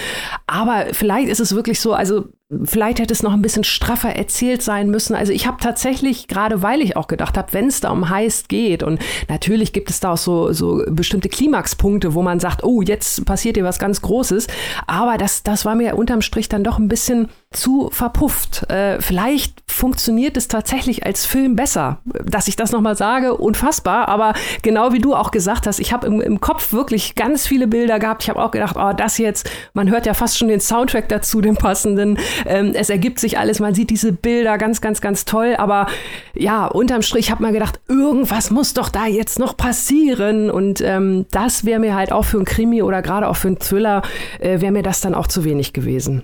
Aber 0.47 0.87
vielleicht 0.93 1.29
ist 1.29 1.41
es 1.41 1.55
wirklich 1.55 1.81
so, 1.81 1.93
also 1.93 2.27
Vielleicht 2.63 3.01
hätte 3.01 3.13
es 3.13 3.25
noch 3.25 3.33
ein 3.33 3.43
bisschen 3.43 3.65
straffer 3.65 4.15
erzählt 4.15 4.63
sein 4.63 4.89
müssen. 4.89 5.17
Also 5.17 5.33
ich 5.33 5.49
habe 5.49 5.57
tatsächlich, 5.61 6.29
gerade 6.29 6.63
weil 6.63 6.81
ich 6.81 6.97
auch 6.97 7.09
gedacht 7.09 7.37
habe, 7.37 7.53
wenn 7.53 7.67
es 7.67 7.81
da 7.81 7.91
um 7.91 8.09
Heist 8.09 8.49
geht 8.49 8.85
und 8.85 9.01
natürlich 9.29 9.73
gibt 9.73 9.91
es 9.91 9.99
da 9.99 10.13
auch 10.13 10.17
so, 10.17 10.53
so 10.53 10.85
bestimmte 10.89 11.29
Klimaxpunkte, 11.29 12.15
wo 12.15 12.23
man 12.23 12.39
sagt, 12.39 12.63
oh, 12.63 12.83
jetzt 12.83 13.25
passiert 13.25 13.57
dir 13.57 13.65
was 13.65 13.81
ganz 13.81 14.01
Großes. 14.01 14.47
Aber 14.87 15.19
das, 15.19 15.43
das 15.43 15.65
war 15.65 15.75
mir 15.75 15.97
unterm 15.97 16.23
Strich 16.23 16.49
dann 16.49 16.63
doch 16.63 16.79
ein 16.79 16.87
bisschen 16.87 17.31
zu 17.51 17.89
verpufft. 17.91 18.71
Äh, 18.71 19.01
vielleicht 19.01 19.63
funktioniert 19.67 20.37
es 20.37 20.47
tatsächlich 20.47 21.05
als 21.05 21.27
Film 21.27 21.57
besser. 21.57 21.99
Dass 22.05 22.47
ich 22.47 22.55
das 22.55 22.71
nochmal 22.71 22.97
sage, 22.97 23.37
unfassbar. 23.37 24.09
Aber 24.09 24.35
genau 24.63 24.93
wie 24.93 25.01
du 25.01 25.17
auch 25.17 25.33
gesagt 25.33 25.67
hast, 25.67 25.81
ich 25.81 25.93
habe 25.93 26.07
im, 26.07 26.21
im 26.21 26.41
Kopf 26.41 26.73
wirklich 26.73 27.17
ganz 27.17 27.47
viele 27.47 27.67
Bilder 27.67 27.99
gehabt. 27.99 28.23
Ich 28.23 28.31
habe 28.31 28.41
auch 28.41 28.53
gedacht, 28.53 28.77
oh, 28.79 28.93
das 28.93 29.19
jetzt, 29.19 29.51
man 29.75 29.91
hört 29.91 30.07
ja 30.07 30.15
fast 30.15 30.39
schon 30.39 30.49
den 30.49 30.61
Soundtrack 30.61 31.09
dazu, 31.09 31.41
den 31.41 31.57
passenden. 31.57 32.19
Ähm, 32.45 32.73
es 32.75 32.91
ergibt 32.91 33.19
sich 33.19 33.39
alles, 33.39 33.61
man 33.61 33.75
sieht 33.75 33.91
diese 33.91 34.13
Bilder 34.13 34.59
ganz, 34.59 34.81
ganz, 34.81 35.01
ganz 35.01 35.25
toll. 35.25 35.55
Aber 35.57 35.87
ja, 36.35 36.67
unterm 36.67 37.03
Strich 37.03 37.31
hat 37.31 37.41
man 37.41 37.53
gedacht, 37.53 37.81
irgendwas 37.89 38.51
muss 38.51 38.75
doch 38.75 38.89
da 38.89 39.07
jetzt 39.07 39.39
noch 39.39 39.57
passieren. 39.57 40.51
Und 40.51 40.81
ähm, 40.81 41.27
das 41.31 41.65
wäre 41.65 41.81
mir 41.81 41.95
halt 41.95 42.13
auch 42.13 42.25
für 42.25 42.39
ein 42.39 42.45
Krimi 42.45 42.83
oder 42.83 43.03
gerade 43.03 43.29
auch 43.29 43.37
für 43.37 43.49
einen 43.49 43.59
Thriller, 43.59 44.03
äh, 44.41 44.61
wäre 44.61 44.73
mir 44.73 44.83
das 44.83 45.01
dann 45.01 45.15
auch 45.15 45.27
zu 45.27 45.45
wenig 45.45 45.73
gewesen. 45.73 46.23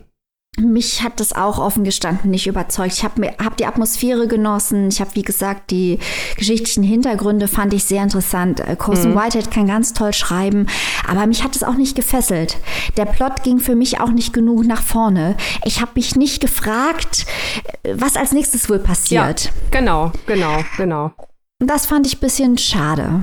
Mich 0.59 1.03
hat 1.03 1.18
das 1.18 1.32
auch 1.32 1.59
offen 1.59 1.82
gestanden 1.82 2.30
nicht 2.30 2.46
überzeugt. 2.46 2.92
Ich 2.92 3.05
habe 3.05 3.34
hab 3.42 3.57
die 3.57 3.64
Atmosphäre 3.64 4.28
genossen. 4.28 4.88
Ich 4.88 5.00
habe, 5.00 5.14
wie 5.14 5.22
gesagt, 5.22 5.70
die 5.70 5.98
geschichtlichen 6.36 6.82
Hintergründe 6.82 7.48
fand 7.48 7.72
ich 7.72 7.84
sehr 7.84 8.03
interessant. 8.03 8.61
Äh, 8.61 8.76
Colson 8.76 9.12
mhm. 9.12 9.16
Whitehead 9.16 9.50
kann 9.50 9.66
ganz 9.66 9.94
toll 9.94 10.12
schreiben, 10.12 10.66
aber 11.09 11.26
mich 11.26 11.42
hat 11.42 11.57
es 11.57 11.64
auch 11.64 11.76
nicht 11.76 11.96
gefesselt. 11.96 12.59
Der 12.98 13.07
Plot 13.07 13.42
ging 13.44 13.61
für 13.61 13.74
mich 13.74 14.00
auch 14.00 14.11
nicht 14.11 14.34
genug 14.34 14.66
nach 14.66 14.82
vorne. 14.82 15.38
Ich 15.64 15.80
habe 15.80 15.92
mich 15.94 16.16
nicht 16.16 16.42
gefragt, 16.42 17.24
äh, 17.82 17.94
was 17.94 18.16
als 18.16 18.32
nächstes 18.32 18.68
wohl 18.68 18.78
passiert. 18.78 19.44
Ja, 19.44 19.50
genau, 19.70 20.12
genau, 20.26 20.59
genau. 20.76 21.12
Das 21.61 21.86
fand 21.86 22.07
ich 22.07 22.18
ein 22.18 22.20
bisschen 22.20 22.59
schade. 22.59 23.22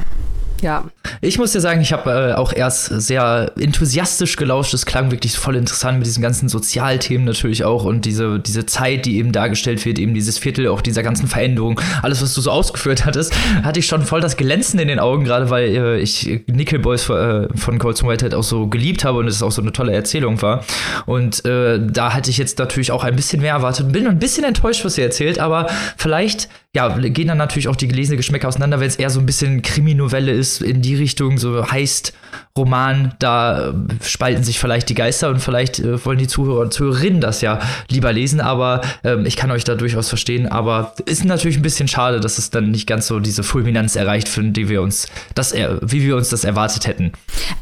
Ja. 0.61 0.85
Ich 1.21 1.37
muss 1.37 1.51
dir 1.51 1.61
sagen, 1.61 1.81
ich 1.81 1.93
habe 1.93 2.09
äh, 2.09 2.33
auch 2.33 2.53
erst 2.53 2.85
sehr 2.87 3.51
enthusiastisch 3.59 4.35
gelauscht. 4.35 4.73
Es 4.73 4.85
klang 4.85 5.11
wirklich 5.11 5.37
voll 5.37 5.55
interessant 5.55 5.97
mit 5.99 6.07
diesen 6.07 6.21
ganzen 6.21 6.49
Sozialthemen 6.49 7.25
natürlich 7.25 7.63
auch 7.63 7.83
und 7.83 8.05
diese, 8.05 8.39
diese 8.39 8.65
Zeit, 8.65 9.05
die 9.05 9.17
eben 9.17 9.31
dargestellt 9.31 9.85
wird, 9.85 9.99
eben 9.99 10.13
dieses 10.13 10.37
Viertel, 10.37 10.67
auch 10.67 10.81
dieser 10.81 11.03
ganzen 11.03 11.27
Veränderung. 11.27 11.79
Alles, 12.01 12.21
was 12.21 12.33
du 12.33 12.41
so 12.41 12.51
ausgeführt 12.51 13.05
hattest, 13.05 13.33
hatte 13.63 13.79
ich 13.79 13.87
schon 13.87 14.03
voll 14.03 14.21
das 14.21 14.37
Glänzen 14.37 14.79
in 14.79 14.87
den 14.87 14.99
Augen, 14.99 15.23
gerade 15.23 15.49
weil 15.49 15.75
äh, 15.75 15.99
ich 15.99 16.41
Nickel 16.47 16.79
Boys 16.79 17.09
äh, 17.09 17.47
von 17.55 17.79
Colson 17.79 18.09
Whitehead 18.09 18.33
auch 18.33 18.43
so 18.43 18.67
geliebt 18.67 19.03
habe 19.03 19.19
und 19.19 19.27
es 19.27 19.41
auch 19.43 19.51
so 19.51 19.61
eine 19.61 19.71
tolle 19.71 19.93
Erzählung 19.93 20.41
war. 20.41 20.63
Und 21.05 21.45
äh, 21.45 21.79
da 21.81 22.13
hatte 22.13 22.29
ich 22.29 22.37
jetzt 22.37 22.59
natürlich 22.59 22.91
auch 22.91 23.03
ein 23.03 23.15
bisschen 23.15 23.41
mehr 23.41 23.53
erwartet. 23.53 23.91
Bin 23.91 24.07
ein 24.07 24.19
bisschen 24.19 24.43
enttäuscht, 24.43 24.85
was 24.85 24.97
ihr 24.97 25.05
erzählt, 25.05 25.39
aber 25.39 25.67
vielleicht 25.97 26.49
ja, 26.75 26.95
gehen 26.99 27.27
dann 27.27 27.37
natürlich 27.37 27.67
auch 27.67 27.75
die 27.75 27.87
gelesene 27.87 28.17
Geschmäcker 28.17 28.47
auseinander, 28.47 28.79
wenn 28.79 28.87
es 28.87 28.95
eher 28.95 29.09
so 29.09 29.19
ein 29.19 29.25
bisschen 29.25 29.61
Kriminovelle 29.61 30.31
ist, 30.31 30.61
in 30.61 30.81
die 30.81 30.95
Richtung, 30.95 31.37
so 31.37 31.69
heißt 31.69 32.13
Roman, 32.57 33.13
da 33.19 33.69
äh, 33.69 33.73
spalten 34.03 34.43
sich 34.43 34.59
vielleicht 34.59 34.89
die 34.89 34.95
Geister 34.95 35.29
und 35.29 35.39
vielleicht 35.39 35.79
äh, 35.79 36.03
wollen 36.05 36.17
die 36.17 36.27
Zuhörer 36.27 36.61
und 36.61 36.73
Zuhörerinnen 36.73 37.21
das 37.21 37.41
ja 37.41 37.59
lieber 37.89 38.11
lesen, 38.11 38.41
aber 38.41 38.81
ähm, 39.03 39.25
ich 39.25 39.37
kann 39.37 39.51
euch 39.51 39.63
da 39.63 39.75
durchaus 39.75 40.09
verstehen, 40.09 40.47
aber 40.47 40.93
ist 41.05 41.23
natürlich 41.25 41.57
ein 41.57 41.61
bisschen 41.61 41.87
schade, 41.87 42.19
dass 42.19 42.37
es 42.37 42.49
dann 42.49 42.71
nicht 42.71 42.87
ganz 42.87 43.07
so 43.07 43.19
diese 43.19 43.43
Fulminanz 43.43 43.95
erreicht, 43.95 44.27
für 44.27 44.43
die 44.43 44.67
wir 44.67 44.81
uns 44.81 45.07
das, 45.35 45.53
wie 45.53 46.03
wir 46.03 46.15
uns 46.15 46.29
das 46.29 46.43
erwartet 46.43 46.87
hätten. 46.87 47.13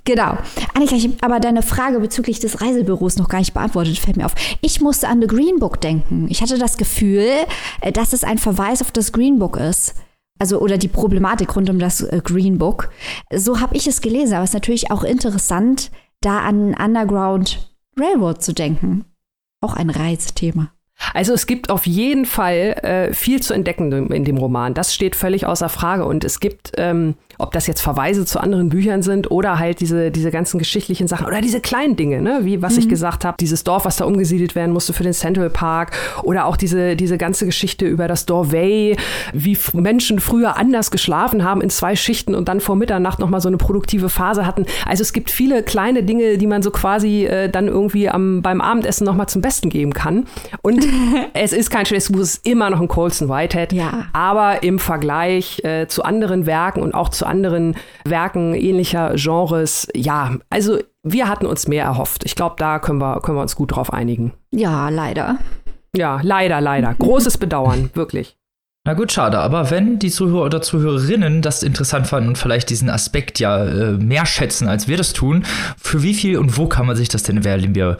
Genau. 0.05 0.37
Annika, 0.73 0.95
ich 0.95 1.05
habe 1.05 1.15
aber 1.21 1.39
deine 1.39 1.61
Frage 1.61 1.99
bezüglich 1.99 2.39
des 2.39 2.61
Reisebüros 2.61 3.17
noch 3.17 3.29
gar 3.29 3.39
nicht 3.39 3.53
beantwortet, 3.53 3.99
fällt 3.99 4.17
mir 4.17 4.25
auf. 4.25 4.35
Ich 4.61 4.81
musste 4.81 5.07
an 5.07 5.21
The 5.21 5.27
Green 5.27 5.59
Book 5.59 5.81
denken. 5.81 6.27
Ich 6.29 6.41
hatte 6.41 6.57
das 6.57 6.77
Gefühl, 6.77 7.27
äh, 7.81 7.91
dass 7.91 8.13
es 8.13 8.23
ein 8.23 8.37
Verweis 8.37 8.81
auf 8.81 8.91
das 8.91 9.11
Green 9.11 9.39
Book 9.39 9.57
ist 9.57 9.95
also 10.39 10.59
oder 10.59 10.77
die 10.77 10.87
Problematik 10.87 11.55
rund 11.55 11.69
um 11.69 11.79
das 11.79 12.01
äh, 12.01 12.21
Green 12.23 12.57
Book. 12.57 12.89
So 13.33 13.59
habe 13.59 13.75
ich 13.75 13.87
es 13.87 14.01
gelesen, 14.01 14.33
aber 14.33 14.43
es 14.43 14.51
ist 14.51 14.55
natürlich 14.55 14.91
auch 14.91 15.03
interessant, 15.03 15.91
da 16.21 16.39
an 16.39 16.73
Underground 16.73 17.71
Railroad 17.97 18.41
zu 18.41 18.53
denken. 18.53 19.05
Auch 19.61 19.75
ein 19.75 19.89
Reizthema. 19.89 20.71
Also 21.13 21.33
es 21.33 21.45
gibt 21.45 21.69
auf 21.69 21.85
jeden 21.85 22.25
Fall 22.25 22.79
äh, 22.81 23.13
viel 23.13 23.41
zu 23.41 23.53
entdecken 23.53 24.11
in 24.11 24.25
dem 24.25 24.37
Roman. 24.37 24.73
Das 24.73 24.93
steht 24.93 25.15
völlig 25.15 25.45
außer 25.45 25.69
Frage. 25.69 26.05
Und 26.05 26.23
es 26.23 26.39
gibt 26.39 26.71
ähm, 26.77 27.15
ob 27.37 27.51
das 27.51 27.67
jetzt 27.67 27.81
Verweise 27.81 28.25
zu 28.25 28.39
anderen 28.39 28.69
Büchern 28.69 29.01
sind 29.01 29.31
oder 29.31 29.59
halt 29.59 29.79
diese, 29.79 30.11
diese 30.11 30.31
ganzen 30.31 30.57
geschichtlichen 30.57 31.07
Sachen 31.07 31.27
oder 31.27 31.41
diese 31.41 31.61
kleinen 31.61 31.95
Dinge, 31.95 32.21
ne? 32.21 32.39
wie 32.43 32.61
was 32.61 32.73
mhm. 32.73 32.79
ich 32.79 32.89
gesagt 32.89 33.25
habe, 33.25 33.37
dieses 33.39 33.63
Dorf, 33.63 33.85
was 33.85 33.97
da 33.97 34.05
umgesiedelt 34.05 34.55
werden 34.55 34.71
musste 34.71 34.93
für 34.93 35.03
den 35.03 35.13
Central 35.13 35.49
Park 35.49 35.91
oder 36.23 36.45
auch 36.45 36.57
diese, 36.57 36.95
diese 36.95 37.17
ganze 37.17 37.45
Geschichte 37.45 37.85
über 37.85 38.07
das 38.07 38.25
Dorvey, 38.25 38.97
wie 39.33 39.57
Menschen 39.73 40.19
früher 40.19 40.57
anders 40.57 40.91
geschlafen 40.91 41.43
haben 41.43 41.61
in 41.61 41.69
zwei 41.69 41.95
Schichten 41.95 42.35
und 42.35 42.47
dann 42.47 42.59
vor 42.59 42.75
Mitternacht 42.75 43.19
nochmal 43.19 43.41
so 43.41 43.47
eine 43.47 43.57
produktive 43.57 44.09
Phase 44.09 44.45
hatten. 44.45 44.65
Also 44.85 45.01
es 45.01 45.13
gibt 45.13 45.29
viele 45.29 45.63
kleine 45.63 46.03
Dinge, 46.03 46.37
die 46.37 46.47
man 46.47 46.61
so 46.61 46.71
quasi 46.71 47.25
äh, 47.25 47.49
dann 47.49 47.67
irgendwie 47.67 48.09
am, 48.09 48.41
beim 48.41 48.61
Abendessen 48.61 49.05
nochmal 49.05 49.27
zum 49.27 49.41
Besten 49.41 49.69
geben 49.69 49.93
kann. 49.93 50.25
Und 50.61 50.85
es 51.33 51.53
ist 51.53 51.69
kein 51.69 51.85
schlechtes 51.85 52.11
Buch, 52.11 52.21
es 52.21 52.35
ist 52.35 52.47
immer 52.47 52.69
noch 52.69 52.81
ein 52.81 52.87
Colson 52.87 53.29
Whitehead, 53.29 53.73
ja. 53.73 54.05
aber 54.13 54.63
im 54.63 54.79
Vergleich 54.79 55.63
äh, 55.63 55.87
zu 55.87 56.03
anderen 56.03 56.45
Werken 56.45 56.81
und 56.81 56.93
auch 56.93 57.09
zu 57.09 57.26
anderen 57.27 57.75
Werken 58.05 58.53
ähnlicher 58.53 59.13
Genres. 59.15 59.87
Ja, 59.95 60.37
also 60.49 60.79
wir 61.03 61.27
hatten 61.27 61.45
uns 61.45 61.67
mehr 61.67 61.83
erhofft. 61.83 62.23
Ich 62.25 62.35
glaube, 62.35 62.55
da 62.57 62.79
können 62.79 62.99
wir, 62.99 63.21
können 63.21 63.37
wir 63.37 63.41
uns 63.41 63.55
gut 63.55 63.75
drauf 63.75 63.93
einigen. 63.93 64.33
Ja, 64.51 64.89
leider. 64.89 65.37
Ja, 65.95 66.19
leider, 66.21 66.61
leider. 66.61 66.93
Großes 66.93 67.37
Bedauern, 67.37 67.89
wirklich. 67.95 68.37
Na 68.85 68.93
gut, 68.93 69.11
schade. 69.11 69.39
Aber 69.39 69.69
wenn 69.69 69.99
die 69.99 70.09
Zuhörer 70.09 70.45
oder 70.45 70.61
Zuhörerinnen 70.61 71.41
das 71.41 71.61
interessant 71.61 72.07
fanden 72.07 72.29
und 72.29 72.37
vielleicht 72.37 72.69
diesen 72.69 72.89
Aspekt 72.89 73.39
ja 73.39 73.65
äh, 73.65 73.91
mehr 73.91 74.25
schätzen, 74.25 74.69
als 74.69 74.87
wir 74.87 74.95
das 74.95 75.11
tun, 75.11 75.43
für 75.77 76.03
wie 76.03 76.13
viel 76.13 76.37
und 76.37 76.57
wo 76.57 76.67
kann 76.67 76.85
man 76.85 76.95
sich 76.95 77.09
das 77.09 77.23
denn 77.23 77.43
wählen 77.43 77.75
wir 77.75 77.97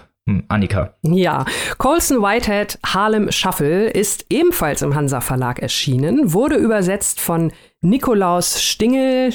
Annika. 0.48 0.94
Ja, 1.04 1.46
Colson 1.78 2.22
Whitehead 2.22 2.80
Harlem 2.86 3.32
Shuffle 3.32 3.90
ist 3.90 4.26
ebenfalls 4.30 4.82
im 4.82 4.96
Hansa 4.96 5.22
Verlag 5.22 5.60
erschienen, 5.60 6.34
wurde 6.34 6.56
übersetzt 6.56 7.20
von 7.20 7.52
Nikolaus 7.82 8.62
Stingel. 8.62 9.34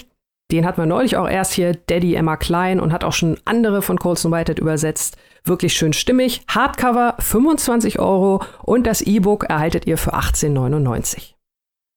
Den 0.51 0.67
hat 0.67 0.77
man 0.77 0.89
neulich 0.89 1.17
auch 1.17 1.29
erst 1.29 1.55
hier, 1.55 1.75
Daddy 1.75 2.15
Emma 2.15 2.37
Klein, 2.37 2.79
und 2.79 2.93
hat 2.93 3.05
auch 3.05 3.15
schon 3.15 3.39
andere 3.47 3.81
von 3.81 3.99
Colson 3.99 4.31
Whitehead 4.33 4.59
übersetzt. 4.59 5.17
Wirklich 5.45 5.73
schön 5.73 5.93
stimmig. 5.93 6.43
Hardcover 6.47 7.17
25 7.19 7.99
Euro 7.99 8.43
und 8.63 8.87
das 8.87 9.01
E-Book 9.01 9.45
erhaltet 9.45 9.87
ihr 9.87 9.97
für 9.97 10.15
18,99. 10.15 11.33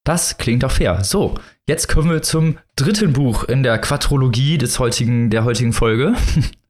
Das 0.06 0.38
klingt 0.38 0.64
doch 0.64 0.72
fair. 0.72 1.04
So, 1.04 1.36
jetzt 1.68 1.90
kommen 1.90 2.10
wir 2.10 2.22
zum 2.22 2.58
dritten 2.76 3.12
Buch 3.12 3.44
in 3.44 3.64
der 3.64 3.78
Quadrologie 3.80 4.58
des 4.58 4.80
heutigen, 4.80 5.30
der 5.30 5.44
heutigen 5.44 5.74
Folge. 5.74 6.14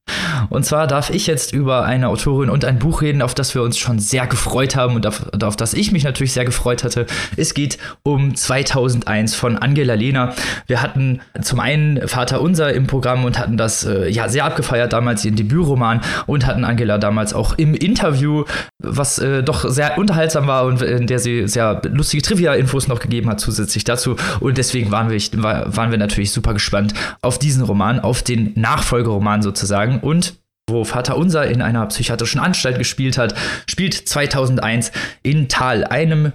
Und 0.49 0.65
zwar 0.65 0.87
darf 0.87 1.09
ich 1.09 1.27
jetzt 1.27 1.53
über 1.53 1.85
eine 1.85 2.09
Autorin 2.09 2.49
und 2.49 2.65
ein 2.65 2.79
Buch 2.79 3.01
reden, 3.01 3.21
auf 3.21 3.33
das 3.33 3.55
wir 3.55 3.61
uns 3.61 3.77
schon 3.77 3.99
sehr 3.99 4.27
gefreut 4.27 4.75
haben 4.75 4.95
und 4.95 5.07
auf, 5.07 5.23
auf 5.43 5.55
das 5.55 5.73
ich 5.73 5.91
mich 5.91 6.03
natürlich 6.03 6.33
sehr 6.33 6.45
gefreut 6.45 6.83
hatte. 6.83 7.05
Es 7.35 7.53
geht 7.53 7.77
um 8.03 8.35
2001 8.35 9.35
von 9.35 9.57
Angela 9.57 9.93
Lehner. 9.93 10.33
Wir 10.67 10.81
hatten 10.81 11.21
zum 11.41 11.59
einen 11.59 12.07
Vater 12.07 12.41
Unser 12.41 12.73
im 12.73 12.87
Programm 12.87 13.25
und 13.25 13.39
hatten 13.39 13.57
das 13.57 13.85
äh, 13.85 14.09
ja 14.09 14.29
sehr 14.29 14.45
abgefeiert, 14.45 14.93
damals 14.93 15.25
ihren 15.25 15.35
Debütroman 15.35 16.01
und 16.25 16.45
hatten 16.45 16.63
Angela 16.63 16.97
damals 16.97 17.33
auch 17.33 17.57
im 17.57 17.73
Interview, 17.73 18.45
was 18.81 19.19
äh, 19.19 19.43
doch 19.43 19.69
sehr 19.69 19.97
unterhaltsam 19.97 20.47
war 20.47 20.65
und 20.65 20.81
in 20.81 21.07
der 21.07 21.19
sie 21.19 21.47
sehr 21.47 21.81
lustige 21.85 22.23
Trivia-Infos 22.23 22.87
noch 22.87 22.99
gegeben 22.99 23.29
hat 23.29 23.39
zusätzlich 23.39 23.83
dazu. 23.83 24.15
Und 24.39 24.57
deswegen 24.57 24.91
waren 24.91 25.09
wir, 25.09 25.19
waren 25.41 25.91
wir 25.91 25.97
natürlich 25.97 26.31
super 26.31 26.53
gespannt 26.53 26.93
auf 27.21 27.39
diesen 27.39 27.63
Roman, 27.63 27.99
auf 27.99 28.23
den 28.23 28.51
Nachfolgeroman 28.55 29.41
sozusagen 29.41 29.99
und 29.99 30.35
wo 30.67 30.83
Vater 30.83 31.17
Unser 31.17 31.47
in 31.47 31.61
einer 31.61 31.85
psychiatrischen 31.85 32.39
Anstalt 32.41 32.77
gespielt 32.77 33.17
hat, 33.17 33.35
spielt 33.67 33.93
2001 33.93 34.91
in 35.21 35.47
Tal, 35.47 35.83
einem 35.83 36.33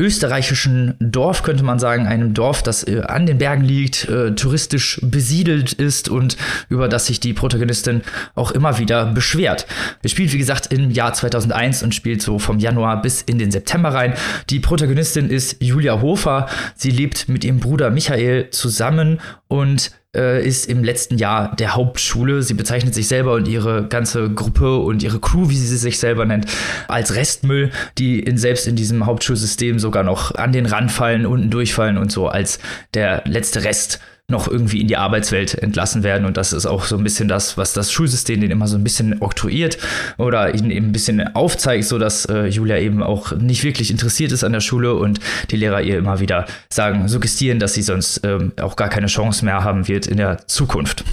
österreichischen 0.00 0.96
Dorf, 0.98 1.42
könnte 1.42 1.62
man 1.62 1.78
sagen, 1.78 2.06
einem 2.06 2.34
Dorf, 2.34 2.62
das 2.62 2.86
äh, 2.86 3.02
an 3.02 3.26
den 3.26 3.38
Bergen 3.38 3.62
liegt, 3.62 4.08
äh, 4.08 4.34
touristisch 4.34 4.98
besiedelt 5.02 5.74
ist 5.74 6.08
und 6.08 6.36
über 6.68 6.88
das 6.88 7.06
sich 7.06 7.20
die 7.20 7.34
Protagonistin 7.34 8.02
auch 8.34 8.50
immer 8.50 8.78
wieder 8.78 9.06
beschwert. 9.06 9.66
Es 10.02 10.10
spielt, 10.10 10.32
wie 10.32 10.38
gesagt, 10.38 10.72
im 10.72 10.90
Jahr 10.90 11.12
2001 11.12 11.84
und 11.84 11.94
spielt 11.94 12.20
so 12.20 12.40
vom 12.40 12.58
Januar 12.58 13.00
bis 13.00 13.22
in 13.22 13.38
den 13.38 13.52
September 13.52 13.90
rein. 13.90 14.14
Die 14.50 14.58
Protagonistin 14.58 15.30
ist 15.30 15.62
Julia 15.62 16.00
Hofer. 16.00 16.48
Sie 16.74 16.90
lebt 16.90 17.28
mit 17.28 17.44
ihrem 17.44 17.60
Bruder 17.60 17.90
Michael 17.90 18.50
zusammen 18.50 19.20
und 19.46 19.92
äh, 20.14 20.46
ist 20.46 20.66
im 20.68 20.84
letzten 20.84 21.18
Jahr 21.18 21.54
der 21.56 21.74
Hauptschule. 21.74 22.42
Sie 22.42 22.54
bezeichnet 22.54 22.94
sich 22.94 23.08
selber 23.08 23.34
und 23.34 23.48
ihre 23.48 23.86
ganze 23.88 24.30
Gruppe 24.30 24.76
und 24.76 25.02
ihre 25.02 25.20
Crew, 25.20 25.48
wie 25.48 25.56
sie 25.56 25.76
sich 25.76 25.98
selber 25.98 26.24
nennt, 26.24 26.46
als 26.88 27.14
Restmüll, 27.14 27.70
die 27.98 28.20
in, 28.20 28.36
selbst 28.36 28.66
in 28.66 28.76
diesem 28.76 29.06
Hauptschulsystem 29.06 29.78
sogar 29.78 30.02
noch 30.02 30.34
an 30.34 30.52
den 30.52 30.66
Rand 30.66 30.92
fallen, 30.92 31.26
unten 31.26 31.50
durchfallen 31.50 31.98
und 31.98 32.12
so 32.12 32.28
als 32.28 32.58
der 32.94 33.22
letzte 33.26 33.64
Rest 33.64 34.00
noch 34.32 34.48
irgendwie 34.48 34.80
in 34.80 34.88
die 34.88 34.96
Arbeitswelt 34.96 35.54
entlassen 35.54 36.02
werden. 36.02 36.24
Und 36.24 36.36
das 36.36 36.52
ist 36.52 36.66
auch 36.66 36.84
so 36.84 36.96
ein 36.96 37.04
bisschen 37.04 37.28
das, 37.28 37.56
was 37.56 37.72
das 37.72 37.92
Schulsystem 37.92 38.40
den 38.40 38.50
immer 38.50 38.66
so 38.66 38.76
ein 38.76 38.82
bisschen 38.82 39.22
oktroyiert 39.22 39.78
oder 40.18 40.52
ihnen 40.54 40.72
eben 40.72 40.88
ein 40.88 40.92
bisschen 40.92 41.34
aufzeigt, 41.36 41.84
so 41.84 41.98
dass 41.98 42.24
äh, 42.26 42.46
Julia 42.46 42.78
eben 42.78 43.02
auch 43.02 43.32
nicht 43.32 43.62
wirklich 43.62 43.92
interessiert 43.92 44.32
ist 44.32 44.42
an 44.42 44.52
der 44.52 44.60
Schule 44.60 44.94
und 44.94 45.20
die 45.50 45.56
Lehrer 45.56 45.82
ihr 45.82 45.98
immer 45.98 46.18
wieder 46.18 46.46
sagen, 46.68 47.06
suggestieren, 47.06 47.60
dass 47.60 47.74
sie 47.74 47.82
sonst 47.82 48.22
ähm, 48.24 48.52
auch 48.60 48.74
gar 48.74 48.88
keine 48.88 49.06
Chance 49.06 49.44
mehr 49.44 49.62
haben 49.62 49.86
wird 49.86 50.08
in 50.08 50.16
der 50.16 50.48
Zukunft. 50.48 51.04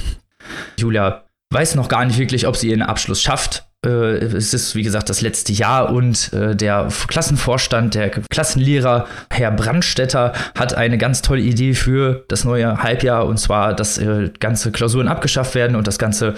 Julia 0.77 1.25
weiß 1.51 1.75
noch 1.75 1.89
gar 1.89 2.05
nicht 2.05 2.17
wirklich, 2.17 2.47
ob 2.47 2.55
sie 2.55 2.69
ihren 2.69 2.81
Abschluss 2.81 3.21
schafft 3.21 3.68
es 3.81 4.53
ist, 4.53 4.75
wie 4.75 4.83
gesagt, 4.83 5.09
das 5.09 5.21
letzte 5.21 5.53
Jahr 5.53 5.93
und 5.93 6.33
äh, 6.33 6.53
der 6.53 6.89
Klassenvorstand, 7.07 7.95
der 7.95 8.09
Klassenlehrer, 8.09 9.07
Herr 9.29 9.51
Brandstetter, 9.51 10.33
hat 10.57 10.73
eine 10.73 10.97
ganz 10.97 11.21
tolle 11.21 11.41
Idee 11.41 11.73
für 11.73 12.25
das 12.27 12.43
neue 12.43 12.83
Halbjahr 12.83 13.25
und 13.25 13.37
zwar, 13.37 13.73
dass 13.73 13.97
äh, 13.97 14.31
ganze 14.39 14.73
Klausuren 14.73 15.07
abgeschafft 15.07 15.55
werden 15.55 15.77
und 15.77 15.87
das 15.87 15.97
ganze 15.97 16.35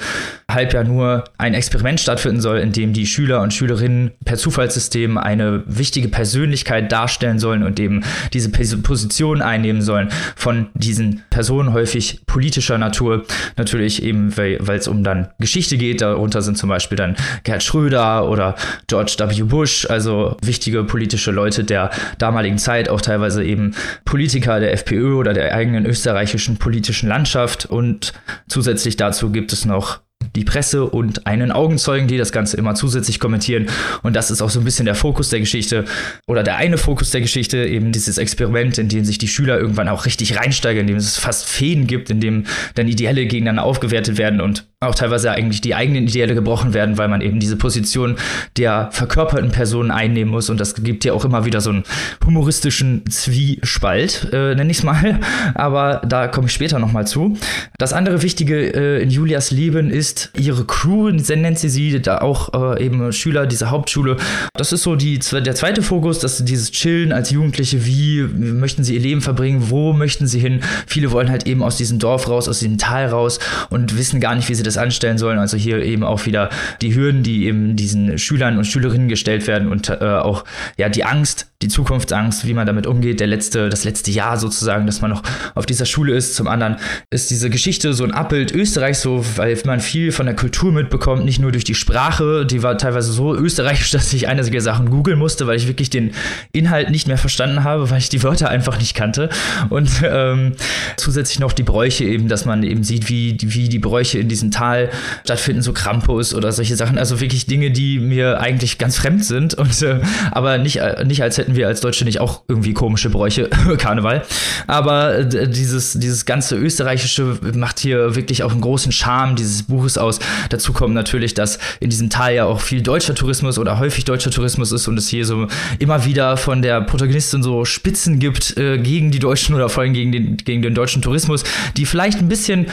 Halbjahr 0.51 0.83
nur 0.83 1.23
ein 1.39 1.55
Experiment 1.55 1.99
stattfinden 1.99 2.41
soll, 2.41 2.59
in 2.59 2.73
dem 2.73 2.93
die 2.93 3.07
Schüler 3.07 3.41
und 3.41 3.55
Schülerinnen 3.55 4.11
per 4.23 4.37
Zufallssystem 4.37 5.17
eine 5.17 5.63
wichtige 5.65 6.09
Persönlichkeit 6.09 6.91
darstellen 6.91 7.39
sollen 7.39 7.63
und 7.63 7.79
eben 7.79 8.03
diese 8.33 8.49
Position 8.77 9.41
einnehmen 9.41 9.81
sollen 9.81 10.09
von 10.35 10.67
diesen 10.75 11.23
Personen, 11.31 11.73
häufig 11.73 12.21
politischer 12.27 12.77
Natur. 12.77 13.25
Natürlich 13.57 14.03
eben, 14.03 14.37
weil 14.37 14.77
es 14.77 14.87
um 14.87 15.03
dann 15.03 15.29
Geschichte 15.39 15.77
geht. 15.77 16.01
Darunter 16.01 16.43
sind 16.43 16.57
zum 16.57 16.69
Beispiel 16.69 16.97
dann 16.97 17.15
Gerhard 17.43 17.63
Schröder 17.63 18.29
oder 18.29 18.55
George 18.87 19.15
W. 19.17 19.43
Bush, 19.43 19.85
also 19.89 20.37
wichtige 20.43 20.83
politische 20.83 21.31
Leute 21.31 21.63
der 21.63 21.91
damaligen 22.17 22.57
Zeit, 22.57 22.89
auch 22.89 23.01
teilweise 23.01 23.43
eben 23.43 23.75
Politiker 24.05 24.59
der 24.59 24.73
FPÖ 24.73 25.15
oder 25.15 25.33
der 25.33 25.53
eigenen 25.53 25.85
österreichischen 25.85 26.57
politischen 26.57 27.09
Landschaft. 27.09 27.65
Und 27.65 28.13
zusätzlich 28.47 28.97
dazu 28.97 29.31
gibt 29.31 29.53
es 29.53 29.65
noch 29.65 29.99
die 30.35 30.43
Presse 30.43 30.85
und 30.85 31.27
einen 31.27 31.51
Augenzeugen, 31.51 32.07
die 32.07 32.17
das 32.17 32.31
Ganze 32.31 32.57
immer 32.57 32.75
zusätzlich 32.75 33.19
kommentieren. 33.19 33.67
Und 34.03 34.15
das 34.15 34.31
ist 34.31 34.41
auch 34.41 34.49
so 34.49 34.59
ein 34.59 34.65
bisschen 34.65 34.85
der 34.85 34.95
Fokus 34.95 35.29
der 35.29 35.39
Geschichte 35.39 35.85
oder 36.27 36.43
der 36.43 36.57
eine 36.57 36.77
Fokus 36.77 37.11
der 37.11 37.21
Geschichte, 37.21 37.65
eben 37.65 37.91
dieses 37.91 38.17
Experiment, 38.17 38.77
in 38.77 38.89
dem 38.89 39.03
sich 39.03 39.17
die 39.17 39.27
Schüler 39.27 39.59
irgendwann 39.59 39.89
auch 39.89 40.05
richtig 40.05 40.37
reinsteigen, 40.37 40.81
in 40.81 40.87
dem 40.87 40.97
es 40.97 41.17
fast 41.17 41.45
Feen 41.45 41.87
gibt, 41.87 42.09
in 42.09 42.21
dem 42.21 42.45
dann 42.75 42.87
Ideale 42.87 43.25
gegeneinander 43.25 43.63
aufgewertet 43.63 44.17
werden 44.17 44.41
und 44.41 44.67
auch 44.83 44.95
teilweise 44.95 45.29
eigentlich 45.29 45.61
die 45.61 45.75
eigenen 45.75 46.07
Ideale 46.07 46.33
gebrochen 46.33 46.73
werden, 46.73 46.97
weil 46.97 47.07
man 47.07 47.21
eben 47.21 47.39
diese 47.39 47.55
Position 47.55 48.15
der 48.57 48.89
verkörperten 48.91 49.51
Personen 49.51 49.91
einnehmen 49.91 50.31
muss. 50.31 50.49
Und 50.49 50.59
das 50.59 50.73
gibt 50.73 51.05
ja 51.05 51.13
auch 51.13 51.23
immer 51.23 51.45
wieder 51.45 51.61
so 51.61 51.69
einen 51.69 51.83
humoristischen 52.25 53.03
Zwiespalt, 53.07 54.29
äh, 54.33 54.55
nenne 54.55 54.71
ich 54.71 54.79
es 54.79 54.83
mal. 54.83 55.19
Aber 55.53 56.01
da 56.07 56.27
komme 56.27 56.47
ich 56.47 56.53
später 56.53 56.79
nochmal 56.79 57.05
zu. 57.05 57.37
Das 57.77 57.93
andere 57.93 58.23
Wichtige 58.23 58.73
äh, 58.73 59.03
in 59.03 59.11
Julias 59.11 59.51
Leben 59.51 59.91
ist 59.91 60.31
ihre 60.35 60.65
Crew, 60.65 61.11
nennt 61.11 61.59
sie 61.59 61.69
sie, 61.69 62.01
da 62.01 62.17
auch 62.17 62.75
äh, 62.75 62.83
eben 62.83 63.13
Schüler 63.13 63.45
dieser 63.45 63.69
Hauptschule. 63.69 64.17
Das 64.55 64.73
ist 64.73 64.81
so 64.81 64.95
die, 64.95 65.19
der 65.19 65.53
zweite 65.53 65.83
Fokus, 65.83 66.17
dass 66.17 66.43
dieses 66.43 66.71
Chillen 66.71 67.13
als 67.13 67.29
Jugendliche, 67.29 67.85
wie 67.85 68.23
möchten 68.23 68.83
sie 68.83 68.95
ihr 68.95 69.01
Leben 69.01 69.21
verbringen, 69.21 69.69
wo 69.69 69.93
möchten 69.93 70.25
sie 70.25 70.39
hin. 70.39 70.61
Viele 70.87 71.11
wollen 71.11 71.29
halt 71.29 71.45
eben 71.45 71.61
aus 71.61 71.77
diesem 71.77 71.99
Dorf 71.99 72.27
raus, 72.27 72.49
aus 72.49 72.57
diesem 72.57 72.79
Tal 72.79 73.05
raus 73.05 73.37
und 73.69 73.95
wissen 73.95 74.19
gar 74.19 74.33
nicht, 74.33 74.49
wie 74.49 74.55
sie 74.55 74.63
das 74.63 74.70
das 74.71 74.81
anstellen 74.81 75.17
sollen. 75.17 75.39
Also 75.39 75.57
hier 75.57 75.83
eben 75.83 76.03
auch 76.03 76.25
wieder 76.25 76.49
die 76.81 76.95
Hürden, 76.95 77.23
die 77.23 77.45
eben 77.45 77.75
diesen 77.75 78.17
Schülern 78.17 78.57
und 78.57 78.65
Schülerinnen 78.65 79.07
gestellt 79.07 79.47
werden 79.47 79.69
und 79.69 79.89
äh, 79.89 79.95
auch 79.95 80.43
ja 80.77 80.89
die 80.89 81.03
Angst, 81.03 81.51
die 81.61 81.67
Zukunftsangst, 81.67 82.47
wie 82.47 82.53
man 82.53 82.65
damit 82.65 82.87
umgeht, 82.87 83.19
der 83.19 83.27
letzte, 83.27 83.69
das 83.69 83.83
letzte 83.83 84.11
Jahr 84.11 84.37
sozusagen, 84.37 84.85
dass 84.85 85.01
man 85.01 85.11
noch 85.11 85.21
auf 85.53 85.65
dieser 85.65 85.85
Schule 85.85 86.13
ist. 86.13 86.35
Zum 86.35 86.47
anderen 86.47 86.77
ist 87.11 87.29
diese 87.29 87.49
Geschichte 87.49 87.93
so 87.93 88.03
ein 88.03 88.11
Abbild 88.11 88.51
Österreichs, 88.51 89.01
so, 89.01 89.23
weil 89.35 89.57
man 89.65 89.79
viel 89.79 90.11
von 90.11 90.25
der 90.25 90.35
Kultur 90.35 90.71
mitbekommt, 90.71 91.23
nicht 91.23 91.39
nur 91.39 91.51
durch 91.51 91.63
die 91.63 91.75
Sprache, 91.75 92.45
die 92.45 92.63
war 92.63 92.77
teilweise 92.77 93.11
so 93.11 93.35
österreichisch, 93.35 93.91
dass 93.91 94.11
ich 94.13 94.27
einige 94.27 94.61
Sachen 94.61 94.89
googeln 94.89 95.19
musste, 95.19 95.47
weil 95.47 95.57
ich 95.57 95.67
wirklich 95.67 95.89
den 95.89 96.11
Inhalt 96.51 96.89
nicht 96.89 97.07
mehr 97.07 97.17
verstanden 97.17 97.63
habe, 97.63 97.89
weil 97.89 97.99
ich 97.99 98.09
die 98.09 98.23
Wörter 98.23 98.49
einfach 98.49 98.79
nicht 98.79 98.95
kannte. 98.95 99.29
Und 99.69 99.89
ähm, 100.03 100.53
zusätzlich 100.97 101.39
noch 101.39 101.53
die 101.53 101.63
Bräuche 101.63 102.05
eben, 102.05 102.27
dass 102.27 102.45
man 102.45 102.63
eben 102.63 102.83
sieht, 102.83 103.09
wie, 103.09 103.37
wie 103.41 103.69
die 103.69 103.79
Bräuche 103.79 104.17
in 104.17 104.27
diesem 104.27 104.51
Tal 104.61 104.91
stattfinden, 105.23 105.63
so 105.63 105.73
Krampus 105.73 106.35
oder 106.35 106.51
solche 106.51 106.75
Sachen. 106.75 106.99
Also 106.99 107.19
wirklich 107.19 107.47
Dinge, 107.47 107.71
die 107.71 107.97
mir 107.97 108.39
eigentlich 108.39 108.77
ganz 108.77 108.97
fremd 108.97 109.25
sind 109.25 109.55
und 109.55 109.81
äh, 109.81 110.01
aber 110.31 110.59
nicht, 110.59 110.77
äh, 110.77 111.03
nicht 111.03 111.23
als 111.23 111.39
hätten 111.39 111.55
wir 111.55 111.67
als 111.67 111.81
Deutsche 111.81 112.05
nicht 112.05 112.19
auch 112.19 112.43
irgendwie 112.47 112.73
komische 112.73 113.09
Bräuche, 113.09 113.49
Karneval. 113.79 114.21
Aber 114.67 115.17
äh, 115.17 115.49
dieses, 115.49 115.93
dieses 115.93 116.25
ganze 116.25 116.57
Österreichische 116.57 117.39
macht 117.55 117.79
hier 117.79 118.15
wirklich 118.15 118.43
auch 118.43 118.51
einen 118.51 118.61
großen 118.61 118.91
Charme 118.91 119.35
dieses 119.35 119.63
Buches 119.63 119.97
aus. 119.97 120.19
Dazu 120.49 120.73
kommt 120.73 120.93
natürlich, 120.93 121.33
dass 121.33 121.57
in 121.79 121.89
diesem 121.89 122.11
Tal 122.11 122.35
ja 122.35 122.45
auch 122.45 122.61
viel 122.61 122.83
deutscher 122.83 123.15
Tourismus 123.15 123.57
oder 123.57 123.79
häufig 123.79 124.05
deutscher 124.05 124.29
Tourismus 124.29 124.71
ist 124.71 124.87
und 124.87 124.97
es 124.97 125.07
hier 125.07 125.25
so 125.25 125.47
immer 125.79 126.05
wieder 126.05 126.37
von 126.37 126.61
der 126.61 126.81
Protagonistin 126.81 127.41
so 127.41 127.65
Spitzen 127.65 128.19
gibt 128.19 128.57
äh, 128.57 128.77
gegen 128.77 129.09
die 129.09 129.19
Deutschen 129.19 129.55
oder 129.55 129.69
vor 129.69 129.81
allem 129.81 129.93
gegen 129.93 130.11
den, 130.11 130.37
gegen 130.37 130.61
den 130.61 130.75
deutschen 130.75 131.01
Tourismus, 131.01 131.43
die 131.77 131.87
vielleicht 131.87 132.19
ein 132.19 132.27
bisschen 132.27 132.67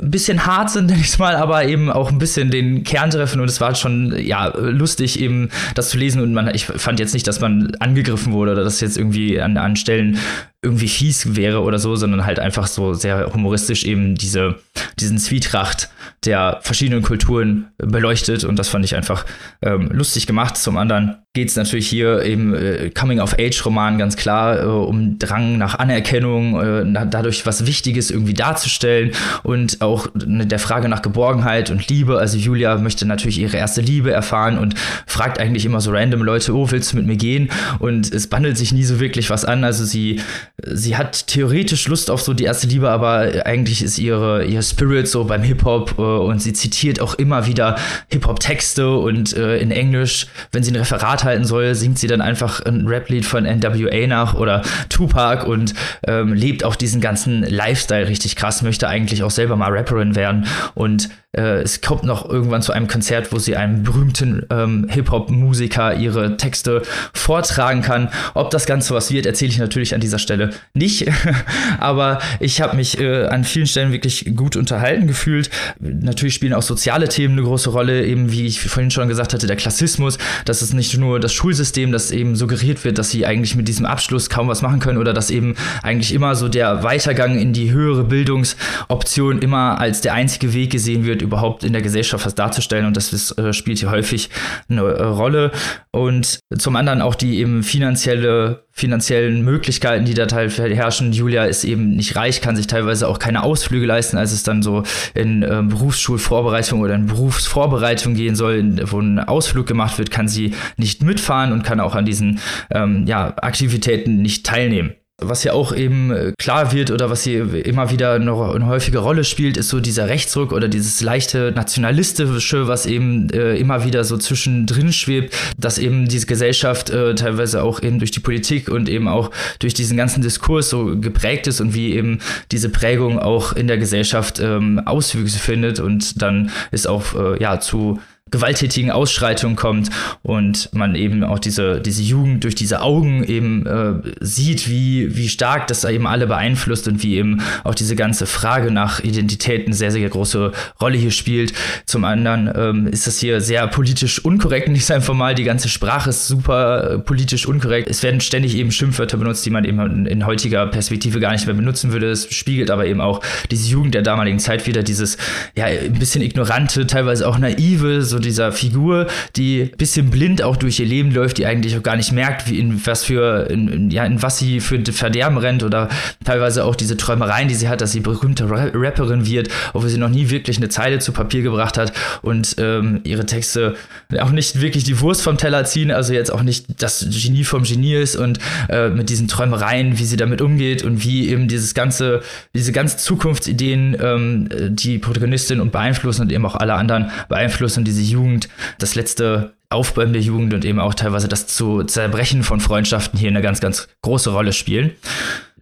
ein 0.00 0.10
bisschen 0.10 0.46
hart 0.46 0.70
sind, 0.70 0.90
nenne 1.00 1.08
ich 1.08 1.18
mal, 1.18 1.36
aber 1.36 1.64
eben 1.64 1.90
auch 1.90 2.10
ein 2.10 2.18
bisschen 2.18 2.50
den 2.50 2.84
Kern 2.84 3.10
treffen. 3.10 3.40
Und 3.40 3.48
es 3.48 3.60
war 3.60 3.74
schon 3.74 4.14
ja 4.18 4.48
lustig 4.56 5.18
eben 5.18 5.48
das 5.74 5.90
zu 5.90 5.98
lesen. 5.98 6.22
Und 6.22 6.34
man 6.34 6.54
ich 6.54 6.66
fand 6.66 7.00
jetzt 7.00 7.14
nicht, 7.14 7.26
dass 7.26 7.40
man 7.40 7.74
angegriffen 7.76 8.32
wurde 8.32 8.52
oder 8.52 8.64
dass 8.64 8.80
jetzt 8.80 8.98
irgendwie 8.98 9.40
an, 9.40 9.56
an 9.56 9.76
Stellen 9.76 10.18
irgendwie 10.62 10.88
fies 10.88 11.36
wäre 11.36 11.62
oder 11.62 11.78
so, 11.78 11.96
sondern 11.96 12.26
halt 12.26 12.38
einfach 12.38 12.66
so 12.66 12.92
sehr 12.92 13.32
humoristisch 13.32 13.84
eben 13.84 14.14
diese, 14.14 14.56
diesen 14.98 15.18
Zwietracht 15.18 15.88
der 16.26 16.58
verschiedenen 16.62 17.02
Kulturen 17.02 17.68
beleuchtet. 17.78 18.44
Und 18.44 18.58
das 18.58 18.68
fand 18.68 18.84
ich 18.84 18.94
einfach 18.94 19.24
ähm, 19.62 19.88
lustig 19.90 20.26
gemacht. 20.26 20.58
Zum 20.58 20.76
anderen 20.76 21.16
geht 21.32 21.48
es 21.48 21.54
natürlich 21.54 21.86
hier 21.86 22.24
eben 22.24 22.54
äh, 22.54 22.90
Coming-of-Age-Roman 22.90 23.98
ganz 23.98 24.16
klar 24.16 24.64
äh, 24.64 24.66
um 24.66 25.16
Drang 25.20 25.58
nach 25.58 25.78
Anerkennung, 25.78 26.60
äh, 26.60 27.06
dadurch 27.08 27.46
was 27.46 27.66
Wichtiges 27.66 28.10
irgendwie 28.10 28.34
darzustellen 28.34 29.12
und 29.44 29.80
auch 29.80 30.08
ne, 30.26 30.44
der 30.44 30.58
Frage 30.58 30.88
nach 30.88 31.02
Geborgenheit 31.02 31.70
und 31.70 31.86
Liebe. 31.86 32.18
Also 32.18 32.36
Julia 32.36 32.76
möchte 32.78 33.06
natürlich 33.06 33.38
ihre 33.38 33.56
erste 33.56 33.80
Liebe 33.80 34.10
erfahren 34.10 34.58
und 34.58 34.74
fragt 35.06 35.38
eigentlich 35.38 35.64
immer 35.64 35.80
so 35.80 35.92
random 35.92 36.24
Leute, 36.24 36.52
oh, 36.52 36.68
willst 36.72 36.92
du 36.92 36.96
mit 36.96 37.06
mir 37.06 37.16
gehen? 37.16 37.48
Und 37.78 38.12
es 38.12 38.26
bandelt 38.26 38.58
sich 38.58 38.72
nie 38.72 38.82
so 38.82 38.98
wirklich 38.98 39.30
was 39.30 39.44
an. 39.44 39.62
Also 39.62 39.84
sie, 39.84 40.20
sie 40.66 40.96
hat 40.96 41.28
theoretisch 41.28 41.86
Lust 41.86 42.10
auf 42.10 42.22
so 42.22 42.34
die 42.34 42.42
erste 42.42 42.66
Liebe, 42.66 42.90
aber 42.90 43.46
eigentlich 43.46 43.84
ist 43.84 44.00
ihre, 44.00 44.46
ihr 44.46 44.62
Spirit 44.62 45.06
so 45.06 45.22
beim 45.22 45.44
Hip-Hop 45.44 45.94
äh, 45.96 46.02
und 46.02 46.42
sie 46.42 46.54
zitiert 46.54 47.00
auch 47.00 47.14
immer 47.14 47.46
wieder 47.46 47.76
Hip-Hop-Texte 48.08 48.90
und 48.90 49.36
äh, 49.36 49.58
in 49.58 49.70
Englisch, 49.70 50.26
wenn 50.50 50.64
sie 50.64 50.72
ein 50.72 50.76
Referat 50.76 51.19
halten 51.24 51.44
soll, 51.44 51.74
singt 51.74 51.98
sie 51.98 52.06
dann 52.06 52.20
einfach 52.20 52.60
ein 52.64 52.86
Rap-Lied 52.86 53.24
von 53.24 53.44
NWA 53.44 54.06
nach 54.06 54.34
oder 54.34 54.62
Tupac 54.88 55.46
und 55.46 55.74
ähm, 56.06 56.32
lebt 56.32 56.64
auch 56.64 56.76
diesen 56.76 57.00
ganzen 57.00 57.42
Lifestyle 57.42 58.08
richtig 58.08 58.36
krass, 58.36 58.62
möchte 58.62 58.88
eigentlich 58.88 59.22
auch 59.22 59.30
selber 59.30 59.56
mal 59.56 59.72
Rapperin 59.72 60.14
werden 60.14 60.46
und 60.74 61.10
äh, 61.32 61.62
es 61.62 61.80
kommt 61.80 62.02
noch 62.02 62.28
irgendwann 62.28 62.60
zu 62.60 62.72
einem 62.72 62.88
Konzert, 62.88 63.32
wo 63.32 63.38
sie 63.38 63.54
einem 63.54 63.84
berühmten 63.84 64.46
ähm, 64.50 64.88
Hip-Hop-Musiker 64.90 65.94
ihre 65.94 66.36
Texte 66.36 66.82
vortragen 67.14 67.82
kann. 67.82 68.08
Ob 68.34 68.50
das 68.50 68.66
Ganze 68.66 68.94
was 68.94 69.12
wird, 69.12 69.26
erzähle 69.26 69.52
ich 69.52 69.58
natürlich 69.58 69.94
an 69.94 70.00
dieser 70.00 70.18
Stelle 70.18 70.50
nicht. 70.74 71.08
Aber 71.78 72.18
ich 72.40 72.60
habe 72.60 72.76
mich 72.76 72.98
äh, 72.98 73.26
an 73.26 73.44
vielen 73.44 73.66
Stellen 73.66 73.92
wirklich 73.92 74.32
gut 74.34 74.56
unterhalten 74.56 75.06
gefühlt. 75.06 75.50
Natürlich 75.78 76.34
spielen 76.34 76.52
auch 76.52 76.62
soziale 76.62 77.08
Themen 77.08 77.34
eine 77.34 77.46
große 77.46 77.70
Rolle, 77.70 78.04
eben 78.04 78.32
wie 78.32 78.46
ich 78.46 78.60
vorhin 78.60 78.90
schon 78.90 79.08
gesagt 79.08 79.32
hatte, 79.32 79.46
der 79.46 79.56
Klassismus. 79.56 80.18
Das 80.44 80.62
ist 80.62 80.74
nicht 80.74 80.98
nur 80.98 81.09
das 81.18 81.32
Schulsystem, 81.32 81.92
das 81.92 82.10
eben 82.10 82.36
suggeriert 82.36 82.84
wird, 82.84 82.98
dass 82.98 83.10
sie 83.10 83.26
eigentlich 83.26 83.56
mit 83.56 83.66
diesem 83.68 83.86
Abschluss 83.86 84.30
kaum 84.30 84.48
was 84.48 84.62
machen 84.62 84.80
können 84.80 84.98
oder 84.98 85.12
dass 85.12 85.30
eben 85.30 85.54
eigentlich 85.82 86.14
immer 86.14 86.34
so 86.34 86.48
der 86.48 86.82
Weitergang 86.82 87.38
in 87.38 87.52
die 87.52 87.72
höhere 87.72 88.04
Bildungsoption 88.04 89.38
immer 89.40 89.80
als 89.80 90.00
der 90.00 90.14
einzige 90.14 90.52
Weg 90.52 90.70
gesehen 90.70 91.04
wird, 91.04 91.22
überhaupt 91.22 91.64
in 91.64 91.72
der 91.72 91.82
Gesellschaft 91.82 92.24
was 92.26 92.34
darzustellen 92.34 92.86
und 92.86 92.96
das 92.96 93.12
ist, 93.12 93.38
äh, 93.38 93.52
spielt 93.52 93.78
hier 93.78 93.90
häufig 93.90 94.30
eine 94.68 94.82
äh, 94.82 95.02
Rolle. 95.02 95.50
Und 95.90 96.40
zum 96.56 96.76
anderen 96.76 97.00
auch 97.00 97.14
die 97.14 97.38
eben 97.38 97.62
finanzielle 97.62 98.64
finanziellen 98.80 99.42
Möglichkeiten, 99.42 100.04
die 100.06 100.14
da 100.14 100.26
teilweise 100.26 100.74
herrschen. 100.74 101.12
Julia 101.12 101.44
ist 101.44 101.64
eben 101.64 101.90
nicht 101.90 102.16
reich, 102.16 102.40
kann 102.40 102.56
sich 102.56 102.66
teilweise 102.66 103.06
auch 103.06 103.18
keine 103.18 103.42
Ausflüge 103.42 103.86
leisten, 103.86 104.16
als 104.16 104.32
es 104.32 104.42
dann 104.42 104.62
so 104.62 104.82
in 105.14 105.42
äh, 105.42 105.62
Berufsschulvorbereitung 105.62 106.80
oder 106.80 106.94
in 106.94 107.06
Berufsvorbereitung 107.06 108.14
gehen 108.14 108.34
soll, 108.34 108.90
wo 108.90 108.98
ein 108.98 109.18
Ausflug 109.18 109.66
gemacht 109.66 109.98
wird, 109.98 110.10
kann 110.10 110.28
sie 110.28 110.54
nicht 110.76 111.02
mitfahren 111.02 111.52
und 111.52 111.62
kann 111.62 111.78
auch 111.78 111.94
an 111.94 112.06
diesen 112.06 112.40
ähm, 112.70 113.06
ja, 113.06 113.34
Aktivitäten 113.36 114.22
nicht 114.22 114.46
teilnehmen. 114.46 114.94
Was 115.22 115.44
ja 115.44 115.52
auch 115.52 115.74
eben 115.74 116.10
äh, 116.10 116.32
klar 116.38 116.72
wird 116.72 116.90
oder 116.90 117.10
was 117.10 117.22
hier 117.22 117.66
immer 117.66 117.90
wieder 117.90 118.18
noch 118.18 118.54
eine 118.54 118.66
häufige 118.66 118.98
Rolle 118.98 119.24
spielt, 119.24 119.56
ist 119.56 119.68
so 119.68 119.80
dieser 119.80 120.08
Rechtsruck 120.08 120.52
oder 120.52 120.68
dieses 120.68 121.00
leichte 121.00 121.52
nationalistische, 121.54 122.68
was 122.68 122.86
eben 122.86 123.28
äh, 123.30 123.56
immer 123.56 123.84
wieder 123.84 124.04
so 124.04 124.16
zwischendrin 124.16 124.92
schwebt, 124.92 125.34
dass 125.58 125.78
eben 125.78 126.08
diese 126.08 126.26
Gesellschaft 126.26 126.90
äh, 126.90 127.14
teilweise 127.14 127.62
auch 127.62 127.82
eben 127.82 127.98
durch 127.98 128.10
die 128.10 128.20
Politik 128.20 128.68
und 128.68 128.88
eben 128.88 129.08
auch 129.08 129.30
durch 129.58 129.74
diesen 129.74 129.96
ganzen 129.96 130.22
Diskurs 130.22 130.70
so 130.70 130.96
geprägt 130.98 131.46
ist 131.46 131.60
und 131.60 131.74
wie 131.74 131.94
eben 131.94 132.20
diese 132.52 132.68
Prägung 132.68 133.18
auch 133.18 133.52
in 133.52 133.66
der 133.66 133.78
Gesellschaft 133.78 134.40
ähm, 134.40 134.80
Auswüchse 134.84 135.38
findet 135.38 135.80
und 135.80 136.22
dann 136.22 136.50
ist 136.70 136.86
auch 136.86 137.14
äh, 137.14 137.40
ja 137.40 137.60
zu 137.60 138.00
gewalttätigen 138.30 138.90
Ausschreitungen 138.90 139.56
kommt 139.56 139.90
und 140.22 140.70
man 140.72 140.94
eben 140.94 141.24
auch 141.24 141.38
diese, 141.38 141.80
diese 141.80 142.02
Jugend 142.02 142.44
durch 142.44 142.54
diese 142.54 142.82
Augen 142.82 143.24
eben 143.24 143.66
äh, 143.66 143.94
sieht, 144.20 144.68
wie, 144.68 145.16
wie 145.16 145.28
stark 145.28 145.66
das 145.66 145.84
eben 145.84 146.06
alle 146.06 146.26
beeinflusst 146.26 146.88
und 146.88 147.02
wie 147.02 147.16
eben 147.16 147.42
auch 147.64 147.74
diese 147.74 147.96
ganze 147.96 148.26
Frage 148.26 148.70
nach 148.70 149.00
Identität 149.00 149.66
eine 149.66 149.74
sehr, 149.74 149.90
sehr 149.90 150.08
große 150.08 150.52
Rolle 150.80 150.96
hier 150.96 151.10
spielt. 151.10 151.52
Zum 151.86 152.04
anderen 152.04 152.50
ähm, 152.54 152.86
ist 152.86 153.06
das 153.06 153.18
hier 153.18 153.40
sehr 153.40 153.66
politisch 153.66 154.24
unkorrekt, 154.24 154.68
nicht 154.68 154.86
sein 154.86 155.02
formal. 155.02 155.34
Die 155.34 155.44
ganze 155.44 155.68
Sprache 155.68 156.10
ist 156.10 156.28
super 156.28 156.90
äh, 156.90 156.98
politisch 156.98 157.46
unkorrekt. 157.46 157.88
Es 157.88 158.02
werden 158.02 158.20
ständig 158.20 158.56
eben 158.56 158.70
Schimpfwörter 158.70 159.16
benutzt, 159.16 159.44
die 159.44 159.50
man 159.50 159.64
eben 159.64 159.80
in, 159.80 160.06
in 160.06 160.26
heutiger 160.26 160.66
Perspektive 160.66 161.20
gar 161.20 161.32
nicht 161.32 161.46
mehr 161.46 161.54
benutzen 161.54 161.92
würde. 161.92 162.10
Es 162.10 162.32
spiegelt 162.32 162.70
aber 162.70 162.86
eben 162.86 163.00
auch 163.00 163.20
diese 163.50 163.68
Jugend 163.68 163.94
der 163.94 164.02
damaligen 164.02 164.38
Zeit 164.38 164.66
wieder, 164.66 164.82
dieses 164.82 165.16
ja 165.56 165.66
ein 165.66 165.94
bisschen 165.94 166.22
ignorante, 166.22 166.86
teilweise 166.86 167.26
auch 167.26 167.38
naive, 167.38 168.02
so 168.02 168.19
dieser 168.20 168.52
Figur, 168.52 169.06
die 169.36 169.62
ein 169.62 169.76
bisschen 169.76 170.10
blind 170.10 170.42
auch 170.42 170.56
durch 170.56 170.80
ihr 170.80 170.86
Leben 170.86 171.12
läuft, 171.12 171.38
die 171.38 171.46
eigentlich 171.46 171.76
auch 171.76 171.82
gar 171.82 171.96
nicht 171.96 172.12
merkt, 172.12 172.48
wie 172.48 172.58
in 172.58 172.84
was 172.86 173.04
für, 173.04 173.48
in, 173.50 173.68
in, 173.68 173.90
ja, 173.90 174.04
in 174.04 174.22
was 174.22 174.38
sie 174.38 174.60
für 174.60 174.80
Verderben 174.92 175.38
rennt 175.38 175.62
oder 175.62 175.88
teilweise 176.24 176.64
auch 176.64 176.74
diese 176.74 176.96
Träumereien, 176.96 177.48
die 177.48 177.54
sie 177.54 177.68
hat, 177.68 177.80
dass 177.80 177.92
sie 177.92 178.00
berühmte 178.00 178.48
Rapperin 178.48 179.26
wird, 179.26 179.48
obwohl 179.72 179.88
sie 179.88 179.98
noch 179.98 180.08
nie 180.08 180.30
wirklich 180.30 180.56
eine 180.56 180.68
Zeile 180.68 180.98
zu 180.98 181.12
Papier 181.12 181.42
gebracht 181.42 181.78
hat 181.78 181.92
und 182.22 182.56
ähm, 182.58 183.00
ihre 183.04 183.26
Texte 183.26 183.74
auch 184.18 184.30
nicht 184.30 184.60
wirklich 184.60 184.84
die 184.84 185.00
Wurst 185.00 185.22
vom 185.22 185.36
Teller 185.36 185.64
ziehen, 185.64 185.90
also 185.90 186.12
jetzt 186.12 186.32
auch 186.32 186.42
nicht 186.42 186.82
das 186.82 187.06
Genie 187.10 187.44
vom 187.44 187.62
Genie 187.62 187.94
ist 187.94 188.16
und 188.16 188.38
äh, 188.68 188.88
mit 188.88 189.08
diesen 189.08 189.28
Träumereien, 189.28 189.98
wie 189.98 190.04
sie 190.04 190.16
damit 190.16 190.40
umgeht 190.40 190.82
und 190.82 191.04
wie 191.04 191.28
eben 191.28 191.48
dieses 191.48 191.74
ganze, 191.74 192.22
diese 192.54 192.72
ganzen 192.72 192.98
Zukunftsideen 192.98 193.96
ähm, 194.00 194.48
die 194.70 194.98
Protagonistin 194.98 195.60
und 195.60 195.72
beeinflussen 195.72 196.22
und 196.22 196.32
eben 196.32 196.44
auch 196.46 196.56
alle 196.56 196.74
anderen 196.74 197.10
beeinflussen 197.28 197.84
diese 197.84 198.02
Jugend, 198.10 198.48
das 198.78 198.94
letzte 198.94 199.54
Aufbäumen 199.68 200.12
der 200.12 200.22
Jugend 200.22 200.52
und 200.52 200.64
eben 200.64 200.80
auch 200.80 200.94
teilweise 200.94 201.28
das 201.28 201.46
zu 201.46 201.84
Zerbrechen 201.84 202.42
von 202.42 202.60
Freundschaften 202.60 203.18
hier 203.18 203.28
eine 203.28 203.40
ganz, 203.40 203.60
ganz 203.60 203.88
große 204.02 204.30
Rolle 204.30 204.52
spielen. 204.52 204.90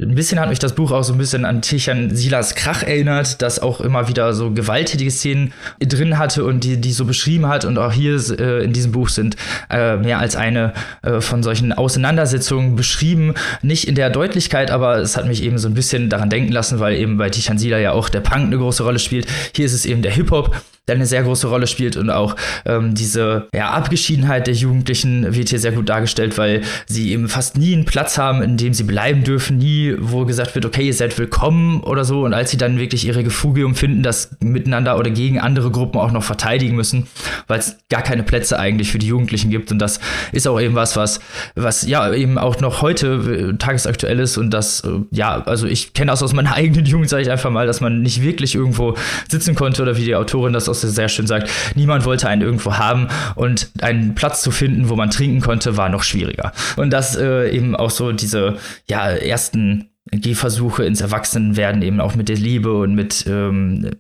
Ein 0.01 0.15
bisschen 0.15 0.39
hat 0.39 0.49
mich 0.49 0.61
das 0.61 0.77
Buch 0.77 0.93
auch 0.93 1.03
so 1.03 1.13
ein 1.13 1.19
bisschen 1.19 1.45
an 1.45 1.61
Tichan 1.61 2.15
Silas 2.15 2.55
Krach 2.55 2.85
erinnert, 2.85 3.43
das 3.43 3.59
auch 3.59 3.81
immer 3.81 4.07
wieder 4.07 4.33
so 4.33 4.53
gewalttätige 4.53 5.11
Szenen 5.11 5.53
drin 5.81 6.19
hatte 6.19 6.45
und 6.45 6.63
die, 6.63 6.81
die 6.81 6.93
so 6.93 7.05
beschrieben 7.05 7.49
hat. 7.49 7.65
Und 7.65 7.79
auch 7.79 7.93
hier 7.93 8.15
äh, 8.39 8.63
in 8.63 8.73
diesem 8.73 8.93
Buch 8.93 9.09
sind 9.09 9.35
äh, 9.71 9.97
mehr 9.97 10.21
als 10.21 10.37
eine 10.37 10.73
äh, 11.03 11.21
von 11.21 11.43
solchen 11.43 11.73
Auseinandersetzungen 11.73 12.77
beschrieben. 12.77 13.35
Nicht 13.63 13.89
in 13.89 13.97
der 13.97 14.11
Deutlichkeit, 14.11 14.71
aber 14.71 14.99
es 14.99 15.17
hat 15.17 15.27
mich 15.27 15.43
eben 15.43 15.59
so 15.59 15.67
ein 15.67 15.75
bisschen 15.75 16.11
daran 16.11 16.31
denken 16.31 16.53
lassen, 16.53 16.79
weil 16.79 16.95
eben 16.95 17.17
bei 17.17 17.29
Tichan 17.29 17.59
Sila 17.59 17.79
ja 17.79 17.91
auch 17.91 18.09
der 18.09 18.21
Punk 18.21 18.47
eine 18.47 18.59
große 18.59 18.85
Rolle 18.85 19.01
spielt. 19.01 19.27
Hier 19.57 19.67
ist 19.67 19.73
es 19.73 19.85
eben 19.85 20.03
der 20.03 20.13
Hip-Hop 20.13 20.55
der 20.89 20.97
eine 20.97 21.07
sehr 21.07 21.23
große 21.23 21.47
Rolle 21.47 21.67
spielt 21.67 21.97
und 21.97 22.11
auch 22.11 22.35
ähm, 22.65 22.95
diese 22.95 23.47
ja, 23.55 23.71
Abgeschiedenheit 23.71 24.47
der 24.47 24.55
Jugendlichen 24.55 25.35
wird 25.35 25.51
hier 25.51 25.59
sehr 25.59 25.73
gut 25.73 25.89
dargestellt, 25.89 26.39
weil 26.39 26.63
sie 26.87 27.13
eben 27.13 27.29
fast 27.29 27.59
nie 27.59 27.75
einen 27.75 27.85
Platz 27.85 28.19
haben, 28.19 28.43
in 28.43 28.57
dem 28.57 28.73
sie 28.73 28.85
bleiben 28.85 29.23
dürfen, 29.23 29.59
nie 29.59 29.88
wo 29.99 30.24
gesagt 30.24 30.55
wird, 30.55 30.66
okay, 30.66 30.86
ihr 30.86 30.95
seid 30.95 31.16
willkommen 31.18 31.80
oder 31.80 32.05
so. 32.05 32.24
Und 32.24 32.34
als 32.34 32.51
sie 32.51 32.57
dann 32.57 32.78
wirklich 32.78 33.07
ihre 33.07 33.24
Gefugium 33.24 33.74
finden, 33.74 34.03
das 34.03 34.36
miteinander 34.41 34.99
oder 34.99 35.11
gegen 35.11 35.39
andere 35.39 35.70
Gruppen 35.70 35.99
auch 35.99 36.12
noch 36.12 36.22
verteidigen 36.22 36.76
müssen, 36.76 37.07
weil 37.47 37.59
es 37.59 37.78
gar 37.89 38.03
keine 38.03 38.22
Plätze 38.22 38.59
eigentlich 38.59 38.91
für 38.91 38.99
die 38.99 39.07
Jugendlichen 39.07 39.51
gibt. 39.51 39.72
Und 39.72 39.78
das 39.78 40.01
ist 40.32 40.47
auch 40.47 40.61
eben 40.61 40.74
was, 40.74 40.97
was, 40.97 41.20
was 41.55 41.86
ja 41.86 42.12
eben 42.12 42.39
auch 42.39 42.61
noch 42.61 42.82
heute 42.82 43.53
äh, 43.53 43.57
tagesaktuell 43.57 44.20
ist. 44.20 44.36
Und 44.36 44.51
das, 44.51 44.80
äh, 44.80 45.01
ja, 45.11 45.43
also 45.43 45.66
ich 45.66 45.93
kenne 45.95 46.11
das 46.11 46.22
aus 46.22 46.32
meiner 46.32 46.53
eigenen 46.55 46.84
Jugend, 46.84 47.09
sage 47.09 47.22
ich 47.22 47.30
einfach 47.30 47.51
mal, 47.51 47.66
dass 47.66 47.80
man 47.80 48.03
nicht 48.03 48.22
wirklich 48.22 48.55
irgendwo 48.55 48.95
sitzen 49.28 49.55
konnte 49.55 49.82
oder 49.82 49.97
wie 49.97 50.05
die 50.05 50.14
Autorin 50.14 50.53
das 50.53 50.68
auch 50.68 50.74
sehr 50.74 51.09
schön 51.09 51.26
sagt, 51.26 51.51
niemand 51.74 52.05
wollte 52.05 52.28
einen 52.28 52.43
irgendwo 52.43 52.74
haben 52.74 53.09
und 53.34 53.70
einen 53.80 54.14
Platz 54.14 54.43
zu 54.43 54.51
finden, 54.51 54.89
wo 54.89 54.97
man 54.97 55.11
trinken 55.11 55.41
konnte, 55.41 55.76
war 55.76 55.89
noch 55.89 56.03
schwieriger. 56.03 56.53
Und 56.76 56.91
das 56.91 57.16
äh, 57.16 57.51
eben 57.51 57.76
auch 57.76 57.91
so 57.91 58.12
diese 58.12 58.57
ja 58.89 59.09
ersten 59.11 59.78
Gehversuche 60.11 60.85
ins 60.85 61.01
Erwachsenenwerden 61.01 61.83
eben 61.83 62.01
auch 62.01 62.15
mit 62.15 62.29
der 62.29 62.37
Liebe 62.37 62.73
und 62.73 62.95
mit 62.95 63.27
ähm, 63.29 63.91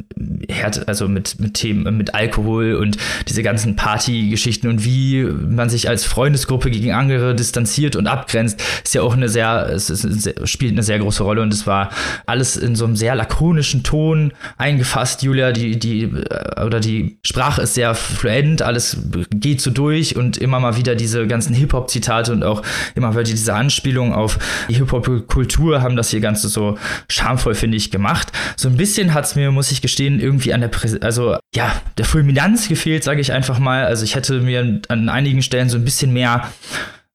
Herd, 0.48 0.88
also 0.88 1.08
mit 1.08 1.38
mit 1.38 1.54
Themen 1.54 1.96
mit 1.96 2.14
Alkohol 2.14 2.74
und 2.74 2.96
diese 3.28 3.42
ganzen 3.42 3.76
Partygeschichten 3.76 4.70
und 4.70 4.84
wie 4.84 5.24
man 5.24 5.68
sich 5.68 5.88
als 5.88 6.04
Freundesgruppe 6.04 6.70
gegen 6.70 6.92
andere 6.92 7.34
distanziert 7.34 7.96
und 7.96 8.06
abgrenzt 8.06 8.62
ist 8.84 8.94
ja 8.94 9.02
auch 9.02 9.14
eine 9.14 9.28
sehr 9.28 9.68
es 9.70 9.90
ist, 9.90 10.48
spielt 10.48 10.72
eine 10.72 10.82
sehr 10.82 10.98
große 10.98 11.22
Rolle 11.22 11.42
und 11.42 11.52
es 11.52 11.66
war 11.66 11.90
alles 12.26 12.56
in 12.56 12.74
so 12.74 12.86
einem 12.86 12.96
sehr 12.96 13.14
lakonischen 13.14 13.82
Ton 13.82 14.32
eingefasst 14.56 15.22
Julia. 15.22 15.52
Die 15.52 15.78
die 15.78 16.04
äh, 16.04 16.64
oder 16.64 16.80
die 16.80 17.18
Sprache 17.22 17.62
ist 17.62 17.74
sehr 17.74 17.94
fluent 17.94 18.62
alles 18.62 18.96
geht 19.30 19.60
so 19.60 19.70
durch 19.70 20.16
und 20.16 20.38
immer 20.38 20.58
mal 20.58 20.76
wieder 20.76 20.94
diese 20.94 21.26
ganzen 21.26 21.54
Hip 21.54 21.74
Hop 21.74 21.90
Zitate 21.90 22.32
und 22.32 22.44
auch 22.44 22.62
immer 22.94 23.12
wieder 23.12 23.24
diese 23.24 23.54
Anspielungen 23.54 24.14
auf 24.14 24.38
die 24.68 24.74
Hip 24.74 24.90
Hop 24.92 25.26
Kultur 25.26 25.82
haben 25.82 25.97
das 25.98 26.10
hier 26.10 26.20
Ganze 26.20 26.48
so 26.48 26.78
schamvoll, 27.10 27.54
finde 27.54 27.76
ich, 27.76 27.90
gemacht. 27.90 28.32
So 28.56 28.68
ein 28.68 28.76
bisschen 28.76 29.12
hat 29.12 29.26
es 29.26 29.34
mir, 29.34 29.50
muss 29.50 29.70
ich 29.70 29.82
gestehen, 29.82 30.20
irgendwie 30.20 30.54
an 30.54 30.62
der, 30.62 30.68
Prä 30.68 30.98
also 31.00 31.36
ja, 31.54 31.72
der 31.98 32.06
Fulminanz 32.06 32.68
gefehlt, 32.68 33.04
sage 33.04 33.20
ich 33.20 33.32
einfach 33.32 33.58
mal. 33.58 33.84
Also 33.84 34.04
ich 34.04 34.14
hätte 34.14 34.40
mir 34.40 34.80
an 34.88 35.08
einigen 35.08 35.42
Stellen 35.42 35.68
so 35.68 35.76
ein 35.76 35.84
bisschen 35.84 36.12
mehr 36.12 36.48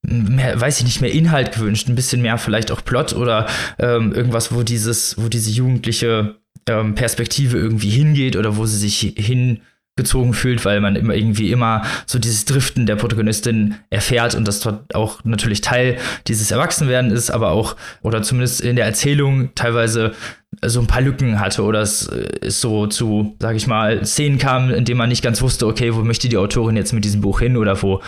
mehr, 0.05 0.59
weiß 0.59 0.79
ich 0.79 0.85
nicht, 0.85 1.01
mehr 1.01 1.13
Inhalt 1.13 1.53
gewünscht, 1.53 1.87
ein 1.87 1.95
bisschen 1.95 2.21
mehr 2.21 2.37
vielleicht 2.37 2.71
auch 2.71 2.83
Plot 2.83 3.13
oder 3.13 3.47
ähm, 3.79 4.11
irgendwas, 4.13 4.53
wo 4.53 4.63
dieses, 4.63 5.17
wo 5.17 5.29
diese 5.29 5.49
jugendliche 5.49 6.35
ähm, 6.67 6.95
Perspektive 6.95 7.57
irgendwie 7.57 7.89
hingeht 7.89 8.35
oder 8.35 8.57
wo 8.57 8.65
sie 8.65 8.77
sich 8.77 9.13
hin 9.17 9.61
gezogen 9.95 10.33
fühlt, 10.33 10.65
weil 10.65 10.81
man 10.81 10.95
immer 10.95 11.13
irgendwie 11.13 11.51
immer 11.51 11.83
so 12.07 12.17
dieses 12.17 12.45
Driften 12.45 12.87
der 12.87 12.95
Protagonistin 12.95 13.75
erfährt 13.91 14.33
und 14.33 14.47
das 14.47 14.59
dort 14.59 14.95
auch 14.95 15.23
natürlich 15.23 15.61
Teil 15.61 15.97
dieses 16.27 16.49
Erwachsenwerden 16.49 17.11
ist, 17.11 17.29
aber 17.29 17.51
auch 17.51 17.75
oder 18.01 18.23
zumindest 18.23 18.61
in 18.61 18.75
der 18.75 18.85
Erzählung 18.85 19.51
teilweise 19.53 20.13
so 20.65 20.79
ein 20.79 20.87
paar 20.87 21.01
Lücken 21.01 21.39
hatte 21.39 21.63
oder 21.63 21.81
es 21.81 22.03
ist 22.07 22.61
so 22.61 22.87
zu, 22.87 23.35
sag 23.39 23.55
ich 23.55 23.67
mal, 23.67 24.03
Szenen 24.03 24.39
kam, 24.39 24.71
in 24.71 24.85
denen 24.85 24.97
man 24.97 25.09
nicht 25.09 25.23
ganz 25.23 25.41
wusste, 25.41 25.67
okay, 25.67 25.93
wo 25.93 26.01
möchte 26.01 26.27
die 26.27 26.37
Autorin 26.37 26.75
jetzt 26.75 26.93
mit 26.93 27.05
diesem 27.05 27.21
Buch 27.21 27.39
hin 27.39 27.55
oder 27.57 27.81
wo 27.81 28.01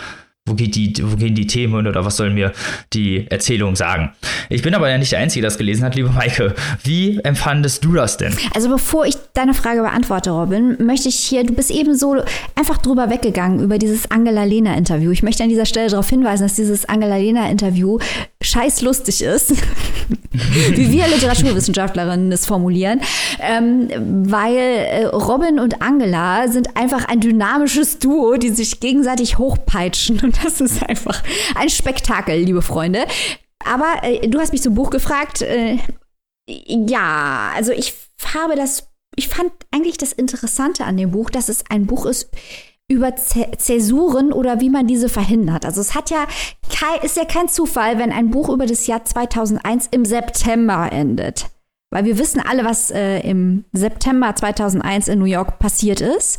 wo, 0.46 0.54
geht 0.54 0.76
die, 0.76 0.94
wo 1.02 1.16
gehen 1.16 1.34
die 1.34 1.46
Themen 1.46 1.86
oder 1.86 2.04
was 2.04 2.16
soll 2.16 2.30
mir 2.30 2.52
die 2.92 3.26
Erzählung 3.28 3.76
sagen? 3.76 4.12
Ich 4.48 4.62
bin 4.62 4.74
aber 4.74 4.88
ja 4.88 4.96
nicht 4.96 5.12
der 5.12 5.18
Einzige, 5.18 5.42
der 5.42 5.50
das 5.50 5.58
gelesen 5.58 5.84
hat, 5.84 5.96
liebe 5.96 6.08
Maike. 6.10 6.54
Wie 6.84 7.18
empfandest 7.24 7.84
du 7.84 7.92
das 7.92 8.16
denn? 8.16 8.32
Also 8.54 8.68
bevor 8.68 9.06
ich 9.06 9.16
deine 9.34 9.54
Frage 9.54 9.82
beantworte, 9.82 10.30
Robin, 10.30 10.76
möchte 10.84 11.08
ich 11.08 11.16
hier, 11.16 11.44
du 11.44 11.52
bist 11.52 11.70
eben 11.70 11.96
so 11.96 12.22
einfach 12.54 12.78
drüber 12.78 13.10
weggegangen 13.10 13.60
über 13.60 13.78
dieses 13.78 14.10
Angela-Lena-Interview. 14.10 15.10
Ich 15.10 15.22
möchte 15.22 15.42
an 15.42 15.48
dieser 15.48 15.66
Stelle 15.66 15.90
darauf 15.90 16.08
hinweisen, 16.08 16.44
dass 16.44 16.54
dieses 16.54 16.88
Angela-Lena-Interview 16.88 17.98
scheiß 18.46 18.82
lustig 18.82 19.22
ist, 19.22 19.50
wie 20.32 20.92
wir 20.92 21.08
Literaturwissenschaftlerinnen 21.08 22.32
es 22.32 22.46
formulieren, 22.46 23.00
ähm, 23.40 23.88
weil 24.30 24.56
äh, 24.56 25.04
Robin 25.06 25.58
und 25.58 25.82
Angela 25.82 26.48
sind 26.48 26.76
einfach 26.76 27.06
ein 27.06 27.20
dynamisches 27.20 27.98
Duo, 27.98 28.36
die 28.36 28.50
sich 28.50 28.80
gegenseitig 28.80 29.38
hochpeitschen 29.38 30.20
und 30.20 30.44
das 30.44 30.60
ist 30.60 30.82
einfach 30.82 31.22
ein 31.54 31.68
Spektakel, 31.68 32.38
liebe 32.38 32.62
Freunde. 32.62 33.06
Aber 33.64 34.02
äh, 34.02 34.28
du 34.28 34.38
hast 34.38 34.52
mich 34.52 34.62
zum 34.62 34.74
Buch 34.74 34.90
gefragt. 34.90 35.42
Äh, 35.42 35.78
ja, 36.48 37.50
also 37.54 37.72
ich 37.72 37.94
habe 38.34 38.54
das, 38.54 38.88
ich 39.16 39.28
fand 39.28 39.50
eigentlich 39.72 39.98
das 39.98 40.12
Interessante 40.12 40.84
an 40.84 40.96
dem 40.96 41.10
Buch, 41.10 41.30
dass 41.30 41.48
es 41.48 41.64
ein 41.68 41.86
Buch 41.86 42.06
ist 42.06 42.30
über 42.88 43.14
Zäsuren 43.16 44.32
oder 44.32 44.60
wie 44.60 44.70
man 44.70 44.86
diese 44.86 45.08
verhindert. 45.08 45.64
Also 45.64 45.80
es 45.80 45.94
hat 45.94 46.10
ja 46.10 46.26
ist 47.02 47.16
ja 47.16 47.24
kein 47.24 47.48
Zufall, 47.48 47.98
wenn 47.98 48.12
ein 48.12 48.30
Buch 48.30 48.48
über 48.50 48.66
das 48.66 48.86
Jahr 48.86 49.04
2001 49.04 49.88
im 49.90 50.04
September 50.04 50.90
endet. 50.92 51.46
weil 51.90 52.04
wir 52.04 52.18
wissen 52.18 52.42
alle, 52.46 52.64
was 52.64 52.90
äh, 52.90 53.20
im 53.20 53.64
September 53.72 54.34
2001 54.34 55.08
in 55.08 55.18
New 55.18 55.24
York 55.24 55.58
passiert 55.58 56.00
ist. 56.00 56.38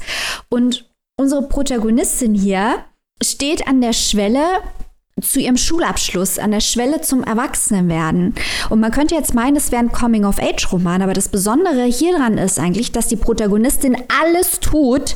Und 0.50 0.90
unsere 1.18 1.48
Protagonistin 1.48 2.36
hier 2.36 2.84
steht 3.24 3.68
an 3.68 3.82
der 3.82 3.94
Schwelle 3.94 4.44
zu 5.22 5.40
ihrem 5.40 5.58
Schulabschluss, 5.58 6.38
an 6.38 6.52
der 6.52 6.60
Schwelle 6.60 7.02
zum 7.02 7.24
Erwachsenenwerden. 7.24 8.36
Und 8.70 8.80
man 8.80 8.92
könnte 8.92 9.16
jetzt 9.16 9.34
meinen, 9.34 9.56
es 9.56 9.72
wäre 9.72 9.82
ein 9.82 9.92
Coming-of-Age-Roman, 9.92 11.02
aber 11.02 11.14
das 11.14 11.30
Besondere 11.30 11.86
hieran 11.86 12.38
ist 12.38 12.60
eigentlich, 12.60 12.92
dass 12.92 13.08
die 13.08 13.16
Protagonistin 13.16 13.98
alles 14.22 14.60
tut, 14.60 15.16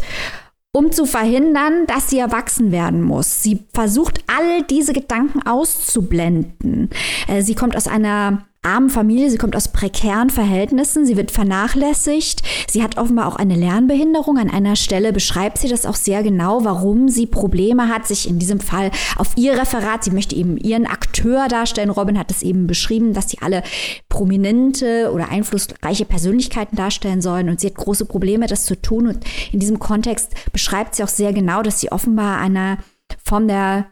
um 0.74 0.92
zu 0.92 1.06
verhindern, 1.06 1.86
dass 1.88 2.10
sie 2.10 2.20
erwachsen 2.20 2.72
werden 2.72 3.02
muss. 3.02 3.44
Sie 3.44 3.66
versucht, 3.74 4.24
all 4.28 4.64
diese 4.64 4.94
Gedanken 4.94 5.42
auszublenden. 5.46 6.90
Äh, 7.28 7.42
sie 7.42 7.56
kommt 7.56 7.76
aus 7.76 7.88
einer 7.88 8.46
armen 8.64 8.92
Familie, 8.92 9.32
sie 9.32 9.38
kommt 9.38 9.56
aus 9.56 9.70
prekären 9.70 10.30
Verhältnissen, 10.30 11.06
sie 11.06 11.18
wird 11.18 11.32
vernachlässigt, 11.32 12.44
sie 12.70 12.84
hat 12.84 12.98
offenbar 12.98 13.28
auch 13.28 13.36
eine 13.36 13.56
Lernbehinderung. 13.56 14.38
An 14.38 14.52
einer 14.52 14.76
Stelle 14.76 15.12
beschreibt 15.14 15.58
sie 15.58 15.68
das 15.68 15.88
auch 15.88 15.96
sehr 15.96 16.22
genau, 16.22 16.64
warum 16.64 17.10
sie 17.10 17.26
Probleme 17.26 17.88
hat, 17.88 18.06
sich 18.06 18.30
in 18.30 18.38
diesem 18.38 18.60
Fall 18.60 18.92
auf 19.16 19.36
ihr 19.36 19.58
Referat, 19.60 20.04
sie 20.04 20.12
möchte 20.12 20.36
eben 20.36 20.58
ihren 20.58 20.86
Akteur 20.86 21.48
darstellen. 21.48 21.90
Robin 21.90 22.20
hat 22.20 22.30
es 22.30 22.44
eben 22.44 22.68
beschrieben, 22.68 23.14
dass 23.14 23.30
sie 23.30 23.40
alle 23.42 23.64
prominente 24.10 25.12
oder 25.12 25.30
einflussreiche 25.30 26.06
Persönlichkeiten 26.06 26.76
darstellen 26.76 27.22
sollen 27.22 27.50
und 27.50 27.60
sie 27.60 27.68
hat 27.68 27.76
große 27.76 28.06
Probleme, 28.06 28.46
das 28.46 28.66
zu 28.66 28.80
tun. 28.80 29.08
Und 29.08 29.26
in 29.52 29.60
diesem 29.60 29.80
Kontext 29.80 30.36
beschreibt 30.54 30.94
sie 30.94 31.04
auch 31.04 31.08
sehr 31.08 31.34
genau, 31.34 31.64
dass 31.64 31.80
sie 31.80 31.92
offenbar 31.92 32.38
einer 32.38 32.78
Form 33.24 33.48
der 33.48 33.88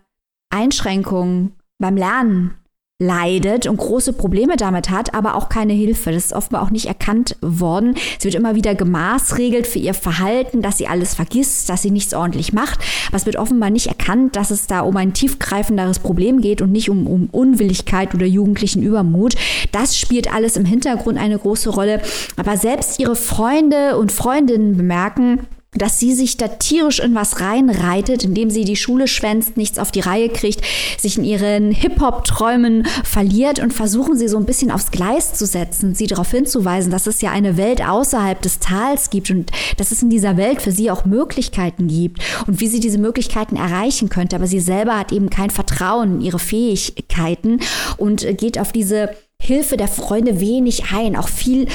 Einschränkung 0.51 1.53
beim 1.79 1.97
Lernen 1.97 2.53
leidet 3.01 3.65
und 3.65 3.77
große 3.77 4.11
Probleme 4.11 4.57
damit 4.57 4.89
hat, 4.89 5.13
aber 5.13 5.35
auch 5.35 5.47
keine 5.47 5.71
Hilfe. 5.71 6.11
Das 6.11 6.25
ist 6.25 6.33
offenbar 6.33 6.61
auch 6.61 6.69
nicht 6.69 6.87
erkannt 6.87 7.37
worden. 7.39 7.95
Sie 8.17 8.25
wird 8.25 8.35
immer 8.35 8.55
wieder 8.55 8.75
gemaßregelt 8.75 9.67
für 9.67 9.79
ihr 9.79 9.93
Verhalten, 9.93 10.61
dass 10.61 10.77
sie 10.77 10.87
alles 10.87 11.15
vergisst, 11.15 11.69
dass 11.69 11.81
sie 11.81 11.91
nichts 11.91 12.13
ordentlich 12.13 12.51
macht. 12.51 12.79
Aber 13.07 13.15
es 13.15 13.25
wird 13.25 13.37
offenbar 13.37 13.69
nicht 13.69 13.87
erkannt, 13.87 14.35
dass 14.35 14.51
es 14.51 14.67
da 14.67 14.81
um 14.81 14.97
ein 14.97 15.13
tiefgreifenderes 15.13 15.99
Problem 15.99 16.41
geht 16.41 16.61
und 16.61 16.73
nicht 16.73 16.89
um, 16.89 17.07
um 17.07 17.29
Unwilligkeit 17.31 18.13
oder 18.13 18.25
jugendlichen 18.25 18.83
Übermut. 18.83 19.35
Das 19.71 19.97
spielt 19.97 20.33
alles 20.33 20.57
im 20.57 20.65
Hintergrund 20.65 21.17
eine 21.17 21.39
große 21.39 21.69
Rolle. 21.69 22.01
Aber 22.35 22.57
selbst 22.57 22.99
ihre 22.99 23.15
Freunde 23.15 23.97
und 23.97 24.11
Freundinnen 24.11 24.75
bemerken, 24.75 25.47
dass 25.73 25.99
sie 25.99 26.13
sich 26.13 26.37
da 26.37 26.47
tierisch 26.47 26.99
in 26.99 27.13
was 27.13 27.41
reinreitet, 27.41 28.23
indem 28.23 28.49
sie 28.49 28.65
die 28.65 28.75
Schule 28.75 29.07
schwänzt, 29.07 29.55
nichts 29.55 29.77
auf 29.77 29.91
die 29.91 29.99
Reihe 29.99 30.29
kriegt, 30.29 30.61
sich 30.97 31.17
in 31.17 31.23
ihren 31.23 31.71
Hip-Hop-Träumen 31.71 32.87
verliert 33.03 33.59
und 33.59 33.71
versuchen 33.71 34.17
sie 34.17 34.27
so 34.27 34.37
ein 34.37 34.45
bisschen 34.45 34.71
aufs 34.71 34.89
Gleis 34.89 35.33
zu 35.33 35.45
setzen, 35.45 35.93
sie 35.93 36.07
darauf 36.07 36.31
hinzuweisen, 36.31 36.91
dass 36.91 37.05
es 37.05 37.21
ja 37.21 37.31
eine 37.31 37.55
Welt 37.55 37.87
außerhalb 37.87 38.41
des 38.41 38.59
Tals 38.59 39.11
gibt 39.11 39.29
und 39.29 39.51
dass 39.77 39.91
es 39.91 40.01
in 40.01 40.09
dieser 40.09 40.37
Welt 40.37 40.61
für 40.61 40.71
sie 40.71 40.89
auch 40.89 41.05
Möglichkeiten 41.05 41.87
gibt 41.87 42.19
und 42.47 42.59
wie 42.59 42.67
sie 42.67 42.79
diese 42.79 42.97
Möglichkeiten 42.97 43.55
erreichen 43.55 44.09
könnte. 44.09 44.35
Aber 44.35 44.47
sie 44.47 44.59
selber 44.59 44.97
hat 44.97 45.11
eben 45.11 45.29
kein 45.29 45.51
Vertrauen 45.51 46.15
in 46.15 46.21
ihre 46.21 46.39
Fähigkeiten 46.39 47.59
und 47.97 48.25
geht 48.37 48.57
auf 48.57 48.71
diese 48.71 49.11
Hilfe 49.41 49.77
der 49.77 49.87
Freunde 49.87 50.41
wenig 50.41 50.91
ein, 50.91 51.15
auch 51.15 51.29
viel 51.29 51.67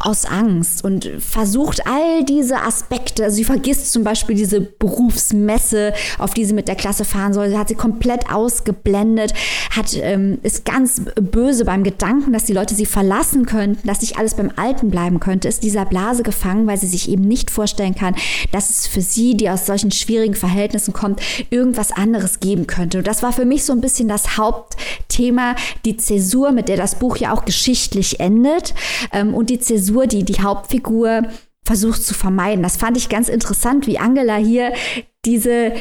aus 0.00 0.24
Angst 0.24 0.82
und 0.82 1.10
versucht 1.18 1.86
all 1.86 2.24
diese 2.24 2.62
Aspekte, 2.62 3.24
also 3.24 3.36
sie 3.36 3.44
vergisst 3.44 3.92
zum 3.92 4.02
Beispiel 4.02 4.34
diese 4.34 4.60
Berufsmesse, 4.60 5.92
auf 6.18 6.32
die 6.32 6.44
sie 6.46 6.54
mit 6.54 6.68
der 6.68 6.74
Klasse 6.74 7.04
fahren 7.04 7.34
soll, 7.34 7.50
sie 7.50 7.58
hat 7.58 7.68
sie 7.68 7.74
komplett 7.74 8.32
ausgeblendet, 8.32 9.34
hat, 9.76 9.94
ähm, 10.00 10.38
ist 10.42 10.64
ganz 10.64 11.02
böse 11.20 11.66
beim 11.66 11.84
Gedanken, 11.84 12.32
dass 12.32 12.44
die 12.44 12.54
Leute 12.54 12.74
sie 12.74 12.86
verlassen 12.86 13.44
könnten, 13.44 13.86
dass 13.86 14.00
nicht 14.00 14.18
alles 14.18 14.34
beim 14.34 14.50
Alten 14.56 14.90
bleiben 14.90 15.20
könnte, 15.20 15.48
ist 15.48 15.62
dieser 15.62 15.84
Blase 15.84 16.22
gefangen, 16.22 16.66
weil 16.66 16.78
sie 16.78 16.86
sich 16.86 17.10
eben 17.10 17.22
nicht 17.22 17.50
vorstellen 17.50 17.94
kann, 17.94 18.14
dass 18.52 18.70
es 18.70 18.86
für 18.86 19.02
sie, 19.02 19.36
die 19.36 19.50
aus 19.50 19.66
solchen 19.66 19.90
schwierigen 19.90 20.34
Verhältnissen 20.34 20.94
kommt, 20.94 21.20
irgendwas 21.50 21.92
anderes 21.92 22.40
geben 22.40 22.66
könnte. 22.66 22.98
Und 22.98 23.06
das 23.06 23.22
war 23.22 23.32
für 23.32 23.44
mich 23.44 23.64
so 23.64 23.74
ein 23.74 23.82
bisschen 23.82 24.08
das 24.08 24.38
Hauptthema, 24.38 25.56
die 25.84 25.98
Zäsur, 25.98 26.52
mit 26.52 26.68
der 26.68 26.78
das 26.78 26.94
Buch 26.94 27.18
ja 27.18 27.34
auch 27.34 27.44
geschichtlich 27.44 28.18
endet 28.20 28.74
ähm, 29.12 29.34
und 29.34 29.50
die 29.50 29.60
Zäsur 29.60 29.89
Zäsur, 29.90 30.06
die 30.06 30.24
die 30.24 30.40
Hauptfigur 30.40 31.22
versucht 31.64 32.02
zu 32.02 32.14
vermeiden. 32.14 32.62
Das 32.62 32.76
fand 32.76 32.96
ich 32.96 33.08
ganz 33.08 33.28
interessant, 33.28 33.86
wie 33.86 33.98
Angela 33.98 34.36
hier 34.36 34.72
diese 35.24 35.72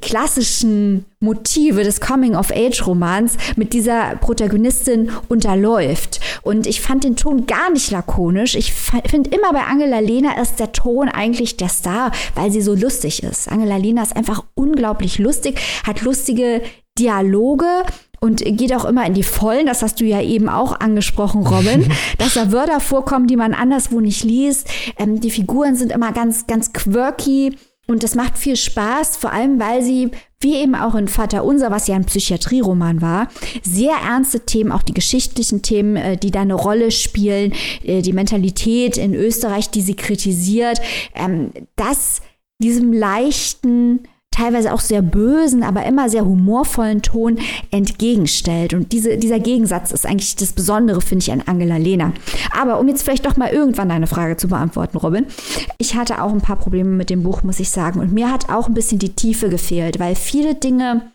klassischen 0.00 1.04
Motive 1.20 1.84
des 1.84 2.00
Coming-of-Age-Romans 2.00 3.36
mit 3.56 3.72
dieser 3.72 4.16
Protagonistin 4.16 5.10
unterläuft. 5.28 6.20
Und 6.42 6.66
ich 6.66 6.80
fand 6.80 7.04
den 7.04 7.16
Ton 7.16 7.46
gar 7.46 7.70
nicht 7.70 7.90
lakonisch. 7.90 8.56
Ich 8.56 8.72
finde 8.72 9.30
immer 9.30 9.52
bei 9.52 9.62
Angela 9.62 10.00
Lehner 10.00 10.40
ist 10.42 10.58
der 10.58 10.72
Ton 10.72 11.08
eigentlich 11.08 11.56
der 11.56 11.68
Star, 11.68 12.10
weil 12.34 12.50
sie 12.50 12.60
so 12.60 12.74
lustig 12.74 13.22
ist. 13.22 13.48
Angela 13.48 13.76
Lehner 13.76 14.02
ist 14.02 14.16
einfach 14.16 14.44
unglaublich 14.54 15.18
lustig, 15.18 15.60
hat 15.86 16.02
lustige 16.02 16.62
Dialoge 16.98 17.84
und 18.20 18.42
geht 18.44 18.74
auch 18.74 18.84
immer 18.84 19.06
in 19.06 19.14
die 19.14 19.22
Vollen. 19.22 19.66
Das 19.66 19.82
hast 19.82 20.00
du 20.00 20.04
ja 20.04 20.20
eben 20.20 20.48
auch 20.48 20.80
angesprochen, 20.80 21.46
Robin, 21.46 21.88
dass 22.18 22.34
da 22.34 22.52
Wörter 22.52 22.80
vorkommen, 22.80 23.26
die 23.26 23.36
man 23.36 23.54
anderswo 23.54 24.00
nicht 24.00 24.24
liest. 24.24 24.68
Ähm, 24.98 25.20
die 25.20 25.30
Figuren 25.30 25.76
sind 25.76 25.92
immer 25.92 26.12
ganz, 26.12 26.46
ganz 26.46 26.72
quirky. 26.72 27.56
Und 27.90 28.02
das 28.02 28.14
macht 28.14 28.36
viel 28.36 28.56
Spaß, 28.56 29.16
vor 29.16 29.32
allem 29.32 29.58
weil 29.58 29.82
sie, 29.82 30.10
wie 30.40 30.56
eben 30.56 30.74
auch 30.74 30.94
in 30.94 31.08
Vater 31.08 31.42
Unser, 31.42 31.70
was 31.70 31.86
ja 31.86 31.94
ein 31.94 32.04
Psychiatrieroman 32.04 33.00
war, 33.00 33.28
sehr 33.62 33.94
ernste 33.94 34.40
Themen, 34.40 34.72
auch 34.72 34.82
die 34.82 34.92
geschichtlichen 34.92 35.62
Themen, 35.62 35.96
äh, 35.96 36.16
die 36.18 36.30
da 36.30 36.42
eine 36.42 36.54
Rolle 36.54 36.90
spielen, 36.90 37.54
äh, 37.82 38.02
die 38.02 38.12
Mentalität 38.12 38.98
in 38.98 39.14
Österreich, 39.14 39.70
die 39.70 39.80
sie 39.80 39.96
kritisiert, 39.96 40.80
ähm, 41.14 41.50
das 41.76 42.20
diesem 42.60 42.92
leichten, 42.92 44.00
teilweise 44.30 44.72
auch 44.72 44.80
sehr 44.80 45.02
bösen, 45.02 45.62
aber 45.62 45.84
immer 45.84 46.08
sehr 46.08 46.24
humorvollen 46.24 47.02
Ton 47.02 47.38
entgegenstellt. 47.70 48.72
Und 48.72 48.92
diese, 48.92 49.18
dieser 49.18 49.40
Gegensatz 49.40 49.90
ist 49.90 50.06
eigentlich 50.06 50.36
das 50.36 50.52
Besondere, 50.52 51.00
finde 51.00 51.24
ich, 51.24 51.32
an 51.32 51.42
Angela 51.46 51.76
Lehner. 51.76 52.12
Aber 52.56 52.78
um 52.78 52.88
jetzt 52.88 53.02
vielleicht 53.02 53.26
doch 53.26 53.36
mal 53.36 53.50
irgendwann 53.50 53.88
deine 53.88 54.06
Frage 54.06 54.36
zu 54.36 54.48
beantworten, 54.48 54.98
Robin. 54.98 55.26
Ich 55.78 55.94
hatte 55.94 56.22
auch 56.22 56.32
ein 56.32 56.40
paar 56.40 56.56
Probleme 56.56 56.90
mit 56.90 57.10
dem 57.10 57.22
Buch, 57.24 57.42
muss 57.42 57.60
ich 57.60 57.70
sagen. 57.70 58.00
Und 58.00 58.12
mir 58.12 58.30
hat 58.30 58.48
auch 58.48 58.68
ein 58.68 58.74
bisschen 58.74 58.98
die 58.98 59.14
Tiefe 59.14 59.48
gefehlt, 59.48 59.98
weil 59.98 60.14
viele 60.14 60.54
Dinge 60.54 61.10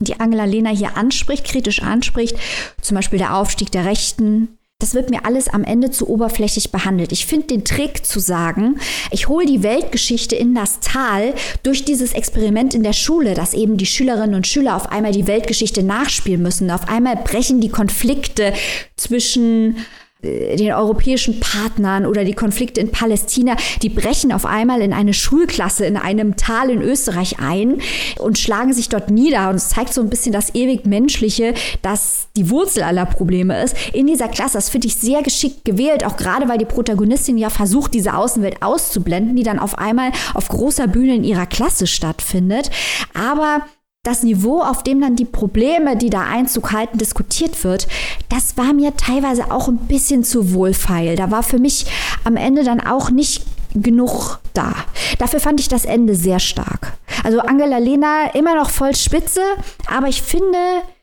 die 0.00 0.18
Angela 0.18 0.44
Lehner 0.44 0.70
hier 0.70 0.96
anspricht, 0.96 1.44
kritisch 1.44 1.82
anspricht, 1.82 2.36
zum 2.80 2.96
Beispiel 2.96 3.18
der 3.18 3.36
Aufstieg 3.36 3.70
der 3.70 3.84
Rechten, 3.84 4.58
das 4.80 4.94
wird 4.94 5.08
mir 5.08 5.24
alles 5.24 5.48
am 5.48 5.64
Ende 5.64 5.90
zu 5.90 6.08
oberflächlich 6.08 6.72
behandelt. 6.72 7.12
Ich 7.12 7.26
finde 7.26 7.46
den 7.46 7.64
Trick 7.64 8.04
zu 8.04 8.18
sagen, 8.20 8.78
ich 9.10 9.28
hole 9.28 9.46
die 9.46 9.62
Weltgeschichte 9.62 10.36
in 10.36 10.54
das 10.54 10.80
Tal 10.80 11.34
durch 11.62 11.84
dieses 11.84 12.12
Experiment 12.12 12.74
in 12.74 12.82
der 12.82 12.92
Schule, 12.92 13.34
dass 13.34 13.54
eben 13.54 13.76
die 13.76 13.86
Schülerinnen 13.86 14.34
und 14.34 14.46
Schüler 14.46 14.76
auf 14.76 14.90
einmal 14.90 15.12
die 15.12 15.26
Weltgeschichte 15.26 15.82
nachspielen 15.82 16.42
müssen. 16.42 16.70
Auf 16.70 16.88
einmal 16.88 17.16
brechen 17.16 17.60
die 17.60 17.70
Konflikte 17.70 18.52
zwischen 18.96 19.76
den 20.24 20.72
europäischen 20.72 21.40
Partnern 21.40 22.06
oder 22.06 22.24
die 22.24 22.32
Konflikte 22.32 22.80
in 22.80 22.90
Palästina, 22.90 23.56
die 23.82 23.88
brechen 23.88 24.32
auf 24.32 24.46
einmal 24.46 24.80
in 24.80 24.92
eine 24.92 25.14
Schulklasse 25.14 25.86
in 25.86 25.96
einem 25.96 26.36
Tal 26.36 26.70
in 26.70 26.82
Österreich 26.82 27.38
ein 27.38 27.80
und 28.18 28.38
schlagen 28.38 28.72
sich 28.72 28.88
dort 28.88 29.10
nieder. 29.10 29.50
Und 29.50 29.56
es 29.56 29.68
zeigt 29.68 29.94
so 29.94 30.00
ein 30.00 30.10
bisschen 30.10 30.32
das 30.32 30.54
ewig 30.54 30.86
Menschliche, 30.86 31.54
das 31.82 32.28
die 32.36 32.50
Wurzel 32.50 32.82
aller 32.82 33.06
Probleme 33.06 33.62
ist. 33.62 33.76
In 33.92 34.06
dieser 34.06 34.28
Klasse, 34.28 34.54
das 34.54 34.70
finde 34.70 34.86
ich 34.86 34.96
sehr 34.96 35.22
geschickt 35.22 35.64
gewählt, 35.64 36.04
auch 36.04 36.16
gerade 36.16 36.48
weil 36.48 36.58
die 36.58 36.64
Protagonistin 36.64 37.38
ja 37.38 37.50
versucht, 37.50 37.94
diese 37.94 38.14
Außenwelt 38.14 38.62
auszublenden, 38.62 39.36
die 39.36 39.42
dann 39.42 39.58
auf 39.58 39.78
einmal 39.78 40.12
auf 40.34 40.48
großer 40.48 40.86
Bühne 40.86 41.14
in 41.14 41.24
ihrer 41.24 41.46
Klasse 41.46 41.86
stattfindet. 41.86 42.70
Aber 43.14 43.62
das 44.04 44.22
Niveau, 44.22 44.60
auf 44.60 44.84
dem 44.84 45.00
dann 45.00 45.16
die 45.16 45.24
Probleme, 45.24 45.96
die 45.96 46.10
da 46.10 46.22
Einzug 46.22 46.72
halten, 46.72 46.98
diskutiert 46.98 47.64
wird, 47.64 47.88
das 48.28 48.56
war 48.56 48.72
mir 48.72 48.96
teilweise 48.96 49.50
auch 49.50 49.66
ein 49.66 49.78
bisschen 49.78 50.22
zu 50.22 50.52
wohlfeil. 50.52 51.16
Da 51.16 51.30
war 51.30 51.42
für 51.42 51.58
mich 51.58 51.86
am 52.22 52.36
Ende 52.36 52.62
dann 52.62 52.80
auch 52.80 53.10
nicht 53.10 53.44
genug 53.74 54.38
da. 54.52 54.74
Dafür 55.18 55.40
fand 55.40 55.58
ich 55.58 55.68
das 55.68 55.84
Ende 55.84 56.14
sehr 56.14 56.38
stark. 56.38 56.92
Also 57.24 57.40
Angela 57.40 57.78
Lena 57.78 58.34
immer 58.34 58.54
noch 58.54 58.70
voll 58.70 58.94
spitze, 58.94 59.40
aber 59.86 60.08
ich 60.08 60.22
finde, 60.22 60.58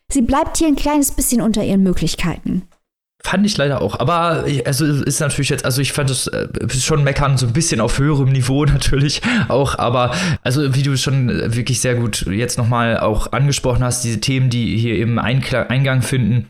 sie 0.10 0.22
bleibt 0.22 0.58
hier 0.58 0.68
ein 0.68 0.76
kleines 0.76 1.12
bisschen 1.12 1.42
unter 1.42 1.64
ihren 1.64 1.84
Möglichkeiten. 1.84 2.68
Fand 3.24 3.46
ich 3.46 3.58
leider 3.58 3.82
auch. 3.82 4.00
Aber 4.00 4.46
also 4.66 4.86
ist 4.86 5.20
natürlich 5.20 5.50
jetzt, 5.50 5.66
also 5.66 5.82
ich 5.82 5.94
fand 5.94 6.10
es 6.10 6.28
äh, 6.28 6.48
schon 6.70 7.04
meckern, 7.04 7.38
so 7.38 7.46
ein 7.46 7.54
bisschen 7.54 7.80
auf 7.80 8.00
höherem 8.00 8.30
Niveau 8.30 8.66
natürlich 8.66 9.22
auch. 9.48 9.78
Aber 9.78 10.14
also 10.44 10.76
wie 10.76 10.84
du 10.84 10.98
schon 10.98 11.28
wirklich 11.30 11.82
sehr 11.82 11.96
gut 11.96 12.26
jetzt 12.28 12.58
nochmal 12.58 13.00
auch 13.00 13.32
angesprochen 13.32 13.84
hast, 13.84 14.04
diese 14.04 14.20
Themen, 14.20 14.50
die 14.50 14.78
hier 14.78 14.96
eben 14.96 15.20
Eingang 15.20 16.02
finden 16.02 16.48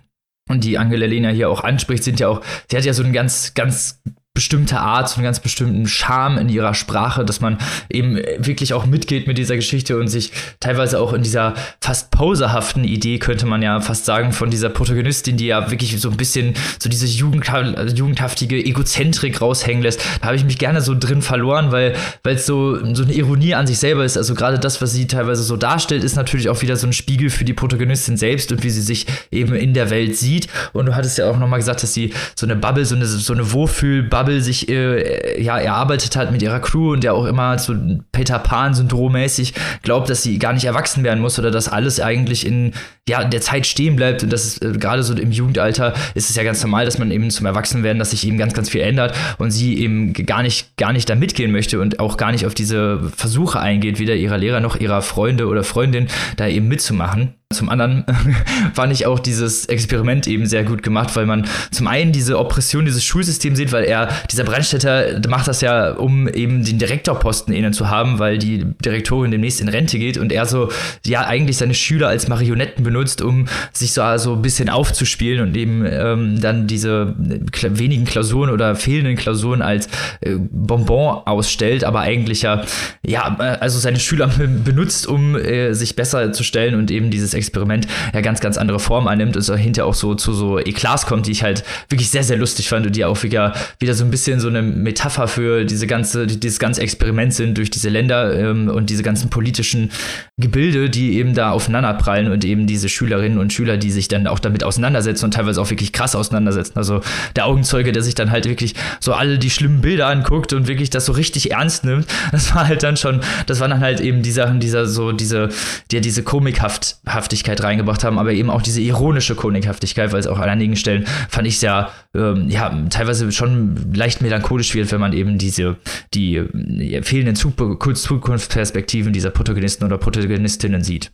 und 0.50 0.64
die 0.64 0.78
Angela 0.78 1.06
Lena 1.06 1.30
hier 1.30 1.50
auch 1.50 1.64
anspricht, 1.64 2.04
sind 2.04 2.20
ja 2.20 2.28
auch, 2.30 2.42
sie 2.70 2.78
hat 2.78 2.86
ja 2.86 2.94
so 2.94 3.04
einen 3.04 3.14
ganz, 3.14 3.54
ganz 3.54 4.02
bestimmte 4.34 4.80
Art, 4.80 5.10
so 5.10 5.18
einen 5.18 5.26
ganz 5.26 5.42
bestimmten 5.42 5.88
Charme 5.88 6.38
in 6.38 6.48
ihrer 6.48 6.74
Sprache, 6.74 7.26
dass 7.26 7.42
man 7.42 7.58
eben 7.90 8.16
wirklich 8.16 8.74
auch 8.74 8.86
mitgeht 8.86 9.28
mit 9.28 9.38
dieser 9.38 9.58
Geschichte 9.58 9.98
und 9.98 10.08
sich 10.08 10.32
teilweise 10.62 11.02
auch 11.02 11.12
in 11.12 11.22
dieser 11.22 11.54
fast 11.82 12.12
poserhaften 12.12 12.86
Idee, 12.86 13.20
könnte 13.20 13.46
man 13.46 13.62
ja 13.62 13.82
fast 13.82 14.06
sagen, 14.06 14.32
von 14.32 14.50
dieser 14.50 14.70
Protagonistin, 14.70 15.36
die 15.36 15.48
ja 15.48 15.70
wirklich 15.70 16.00
so 16.00 16.10
ein 16.10 16.16
bisschen 16.16 16.54
so 16.80 16.88
diese 16.90 17.08
Jugend, 17.08 17.46
jugendhaftige 17.94 18.56
Egozentrik 18.56 19.42
raushängen 19.42 19.84
lässt. 19.84 20.02
Da 20.22 20.28
habe 20.28 20.38
ich 20.38 20.46
mich 20.46 20.58
gerne 20.58 20.80
so 20.80 20.96
drin 20.98 21.22
verloren, 21.22 21.74
weil 21.74 21.94
es 22.24 22.46
so, 22.46 22.78
so 22.96 23.04
eine 23.04 23.12
Ironie 23.12 23.54
an 23.54 23.68
sich 23.68 23.80
selber 23.80 24.06
ist. 24.06 24.16
Also 24.16 24.34
gerade 24.34 24.60
das, 24.60 24.82
was 24.82 24.94
sie 24.94 25.08
teilweise 25.08 25.44
so 25.44 25.58
darstellt, 25.58 26.06
ist 26.06 26.16
natürlich 26.16 26.48
auch 26.48 26.62
wieder 26.62 26.78
so 26.78 26.88
ein 26.88 26.94
Spiegel 26.94 27.30
für 27.30 27.44
die 27.44 27.54
Protagonistin 27.54 28.16
selbst 28.16 28.54
und 28.54 28.64
wie 28.64 28.70
sie 28.70 28.82
sich 28.82 29.08
eben 29.30 29.56
in 29.56 29.74
der 29.74 29.90
Welt 29.90 30.16
sieht. 30.16 30.48
Und 30.72 30.86
du 30.86 30.96
hattest 30.96 31.18
ja 31.18 31.30
auch 31.30 31.38
nochmal 31.38 31.60
gesagt, 31.60 31.84
dass 31.84 31.94
sie 31.94 32.14
so 32.36 32.46
eine 32.46 32.56
Bubble, 32.56 32.86
so 32.86 32.96
eine, 32.96 33.06
so 33.06 33.34
eine 33.34 33.52
Wohlfühl-Bubble 33.52 34.21
sich 34.42 34.70
äh, 34.70 35.42
ja 35.42 35.58
erarbeitet 35.58 36.16
hat 36.16 36.32
mit 36.32 36.42
ihrer 36.42 36.60
Crew 36.60 36.94
und 36.94 37.04
der 37.04 37.14
auch 37.14 37.26
immer 37.26 37.58
so 37.60 37.76
Peter 38.12 38.40
Pan-Syndrom-mäßig 38.40 39.54
glaubt, 39.82 40.10
dass 40.10 40.24
sie 40.24 40.40
gar 40.40 40.54
nicht 40.54 40.66
erwachsen 40.66 41.04
werden 41.04 41.20
muss 41.20 41.40
oder 41.40 41.52
dass 41.52 41.68
alles 41.68 42.00
eigentlich 42.00 42.46
in 42.46 42.74
ja, 43.10 43.24
der 43.24 43.42
Zeit 43.42 43.66
stehen 43.66 43.96
bleibt 43.96 44.22
und 44.24 44.32
das 44.32 44.46
ist 44.46 44.64
äh, 44.64 44.74
gerade 44.74 45.02
so 45.02 45.16
im 45.16 45.32
Jugendalter 45.32 45.94
ist 46.14 46.30
es 46.30 46.36
ja 46.36 46.44
ganz 46.44 46.62
normal, 46.62 46.86
dass 46.86 47.00
man 47.00 47.10
eben 47.10 47.32
zum 47.32 47.48
Erwachsenwerden, 47.48 47.98
dass 47.98 48.12
sich 48.12 48.28
eben 48.28 48.38
ganz, 48.38 48.54
ganz 48.54 48.70
viel 48.70 48.82
ändert 48.82 49.16
und 49.40 49.50
sie 49.52 49.80
eben 49.80 50.14
gar 50.14 50.44
nicht, 50.44 50.78
gar 50.78 50.94
nicht 50.94 51.10
da 51.10 51.16
mitgehen 51.16 51.52
möchte 51.52 51.80
und 51.80 52.00
auch 52.00 52.16
gar 52.16 52.32
nicht 52.32 52.46
auf 52.46 52.54
diese 52.54 53.12
Versuche 53.16 53.60
eingeht, 53.60 53.98
weder 53.98 54.16
ihrer 54.16 54.38
Lehrer 54.38 54.60
noch 54.60 54.80
ihrer 54.80 55.02
Freunde 55.02 55.48
oder 55.48 55.64
Freundin 55.64 56.08
da 56.38 56.48
eben 56.48 56.68
mitzumachen. 56.68 57.34
Zum 57.52 57.70
anderen 57.70 58.06
fand 58.74 58.94
ich 58.94 59.06
auch 59.06 59.20
dieses 59.20 59.66
Experiment 59.66 60.28
eben 60.28 60.46
sehr 60.46 60.64
gut 60.64 60.84
gemacht, 60.84 61.16
weil 61.16 61.26
man 61.26 61.48
zum 61.72 61.88
einen 61.88 62.12
diese 62.12 62.40
Oppression 62.40 62.86
dieses 62.86 63.04
Schulsystems 63.04 63.58
sieht, 63.58 63.72
weil 63.72 63.84
er, 63.84 64.10
dieser 64.32 64.44
Brandstätter 64.44 65.22
macht 65.28 65.48
das 65.48 65.62
ja, 65.62 65.92
um 65.92 66.28
eben 66.28 66.64
den 66.64 66.80
Direktorposten 66.80 67.54
innen 67.54 67.74
zu 67.74 67.90
haben, 67.90 68.20
weil 68.20 68.38
die 68.38 68.66
Direktorin 68.84 69.32
demnächst 69.32 69.62
in 69.62 69.68
Rente 69.68 70.00
geht 70.00 70.18
und 70.18 70.32
er 70.32 70.46
so, 70.46 70.72
ja, 71.06 71.26
eigentlich 71.26 71.58
seine 71.58 71.74
Schüler 71.74 72.08
als 72.08 72.28
Marionetten 72.28 72.84
benutzt, 72.84 72.92
um 73.22 73.48
sich 73.74 73.94
so 73.94 74.02
also 74.02 74.34
ein 74.34 74.42
bisschen 74.42 74.70
aufzuspielen 74.70 75.42
und 75.42 75.58
eben 75.58 75.86
ähm, 75.86 76.40
dann 76.42 76.68
diese 76.68 77.16
wenigen 77.18 78.06
Klausuren 78.06 78.50
oder 78.50 78.76
fehlenden 78.76 79.16
Klausuren 79.16 79.62
als 79.62 79.88
äh, 80.22 80.36
Bonbon 80.38 81.22
ausstellt, 81.26 81.84
aber 81.84 82.02
eigentlich 82.02 82.44
ja, 82.44 82.64
ja, 83.06 83.38
äh, 83.40 83.58
also 83.60 83.80
seine 83.80 84.00
Schüler 84.00 84.28
benutzt, 84.64 85.08
um 85.08 85.36
äh, 85.36 85.74
sich 85.74 85.96
besser 85.96 86.32
zu 86.34 86.44
stellen 86.44 86.76
und 86.76 86.92
eben 86.92 87.12
dieses 87.12 87.34
Experiment 87.34 87.88
ja 88.14 88.22
ganz, 88.22 88.40
ganz 88.40 88.58
andere 88.58 88.80
Form 88.80 89.08
annimmt 89.08 89.36
und 89.38 89.44
hinterher 89.58 89.88
auch 89.88 89.94
so 89.94 90.16
zu 90.16 90.34
so 90.34 90.60
Eklats 90.60 91.06
kommt, 91.06 91.28
die 91.28 91.32
ich 91.32 91.44
halt 91.44 91.64
wirklich 91.90 92.10
sehr, 92.10 92.24
sehr 92.24 92.38
lustig 92.38 92.70
fand 92.70 92.86
und 92.86 92.96
die 92.96 93.06
auch 93.06 93.22
wieder, 93.24 93.54
wieder 93.80 93.94
so 93.94 94.04
ein 94.04 94.12
bisschen 94.12 94.40
so 94.40 94.48
eine 94.48 94.62
Metapher 94.62 95.28
für 95.28 95.66
diese 95.66 95.88
ganze, 95.88 96.28
dieses 96.28 96.60
ganze 96.60 96.82
Experiment 96.82 97.34
sind 97.34 97.58
durch 97.58 97.70
diese 97.70 97.90
Länder 97.90 98.38
ähm, 98.38 98.70
und 98.70 98.90
diese 98.90 99.04
ganzen 99.04 99.30
politischen 99.30 99.92
Gebilde, 100.38 100.90
die 100.90 101.18
eben 101.18 101.34
da 101.34 101.52
aufeinanderprallen 101.52 102.32
und 102.32 102.44
eben 102.46 102.68
diese 102.68 102.81
Schülerinnen 102.90 103.38
und 103.38 103.54
Schüler, 103.54 103.78
die 103.78 103.92
sich 103.92 104.08
dann 104.08 104.28
auch 104.28 104.40
damit 104.40 104.64
auseinandersetzen 104.64 105.26
und 105.26 105.34
teilweise 105.34 105.62
auch 105.62 105.70
wirklich 105.70 105.94
krass 105.94 106.16
auseinandersetzen. 106.16 106.78
Also 106.78 107.02
der 107.36 107.46
Augenzeuge, 107.46 107.92
der 107.92 108.04
sich 108.04 108.16
dann 108.16 108.32
halt 108.32 108.46
wirklich 108.46 108.76
so 109.00 109.14
alle 109.14 109.38
die 109.40 109.50
schlimmen 109.50 109.82
Bilder 109.82 110.08
anguckt 110.08 110.54
und 110.54 110.68
wirklich 110.68 110.90
das 110.90 111.06
so 111.06 111.12
richtig 111.14 111.52
ernst 111.52 111.86
nimmt, 111.86 112.08
das 112.32 112.54
war 112.56 112.68
halt 112.68 112.84
dann 112.84 112.98
schon, 112.98 113.22
das 113.46 113.60
waren 113.60 113.72
dann 113.72 113.82
halt 113.82 114.00
eben 114.00 114.22
die 114.22 114.32
Sachen, 114.32 114.60
dieser 114.60 114.86
so 114.86 115.12
diese, 115.12 115.50
die 115.92 116.02
diese 116.02 116.24
Komikhaft 116.24 116.72
Komikhaftigkeit 116.72 117.64
reingebracht 117.64 118.04
haben, 118.04 118.20
aber 118.20 118.32
eben 118.34 118.50
auch 118.50 118.62
diese 118.62 118.82
ironische 118.82 119.36
Komikhaftigkeit, 119.36 120.12
weil 120.12 120.20
es 120.20 120.28
auch 120.28 120.40
an 120.40 120.50
einigen 120.50 120.76
Stellen 120.76 121.06
fand 121.30 121.48
ich 121.48 121.56
es 121.56 121.62
ja, 121.62 121.92
ähm, 122.16 122.50
ja 122.50 122.70
teilweise 122.90 123.32
schon 123.32 123.94
leicht 123.94 124.22
melancholisch 124.22 124.74
wird, 124.74 124.92
wenn 124.92 125.00
man 125.00 125.14
eben 125.14 125.38
diese, 125.38 125.78
die 126.14 126.36
äh, 126.38 127.04
fehlenden 127.04 127.36
Zukunftsperspektiven 127.36 129.14
dieser 129.14 129.32
Protagonisten 129.32 129.86
oder 129.86 129.98
Protagonistinnen 129.98 130.84
sieht. 130.84 131.12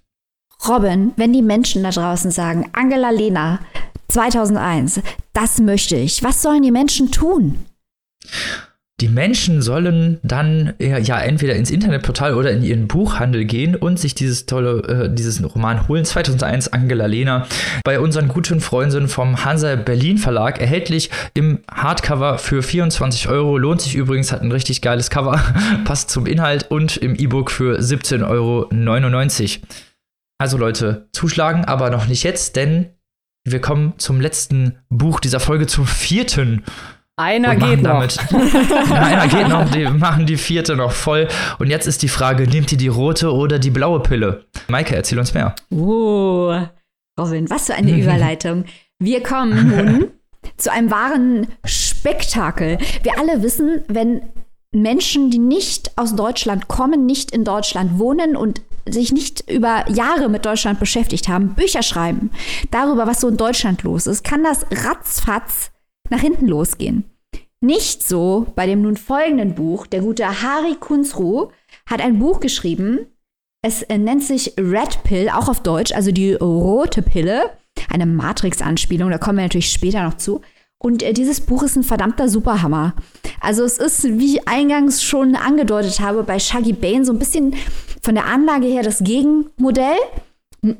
Robin, 0.68 1.14
wenn 1.16 1.34
die 1.34 1.42
Menschen 1.42 1.84
da 1.84 1.92
draußen 1.92 2.32
sagen, 2.32 2.70
Angela 2.74 3.12
Lena 3.12 3.60
2001, 4.10 5.02
das 5.34 5.60
möchte 5.60 5.96
ich, 5.96 6.24
was 6.24 6.42
sollen 6.42 6.64
die 6.64 6.72
Menschen 6.72 7.12
tun? 7.12 7.66
Die 9.00 9.10
Menschen 9.10 9.62
sollen 9.62 10.18
dann 10.24 10.74
ja 10.80 11.20
entweder 11.20 11.54
ins 11.54 11.70
Internetportal 11.70 12.34
oder 12.34 12.50
in 12.50 12.64
ihren 12.64 12.88
Buchhandel 12.88 13.46
gehen 13.46 13.76
und 13.76 14.00
sich 14.00 14.16
dieses 14.16 14.48
tolle, 14.48 15.06
äh, 15.06 15.14
diesen 15.14 15.46
Roman 15.46 15.88
holen. 15.88 16.04
2001 16.04 16.70
Angela 16.70 17.06
Lena 17.06 17.46
bei 17.84 18.00
unseren 18.00 18.28
guten 18.28 18.60
Freunden 18.60 19.08
vom 19.08 19.46
Hansa 19.46 19.76
Berlin 19.76 20.18
Verlag 20.18 20.60
erhältlich 20.60 21.12
im 21.36 21.60
Hardcover 21.72 22.40
für 22.40 22.64
24 22.64 23.30
Euro. 23.30 23.60
Lohnt 23.60 23.82
sich 23.82 23.94
übrigens, 23.94 24.32
hat 24.32 24.42
ein 24.42 24.52
richtig 24.52 24.82
geiles 24.82 25.12
Cover, 25.12 25.40
passt 25.86 26.10
zum 26.10 26.26
Inhalt 26.26 26.66
und 26.72 26.98
im 26.98 27.14
E-Book 27.14 27.52
für 27.52 27.78
17,99 27.78 28.24
Euro. 28.28 28.68
Also 30.40 30.58
Leute, 30.58 31.10
zuschlagen, 31.14 31.66
aber 31.66 31.90
noch 31.90 32.08
nicht 32.08 32.24
jetzt, 32.24 32.56
denn 32.56 32.92
wir 33.44 33.60
kommen 33.62 33.94
zum 33.98 34.22
letzten 34.22 34.78
Buch 34.90 35.20
dieser 35.20 35.40
Folge, 35.40 35.68
zum 35.68 35.88
vierten 35.88 36.64
einer 37.20 37.56
geht 37.56 37.82
noch. 37.82 38.06
Damit, 38.06 38.20
einer 38.92 39.28
geht 39.28 39.48
noch, 39.48 39.72
die 39.72 39.86
machen 39.88 40.28
die 40.28 40.38
vierte 40.38 40.76
noch 40.76 40.92
voll. 40.92 41.28
Und 41.58 41.68
jetzt 41.68 41.88
ist 41.88 42.04
die 42.04 42.10
Frage, 42.10 42.48
nehmt 42.48 42.72
ihr 42.72 42.78
die 42.78 42.90
rote 42.90 43.34
oder 43.34 43.58
die 43.58 43.72
blaue 43.72 44.02
Pille? 44.02 44.46
Maike, 44.68 44.96
erzähl 44.96 45.18
uns 45.18 45.34
mehr. 45.34 45.56
Oh, 45.72 46.56
Robin, 47.20 47.50
was 47.50 47.66
für 47.66 47.74
eine 47.74 47.92
Überleitung. 48.00 48.66
Wir 49.00 49.24
kommen 49.24 49.70
nun 49.76 50.12
zu 50.58 50.72
einem 50.72 50.92
wahren 50.92 51.48
Spektakel. 51.66 52.78
Wir 53.02 53.18
alle 53.18 53.42
wissen, 53.42 53.82
wenn 53.88 54.22
Menschen, 54.72 55.32
die 55.32 55.40
nicht 55.40 55.98
aus 55.98 56.16
Deutschland 56.16 56.68
kommen, 56.68 57.06
nicht 57.06 57.32
in 57.32 57.44
Deutschland 57.44 58.00
wohnen 58.00 58.36
und 58.36 58.62
sich 58.86 59.12
nicht 59.12 59.50
über 59.50 59.90
Jahre 59.90 60.30
mit 60.30 60.46
Deutschland 60.46 60.80
beschäftigt 60.80 61.28
haben, 61.28 61.56
Bücher 61.56 61.84
schreiben 61.84 62.32
darüber, 62.72 63.08
was 63.08 63.22
so 63.22 63.28
in 63.28 63.38
Deutschland 63.38 63.84
los 63.84 64.08
ist, 64.08 64.24
kann 64.24 64.44
das 64.44 64.66
ratzfatz 64.72 65.72
nach 66.10 66.22
hinten 66.22 66.48
losgehen. 66.48 67.06
Nicht 67.60 68.08
so 68.08 68.48
bei 68.56 68.68
dem 68.68 68.82
nun 68.82 68.98
folgenden 68.98 69.56
Buch. 69.56 69.88
Der 69.88 70.02
gute 70.02 70.44
Hari 70.44 70.76
Kunzru 70.76 71.50
hat 71.88 72.02
ein 72.02 72.20
Buch 72.20 72.40
geschrieben. 72.40 73.08
Es 73.64 73.82
äh, 73.84 73.98
nennt 73.98 74.24
sich 74.24 74.54
Red 74.58 75.04
Pill, 75.04 75.30
auch 75.30 75.50
auf 75.50 75.64
Deutsch, 75.64 75.92
also 75.92 76.12
die 76.12 76.34
rote 76.34 77.02
Pille. 77.02 77.52
Eine 77.90 78.06
Matrix-Anspielung, 78.06 79.10
da 79.10 79.18
kommen 79.18 79.38
wir 79.38 79.44
natürlich 79.44 79.72
später 79.72 80.04
noch 80.04 80.18
zu. 80.18 80.42
Und 80.80 81.04
äh, 81.04 81.14
dieses 81.14 81.42
Buch 81.42 81.64
ist 81.64 81.76
ein 81.76 81.84
verdammter 81.84 82.30
Superhammer. 82.30 82.94
Also 83.42 83.64
es 83.64 83.78
ist, 83.78 84.04
wie 84.20 84.36
ich 84.36 84.48
eingangs 84.48 85.04
schon 85.04 85.36
angedeutet 85.36 86.00
habe, 86.00 86.24
bei 86.24 86.40
Shaggy 86.40 86.74
Bane 86.74 87.06
so 87.06 87.14
ein 87.14 87.20
bisschen 87.20 87.56
von 88.02 88.16
der 88.16 88.26
Anlage 88.26 88.68
her 88.68 88.84
das 88.84 89.00
Gegenmodell 89.00 89.98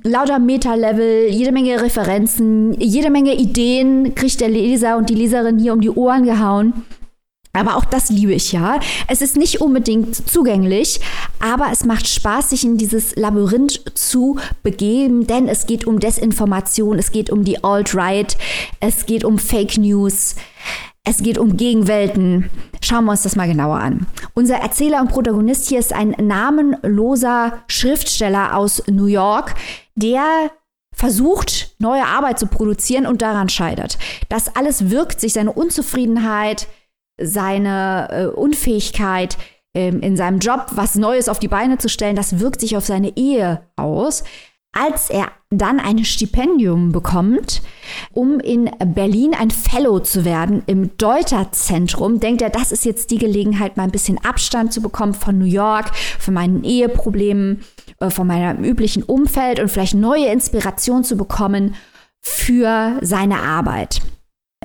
lauter 0.04 0.40
Meta-Level, 0.40 1.30
jede 1.30 1.52
Menge 1.52 1.82
Referenzen, 1.82 2.74
jede 2.80 3.10
Menge 3.10 3.36
Ideen 3.36 4.16
kriegt 4.16 4.42
der 4.42 4.50
Leser 4.50 4.98
und 4.98 5.10
die 5.10 5.16
Leserin 5.16 5.60
hier 5.60 5.74
um 5.74 5.82
die 5.82 5.90
Ohren 5.90 6.24
gehauen. 6.24 6.74
Aber 7.58 7.76
auch 7.76 7.86
das 7.86 8.10
liebe 8.10 8.34
ich 8.34 8.52
ja. 8.52 8.80
Es 9.08 9.22
ist 9.22 9.36
nicht 9.36 9.62
unbedingt 9.62 10.16
zugänglich, 10.30 11.00
aber 11.40 11.68
es 11.72 11.86
macht 11.86 12.08
Spaß, 12.08 12.52
sich 12.52 12.64
in 12.64 12.78
dieses 12.78 13.16
Labyrinth 13.16 13.98
zu 13.98 14.38
begeben, 14.64 15.28
denn 15.28 15.48
es 15.48 15.66
geht 15.66 15.86
um 15.86 16.00
Desinformation, 16.00 16.98
es 17.00 17.12
geht 17.12 17.30
um 17.30 17.44
die 17.44 17.64
Alt-Right, 17.64 18.38
es 18.80 19.06
geht 19.06 19.24
um 19.24 19.40
Fake 19.40 19.78
News. 19.78 20.36
Es 21.10 21.24
geht 21.24 21.38
um 21.38 21.56
Gegenwelten. 21.56 22.50
Schauen 22.82 23.06
wir 23.06 23.12
uns 23.12 23.22
das 23.22 23.38
mal 23.38 23.48
genauer 23.48 23.78
an. 23.78 24.08
Unser 24.34 24.58
Erzähler 24.58 25.00
und 25.00 25.08
Protagonist 25.08 25.70
hier 25.70 25.80
ist 25.80 25.94
ein 25.94 26.14
namenloser 26.20 27.64
Schriftsteller 27.68 28.58
aus 28.58 28.84
New 28.88 29.06
York, 29.06 29.56
der 29.96 30.52
versucht, 30.92 31.76
neue 31.80 32.06
Arbeit 32.06 32.40
zu 32.40 32.48
produzieren 32.48 33.06
und 33.06 33.22
daran 33.22 33.48
scheitert. 33.48 33.98
Das 34.28 34.54
alles 34.56 34.90
wirkt 34.90 35.22
sich, 35.22 35.32
seine 35.32 35.54
Unzufriedenheit, 35.54 36.68
seine 37.20 38.08
äh, 38.12 38.26
Unfähigkeit, 38.28 39.38
ähm, 39.74 40.02
in 40.02 40.18
seinem 40.18 40.40
Job 40.40 40.68
was 40.72 40.96
Neues 40.96 41.30
auf 41.30 41.40
die 41.40 41.48
Beine 41.48 41.78
zu 41.78 41.90
stellen, 41.90 42.16
das 42.16 42.40
wirkt 42.40 42.62
sich 42.62 42.78
auf 42.78 42.86
seine 42.86 43.16
Ehe 43.16 43.62
aus. 43.76 44.24
Als 44.74 45.10
er 45.10 45.32
dann 45.50 45.80
ein 45.80 46.04
Stipendium 46.04 46.92
bekommt, 46.92 47.62
um 48.12 48.40
in 48.40 48.70
Berlin 48.94 49.34
ein 49.34 49.50
Fellow 49.50 50.00
zu 50.00 50.26
werden 50.26 50.62
im 50.68 50.98
Deuterzentrum, 50.98 52.20
denkt 52.20 52.42
er, 52.42 52.50
das 52.50 52.72
ist 52.72 52.86
jetzt 52.86 53.10
die 53.10 53.18
Gelegenheit, 53.18 53.78
mal 53.78 53.84
ein 53.84 53.92
bisschen 53.92 54.24
Abstand 54.24 54.74
zu 54.74 54.82
bekommen 54.82 55.14
von 55.14 55.38
New 55.40 55.46
York, 55.46 55.96
von 56.20 56.34
meinen 56.34 56.64
Eheproblemen, 56.64 57.62
äh, 58.00 58.10
von 58.10 58.28
meinem 58.28 58.64
üblichen 58.64 59.04
Umfeld 59.04 59.60
und 59.60 59.70
vielleicht 59.70 59.96
neue 59.96 60.28
Inspiration 60.28 61.04
zu 61.04 61.18
bekommen 61.18 61.76
für 62.22 62.98
seine 63.02 63.40
Arbeit. 63.40 64.02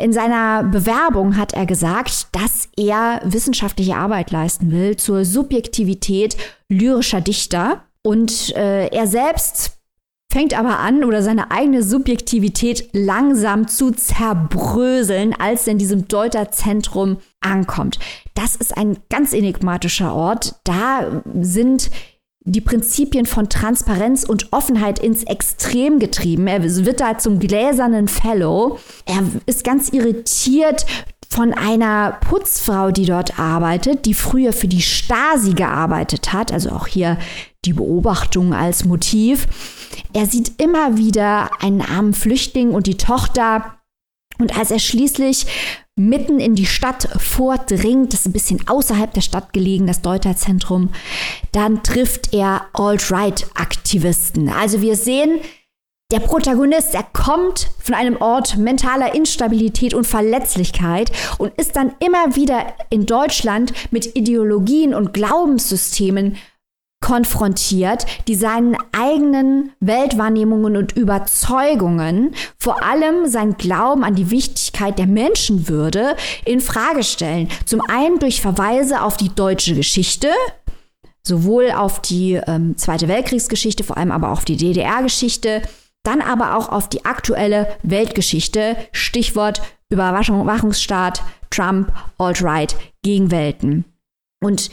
In 0.00 0.12
seiner 0.12 0.64
Bewerbung 0.64 1.36
hat 1.36 1.52
er 1.52 1.66
gesagt, 1.66 2.28
dass 2.32 2.68
er 2.76 3.20
wissenschaftliche 3.24 3.96
Arbeit 3.96 4.30
leisten 4.30 4.72
will 4.72 4.96
zur 4.96 5.24
Subjektivität 5.24 6.36
lyrischer 6.68 7.20
Dichter. 7.20 7.82
Und 8.02 8.56
äh, 8.56 8.86
er 8.88 9.06
selbst 9.06 9.78
fängt 10.32 10.58
aber 10.58 10.78
an 10.78 11.04
oder 11.04 11.22
seine 11.22 11.50
eigene 11.50 11.82
Subjektivität 11.82 12.88
langsam 12.94 13.68
zu 13.68 13.90
zerbröseln, 13.90 15.34
als 15.38 15.66
er 15.66 15.72
in 15.72 15.78
diesem 15.78 16.08
Deuterzentrum 16.08 17.18
ankommt. 17.42 17.98
Das 18.34 18.56
ist 18.56 18.74
ein 18.74 18.96
ganz 19.10 19.34
enigmatischer 19.34 20.14
Ort. 20.14 20.54
Da 20.64 21.22
sind 21.42 21.90
die 22.44 22.60
Prinzipien 22.60 23.26
von 23.26 23.48
Transparenz 23.48 24.24
und 24.24 24.52
Offenheit 24.52 24.98
ins 24.98 25.24
Extrem 25.24 25.98
getrieben. 25.98 26.46
Er 26.46 26.62
wird 26.62 27.00
da 27.00 27.18
zum 27.18 27.38
gläsernen 27.38 28.08
Fellow. 28.08 28.78
Er 29.06 29.22
ist 29.46 29.64
ganz 29.64 29.90
irritiert 29.90 30.84
von 31.28 31.54
einer 31.54 32.18
Putzfrau, 32.20 32.90
die 32.90 33.06
dort 33.06 33.38
arbeitet, 33.38 34.04
die 34.04 34.14
früher 34.14 34.52
für 34.52 34.68
die 34.68 34.82
Stasi 34.82 35.54
gearbeitet 35.54 36.32
hat, 36.32 36.52
also 36.52 36.70
auch 36.70 36.86
hier 36.86 37.16
die 37.64 37.72
Beobachtung 37.72 38.52
als 38.52 38.84
Motiv. 38.84 39.46
Er 40.12 40.26
sieht 40.26 40.60
immer 40.60 40.98
wieder 40.98 41.62
einen 41.62 41.80
armen 41.80 42.12
Flüchtling 42.12 42.70
und 42.70 42.86
die 42.86 42.98
Tochter. 42.98 43.78
Und 44.42 44.58
als 44.58 44.72
er 44.72 44.80
schließlich 44.80 45.46
mitten 45.94 46.40
in 46.40 46.56
die 46.56 46.66
Stadt 46.66 47.08
vordringt, 47.20 48.12
das 48.12 48.20
ist 48.20 48.26
ein 48.26 48.32
bisschen 48.32 48.66
außerhalb 48.66 49.14
der 49.14 49.20
Stadt 49.20 49.52
gelegen, 49.52 49.86
das 49.86 50.02
Deuterzentrum, 50.02 50.90
dann 51.52 51.84
trifft 51.84 52.34
er 52.34 52.62
Alt-Right-Aktivisten. 52.72 54.48
Also 54.48 54.82
wir 54.82 54.96
sehen, 54.96 55.38
der 56.10 56.18
Protagonist, 56.18 56.92
er 56.92 57.04
kommt 57.04 57.70
von 57.78 57.94
einem 57.94 58.16
Ort 58.16 58.58
mentaler 58.58 59.14
Instabilität 59.14 59.94
und 59.94 60.08
Verletzlichkeit 60.08 61.12
und 61.38 61.54
ist 61.56 61.76
dann 61.76 61.92
immer 62.00 62.34
wieder 62.34 62.74
in 62.90 63.06
Deutschland 63.06 63.72
mit 63.92 64.16
Ideologien 64.16 64.92
und 64.92 65.14
Glaubenssystemen 65.14 66.36
konfrontiert, 67.02 68.06
die 68.26 68.34
seinen 68.34 68.76
eigenen 68.92 69.72
Weltwahrnehmungen 69.80 70.78
und 70.78 70.92
Überzeugungen, 70.92 72.34
vor 72.56 72.82
allem 72.82 73.26
sein 73.26 73.58
Glauben 73.58 74.04
an 74.04 74.14
die 74.14 74.30
Wichtigkeit 74.30 74.98
der 74.98 75.06
Menschenwürde, 75.06 76.16
in 76.46 76.60
Frage 76.60 77.02
stellen. 77.02 77.48
Zum 77.66 77.82
einen 77.82 78.18
durch 78.18 78.40
Verweise 78.40 79.02
auf 79.02 79.18
die 79.18 79.34
deutsche 79.34 79.74
Geschichte, 79.74 80.28
sowohl 81.22 81.70
auf 81.70 82.00
die 82.00 82.40
ähm, 82.46 82.78
Zweite 82.78 83.08
Weltkriegsgeschichte, 83.08 83.84
vor 83.84 83.98
allem 83.98 84.12
aber 84.12 84.28
auch 84.28 84.38
auf 84.38 84.44
die 84.46 84.56
DDR-Geschichte, 84.56 85.62
dann 86.02 86.20
aber 86.20 86.56
auch 86.56 86.70
auf 86.70 86.88
die 86.88 87.04
aktuelle 87.04 87.68
Weltgeschichte, 87.82 88.76
Stichwort 88.92 89.60
Überwachungsstaat, 89.90 91.22
Trump, 91.50 91.92
Alt-Right, 92.18 92.74
Gegenwelten. 93.02 93.84
Und 94.42 94.70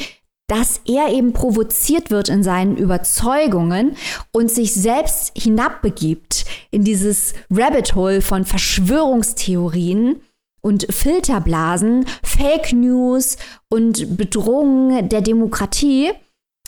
dass 0.49 0.81
er 0.85 1.09
eben 1.13 1.31
provoziert 1.31 2.11
wird 2.11 2.27
in 2.27 2.43
seinen 2.43 2.75
Überzeugungen 2.75 3.95
und 4.33 4.51
sich 4.51 4.73
selbst 4.73 5.31
hinabbegibt 5.37 6.45
in 6.71 6.83
dieses 6.83 7.33
Rabbit 7.49 7.95
Hole 7.95 8.21
von 8.21 8.43
Verschwörungstheorien 8.43 10.19
und 10.61 10.87
Filterblasen, 10.89 12.05
Fake 12.23 12.73
News 12.73 13.37
und 13.69 14.17
Bedrohungen 14.17 15.07
der 15.07 15.21
Demokratie 15.21 16.11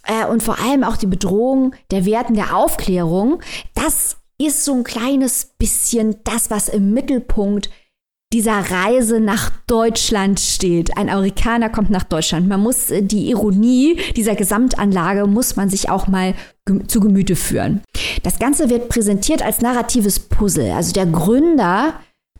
äh, 0.05 0.25
und 0.25 0.43
vor 0.43 0.59
allem 0.59 0.84
auch 0.84 0.95
die 0.95 1.07
Bedrohung 1.07 1.75
der 1.89 2.05
Werten 2.05 2.36
der 2.36 2.55
Aufklärung, 2.55 3.41
das 3.75 4.17
ist 4.38 4.63
so 4.63 4.73
ein 4.73 4.84
kleines 4.84 5.53
bisschen 5.57 6.15
das, 6.23 6.49
was 6.49 6.67
im 6.67 6.93
Mittelpunkt 6.93 7.69
dieser 8.34 8.71
Reise 8.71 9.19
nach 9.19 9.51
Deutschland 9.67 10.39
steht. 10.39 10.97
Ein 10.97 11.09
Amerikaner 11.09 11.69
kommt 11.69 11.89
nach 11.89 12.03
Deutschland. 12.03 12.47
Man 12.47 12.61
muss 12.61 12.89
äh, 12.89 13.03
die 13.03 13.29
Ironie 13.29 13.99
dieser 14.15 14.36
Gesamtanlage 14.36 15.27
muss 15.27 15.55
man 15.55 15.69
sich 15.69 15.89
auch 15.89 16.07
mal 16.07 16.34
zu 16.88 16.99
Gemüte 16.99 17.36
führen. 17.36 17.82
Das 18.23 18.39
Ganze 18.39 18.69
wird 18.69 18.88
präsentiert 18.88 19.41
als 19.41 19.61
narratives 19.61 20.19
Puzzle. 20.19 20.71
Also 20.71 20.93
der 20.93 21.07
Gründer 21.07 21.95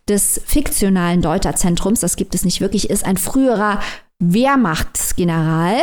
des 0.08 0.40
fiktionalen 0.44 1.22
Deuterzentrums, 1.22 2.00
das 2.00 2.16
gibt 2.16 2.34
es 2.34 2.44
nicht 2.44 2.60
wirklich, 2.60 2.88
ist 2.90 3.04
ein 3.04 3.16
früherer 3.16 3.80
Wehrmachtsgeneral, 4.18 5.76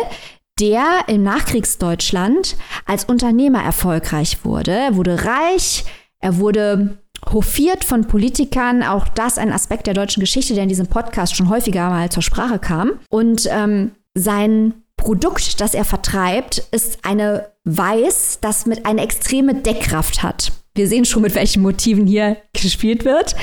der 0.60 0.84
im 1.07 1.24
Nachkriegsdeutschland 1.24 2.57
als 2.86 3.05
Unternehmer 3.05 3.64
erfolgreich 3.64 4.43
wurde. 4.43 4.72
Er 4.72 4.95
wurde 4.95 5.26
reich, 5.26 5.86
er 6.20 6.38
wurde 6.38 6.97
hofiert 7.32 7.84
von 7.84 8.07
Politikern, 8.07 8.84
auch 8.84 9.07
das 9.07 9.38
ein 9.38 9.51
Aspekt 9.51 9.88
der 9.88 9.93
deutschen 9.93 10.22
Geschichte, 10.22 10.53
der 10.53 10.63
in 10.63 10.70
diesem 10.70 10.88
Podcast 10.88 11.36
schon 11.36 11.49
häufiger 11.49 11.89
mal 11.89 12.09
zur 12.09 12.24
Sprache 12.24 12.59
kam. 12.59 12.99
Und 13.09 13.47
ähm, 13.51 13.91
sein 14.15 14.74
Produkt, 14.97 15.61
das 15.61 15.74
er 15.74 15.86
vertreibt, 15.86 16.59
ist 16.72 16.99
eine 17.03 17.49
Weiß, 17.63 18.39
das 18.41 18.65
mit 18.65 18.86
einer 18.86 19.03
extreme 19.03 19.55
Deckkraft 19.55 20.24
hat. 20.24 20.51
Wir 20.76 20.88
sehen 20.88 21.05
schon, 21.05 21.22
mit 21.22 21.36
welchen 21.36 21.61
Motiven 21.61 22.05
hier 22.07 22.38
gespielt 22.53 23.05
wird. 23.05 23.36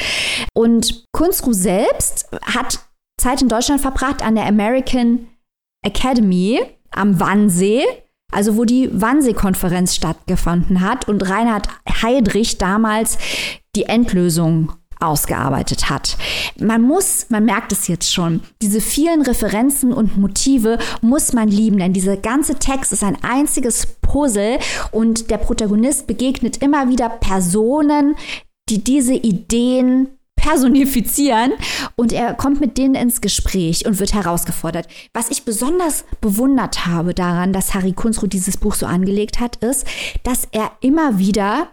Und 0.54 1.04
Kunstru 1.12 1.52
selbst 1.52 2.28
hat 2.42 2.80
Zeit 3.20 3.42
in 3.42 3.48
Deutschland 3.48 3.80
verbracht 3.80 4.22
an 4.22 4.34
der 4.34 4.46
American 4.46 5.28
Academy 5.84 6.60
am 6.90 7.20
Wannsee 7.20 7.84
also 8.36 8.58
wo 8.58 8.66
die 8.66 8.90
Wannsee-Konferenz 8.92 9.94
stattgefunden 9.94 10.82
hat 10.82 11.08
und 11.08 11.28
Reinhard 11.28 11.68
Heydrich 12.02 12.58
damals 12.58 13.16
die 13.74 13.84
Endlösung 13.84 14.72
ausgearbeitet 15.00 15.88
hat. 15.88 16.18
Man 16.58 16.82
muss, 16.82 17.26
man 17.30 17.46
merkt 17.46 17.72
es 17.72 17.88
jetzt 17.88 18.12
schon, 18.12 18.42
diese 18.60 18.82
vielen 18.82 19.22
Referenzen 19.22 19.90
und 19.90 20.18
Motive 20.18 20.78
muss 21.00 21.32
man 21.32 21.48
lieben, 21.48 21.78
denn 21.78 21.94
dieser 21.94 22.18
ganze 22.18 22.56
Text 22.56 22.92
ist 22.92 23.02
ein 23.02 23.16
einziges 23.22 23.86
Puzzle 24.02 24.58
und 24.92 25.30
der 25.30 25.38
Protagonist 25.38 26.06
begegnet 26.06 26.58
immer 26.58 26.90
wieder 26.90 27.08
Personen, 27.08 28.16
die 28.68 28.84
diese 28.84 29.14
Ideen 29.14 30.08
personifizieren 30.46 31.54
und 31.96 32.12
er 32.12 32.32
kommt 32.34 32.60
mit 32.60 32.78
denen 32.78 32.94
ins 32.94 33.20
Gespräch 33.20 33.84
und 33.84 33.98
wird 33.98 34.14
herausgefordert. 34.14 34.86
Was 35.12 35.28
ich 35.28 35.44
besonders 35.44 36.04
bewundert 36.20 36.86
habe 36.86 37.14
daran, 37.14 37.52
dass 37.52 37.74
Harry 37.74 37.92
Kunzruh 37.92 38.28
dieses 38.28 38.56
Buch 38.56 38.76
so 38.76 38.86
angelegt 38.86 39.40
hat, 39.40 39.56
ist, 39.56 39.88
dass 40.22 40.46
er 40.52 40.70
immer 40.80 41.18
wieder 41.18 41.66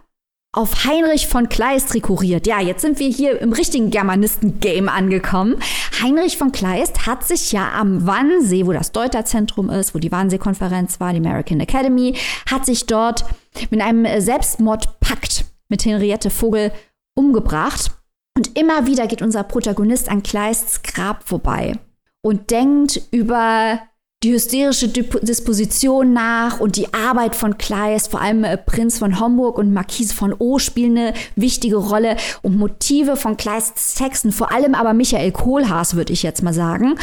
auf 0.54 0.86
Heinrich 0.86 1.28
von 1.28 1.50
Kleist 1.50 1.94
rekurriert. 1.94 2.48
Ja, 2.48 2.62
jetzt 2.62 2.82
sind 2.82 2.98
wir 2.98 3.10
hier 3.10 3.40
im 3.42 3.54
richtigen 3.54 3.92
Germanisten-Game 3.92 4.90
angekommen. 4.90 5.58
Heinrich 6.02 6.38
von 6.38 6.52
Kleist 6.52 7.06
hat 7.06 7.28
sich 7.28 7.52
ja 7.52 7.74
am 7.74 8.08
Wannsee, 8.08 8.66
wo 8.66 8.72
das 8.72 8.92
Deuterzentrum 8.92 9.70
ist, 9.70 9.94
wo 9.94 10.00
die 10.00 10.12
Wannsee-Konferenz 10.12 11.00
war, 11.00 11.14
die 11.14 11.20
American 11.20 11.60
Academy, 11.60 12.16
hat 12.50 12.66
sich 12.66 12.88
dort 12.88 13.26
mit 13.70 13.82
einem 13.82 14.20
Selbstmordpakt 14.20 15.46
mit 15.70 15.86
Henriette 15.86 16.32
Vogel 16.32 16.72
umgebracht. 17.16 17.92
Und 18.36 18.58
immer 18.58 18.88
wieder 18.88 19.08
geht 19.08 19.22
unser 19.22 19.44
Protagonist 19.44 20.10
an 20.10 20.24
Kleists 20.24 20.82
Grab 20.82 21.28
vorbei 21.28 21.78
und 22.24 22.50
denkt 22.50 23.02
über 23.12 23.80
die 24.24 24.32
hysterische 24.32 24.88
Disposition 24.88 26.14
nach 26.14 26.62
und 26.62 26.78
die 26.78 26.94
Arbeit 26.94 27.36
von 27.36 27.58
Kleist, 27.58 28.10
vor 28.10 28.22
allem 28.22 28.46
äh, 28.46 28.58
Prinz 28.58 29.00
von 29.00 29.20
Homburg 29.20 29.58
und 29.58 29.74
Marquise 29.74 30.14
von 30.14 30.34
O 30.40 30.60
spielen 30.60 30.98
eine 30.98 31.14
wichtige 31.36 31.76
Rolle 31.76 32.16
und 32.42 32.58
Motive 32.58 33.18
von 33.18 33.36
Kleists 33.36 33.96
Texten, 33.96 34.32
vor 34.32 34.54
allem 34.54 34.76
aber 34.76 34.94
Michael 34.94 35.34
Kohlhaas, 35.34 35.96
würde 35.96 36.14
ich 36.14 36.24
jetzt 36.24 36.42
mal 36.42 36.54
sagen, 36.54 36.96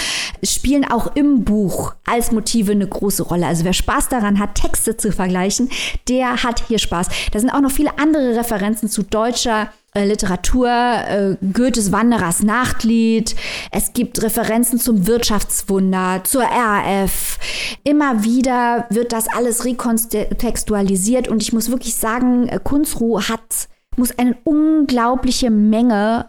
spielen 0.42 0.90
auch 0.90 1.14
im 1.14 1.44
Buch 1.44 1.92
als 2.06 2.32
Motive 2.32 2.72
eine 2.72 2.88
große 2.88 3.22
Rolle. 3.22 3.46
Also 3.46 3.64
wer 3.64 3.74
Spaß 3.74 4.08
daran 4.08 4.38
hat, 4.38 4.54
Texte 4.54 4.96
zu 4.96 5.12
vergleichen, 5.12 5.68
der 6.08 6.42
hat 6.42 6.62
hier 6.68 6.78
Spaß. 6.78 7.08
Da 7.32 7.38
sind 7.38 7.50
auch 7.50 7.60
noch 7.60 7.70
viele 7.70 7.98
andere 7.98 8.36
Referenzen 8.36 8.88
zu 8.88 9.02
deutscher 9.02 9.68
Literatur, 9.94 10.68
äh, 10.68 11.36
Goethes 11.52 11.90
Wanderers 11.90 12.42
Nachtlied. 12.42 13.34
Es 13.72 13.92
gibt 13.92 14.22
Referenzen 14.22 14.78
zum 14.78 15.06
Wirtschaftswunder, 15.06 16.22
zur 16.24 16.44
RAF. 16.44 17.38
Immer 17.82 18.22
wieder 18.22 18.86
wird 18.90 19.12
das 19.12 19.28
alles 19.28 19.64
rekontextualisiert 19.64 21.28
und 21.28 21.42
ich 21.42 21.52
muss 21.52 21.70
wirklich 21.70 21.94
sagen, 21.94 22.48
äh, 22.48 22.60
Kunstruh 22.62 23.22
hat, 23.22 23.68
muss 23.96 24.16
eine 24.16 24.36
unglaubliche 24.44 25.50
Menge 25.50 26.26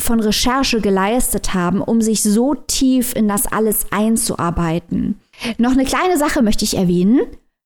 von 0.00 0.20
Recherche 0.20 0.80
geleistet 0.80 1.54
haben, 1.54 1.82
um 1.82 2.00
sich 2.00 2.22
so 2.22 2.54
tief 2.54 3.14
in 3.14 3.28
das 3.28 3.46
alles 3.46 3.86
einzuarbeiten. 3.90 5.20
Noch 5.58 5.72
eine 5.72 5.84
kleine 5.84 6.16
Sache 6.16 6.42
möchte 6.42 6.64
ich 6.64 6.76
erwähnen. 6.76 7.20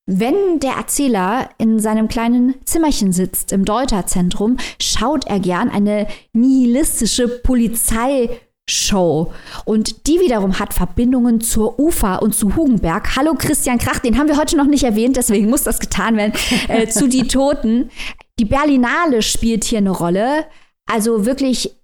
Wenn 0.07 0.59
der 0.59 0.73
Erzähler 0.73 1.51
in 1.59 1.79
seinem 1.79 2.09
kleinen 2.09 2.57
Zimmerchen 2.65 3.13
sitzt 3.13 3.53
im 3.53 3.65
Deuterzentrum, 3.65 4.57
schaut 4.81 5.29
er 5.29 5.39
gern 5.39 5.71
eine 5.71 6.09
nihilistische 6.33 7.29
Polizeishow. 7.29 9.33
Und 9.65 10.09
die 10.09 10.19
wiederum 10.19 10.59
hat 10.59 10.75
Verbindungen 10.75 11.41
zur 11.41 11.79
UFA 11.79 12.17
und 12.17 12.35
zu 12.35 12.57
Hugenberg. 12.57 13.15
Hallo 13.15 13.35
Christian 13.39 13.79
Krach, 13.79 14.01
den 14.01 14.19
haben 14.19 14.27
wir 14.27 14.39
heute 14.39 14.57
noch 14.57 14.67
nicht 14.67 14.83
erwähnt, 14.83 15.17
deswegen 15.17 15.49
muss 15.49 15.63
das 15.63 15.79
getan 15.79 16.17
werden. 16.17 16.33
Äh, 16.67 16.87
zu 16.89 17.09
Die 17.09 17.29
Toten. 17.29 17.91
Die 18.41 18.45
Berlinale 18.45 19.23
spielt 19.23 19.63
hier 19.63 19.79
eine 19.79 19.91
Rolle. 19.91 20.47
Also 20.85 21.27
wirklich 21.27 21.77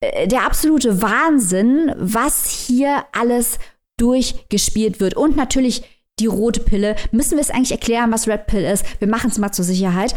äh, 0.00 0.26
der 0.26 0.46
absolute 0.46 1.02
Wahnsinn, 1.02 1.92
was 1.98 2.48
hier 2.48 3.04
alles 3.12 3.58
durchgespielt 3.98 4.98
wird. 4.98 5.14
Und 5.14 5.36
natürlich 5.36 5.82
die 6.18 6.26
rote 6.26 6.60
Pille. 6.60 6.96
Müssen 7.12 7.32
wir 7.32 7.42
es 7.42 7.50
eigentlich 7.50 7.72
erklären, 7.72 8.12
was 8.12 8.28
Red 8.28 8.46
Pill 8.46 8.64
ist? 8.64 8.84
Wir 9.00 9.08
machen 9.08 9.30
es 9.30 9.38
mal 9.38 9.52
zur 9.52 9.64
Sicherheit. 9.64 10.14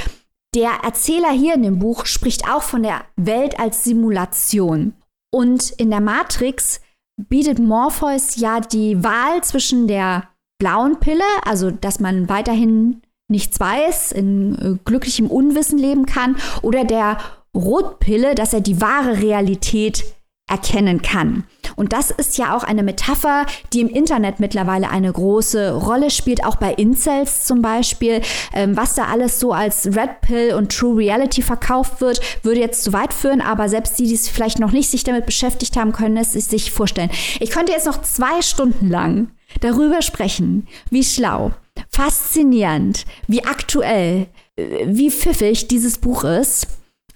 Der 0.55 0.71
Erzähler 0.83 1.31
hier 1.31 1.53
in 1.53 1.63
dem 1.63 1.79
Buch 1.79 2.05
spricht 2.05 2.49
auch 2.49 2.63
von 2.63 2.83
der 2.83 3.03
Welt 3.15 3.59
als 3.59 3.83
Simulation. 3.83 4.93
Und 5.31 5.71
in 5.71 5.91
der 5.91 6.01
Matrix 6.01 6.81
bietet 7.17 7.59
Morpheus 7.59 8.37
ja 8.37 8.59
die 8.59 9.03
Wahl 9.03 9.43
zwischen 9.43 9.87
der 9.87 10.29
blauen 10.57 10.99
Pille, 10.99 11.23
also 11.43 11.69
dass 11.69 11.99
man 11.99 12.29
weiterhin 12.29 13.01
nichts 13.29 13.59
weiß, 13.59 14.11
in 14.11 14.55
äh, 14.55 14.77
glücklichem 14.83 15.27
Unwissen 15.27 15.77
leben 15.77 16.05
kann, 16.05 16.37
oder 16.61 16.83
der 16.83 17.19
Rotpille, 17.55 18.35
dass 18.35 18.53
er 18.53 18.61
die 18.61 18.81
wahre 18.81 19.21
Realität 19.21 20.03
erkennen 20.49 21.01
kann. 21.01 21.43
Und 21.75 21.93
das 21.93 22.11
ist 22.11 22.37
ja 22.37 22.55
auch 22.55 22.63
eine 22.63 22.83
Metapher, 22.83 23.45
die 23.71 23.81
im 23.81 23.89
Internet 23.89 24.39
mittlerweile 24.39 24.89
eine 24.89 25.11
große 25.11 25.71
Rolle 25.71 26.09
spielt, 26.09 26.43
auch 26.43 26.55
bei 26.55 26.73
Incels 26.73 27.45
zum 27.45 27.61
Beispiel. 27.61 28.21
Ähm, 28.53 28.75
was 28.75 28.95
da 28.95 29.05
alles 29.05 29.39
so 29.39 29.53
als 29.53 29.85
Red 29.85 30.21
Pill 30.21 30.53
und 30.55 30.75
True 30.75 30.97
Reality 30.97 31.41
verkauft 31.41 32.01
wird, 32.01 32.21
würde 32.43 32.59
jetzt 32.59 32.83
zu 32.83 32.93
weit 32.93 33.13
führen, 33.13 33.41
aber 33.41 33.69
selbst 33.69 33.97
die, 33.99 34.07
die 34.07 34.15
es 34.15 34.27
vielleicht 34.27 34.59
noch 34.59 34.71
nicht 34.71 34.89
sich 34.89 35.03
damit 35.03 35.25
beschäftigt 35.25 35.77
haben, 35.77 35.91
können 35.91 36.17
es 36.17 36.33
sich 36.33 36.71
vorstellen. 36.71 37.11
Ich 37.39 37.51
könnte 37.51 37.71
jetzt 37.71 37.85
noch 37.85 38.01
zwei 38.01 38.41
Stunden 38.41 38.89
lang 38.89 39.29
darüber 39.61 40.01
sprechen, 40.01 40.67
wie 40.89 41.03
schlau, 41.03 41.51
faszinierend, 41.89 43.05
wie 43.27 43.45
aktuell, 43.45 44.27
äh, 44.55 44.85
wie 44.87 45.11
pfiffig 45.11 45.67
dieses 45.67 45.97
Buch 45.97 46.23
ist. 46.23 46.67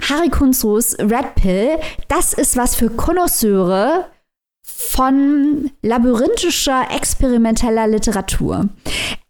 Harry 0.09 0.29
Kunzus 0.29 0.97
Red 0.99 1.35
Pill, 1.35 1.79
das 2.09 2.33
ist 2.33 2.57
was 2.57 2.75
für 2.75 2.89
Konnoisseure 2.89 4.09
von 4.65 5.71
labyrinthischer, 5.81 6.87
experimenteller 6.93 7.87
Literatur. 7.87 8.67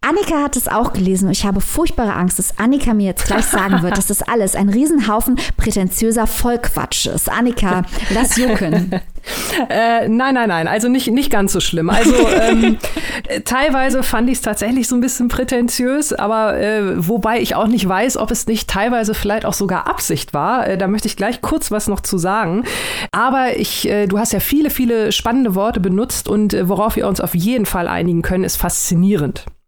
Annika 0.03 0.43
hat 0.43 0.57
es 0.57 0.67
auch 0.67 0.91
gelesen 0.91 1.27
und 1.27 1.31
ich 1.31 1.45
habe 1.45 1.61
furchtbare 1.61 2.13
Angst, 2.13 2.37
dass 2.37 2.59
Annika 2.59 2.93
mir 2.93 3.05
jetzt 3.05 3.25
gleich 3.25 3.45
sagen 3.45 3.81
wird, 3.81 3.97
dass 3.97 4.07
das 4.07 4.21
alles 4.21 4.53
ein 4.55 4.67
Riesenhaufen 4.67 5.37
prätentiöser 5.55 6.27
Vollquatsch 6.27 7.05
ist. 7.05 7.31
Annika, 7.31 7.83
lass 8.13 8.37
jucken. 8.37 8.91
Äh, 9.69 10.09
nein, 10.09 10.33
nein, 10.33 10.49
nein, 10.49 10.67
also 10.67 10.89
nicht, 10.89 11.07
nicht 11.07 11.31
ganz 11.31 11.53
so 11.53 11.61
schlimm. 11.61 11.89
Also 11.89 12.13
ähm, 12.27 12.77
teilweise 13.45 14.03
fand 14.03 14.29
ich 14.29 14.35
es 14.35 14.41
tatsächlich 14.41 14.89
so 14.89 14.95
ein 14.95 14.99
bisschen 15.01 15.29
prätentiös, 15.29 16.11
aber 16.11 16.59
äh, 16.59 17.07
wobei 17.07 17.39
ich 17.39 17.55
auch 17.55 17.67
nicht 17.67 17.87
weiß, 17.87 18.17
ob 18.17 18.31
es 18.31 18.47
nicht 18.47 18.69
teilweise 18.69 19.13
vielleicht 19.13 19.45
auch 19.45 19.53
sogar 19.53 19.87
Absicht 19.87 20.33
war. 20.33 20.67
Äh, 20.67 20.77
da 20.77 20.87
möchte 20.87 21.07
ich 21.07 21.15
gleich 21.15 21.39
kurz 21.41 21.71
was 21.71 21.87
noch 21.87 22.01
zu 22.01 22.17
sagen. 22.17 22.65
Aber 23.13 23.55
ich, 23.55 23.87
äh, 23.87 24.07
du 24.07 24.19
hast 24.19 24.33
ja 24.33 24.41
viele, 24.41 24.69
viele 24.69 25.13
spannende 25.13 25.55
Worte 25.55 25.79
benutzt 25.79 26.27
und 26.27 26.53
äh, 26.53 26.67
worauf 26.67 26.97
wir 26.97 27.07
uns 27.07 27.21
auf 27.21 27.33
jeden 27.33 27.65
Fall 27.65 27.87
einigen 27.87 28.23
können, 28.23 28.43
ist 28.43 28.57
faszinierend 28.57 29.45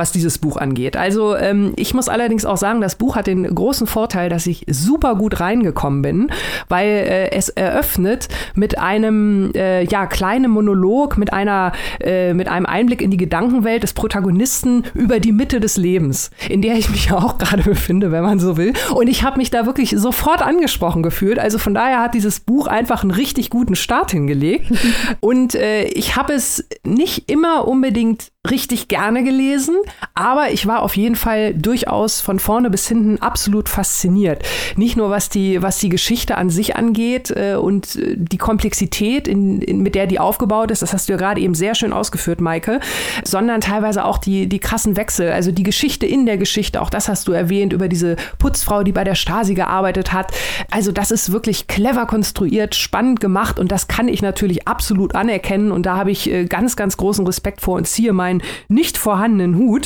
was 0.00 0.12
dieses 0.12 0.38
Buch 0.38 0.56
angeht. 0.56 0.96
Also 0.96 1.36
ähm, 1.36 1.74
ich 1.76 1.92
muss 1.92 2.08
allerdings 2.08 2.46
auch 2.46 2.56
sagen, 2.56 2.80
das 2.80 2.96
Buch 2.96 3.16
hat 3.16 3.26
den 3.26 3.54
großen 3.54 3.86
Vorteil, 3.86 4.30
dass 4.30 4.46
ich 4.46 4.64
super 4.66 5.14
gut 5.14 5.40
reingekommen 5.40 6.00
bin, 6.00 6.30
weil 6.68 6.88
äh, 6.88 7.30
es 7.32 7.50
eröffnet 7.50 8.28
mit 8.54 8.78
einem 8.78 9.52
äh, 9.54 9.84
ja 9.84 10.06
kleinen 10.06 10.50
Monolog, 10.50 11.18
mit 11.18 11.34
einer 11.34 11.72
äh, 12.00 12.32
mit 12.32 12.48
einem 12.48 12.64
Einblick 12.64 13.02
in 13.02 13.10
die 13.10 13.18
Gedankenwelt 13.18 13.82
des 13.82 13.92
Protagonisten 13.92 14.84
über 14.94 15.20
die 15.20 15.32
Mitte 15.32 15.60
des 15.60 15.76
Lebens, 15.76 16.30
in 16.48 16.62
der 16.62 16.76
ich 16.76 16.88
mich 16.88 17.12
auch 17.12 17.36
gerade 17.36 17.62
befinde, 17.62 18.10
wenn 18.10 18.22
man 18.22 18.40
so 18.40 18.56
will. 18.56 18.72
Und 18.94 19.06
ich 19.06 19.22
habe 19.22 19.36
mich 19.36 19.50
da 19.50 19.66
wirklich 19.66 19.90
sofort 19.90 20.40
angesprochen 20.40 21.02
gefühlt. 21.02 21.38
Also 21.38 21.58
von 21.58 21.74
daher 21.74 22.00
hat 22.00 22.14
dieses 22.14 22.40
Buch 22.40 22.66
einfach 22.66 23.02
einen 23.02 23.10
richtig 23.10 23.50
guten 23.50 23.74
Start 23.74 24.12
hingelegt. 24.12 24.72
Und 25.20 25.54
äh, 25.54 25.84
ich 25.84 26.16
habe 26.16 26.32
es 26.32 26.66
nicht 26.84 27.30
immer 27.30 27.68
unbedingt 27.68 28.30
richtig 28.48 28.88
gerne 28.88 29.22
gelesen, 29.22 29.76
aber 30.14 30.50
ich 30.50 30.66
war 30.66 30.82
auf 30.82 30.96
jeden 30.96 31.14
Fall 31.14 31.54
durchaus 31.54 32.20
von 32.20 32.38
vorne 32.38 32.70
bis 32.70 32.88
hinten 32.88 33.20
absolut 33.20 33.68
fasziniert. 33.68 34.42
Nicht 34.76 34.96
nur 34.96 35.10
was 35.10 35.28
die, 35.28 35.62
was 35.62 35.78
die 35.78 35.88
Geschichte 35.88 36.36
an 36.36 36.50
sich 36.50 36.76
angeht 36.76 37.30
äh, 37.30 37.54
und 37.54 37.96
äh, 37.96 38.16
die 38.16 38.38
Komplexität, 38.38 39.28
in, 39.28 39.60
in, 39.62 39.82
mit 39.82 39.94
der 39.94 40.06
die 40.06 40.18
aufgebaut 40.18 40.70
ist, 40.70 40.82
das 40.82 40.92
hast 40.92 41.08
du 41.08 41.12
ja 41.12 41.18
gerade 41.18 41.40
eben 41.40 41.54
sehr 41.54 41.74
schön 41.74 41.92
ausgeführt, 41.92 42.40
Maike, 42.40 42.80
sondern 43.24 43.60
teilweise 43.60 44.04
auch 44.04 44.18
die, 44.18 44.48
die 44.48 44.58
krassen 44.58 44.96
Wechsel, 44.96 45.30
also 45.30 45.52
die 45.52 45.62
Geschichte 45.62 46.06
in 46.06 46.26
der 46.26 46.38
Geschichte, 46.38 46.80
auch 46.80 46.90
das 46.90 47.08
hast 47.08 47.28
du 47.28 47.32
erwähnt, 47.32 47.72
über 47.72 47.88
diese 47.88 48.16
Putzfrau, 48.38 48.82
die 48.82 48.92
bei 48.92 49.04
der 49.04 49.14
Stasi 49.14 49.54
gearbeitet 49.54 50.12
hat. 50.12 50.32
Also 50.70 50.92
das 50.92 51.10
ist 51.10 51.32
wirklich 51.32 51.66
clever 51.66 52.06
konstruiert, 52.06 52.74
spannend 52.74 53.20
gemacht 53.20 53.58
und 53.58 53.70
das 53.70 53.86
kann 53.86 54.08
ich 54.08 54.22
natürlich 54.22 54.66
absolut 54.66 55.14
anerkennen 55.14 55.72
und 55.72 55.86
da 55.86 55.96
habe 55.96 56.10
ich 56.10 56.30
äh, 56.30 56.46
ganz, 56.46 56.76
ganz 56.76 56.96
großen 56.96 57.26
Respekt 57.26 57.60
vor 57.60 57.76
und 57.76 57.86
ziehe 57.86 58.12
meinen 58.12 58.30
einen 58.30 58.42
nicht 58.68 58.96
vorhandenen 58.96 59.56
Hut. 59.56 59.79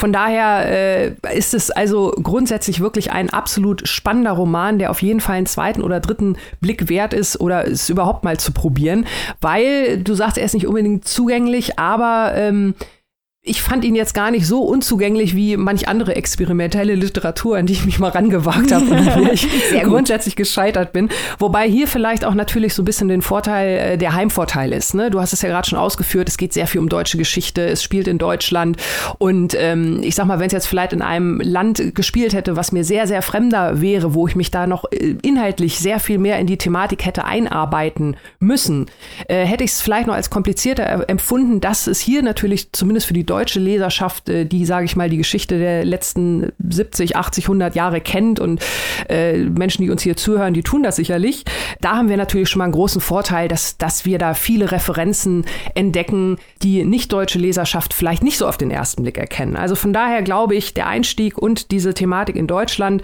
Von 0.00 0.14
daher 0.14 0.66
äh, 0.66 1.36
ist 1.36 1.52
es 1.52 1.70
also 1.70 2.14
grundsätzlich 2.22 2.80
wirklich 2.80 3.12
ein 3.12 3.28
absolut 3.28 3.86
spannender 3.86 4.30
Roman, 4.32 4.78
der 4.78 4.90
auf 4.90 5.02
jeden 5.02 5.20
Fall 5.20 5.36
einen 5.36 5.44
zweiten 5.44 5.82
oder 5.82 6.00
dritten 6.00 6.38
Blick 6.62 6.88
wert 6.88 7.12
ist 7.12 7.38
oder 7.38 7.68
es 7.68 7.90
überhaupt 7.90 8.24
mal 8.24 8.38
zu 8.38 8.52
probieren, 8.52 9.04
weil 9.42 10.02
du 10.02 10.14
sagst, 10.14 10.38
er 10.38 10.46
ist 10.46 10.54
nicht 10.54 10.66
unbedingt 10.66 11.06
zugänglich, 11.06 11.78
aber 11.78 12.32
ähm, 12.34 12.74
ich 13.42 13.62
fand 13.62 13.86
ihn 13.86 13.94
jetzt 13.94 14.12
gar 14.12 14.30
nicht 14.30 14.46
so 14.46 14.60
unzugänglich 14.60 15.34
wie 15.34 15.56
manch 15.56 15.88
andere 15.88 16.14
experimentelle 16.14 16.94
Literatur, 16.94 17.56
an 17.56 17.64
die 17.64 17.72
ich 17.72 17.86
mich 17.86 17.98
mal 17.98 18.10
rangewagt 18.10 18.70
habe 18.70 18.84
und 18.84 19.06
wo 19.16 19.32
ich 19.32 19.48
grundsätzlich 19.82 20.36
gescheitert 20.36 20.92
bin. 20.92 21.08
Wobei 21.38 21.66
hier 21.66 21.88
vielleicht 21.88 22.26
auch 22.26 22.34
natürlich 22.34 22.74
so 22.74 22.82
ein 22.82 22.84
bisschen 22.84 23.08
den 23.08 23.22
Vorteil, 23.22 23.78
äh, 23.78 23.98
der 23.98 24.12
Heimvorteil 24.12 24.74
ist. 24.74 24.92
Ne? 24.92 25.10
Du 25.10 25.22
hast 25.22 25.32
es 25.32 25.40
ja 25.40 25.48
gerade 25.48 25.66
schon 25.66 25.78
ausgeführt, 25.78 26.28
es 26.28 26.36
geht 26.36 26.52
sehr 26.52 26.66
viel 26.66 26.82
um 26.82 26.90
deutsche 26.90 27.16
Geschichte, 27.16 27.66
es 27.66 27.82
spielt 27.82 28.08
in 28.08 28.18
Deutschland 28.18 28.76
und 29.16 29.56
ähm, 29.58 30.00
ich 30.02 30.16
sag 30.16 30.26
mal, 30.26 30.38
wenn 30.38 30.48
es 30.48 30.52
jetzt 30.52 30.66
vielleicht 30.66 30.92
in 30.92 31.00
einem 31.00 31.40
Land 31.40 31.94
gespielt 31.94 32.34
hätte, 32.34 32.56
was 32.56 32.72
mir 32.72 32.84
sehr, 32.84 33.06
sehr 33.06 33.22
fremder 33.22 33.80
wäre, 33.80 34.12
wo 34.12 34.28
ich 34.28 34.36
mich 34.36 34.50
da 34.50 34.66
noch 34.66 34.84
äh, 34.92 35.16
inhaltlich 35.22 35.78
sehr 35.78 35.98
viel 35.98 36.18
mehr 36.18 36.38
in 36.40 36.46
die 36.46 36.58
Thematik 36.58 37.06
hätte 37.06 37.24
einarbeiten 37.24 38.18
müssen, 38.38 38.84
äh, 39.28 39.46
hätte 39.46 39.64
ich 39.64 39.70
es 39.70 39.80
vielleicht 39.80 40.08
noch 40.08 40.14
als 40.14 40.28
komplizierter 40.28 41.08
empfunden, 41.08 41.62
dass 41.62 41.86
es 41.86 42.00
hier 42.00 42.22
natürlich 42.22 42.72
zumindest 42.72 43.06
für 43.06 43.14
die 43.14 43.29
deutsche 43.30 43.60
Leserschaft, 43.60 44.28
äh, 44.28 44.44
die, 44.44 44.66
sage 44.66 44.84
ich 44.84 44.96
mal, 44.96 45.08
die 45.08 45.16
Geschichte 45.16 45.58
der 45.58 45.84
letzten 45.84 46.52
70, 46.68 47.16
80, 47.16 47.44
100 47.44 47.74
Jahre 47.74 48.00
kennt 48.00 48.40
und 48.40 48.60
äh, 49.08 49.38
Menschen, 49.38 49.82
die 49.82 49.90
uns 49.90 50.02
hier 50.02 50.16
zuhören, 50.16 50.52
die 50.52 50.62
tun 50.62 50.82
das 50.82 50.96
sicherlich. 50.96 51.44
Da 51.80 51.96
haben 51.96 52.08
wir 52.08 52.16
natürlich 52.16 52.48
schon 52.48 52.58
mal 52.58 52.64
einen 52.64 52.72
großen 52.72 53.00
Vorteil, 53.00 53.48
dass, 53.48 53.78
dass 53.78 54.04
wir 54.04 54.18
da 54.18 54.34
viele 54.34 54.72
Referenzen 54.72 55.44
entdecken, 55.74 56.38
die 56.62 56.84
nicht 56.84 57.12
deutsche 57.12 57.38
Leserschaft 57.38 57.94
vielleicht 57.94 58.22
nicht 58.22 58.36
so 58.36 58.48
auf 58.48 58.58
den 58.58 58.70
ersten 58.70 59.02
Blick 59.02 59.16
erkennen. 59.16 59.56
Also 59.56 59.76
von 59.76 59.92
daher 59.92 60.22
glaube 60.22 60.56
ich, 60.56 60.74
der 60.74 60.88
Einstieg 60.88 61.38
und 61.38 61.70
diese 61.70 61.94
Thematik 61.94 62.36
in 62.36 62.46
Deutschland 62.46 63.02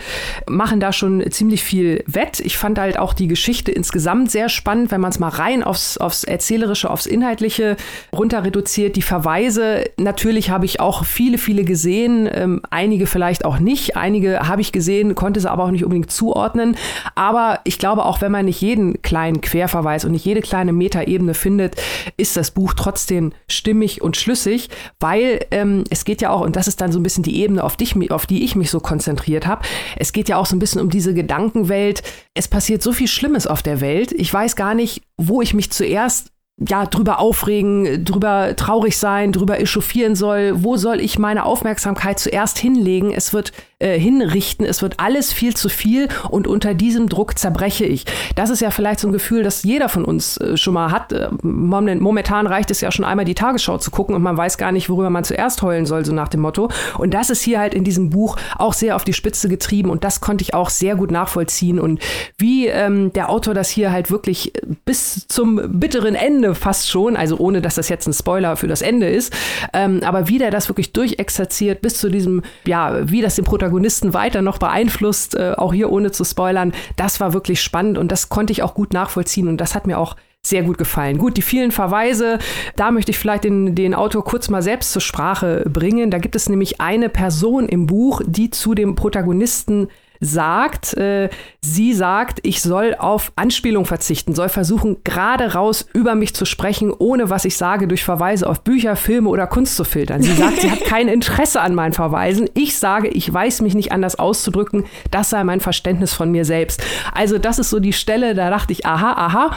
machen 0.48 0.80
da 0.80 0.92
schon 0.92 1.30
ziemlich 1.30 1.62
viel 1.62 2.02
wett. 2.06 2.40
Ich 2.40 2.58
fand 2.58 2.78
halt 2.78 2.98
auch 2.98 3.14
die 3.14 3.28
Geschichte 3.28 3.70
insgesamt 3.70 4.30
sehr 4.30 4.48
spannend, 4.48 4.90
wenn 4.90 5.00
man 5.00 5.10
es 5.10 5.18
mal 5.18 5.28
rein 5.28 5.62
aufs, 5.62 5.98
aufs 5.98 6.24
Erzählerische, 6.24 6.90
aufs 6.90 7.06
Inhaltliche 7.06 7.76
runter 8.12 8.44
reduziert. 8.44 8.96
Die 8.96 9.02
Verweise, 9.02 9.84
natürlich 9.96 10.15
habe 10.24 10.64
ich 10.64 10.80
auch 10.80 11.04
viele, 11.04 11.38
viele 11.38 11.64
gesehen, 11.64 12.28
ähm, 12.32 12.62
einige 12.70 13.06
vielleicht 13.06 13.44
auch 13.44 13.58
nicht. 13.58 13.96
Einige 13.96 14.40
habe 14.48 14.60
ich 14.60 14.72
gesehen, 14.72 15.14
konnte 15.14 15.40
sie 15.40 15.50
aber 15.50 15.64
auch 15.64 15.70
nicht 15.70 15.84
unbedingt 15.84 16.10
zuordnen. 16.10 16.76
Aber 17.14 17.60
ich 17.64 17.78
glaube, 17.78 18.04
auch 18.04 18.20
wenn 18.20 18.32
man 18.32 18.46
nicht 18.46 18.60
jeden 18.60 19.02
kleinen 19.02 19.40
Querverweis 19.40 20.04
und 20.04 20.12
nicht 20.12 20.24
jede 20.24 20.40
kleine 20.40 20.72
Metaebene 20.72 21.34
findet, 21.34 21.76
ist 22.16 22.36
das 22.36 22.50
Buch 22.50 22.74
trotzdem 22.74 23.32
stimmig 23.48 24.02
und 24.02 24.16
schlüssig, 24.16 24.68
weil 25.00 25.44
ähm, 25.50 25.84
es 25.90 26.04
geht 26.04 26.20
ja 26.20 26.30
auch, 26.30 26.40
und 26.40 26.56
das 26.56 26.68
ist 26.68 26.80
dann 26.80 26.92
so 26.92 26.98
ein 26.98 27.02
bisschen 27.02 27.24
die 27.24 27.40
Ebene, 27.40 27.62
auf, 27.62 27.76
dich, 27.76 27.94
auf 28.10 28.26
die 28.26 28.44
ich 28.44 28.56
mich 28.56 28.70
so 28.70 28.80
konzentriert 28.80 29.46
habe, 29.46 29.62
es 29.96 30.12
geht 30.12 30.28
ja 30.28 30.36
auch 30.36 30.46
so 30.46 30.56
ein 30.56 30.60
bisschen 30.60 30.80
um 30.80 30.90
diese 30.90 31.14
Gedankenwelt. 31.14 32.02
Es 32.34 32.48
passiert 32.48 32.82
so 32.82 32.92
viel 32.92 33.08
Schlimmes 33.08 33.46
auf 33.46 33.62
der 33.62 33.80
Welt. 33.80 34.12
Ich 34.12 34.32
weiß 34.32 34.56
gar 34.56 34.74
nicht, 34.74 35.02
wo 35.16 35.42
ich 35.42 35.54
mich 35.54 35.70
zuerst 35.70 36.32
ja, 36.58 36.86
drüber 36.86 37.18
aufregen, 37.18 38.04
drüber 38.04 38.56
traurig 38.56 38.96
sein, 38.96 39.32
drüber 39.32 39.60
echauffieren 39.60 40.14
soll. 40.14 40.64
Wo 40.64 40.78
soll 40.78 41.00
ich 41.00 41.18
meine 41.18 41.44
Aufmerksamkeit 41.44 42.18
zuerst 42.18 42.58
hinlegen? 42.58 43.12
Es 43.12 43.34
wird 43.34 43.52
äh, 43.78 43.98
hinrichten. 43.98 44.64
Es 44.64 44.80
wird 44.80 44.98
alles 44.98 45.34
viel 45.34 45.54
zu 45.54 45.68
viel 45.68 46.08
und 46.30 46.46
unter 46.46 46.72
diesem 46.72 47.10
Druck 47.10 47.38
zerbreche 47.38 47.84
ich. 47.84 48.06
Das 48.34 48.48
ist 48.48 48.60
ja 48.60 48.70
vielleicht 48.70 49.00
so 49.00 49.08
ein 49.08 49.12
Gefühl, 49.12 49.42
das 49.42 49.64
jeder 49.64 49.90
von 49.90 50.06
uns 50.06 50.38
äh, 50.38 50.56
schon 50.56 50.72
mal 50.72 50.90
hat. 50.90 51.12
Äh, 51.12 51.28
momentan 51.42 52.46
reicht 52.46 52.70
es 52.70 52.80
ja 52.80 52.90
schon 52.90 53.04
einmal 53.04 53.26
die 53.26 53.34
Tagesschau 53.34 53.76
zu 53.76 53.90
gucken 53.90 54.14
und 54.14 54.22
man 54.22 54.38
weiß 54.38 54.56
gar 54.56 54.72
nicht, 54.72 54.88
worüber 54.88 55.10
man 55.10 55.24
zuerst 55.24 55.60
heulen 55.60 55.84
soll, 55.84 56.06
so 56.06 56.14
nach 56.14 56.28
dem 56.28 56.40
Motto. 56.40 56.70
Und 56.96 57.12
das 57.12 57.28
ist 57.28 57.42
hier 57.42 57.58
halt 57.58 57.74
in 57.74 57.84
diesem 57.84 58.08
Buch 58.08 58.38
auch 58.56 58.72
sehr 58.72 58.96
auf 58.96 59.04
die 59.04 59.12
Spitze 59.12 59.50
getrieben 59.50 59.90
und 59.90 60.04
das 60.04 60.22
konnte 60.22 60.40
ich 60.40 60.54
auch 60.54 60.70
sehr 60.70 60.96
gut 60.96 61.10
nachvollziehen. 61.10 61.78
Und 61.78 62.00
wie 62.38 62.68
ähm, 62.68 63.12
der 63.12 63.28
Autor 63.28 63.52
das 63.52 63.68
hier 63.68 63.92
halt 63.92 64.10
wirklich 64.10 64.54
bis 64.86 65.26
zum 65.28 65.78
bitteren 65.78 66.14
Ende 66.14 66.45
fast 66.54 66.88
schon, 66.88 67.16
also 67.16 67.36
ohne 67.38 67.60
dass 67.60 67.74
das 67.74 67.88
jetzt 67.88 68.06
ein 68.06 68.12
Spoiler 68.12 68.56
für 68.56 68.68
das 68.68 68.82
Ende 68.82 69.08
ist, 69.08 69.34
ähm, 69.72 70.00
aber 70.04 70.28
wie 70.28 70.38
der 70.38 70.50
das 70.50 70.68
wirklich 70.68 70.92
durchexerziert 70.92 71.80
bis 71.80 71.98
zu 71.98 72.08
diesem, 72.08 72.42
ja, 72.64 73.10
wie 73.10 73.20
das 73.20 73.36
den 73.36 73.44
Protagonisten 73.44 73.66
Protagonisten 73.76 74.14
weiter 74.14 74.42
noch 74.42 74.58
beeinflusst, 74.58 75.34
äh, 75.34 75.52
auch 75.56 75.72
hier 75.72 75.90
ohne 75.90 76.10
zu 76.10 76.24
spoilern. 76.24 76.72
Das 76.96 77.20
war 77.20 77.32
wirklich 77.32 77.60
spannend 77.60 77.98
und 77.98 78.12
das 78.12 78.28
konnte 78.28 78.52
ich 78.52 78.62
auch 78.62 78.74
gut 78.74 78.92
nachvollziehen 78.92 79.48
und 79.48 79.60
das 79.60 79.74
hat 79.74 79.86
mir 79.86 79.98
auch 79.98 80.16
sehr 80.42 80.62
gut 80.62 80.78
gefallen. 80.78 81.18
Gut, 81.18 81.36
die 81.36 81.42
vielen 81.42 81.72
Verweise, 81.72 82.38
da 82.76 82.90
möchte 82.90 83.10
ich 83.10 83.18
vielleicht 83.18 83.44
den, 83.44 83.74
den 83.74 83.94
Autor 83.94 84.24
kurz 84.24 84.48
mal 84.48 84.62
selbst 84.62 84.92
zur 84.92 85.02
Sprache 85.02 85.64
bringen. 85.68 86.10
Da 86.10 86.18
gibt 86.18 86.36
es 86.36 86.48
nämlich 86.48 86.80
eine 86.80 87.08
Person 87.08 87.68
im 87.68 87.86
Buch, 87.86 88.22
die 88.24 88.50
zu 88.50 88.74
dem 88.74 88.94
Protagonisten 88.94 89.88
sagt, 90.20 90.94
äh, 90.94 91.28
sie 91.60 91.92
sagt, 91.92 92.40
ich 92.42 92.62
soll 92.62 92.94
auf 92.98 93.32
Anspielung 93.36 93.84
verzichten, 93.84 94.34
soll 94.34 94.48
versuchen, 94.48 94.98
gerade 95.04 95.54
raus 95.54 95.86
über 95.92 96.14
mich 96.14 96.34
zu 96.34 96.44
sprechen, 96.44 96.92
ohne 96.92 97.30
was 97.30 97.44
ich 97.44 97.56
sage, 97.56 97.88
durch 97.88 98.04
Verweise 98.04 98.48
auf 98.48 98.62
Bücher, 98.62 98.96
Filme 98.96 99.28
oder 99.28 99.46
Kunst 99.46 99.76
zu 99.76 99.84
filtern. 99.84 100.22
Sie 100.22 100.32
sagt, 100.32 100.60
sie 100.60 100.70
hat 100.70 100.80
kein 100.84 101.08
Interesse 101.08 101.60
an 101.60 101.74
meinen 101.74 101.92
Verweisen. 101.92 102.48
Ich 102.54 102.78
sage, 102.78 103.08
ich 103.08 103.32
weiß 103.32 103.62
mich 103.62 103.74
nicht 103.74 103.92
anders 103.92 104.18
auszudrücken. 104.18 104.84
Das 105.10 105.30
sei 105.30 105.44
mein 105.44 105.60
Verständnis 105.60 106.14
von 106.14 106.30
mir 106.30 106.44
selbst. 106.44 106.82
Also 107.14 107.38
das 107.38 107.58
ist 107.58 107.70
so 107.70 107.80
die 107.80 107.92
Stelle, 107.92 108.34
da 108.34 108.50
dachte 108.50 108.72
ich, 108.72 108.86
aha, 108.86 109.12
aha 109.12 109.56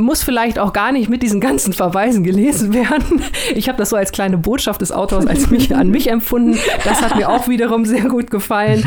muss 0.00 0.22
vielleicht 0.22 0.60
auch 0.60 0.72
gar 0.72 0.92
nicht 0.92 1.08
mit 1.08 1.24
diesen 1.24 1.40
ganzen 1.40 1.72
Verweisen 1.72 2.22
gelesen 2.22 2.72
werden. 2.72 3.20
Ich 3.56 3.68
habe 3.68 3.78
das 3.78 3.90
so 3.90 3.96
als 3.96 4.12
kleine 4.12 4.38
Botschaft 4.38 4.80
des 4.80 4.92
Autors 4.92 5.26
als 5.26 5.50
mich, 5.50 5.74
an 5.74 5.90
mich 5.90 6.08
empfunden. 6.08 6.56
Das 6.84 7.02
hat 7.02 7.16
mir 7.16 7.28
auch 7.28 7.48
wiederum 7.48 7.84
sehr 7.84 8.04
gut 8.04 8.30
gefallen. 8.30 8.84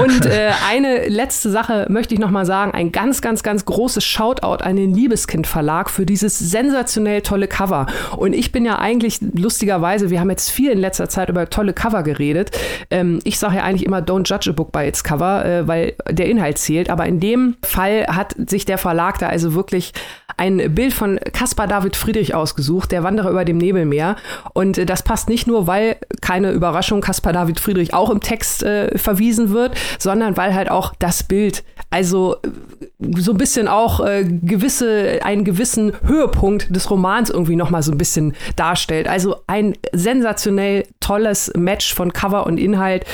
Und 0.00 0.24
äh, 0.24 0.50
eine 0.66 1.06
letzte 1.08 1.50
Sache 1.50 1.86
möchte 1.90 2.14
ich 2.14 2.20
noch 2.20 2.30
mal 2.30 2.46
sagen: 2.46 2.72
Ein 2.72 2.92
ganz, 2.92 3.20
ganz, 3.20 3.42
ganz 3.42 3.66
großes 3.66 4.02
Shoutout 4.02 4.64
an 4.64 4.76
den 4.76 4.94
Liebeskind 4.94 5.46
Verlag 5.46 5.90
für 5.90 6.06
dieses 6.06 6.38
sensationell 6.38 7.20
tolle 7.20 7.46
Cover. 7.46 7.86
Und 8.16 8.32
ich 8.32 8.50
bin 8.50 8.64
ja 8.64 8.78
eigentlich 8.78 9.18
lustigerweise, 9.20 10.08
wir 10.08 10.18
haben 10.18 10.30
jetzt 10.30 10.48
viel 10.48 10.70
in 10.70 10.78
letzter 10.78 11.10
Zeit 11.10 11.28
über 11.28 11.50
tolle 11.50 11.74
Cover 11.74 12.02
geredet. 12.02 12.52
Ähm, 12.90 13.18
ich 13.24 13.38
sage 13.38 13.56
ja 13.56 13.64
eigentlich 13.64 13.84
immer, 13.84 13.98
don't 13.98 14.26
judge 14.26 14.48
a 14.48 14.54
book 14.54 14.72
by 14.72 14.86
its 14.86 15.04
cover, 15.04 15.44
äh, 15.44 15.68
weil 15.68 15.94
der 16.08 16.26
Inhalt 16.26 16.56
zählt. 16.56 16.88
Aber 16.88 17.04
in 17.04 17.20
dem 17.20 17.56
Fall 17.62 18.06
hat 18.06 18.34
sich 18.48 18.64
der 18.64 18.78
Verlag 18.78 19.18
da 19.18 19.28
also 19.28 19.52
wirklich 19.52 19.92
ein 20.38 20.74
Bild 20.74 20.94
von 20.94 21.18
Caspar 21.32 21.66
David 21.66 21.96
Friedrich 21.96 22.34
ausgesucht, 22.34 22.92
der 22.92 23.02
Wanderer 23.02 23.30
über 23.30 23.44
dem 23.44 23.58
Nebelmeer. 23.58 24.16
Und 24.54 24.78
äh, 24.78 24.86
das 24.86 25.02
passt 25.02 25.28
nicht 25.28 25.46
nur, 25.46 25.66
weil 25.66 25.96
keine 26.20 26.52
Überraschung 26.52 27.00
Caspar 27.00 27.32
David 27.32 27.60
Friedrich 27.60 27.92
auch 27.92 28.08
im 28.10 28.20
Text 28.20 28.62
äh, 28.62 28.96
verwiesen 28.96 29.50
wird, 29.50 29.76
sondern 29.98 30.36
weil 30.36 30.54
halt 30.54 30.70
auch 30.70 30.94
das 30.98 31.24
Bild, 31.24 31.64
also 31.90 32.36
äh, 32.36 32.48
so 33.16 33.32
ein 33.32 33.38
bisschen 33.38 33.68
auch 33.68 34.00
äh, 34.00 34.24
gewisse, 34.24 35.20
einen 35.22 35.44
gewissen 35.44 35.92
Höhepunkt 36.04 36.74
des 36.74 36.90
Romans 36.90 37.30
irgendwie 37.30 37.56
nochmal 37.56 37.82
so 37.82 37.92
ein 37.92 37.98
bisschen 37.98 38.34
darstellt. 38.56 39.08
Also 39.08 39.36
ein 39.46 39.74
sensationell 39.92 40.84
tolles 41.00 41.52
Match 41.56 41.94
von 41.94 42.12
Cover 42.12 42.46
und 42.46 42.58
Inhalt. 42.58 43.04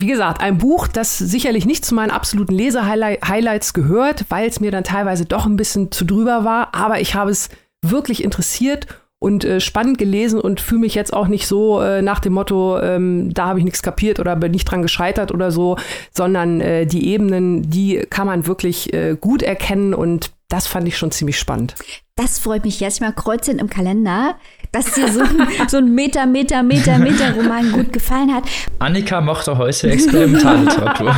Wie 0.00 0.06
gesagt, 0.06 0.42
ein 0.42 0.58
Buch, 0.58 0.88
das 0.88 1.18
sicherlich 1.18 1.66
nicht 1.66 1.84
zu 1.84 1.94
meinen 1.94 2.10
absoluten 2.10 2.54
Leser-Highlights 2.54 3.74
gehört, 3.74 4.24
weil 4.28 4.48
es 4.48 4.60
mir 4.60 4.70
dann 4.70 4.84
teilweise 4.84 5.26
doch 5.26 5.46
ein 5.46 5.56
bisschen 5.56 5.92
zu 5.92 6.04
drüber 6.04 6.44
war 6.44 6.71
aber 6.72 7.00
ich 7.00 7.14
habe 7.14 7.30
es 7.30 7.48
wirklich 7.82 8.22
interessiert 8.22 8.86
und 9.22 9.44
äh, 9.44 9.60
spannend 9.60 9.98
gelesen 9.98 10.40
und 10.40 10.60
fühle 10.60 10.80
mich 10.80 10.96
jetzt 10.96 11.12
auch 11.12 11.28
nicht 11.28 11.46
so 11.46 11.80
äh, 11.80 12.02
nach 12.02 12.18
dem 12.18 12.32
Motto, 12.32 12.78
ähm, 12.80 13.32
da 13.32 13.46
habe 13.46 13.60
ich 13.60 13.64
nichts 13.64 13.82
kapiert 13.82 14.18
oder 14.18 14.34
bin 14.34 14.50
nicht 14.50 14.64
dran 14.64 14.82
gescheitert 14.82 15.30
oder 15.30 15.52
so, 15.52 15.76
sondern 16.10 16.60
äh, 16.60 16.86
die 16.86 17.06
Ebenen, 17.06 17.70
die 17.70 18.04
kann 18.10 18.26
man 18.26 18.48
wirklich 18.48 18.92
äh, 18.92 19.16
gut 19.18 19.42
erkennen 19.42 19.94
und 19.94 20.32
das 20.48 20.66
fand 20.66 20.88
ich 20.88 20.98
schon 20.98 21.12
ziemlich 21.12 21.38
spannend. 21.38 21.76
Das 22.16 22.40
freut 22.40 22.64
mich 22.64 22.80
jetzt 22.80 23.00
mal 23.00 23.12
kreuzen 23.12 23.58
im 23.58 23.70
Kalender, 23.70 24.34
dass 24.72 24.92
dir 24.92 25.10
so 25.10 25.20
ein, 25.20 25.46
so 25.68 25.76
ein 25.76 25.94
Meter, 25.94 26.26
Meter, 26.26 26.64
Meter, 26.64 26.98
Meter 26.98 27.34
Roman 27.34 27.70
gut 27.70 27.92
gefallen 27.92 28.34
hat. 28.34 28.44
Annika 28.80 29.20
mochte 29.20 29.56
heute 29.56 29.90
Experimentalliteratur. 29.90 31.14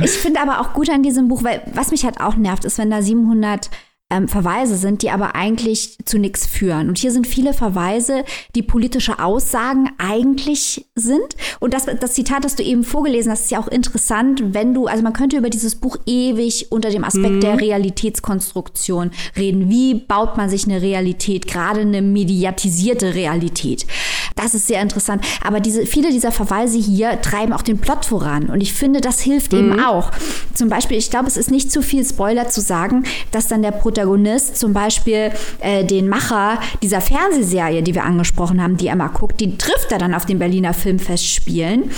ich 0.04 0.10
finde 0.10 0.40
aber 0.40 0.60
auch 0.60 0.72
gut 0.74 0.90
an 0.90 1.02
diesem 1.02 1.28
Buch, 1.28 1.44
weil 1.44 1.62
was 1.72 1.92
mich 1.92 2.04
halt 2.04 2.20
auch 2.20 2.34
nervt, 2.34 2.64
ist, 2.64 2.76
wenn 2.76 2.90
da 2.90 3.00
700 3.00 3.70
ähm, 4.14 4.28
Verweise 4.28 4.76
sind, 4.76 5.02
die 5.02 5.10
aber 5.10 5.34
eigentlich 5.34 5.98
zu 6.04 6.18
nichts 6.18 6.46
führen. 6.46 6.88
Und 6.88 6.98
hier 6.98 7.10
sind 7.10 7.26
viele 7.26 7.52
Verweise, 7.52 8.24
die 8.54 8.62
politische 8.62 9.18
Aussagen 9.18 9.90
eigentlich 9.98 10.86
sind. 10.94 11.36
Und 11.60 11.74
das, 11.74 11.86
das 12.00 12.14
Zitat, 12.14 12.44
das 12.44 12.56
du 12.56 12.62
eben 12.62 12.84
vorgelesen 12.84 13.32
hast, 13.32 13.42
ist 13.42 13.50
ja 13.50 13.58
auch 13.58 13.68
interessant, 13.68 14.54
wenn 14.54 14.74
du, 14.74 14.86
also 14.86 15.02
man 15.02 15.12
könnte 15.12 15.36
über 15.36 15.50
dieses 15.50 15.76
Buch 15.76 15.96
ewig 16.06 16.70
unter 16.70 16.90
dem 16.90 17.04
Aspekt 17.04 17.34
mhm. 17.34 17.40
der 17.40 17.60
Realitätskonstruktion 17.60 19.10
reden. 19.36 19.68
Wie 19.68 19.94
baut 19.94 20.36
man 20.36 20.48
sich 20.48 20.64
eine 20.66 20.80
Realität, 20.80 21.46
gerade 21.46 21.80
eine 21.80 22.02
mediatisierte 22.02 23.14
Realität? 23.14 23.86
Das 24.34 24.54
ist 24.54 24.66
sehr 24.66 24.82
interessant. 24.82 25.24
Aber 25.44 25.60
diese, 25.60 25.86
viele 25.86 26.10
dieser 26.10 26.32
Verweise 26.32 26.78
hier 26.78 27.20
treiben 27.20 27.52
auch 27.52 27.62
den 27.62 27.78
Plot 27.78 28.04
voran. 28.04 28.50
Und 28.50 28.60
ich 28.60 28.72
finde, 28.72 29.00
das 29.00 29.20
hilft 29.20 29.52
mhm. 29.52 29.58
eben 29.58 29.80
auch. 29.80 30.10
Zum 30.54 30.68
Beispiel, 30.68 30.96
ich 30.96 31.10
glaube, 31.10 31.28
es 31.28 31.36
ist 31.36 31.50
nicht 31.50 31.70
zu 31.70 31.82
viel 31.82 32.04
Spoiler 32.04 32.48
zu 32.48 32.60
sagen, 32.60 33.04
dass 33.30 33.48
dann 33.48 33.62
der 33.62 33.70
Protagonist 33.70 34.56
zum 34.56 34.72
Beispiel 34.72 35.30
äh, 35.60 35.84
den 35.84 36.08
Macher 36.08 36.60
dieser 36.82 37.00
Fernsehserie, 37.00 37.82
die 37.82 37.94
wir 37.94 38.04
angesprochen 38.04 38.62
haben, 38.62 38.76
die 38.76 38.88
er 38.88 38.96
mal 38.96 39.08
guckt, 39.08 39.40
die 39.40 39.56
trifft 39.56 39.92
er 39.92 39.98
dann 39.98 40.14
auf 40.14 40.26
den 40.26 40.38
Berliner 40.38 40.74
Filmfestspielen. 40.74 41.90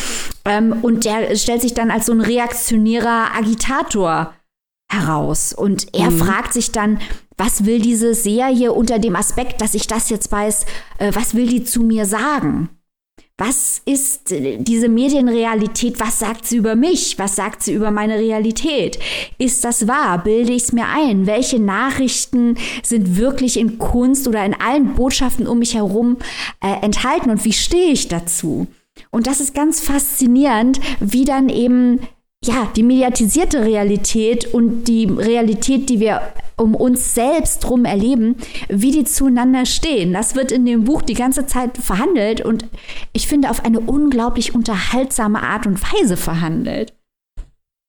Ähm, 0.44 0.74
und 0.82 1.04
der 1.04 1.36
stellt 1.36 1.62
sich 1.62 1.74
dann 1.74 1.90
als 1.90 2.06
so 2.06 2.12
ein 2.12 2.20
reaktionärer 2.20 3.34
Agitator 3.36 4.34
heraus. 4.92 5.52
Und 5.52 5.94
er 5.94 6.10
mhm. 6.10 6.18
fragt 6.18 6.52
sich 6.52 6.72
dann, 6.72 6.98
was 7.36 7.64
will 7.66 7.80
diese 7.80 8.14
Serie 8.14 8.72
unter 8.72 8.98
dem 8.98 9.16
Aspekt, 9.16 9.60
dass 9.60 9.74
ich 9.74 9.86
das 9.86 10.10
jetzt 10.10 10.30
weiß, 10.32 10.66
äh, 10.98 11.12
was 11.14 11.34
will 11.34 11.46
die 11.46 11.64
zu 11.64 11.82
mir 11.82 12.06
sagen? 12.06 12.70
Was 13.38 13.82
ist 13.84 14.32
äh, 14.32 14.56
diese 14.58 14.88
Medienrealität? 14.88 16.00
Was 16.00 16.18
sagt 16.18 16.46
sie 16.46 16.56
über 16.56 16.74
mich? 16.74 17.18
Was 17.18 17.36
sagt 17.36 17.62
sie 17.62 17.74
über 17.74 17.90
meine 17.90 18.18
Realität? 18.18 18.98
Ist 19.36 19.62
das 19.64 19.86
wahr? 19.86 20.22
Bilde 20.22 20.52
ich 20.52 20.64
es 20.64 20.72
mir 20.72 20.86
ein? 20.86 21.26
Welche 21.26 21.58
Nachrichten 21.58 22.56
sind 22.82 23.18
wirklich 23.18 23.58
in 23.58 23.76
Kunst 23.76 24.26
oder 24.26 24.44
in 24.44 24.54
allen 24.54 24.94
Botschaften 24.94 25.46
um 25.46 25.58
mich 25.58 25.74
herum 25.74 26.16
äh, 26.62 26.82
enthalten 26.82 27.30
und 27.30 27.44
wie 27.44 27.52
stehe 27.52 27.92
ich 27.92 28.08
dazu? 28.08 28.68
Und 29.10 29.26
das 29.26 29.40
ist 29.40 29.54
ganz 29.54 29.80
faszinierend, 29.80 30.80
wie 31.00 31.26
dann 31.26 31.50
eben 31.50 32.00
ja, 32.44 32.70
die 32.76 32.82
mediatisierte 32.82 33.64
Realität 33.64 34.52
und 34.52 34.84
die 34.84 35.04
Realität, 35.04 35.88
die 35.88 36.00
wir 36.00 36.20
um 36.56 36.74
uns 36.74 37.14
selbst 37.14 37.64
drum 37.64 37.84
erleben, 37.84 38.36
wie 38.68 38.90
die 38.90 39.04
zueinander 39.04 39.66
stehen. 39.66 40.12
Das 40.12 40.34
wird 40.34 40.52
in 40.52 40.64
dem 40.64 40.84
Buch 40.84 41.02
die 41.02 41.14
ganze 41.14 41.46
Zeit 41.46 41.76
verhandelt 41.76 42.40
und 42.40 42.64
ich 43.12 43.28
finde 43.28 43.50
auf 43.50 43.64
eine 43.64 43.80
unglaublich 43.80 44.54
unterhaltsame 44.54 45.42
Art 45.42 45.66
und 45.66 45.80
Weise 45.82 46.16
verhandelt. 46.16 46.94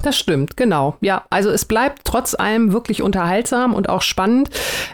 Das 0.07 0.17
stimmt, 0.17 0.55
genau. 0.55 0.95
Ja, 1.01 1.25
also 1.29 1.49
es 1.49 1.65
bleibt 1.65 2.05
trotz 2.05 2.33
allem 2.33 2.71
wirklich 2.71 3.01
unterhaltsam 3.01 3.73
und 3.73 3.89
auch 3.89 4.01
spannend. 4.01 4.49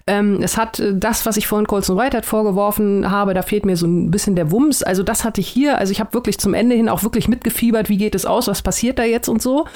Ähm, 0.08 0.40
es 0.42 0.58
hat 0.58 0.80
äh, 0.80 0.92
das, 0.96 1.28
was 1.28 1.38
ich 1.38 1.46
vorhin 1.46 1.68
Colson 1.68 1.96
Whitehead 1.96 2.26
vorgeworfen 2.26 3.12
habe, 3.12 3.36
da 3.36 3.44
fehlt 3.44 3.64
mir 3.64 3.78
so 3.78 3.86
ein 3.86 4.10
bisschen 4.10 4.36
der 4.36 4.50
Wumms. 4.50 4.82
Also 4.82 5.04
das 5.04 5.24
hatte 5.24 5.40
ich 5.40 5.48
hier. 5.48 5.78
Also 5.78 5.92
ich 5.92 6.00
habe 6.00 6.16
wirklich 6.16 6.40
zum 6.40 6.56
Ende 6.56 6.76
hin 6.76 6.90
auch 6.90 7.04
wirklich 7.04 7.28
mitgefiebert, 7.28 7.90
wie 7.90 7.98
geht 7.98 8.16
es 8.16 8.26
aus, 8.26 8.48
was 8.48 8.64
passiert 8.64 8.98
da 8.98 9.04
jetzt 9.04 9.30
und 9.30 9.40
so. 9.40 9.68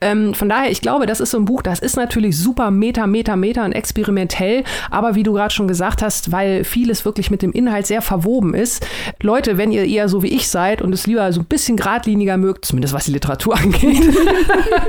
Ähm, 0.00 0.32
von 0.32 0.48
daher, 0.48 0.70
ich 0.70 0.80
glaube, 0.80 1.06
das 1.06 1.18
ist 1.18 1.32
so 1.32 1.38
ein 1.38 1.44
Buch, 1.44 1.62
das 1.62 1.80
ist 1.80 1.96
natürlich 1.96 2.38
super 2.38 2.70
meta, 2.70 3.08
meta, 3.08 3.34
meta 3.34 3.64
und 3.64 3.72
experimentell. 3.72 4.62
Aber 4.92 5.16
wie 5.16 5.24
du 5.24 5.32
gerade 5.32 5.52
schon 5.52 5.66
gesagt 5.66 6.02
hast, 6.02 6.30
weil 6.30 6.62
vieles 6.62 7.04
wirklich 7.04 7.32
mit 7.32 7.42
dem 7.42 7.50
Inhalt 7.50 7.88
sehr 7.88 8.00
verwoben 8.00 8.54
ist. 8.54 8.86
Leute, 9.20 9.58
wenn 9.58 9.72
ihr 9.72 9.86
eher 9.86 10.08
so 10.08 10.22
wie 10.22 10.28
ich 10.28 10.48
seid 10.48 10.82
und 10.82 10.92
es 10.92 11.08
lieber 11.08 11.32
so 11.32 11.40
ein 11.40 11.46
bisschen 11.46 11.76
geradliniger 11.76 12.36
mögt, 12.36 12.64
zumindest 12.64 12.94
was 12.94 13.06
die 13.06 13.12
Literatur 13.12 13.56
angeht, 13.58 14.04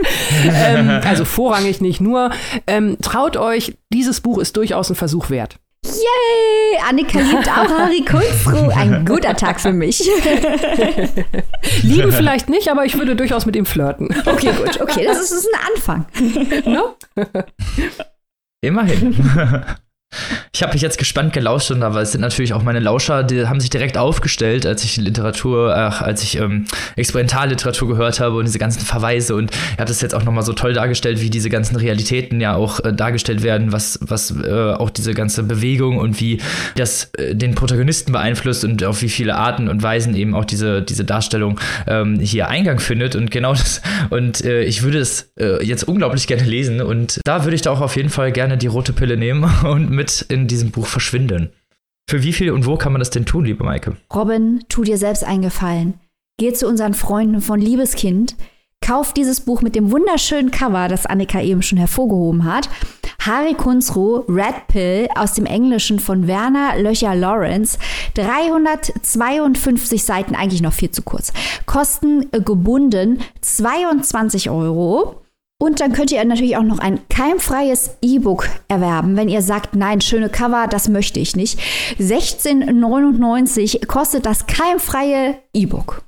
ähm, 0.54 1.02
also 1.04 1.26
vorrangig 1.26 1.82
nicht 1.82 2.02
nur. 2.02 2.32
Ähm, 2.68 2.98
traut 3.02 3.38
euch, 3.38 3.78
dieses 3.92 4.22
Buch 4.22 4.38
ist 4.38 4.58
durchaus 4.58 4.90
ein 4.90 4.96
Versuch 4.96 5.30
wert. 5.30 5.58
Yay! 5.86 6.80
Annika 6.88 7.20
liebt 7.20 7.48
auch 7.48 7.70
Harry 7.70 8.04
Kunstruh. 8.04 8.70
Ein 8.76 9.06
guter 9.06 9.36
Tag 9.36 9.60
für 9.60 9.72
mich. 9.72 10.00
Lieben 11.84 12.12
vielleicht 12.12 12.50
nicht, 12.50 12.70
aber 12.70 12.86
ich 12.86 12.98
würde 12.98 13.16
durchaus 13.16 13.46
mit 13.46 13.56
ihm 13.56 13.66
flirten. 13.66 14.10
Okay, 14.26 14.52
gut. 14.54 14.82
Okay, 14.82 15.06
das 15.06 15.20
ist, 15.20 15.32
das 15.32 15.40
ist 15.40 15.50
ein 15.54 15.60
Anfang. 15.74 16.06
No? 16.66 16.96
Immerhin. 18.62 19.76
Ich 20.54 20.64
habe 20.64 20.74
mich 20.74 20.82
jetzt 20.82 20.98
gespannt 20.98 21.34
gelauscht, 21.34 21.72
und 21.72 21.84
aber 21.84 22.02
es 22.02 22.12
sind 22.12 22.22
natürlich 22.22 22.54
auch 22.54 22.64
meine 22.64 22.80
Lauscher, 22.80 23.24
die 23.24 23.48
haben 23.48 23.60
sich 23.60 23.70
direkt 23.70 23.98
aufgestellt, 23.98 24.66
als 24.66 24.84
ich 24.84 24.98
Literatur, 24.98 25.76
ach, 25.76 26.02
als 26.02 26.24
ich 26.24 26.38
ähm, 26.38 26.66
Experimentalliteratur 26.96 27.88
gehört 27.88 28.20
habe 28.20 28.38
und 28.38 28.46
diese 28.46 28.60
ganzen 28.60 28.82
Verweise. 28.82 29.36
Und 29.36 29.52
ihr 29.52 29.80
habt 29.80 29.90
es 29.90 30.02
jetzt 30.02 30.16
auch 30.16 30.24
nochmal 30.24 30.44
so 30.44 30.54
toll 30.54 30.74
dargestellt, 30.74 31.22
wie 31.22 31.30
diese 31.30 31.50
ganzen 31.50 31.76
Realitäten 31.76 32.42
ja 32.42 32.56
auch 32.56 32.80
äh, 32.84 32.94
dargestellt 32.94 33.44
werden, 33.44 33.72
was, 33.72 34.00
was 34.02 34.32
äh, 34.32 34.74
auch 34.74 34.90
diese 34.90 35.14
ganze 35.14 35.44
Bewegung 35.44 35.98
und 35.98 36.20
wie 36.20 36.40
das 36.76 37.12
äh, 37.18 37.36
den 37.36 37.56
Protagonisten 37.56 38.12
beeinflusst 38.12 38.64
und 38.64 38.84
auf 38.84 39.02
wie 39.02 39.10
viele 39.10 39.36
Arten 39.36 39.68
und 39.68 39.84
Weisen 39.84 40.16
eben 40.16 40.36
auch 40.36 40.46
diese, 40.46 40.82
diese 40.82 41.06
Darstellung 41.06 41.60
ähm, 41.88 42.20
hier 42.20 42.48
Eingang 42.48 42.80
findet. 42.80 43.16
Und 43.16 43.32
genau 43.32 43.54
das 43.54 43.82
und 44.10 44.44
äh, 44.44 44.64
ich 44.64 44.84
würde 44.84 45.00
es 45.00 45.32
äh, 45.40 45.64
jetzt 45.64 45.84
unglaublich 45.84 46.28
gerne 46.28 46.44
lesen. 46.44 46.82
Und 46.82 47.20
da 47.26 47.44
würde 47.44 47.56
ich 47.56 47.62
da 47.62 47.72
auch 47.72 47.82
auf 47.82 47.96
jeden 47.96 48.10
Fall 48.10 48.32
gerne 48.32 48.58
die 48.58 48.68
rote 48.68 48.94
Pille 48.94 49.18
nehmen 49.18 49.44
und 49.64 49.90
mit 49.90 50.05
mit 50.06 50.22
in 50.30 50.48
diesem 50.48 50.70
Buch 50.72 50.86
verschwinden. 50.86 51.52
Für 52.08 52.22
wie 52.22 52.34
viel 52.34 52.52
und 52.52 52.68
wo 52.68 52.78
kann 52.78 52.92
man 52.92 53.00
das 53.00 53.10
denn 53.10 53.26
tun, 53.26 53.46
liebe 53.46 53.64
Maike? 53.64 53.98
Robin, 54.14 54.64
tu 54.70 54.84
dir 54.84 54.98
selbst 54.98 55.24
einen 55.24 55.42
Gefallen. 55.42 55.96
Geh 56.38 56.54
zu 56.54 56.68
unseren 56.68 56.94
Freunden 56.94 57.42
von 57.42 57.60
Liebeskind, 57.60 58.36
kauf 58.86 59.14
dieses 59.14 59.42
Buch 59.42 59.64
mit 59.64 59.74
dem 59.74 59.90
wunderschönen 59.90 60.52
Cover, 60.52 60.88
das 60.90 61.08
Annika 61.08 61.42
eben 61.42 61.64
schon 61.64 61.80
hervorgehoben 61.80 62.44
hat, 62.44 62.70
Harry 63.20 63.56
Kunzru, 63.56 64.18
Red 64.28 64.68
Pill 64.68 65.08
aus 65.16 65.34
dem 65.34 65.48
Englischen 65.48 66.00
von 66.00 66.28
Werner 66.28 66.78
Löcher 66.78 67.16
Lawrence. 67.16 67.80
352 68.14 70.04
Seiten, 70.04 70.36
eigentlich 70.36 70.62
noch 70.62 70.74
viel 70.74 70.92
zu 70.92 71.02
kurz. 71.02 71.34
Kosten 71.66 72.30
gebunden 72.32 73.22
22 73.42 74.52
Euro. 74.52 75.25
Und 75.58 75.80
dann 75.80 75.94
könnt 75.94 76.12
ihr 76.12 76.24
natürlich 76.26 76.58
auch 76.58 76.64
noch 76.64 76.80
ein 76.80 77.00
keimfreies 77.08 77.98
E-Book 78.02 78.50
erwerben, 78.68 79.16
wenn 79.16 79.30
ihr 79.30 79.42
sagt, 79.42 79.76
nein, 79.76 80.02
schöne 80.02 80.30
Cover, 80.30 80.68
das 80.70 80.90
möchte 80.90 81.20
ich 81.20 81.36
nicht. 81.36 81.60
16,99 81.98 83.88
kostet 83.88 84.26
das 84.26 84.48
keimfreie 84.48 85.38
E-Book. 85.54 86.04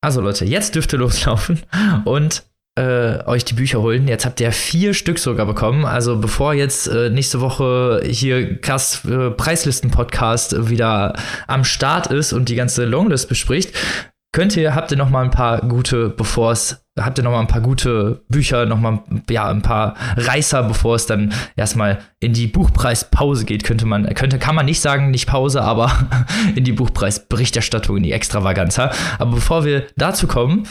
Also 0.00 0.20
Leute, 0.20 0.44
jetzt 0.46 0.74
dürft 0.74 0.92
ihr 0.94 0.98
loslaufen 0.98 1.60
und 2.04 2.44
äh, 2.78 3.24
euch 3.26 3.44
die 3.44 3.54
Bücher 3.54 3.82
holen. 3.82 4.08
Jetzt 4.08 4.24
habt 4.24 4.40
ihr 4.40 4.52
vier 4.52 4.94
Stück 4.94 5.18
sogar 5.18 5.46
bekommen. 5.46 5.84
Also 5.84 6.18
bevor 6.18 6.54
jetzt 6.54 6.86
äh, 6.86 7.10
nächste 7.10 7.40
Woche 7.40 8.02
hier 8.04 8.60
krass 8.60 9.04
äh, 9.04 9.30
Preislisten-Podcast 9.30 10.68
wieder 10.68 11.14
am 11.46 11.64
Start 11.64 12.06
ist 12.08 12.32
und 12.32 12.48
die 12.48 12.54
ganze 12.54 12.84
Longlist 12.84 13.28
bespricht, 13.28 13.74
könnt 14.36 14.54
ihr, 14.54 14.74
habt 14.74 14.90
ihr 14.90 14.98
noch 14.98 15.08
mal 15.08 15.24
ein 15.24 15.30
paar 15.30 15.62
gute, 15.62 16.10
bevor 16.10 16.52
es 16.52 16.84
habt 17.00 17.16
ihr 17.16 17.24
noch 17.24 17.30
mal 17.30 17.40
ein 17.40 17.46
paar 17.46 17.62
gute 17.62 18.22
Bücher, 18.28 18.66
noch 18.66 18.78
mal 18.78 19.02
ja 19.30 19.48
ein 19.48 19.62
paar 19.62 19.94
Reißer, 20.18 20.62
bevor 20.64 20.96
es 20.96 21.06
dann 21.06 21.32
erstmal 21.56 22.00
in 22.20 22.34
die 22.34 22.46
Buchpreispause 22.46 23.46
geht, 23.46 23.64
könnte 23.64 23.86
man 23.86 24.04
könnte 24.14 24.38
kann 24.38 24.54
man 24.54 24.66
nicht 24.66 24.80
sagen, 24.80 25.10
nicht 25.10 25.26
Pause, 25.26 25.62
aber 25.62 25.90
in 26.54 26.64
die 26.64 26.74
Buchpreisberichterstattung, 26.74 27.96
in 27.96 28.02
die 28.02 28.12
Extravaganza. 28.12 28.90
Aber 29.18 29.36
bevor 29.36 29.64
wir 29.64 29.86
dazu 29.96 30.26
kommen, 30.26 30.68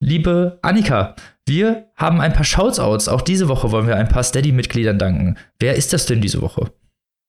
liebe 0.00 0.58
Annika, 0.62 1.14
wir 1.46 1.92
haben 1.94 2.20
ein 2.20 2.32
paar 2.32 2.44
Shoutouts. 2.44 3.06
Auch 3.08 3.22
diese 3.22 3.46
Woche 3.48 3.70
wollen 3.70 3.86
wir 3.86 3.96
ein 3.96 4.08
paar 4.08 4.24
Steady-Mitgliedern 4.24 4.98
danken. 4.98 5.36
Wer 5.60 5.76
ist 5.76 5.92
das 5.92 6.06
denn 6.06 6.20
diese 6.20 6.42
Woche? 6.42 6.72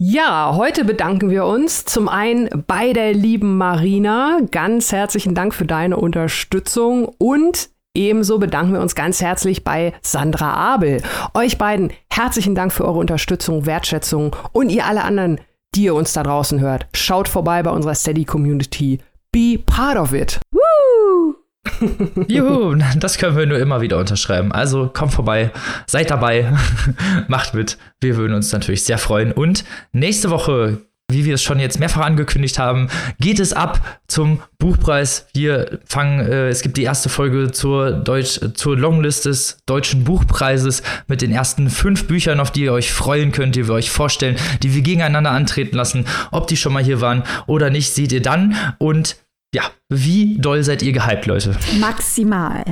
Ja, 0.01 0.53
heute 0.55 0.85
bedanken 0.85 1.29
wir 1.29 1.45
uns 1.45 1.83
zum 1.83 2.07
einen 2.07 2.63
bei 2.67 2.93
der 2.93 3.13
lieben 3.13 3.57
Marina. 3.57 4.39
Ganz 4.49 4.93
herzlichen 4.93 5.35
Dank 5.35 5.53
für 5.53 5.65
deine 5.65 5.97
Unterstützung 5.97 7.11
und 7.17 7.69
Ebenso 7.95 8.37
bedanken 8.37 8.73
wir 8.73 8.81
uns 8.81 8.93
ganz 8.93 9.19
herzlich 9.19 9.63
bei 9.63 9.93
Sandra 10.01 10.53
Abel. 10.53 11.01
Euch 11.33 11.57
beiden 11.57 11.91
herzlichen 12.09 12.53
Dank 12.53 12.71
für 12.71 12.85
eure 12.85 12.99
Unterstützung, 12.99 13.65
Wertschätzung 13.65 14.35
und 14.53 14.69
ihr 14.69 14.85
alle 14.85 15.03
anderen, 15.03 15.41
die 15.75 15.85
ihr 15.85 15.95
uns 15.95 16.13
da 16.13 16.21
draußen 16.21 16.59
hört. 16.59 16.87
Schaut 16.93 17.27
vorbei 17.27 17.63
bei 17.63 17.71
unserer 17.71 17.95
Steady 17.95 18.25
Community. 18.25 18.99
Be 19.31 19.59
part 19.65 19.97
of 19.97 20.13
it. 20.13 20.39
Woo! 20.51 21.38
Juhu, 22.27 22.75
das 22.97 23.17
können 23.17 23.37
wir 23.37 23.45
nur 23.45 23.59
immer 23.59 23.81
wieder 23.81 23.97
unterschreiben. 23.97 24.51
Also 24.51 24.87
kommt 24.87 25.13
vorbei, 25.13 25.51
seid 25.87 26.09
dabei, 26.09 26.53
macht 27.27 27.53
mit. 27.53 27.77
Wir 28.01 28.17
würden 28.17 28.33
uns 28.33 28.51
natürlich 28.51 28.83
sehr 28.83 28.97
freuen. 28.97 29.31
Und 29.31 29.63
nächste 29.91 30.29
Woche 30.29 30.81
wie 31.09 31.25
wir 31.25 31.33
es 31.33 31.43
schon 31.43 31.59
jetzt 31.59 31.79
mehrfach 31.79 32.05
angekündigt 32.05 32.59
haben, 32.59 32.87
geht 33.19 33.39
es 33.39 33.51
ab 33.51 33.99
zum 34.07 34.41
Buchpreis. 34.59 35.27
Wir 35.33 35.79
fangen, 35.85 36.19
äh, 36.19 36.49
es 36.49 36.61
gibt 36.61 36.77
die 36.77 36.83
erste 36.83 37.09
Folge 37.09 37.51
zur 37.51 37.91
Deutsch, 37.91 38.39
zur 38.53 38.77
Longlist 38.77 39.25
des 39.25 39.57
deutschen 39.65 40.03
Buchpreises 40.03 40.83
mit 41.07 41.21
den 41.21 41.31
ersten 41.31 41.69
fünf 41.69 42.07
Büchern, 42.07 42.39
auf 42.39 42.51
die 42.51 42.61
ihr 42.61 42.73
euch 42.73 42.93
freuen 42.93 43.31
könnt, 43.31 43.55
die 43.55 43.67
wir 43.67 43.73
euch 43.73 43.89
vorstellen, 43.89 44.37
die 44.61 44.73
wir 44.75 44.81
gegeneinander 44.81 45.31
antreten 45.31 45.75
lassen. 45.75 46.05
Ob 46.31 46.47
die 46.47 46.57
schon 46.57 46.73
mal 46.73 46.83
hier 46.83 47.01
waren 47.01 47.23
oder 47.47 47.69
nicht, 47.69 47.93
seht 47.93 48.11
ihr 48.11 48.21
dann. 48.21 48.55
Und 48.77 49.17
ja, 49.53 49.63
wie 49.89 50.37
doll 50.37 50.63
seid 50.63 50.81
ihr 50.81 50.91
gehypt, 50.91 51.25
Leute? 51.25 51.55
Maximal. 51.79 52.63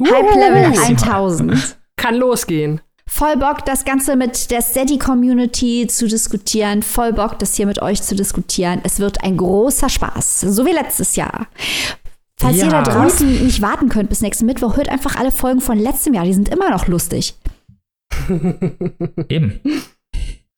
Hype 0.00 0.34
Level 0.34 0.78
1000. 0.78 1.76
Kann 1.96 2.14
losgehen 2.14 2.80
voll 3.08 3.36
Bock, 3.36 3.64
das 3.64 3.84
Ganze 3.84 4.14
mit 4.14 4.50
der 4.50 4.62
Steady-Community 4.62 5.86
zu 5.88 6.06
diskutieren, 6.06 6.82
voll 6.82 7.12
Bock, 7.12 7.38
das 7.38 7.54
hier 7.56 7.66
mit 7.66 7.82
euch 7.82 8.02
zu 8.02 8.14
diskutieren. 8.14 8.80
Es 8.84 9.00
wird 9.00 9.24
ein 9.24 9.36
großer 9.36 9.88
Spaß, 9.88 10.42
so 10.42 10.64
wie 10.66 10.72
letztes 10.72 11.16
Jahr. 11.16 11.48
Falls 12.36 12.58
ja. 12.58 12.66
ihr 12.66 12.70
da 12.70 12.82
draußen 12.82 13.44
nicht 13.44 13.60
warten 13.60 13.88
könnt 13.88 14.10
bis 14.10 14.20
nächsten 14.20 14.46
Mittwoch, 14.46 14.76
hört 14.76 14.88
einfach 14.88 15.16
alle 15.16 15.32
Folgen 15.32 15.60
von 15.60 15.78
letztem 15.78 16.14
Jahr, 16.14 16.24
die 16.24 16.34
sind 16.34 16.48
immer 16.48 16.70
noch 16.70 16.86
lustig. 16.86 17.34
Eben. 19.28 19.60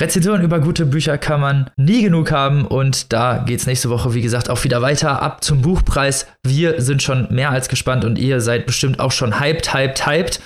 Rezensionen 0.00 0.42
über 0.42 0.60
gute 0.60 0.86
Bücher 0.86 1.18
kann 1.18 1.40
man 1.40 1.70
nie 1.76 2.02
genug 2.02 2.32
haben 2.32 2.64
und 2.64 3.12
da 3.12 3.44
geht 3.46 3.60
es 3.60 3.66
nächste 3.66 3.90
Woche, 3.90 4.14
wie 4.14 4.22
gesagt, 4.22 4.48
auch 4.48 4.64
wieder 4.64 4.80
weiter 4.80 5.20
ab 5.20 5.44
zum 5.44 5.60
Buchpreis. 5.60 6.26
Wir 6.42 6.80
sind 6.80 7.02
schon 7.02 7.28
mehr 7.30 7.50
als 7.50 7.68
gespannt 7.68 8.06
und 8.06 8.18
ihr 8.18 8.40
seid 8.40 8.64
bestimmt 8.64 8.98
auch 8.98 9.12
schon 9.12 9.38
hyped, 9.40 9.74
hyped, 9.74 10.06
hyped. 10.06 10.40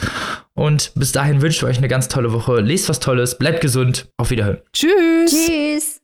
Und 0.55 0.93
bis 0.97 1.13
dahin 1.13 1.41
wünsche 1.41 1.59
ich 1.59 1.65
euch 1.65 1.79
eine 1.79 1.89
ganz 1.89 2.09
tolle 2.09 2.33
Woche. 2.33 2.61
Lest 2.61 2.89
was 2.89 2.99
Tolles, 2.99 3.39
bleibt 3.39 3.61
gesund. 3.61 4.09
Auf 4.17 4.31
Wiederhören. 4.31 4.59
Tschüss. 4.73 5.31
Tschüss. 5.31 6.01